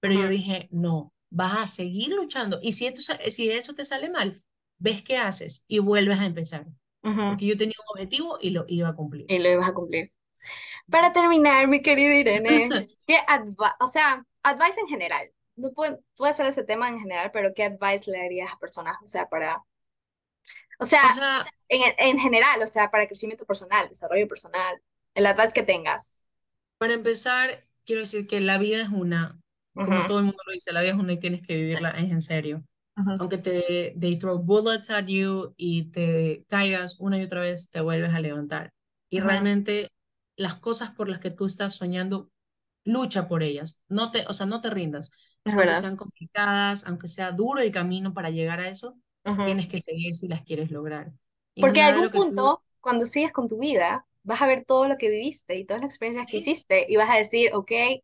Pero 0.00 0.14
yo 0.14 0.26
dije, 0.28 0.68
no, 0.70 1.12
vas 1.30 1.54
a 1.58 1.66
seguir 1.66 2.12
luchando. 2.12 2.58
Y 2.62 2.72
si, 2.72 2.86
esto, 2.86 3.00
si 3.30 3.50
eso 3.50 3.74
te 3.74 3.84
sale 3.84 4.10
mal, 4.10 4.42
ves 4.78 5.02
qué 5.02 5.16
haces 5.18 5.64
y 5.68 5.78
vuelves 5.80 6.18
a 6.20 6.26
empezar. 6.26 6.66
ujú. 7.02 7.26
Porque 7.26 7.46
yo 7.46 7.56
tenía 7.56 7.76
un 7.88 7.92
objetivo 7.98 8.38
y 8.40 8.50
lo 8.50 8.64
iba 8.68 8.88
a 8.88 8.96
cumplir. 8.96 9.26
Y 9.26 9.38
lo 9.38 9.48
ibas 9.50 9.68
a 9.68 9.74
cumplir. 9.74 10.12
Para 10.90 11.12
terminar, 11.12 11.68
mi 11.68 11.82
querida 11.82 12.14
Irene, 12.14 12.76
¿qué 13.06 13.18
o 13.80 13.88
sea, 13.88 14.26
advice 14.42 14.80
en 14.80 14.88
general? 14.88 15.32
No 15.56 15.72
puede, 15.72 15.98
puede 16.16 16.32
ser 16.34 16.46
ese 16.46 16.64
tema 16.64 16.88
en 16.88 17.00
general, 17.00 17.30
pero 17.32 17.54
¿qué 17.54 17.64
advice 17.64 18.10
le 18.10 18.18
darías 18.18 18.52
a 18.52 18.58
personas? 18.58 18.96
O 19.02 19.06
sea, 19.06 19.28
para, 19.28 19.64
o 20.78 20.86
sea, 20.86 21.02
O 21.02 21.08
sea, 21.10 21.50
en, 21.68 21.82
en 21.98 22.18
general, 22.18 22.62
o 22.62 22.66
sea, 22.66 22.90
para 22.90 23.06
crecimiento 23.06 23.44
personal, 23.46 23.88
desarrollo 23.88 24.28
personal, 24.28 24.80
el 25.14 25.26
advice 25.26 25.52
que 25.52 25.62
tengas. 25.62 26.28
para 26.78 26.94
empezar, 26.94 27.66
quiero 27.84 28.00
decir 28.02 28.26
que 28.26 28.40
la 28.40 28.58
vida 28.58 28.82
es 28.82 28.88
una, 28.88 29.39
como 29.80 30.04
Ujú, 30.04 30.06
todo 30.06 30.18
el 30.18 30.24
mundo 30.26 30.38
lo 30.46 30.52
dice, 30.52 30.72
la 30.72 30.80
vida 30.82 30.92
es 30.92 30.98
una 30.98 31.12
y 31.14 31.20
tienes 31.20 31.42
que 31.46 31.56
vivirla, 31.56 31.90
es 31.90 32.10
en 32.10 32.20
serio. 32.20 32.64
ujú, 32.96 33.16
Aunque 33.18 33.38
te 33.38 33.94
they 34.00 34.18
throw 34.18 34.38
bullets 34.38 34.90
at 34.90 35.06
you 35.06 35.54
y 35.56 35.90
te 35.92 36.44
caigas 36.48 36.98
una 37.00 37.18
y 37.18 37.22
otra 37.22 37.40
vez, 37.42 37.70
te 37.70 37.80
vuelves 37.80 38.10
a 38.14 38.20
levantar. 38.20 38.72
y 39.10 39.18
Ajá. 39.18 39.20
realmente 39.20 39.90
las 40.36 40.54
cosas 40.56 40.92
por 40.94 41.08
las 41.08 41.18
que 41.20 41.30
tú 41.32 41.44
estás 41.46 41.74
soñando, 41.76 42.30
lucha 42.84 43.28
por 43.28 43.42
ellas. 43.42 43.84
No 43.88 44.10
te, 44.12 44.24
o 44.28 44.32
sea, 44.32 44.46
no 44.46 44.60
te 44.60 44.70
rindas. 44.70 45.10
Es 45.44 45.54
Aunque 45.54 45.74
verdad. 45.74 45.76
sean 45.76 45.96
complicadas, 45.96 46.86
aunque 46.86 47.08
sea 47.08 47.32
duro 47.32 47.60
el 47.60 47.72
camino 47.72 48.14
para 48.14 48.30
llegar 48.30 48.60
a 48.60 48.68
eso, 48.68 48.98
tienes 49.42 49.68
que 49.68 49.80
seguir 49.80 50.14
si 50.14 50.28
las 50.28 50.42
quieres 50.42 50.70
lograr. 50.70 51.12
Y 51.54 51.64
Porque 51.64 51.80
a 51.80 51.86
algún 51.88 52.10
que 52.10 52.20
tú- 52.22 52.32
punto, 52.34 52.62
cuando 52.80 53.06
sigues 53.06 53.32
con 53.32 53.48
tu 53.48 53.58
vida, 53.58 54.06
vas 54.22 54.42
a 54.42 54.46
ver 54.46 54.64
todo 54.64 54.88
lo 54.88 54.96
que 54.98 55.08
viviste 55.10 55.56
y 55.56 55.64
todas 55.64 55.82
las 55.82 55.90
experiencias 55.90 56.26
que 56.28 56.36
Sí. 56.36 56.38
hiciste 56.38 56.86
y 56.88 56.96
vas 56.96 57.10
a 57.10 57.16
decir, 57.16 57.50
ok, 57.54 57.70
o 57.72 58.02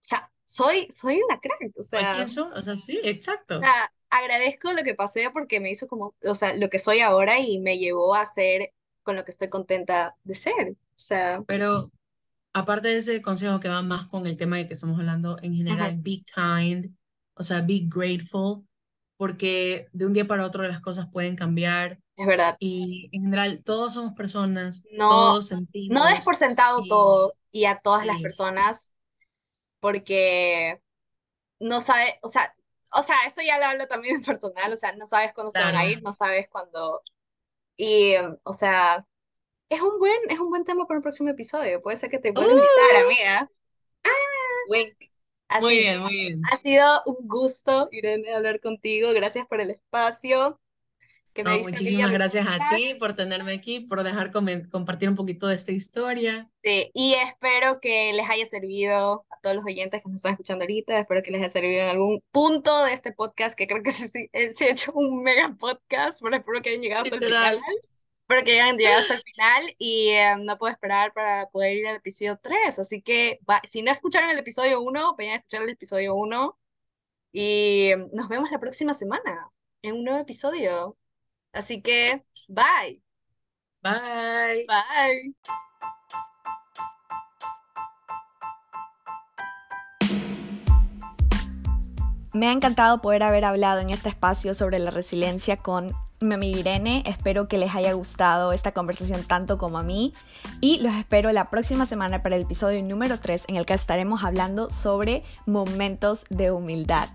sea, 0.00 0.30
soy, 0.46 0.88
soy 0.90 1.20
una 1.22 1.40
crack, 1.40 1.72
o 1.76 1.82
¿Soy 1.82 2.00
sea, 2.00 2.14
quién 2.16 2.28
soy? 2.28 2.50
O 2.54 2.62
sea, 2.62 2.76
sí, 2.76 3.00
exacto. 3.04 3.56
o 3.56 3.60
sea, 3.60 3.92
agradezco 4.10 4.72
lo 4.72 4.82
que 4.84 4.94
pasé 4.94 5.30
porque 5.30 5.60
me 5.60 5.70
hizo 5.70 5.86
como, 5.88 6.14
o 6.24 6.34
sea, 6.34 6.54
lo 6.56 6.68
que 6.70 6.78
soy 6.78 7.00
ahora 7.00 7.38
y 7.40 7.58
me 7.60 7.78
llevó 7.78 8.14
a 8.14 8.26
ser 8.26 8.72
con 9.02 9.16
lo 9.16 9.24
que 9.24 9.30
estoy 9.32 9.48
contenta 9.48 10.16
de 10.24 10.34
ser. 10.34 10.70
O 10.72 10.76
sea, 10.96 11.42
Pero 11.46 11.90
aparte 12.52 12.88
de 12.88 12.98
ese 12.98 13.22
consejo 13.22 13.60
que 13.60 13.68
va 13.68 13.82
más 13.82 14.06
con 14.06 14.26
el 14.26 14.36
tema 14.36 14.56
de 14.56 14.66
que 14.66 14.74
estamos 14.74 14.98
hablando, 14.98 15.38
en 15.42 15.54
general, 15.54 15.96
be 16.00 16.22
kind, 16.34 16.96
o 17.34 17.42
sea, 17.42 17.60
be 17.62 17.82
grateful, 17.86 18.66
porque 19.16 19.88
de 19.92 20.06
un 20.06 20.12
día 20.12 20.26
para 20.26 20.44
otro 20.46 20.62
las 20.64 20.80
cosas 20.80 21.08
pueden 21.12 21.36
cambiar 21.36 22.00
es 22.16 22.26
verdad. 22.26 22.56
y 22.58 23.08
en 23.12 23.22
general 23.22 23.62
todos 23.64 23.94
somos 23.94 24.14
personas, 24.14 24.84
No- 24.92 25.08
todos 25.10 25.46
No 25.46 25.56
sentimos. 25.56 26.08
des 26.10 26.24
por 26.24 26.36
sentado 26.36 26.82
todo 26.88 27.34
y 27.52 27.64
a 27.66 27.78
todas 27.80 28.06
las 28.06 28.20
personas 28.20 28.92
porque 29.80 30.80
no 31.60 31.80
sabes, 31.80 32.14
o 32.22 32.28
sea, 32.28 32.54
o 32.94 33.02
sea, 33.02 33.16
esto 33.26 33.42
ya 33.42 33.58
lo 33.58 33.66
hablo 33.66 33.86
también 33.88 34.16
en 34.16 34.22
personal, 34.24 34.72
o 34.72 34.76
sea, 34.76 34.94
no 34.96 35.06
sabes 35.06 35.32
cuándo 35.34 35.50
se 35.52 35.62
van 35.62 35.76
a 35.76 35.86
Claro. 35.86 35.88
ir, 35.88 36.02
no 36.02 36.12
sabes 36.12 36.48
cuándo 36.50 37.02
y, 37.76 38.14
o 38.44 38.52
sea, 38.54 39.06
es 39.70 39.82
un 39.82 39.98
buen, 40.00 40.16
es 40.30 40.40
un 40.40 40.50
buen 40.50 40.64
tema 40.64 40.86
para 40.86 40.98
un 40.98 41.02
próximo 41.04 41.30
episodio. 41.30 41.82
Puede 41.82 41.96
ser 41.98 42.10
que 42.10 42.18
te 42.20 42.32
vuelva 42.32 42.52
a 42.52 42.56
invitar, 42.56 42.96
amiga. 42.96 43.50
Wink. 44.64 44.96
Así 45.48 45.66
Muy 45.66 45.78
bien, 45.78 46.00
muy 46.02 46.12
bien. 46.12 46.52
ha 46.52 46.56
sido 46.58 47.02
un 47.06 47.28
gusto, 47.28 47.88
Irene, 47.92 48.34
hablar 48.34 48.60
contigo. 48.60 49.12
Gracias 49.12 49.46
por 49.48 49.60
el 49.60 49.70
espacio 49.70 50.60
que 51.36 51.44
me 51.44 51.58
No, 51.58 51.62
muchísimas 51.62 52.10
gracias 52.10 52.46
a 52.48 52.74
ti 52.74 52.94
por 52.98 53.14
tenerme 53.14 53.52
aquí, 53.52 53.80
por 53.80 54.02
dejar 54.02 54.32
compartir 54.32 55.08
un 55.08 55.14
poquito 55.14 55.46
de 55.46 55.54
esta 55.54 55.70
historia. 55.72 56.50
Sí, 56.62 56.90
y 56.94 57.14
espero 57.14 57.78
que 57.80 58.12
les 58.12 58.28
haya 58.28 58.44
servido 58.46 59.24
a 59.30 59.38
todos 59.40 59.54
los 59.56 59.64
oyentes 59.64 60.02
que 60.02 60.08
nos 60.08 60.16
están 60.16 60.32
escuchando 60.32 60.64
ahorita. 60.64 60.98
Espero 60.98 61.22
que 61.22 61.30
les 61.30 61.40
haya 61.42 61.48
servido 61.50 61.82
en 61.84 61.88
algún 61.90 62.22
punto 62.32 62.84
de 62.84 62.92
este 62.92 63.12
podcast, 63.12 63.56
que 63.56 63.68
creo 63.68 63.82
que 63.82 63.90
eh, 64.32 64.50
sí 64.52 64.64
he 64.64 64.70
hecho 64.70 64.92
un 64.94 65.22
mega 65.22 65.54
podcast, 65.58 66.20
pero 66.22 66.36
espero 66.36 66.60
que 66.62 66.70
hayan 66.70 66.82
llegado 66.82 67.04
hasta 67.04 67.14
el 67.14 67.20
Literal. 67.20 67.54
final. 67.56 67.80
Espero 68.22 68.44
que 68.44 68.60
hayan 68.60 68.76
llegado 68.76 68.98
hasta 69.02 69.14
el 69.14 69.22
final 69.22 69.74
y 69.78 70.08
eh, 70.08 70.34
no 70.40 70.58
puedo 70.58 70.72
esperar 70.72 71.12
para 71.12 71.48
poder 71.50 71.76
ir 71.76 71.86
al 71.86 71.96
episodio 71.96 72.36
3. 72.42 72.78
Así 72.80 73.00
que 73.00 73.38
va- 73.48 73.60
si 73.64 73.82
no 73.82 73.92
escucharon 73.92 74.30
el 74.30 74.38
episodio 74.38 74.80
1, 74.80 75.14
vayan 75.16 75.34
a 75.34 75.36
escuchar 75.36 75.62
el 75.62 75.68
episodio 75.68 76.14
1 76.16 76.58
y 77.32 77.90
eh, 77.92 77.96
nos 78.12 78.28
vemos 78.28 78.50
la 78.50 78.58
próxima 78.58 78.94
semana 78.94 79.48
en 79.82 79.94
un 79.94 80.04
nuevo 80.04 80.18
episodio. 80.20 80.96
Así 81.52 81.82
que, 81.82 82.24
bye. 82.48 83.02
Bye. 83.82 84.64
Bye. 84.66 85.34
Me 92.36 92.48
ha 92.48 92.52
encantado 92.52 93.00
poder 93.00 93.22
haber 93.22 93.46
hablado 93.46 93.80
en 93.80 93.88
este 93.88 94.10
espacio 94.10 94.52
sobre 94.52 94.78
la 94.78 94.90
resiliencia 94.90 95.56
con 95.56 95.94
mi 96.20 96.34
amiga 96.34 96.58
Irene. 96.58 97.02
Espero 97.06 97.48
que 97.48 97.56
les 97.56 97.74
haya 97.74 97.94
gustado 97.94 98.52
esta 98.52 98.72
conversación 98.72 99.24
tanto 99.24 99.56
como 99.56 99.78
a 99.78 99.82
mí. 99.82 100.12
Y 100.60 100.80
los 100.80 100.94
espero 100.94 101.32
la 101.32 101.46
próxima 101.46 101.86
semana 101.86 102.22
para 102.22 102.36
el 102.36 102.42
episodio 102.42 102.82
número 102.82 103.18
3 103.20 103.44
en 103.48 103.56
el 103.56 103.64
que 103.64 103.72
estaremos 103.72 104.22
hablando 104.22 104.68
sobre 104.68 105.22
momentos 105.46 106.26
de 106.28 106.50
humildad. 106.50 107.08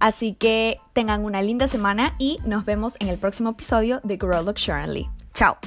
Así 0.00 0.34
que 0.34 0.78
tengan 0.92 1.24
una 1.24 1.42
linda 1.42 1.68
semana 1.68 2.14
y 2.18 2.38
nos 2.44 2.64
vemos 2.64 2.96
en 3.00 3.08
el 3.08 3.18
próximo 3.18 3.50
episodio 3.50 4.00
de 4.02 4.16
Grow 4.16 4.42
Luxuriantly. 4.42 5.08
Chao. 5.34 5.58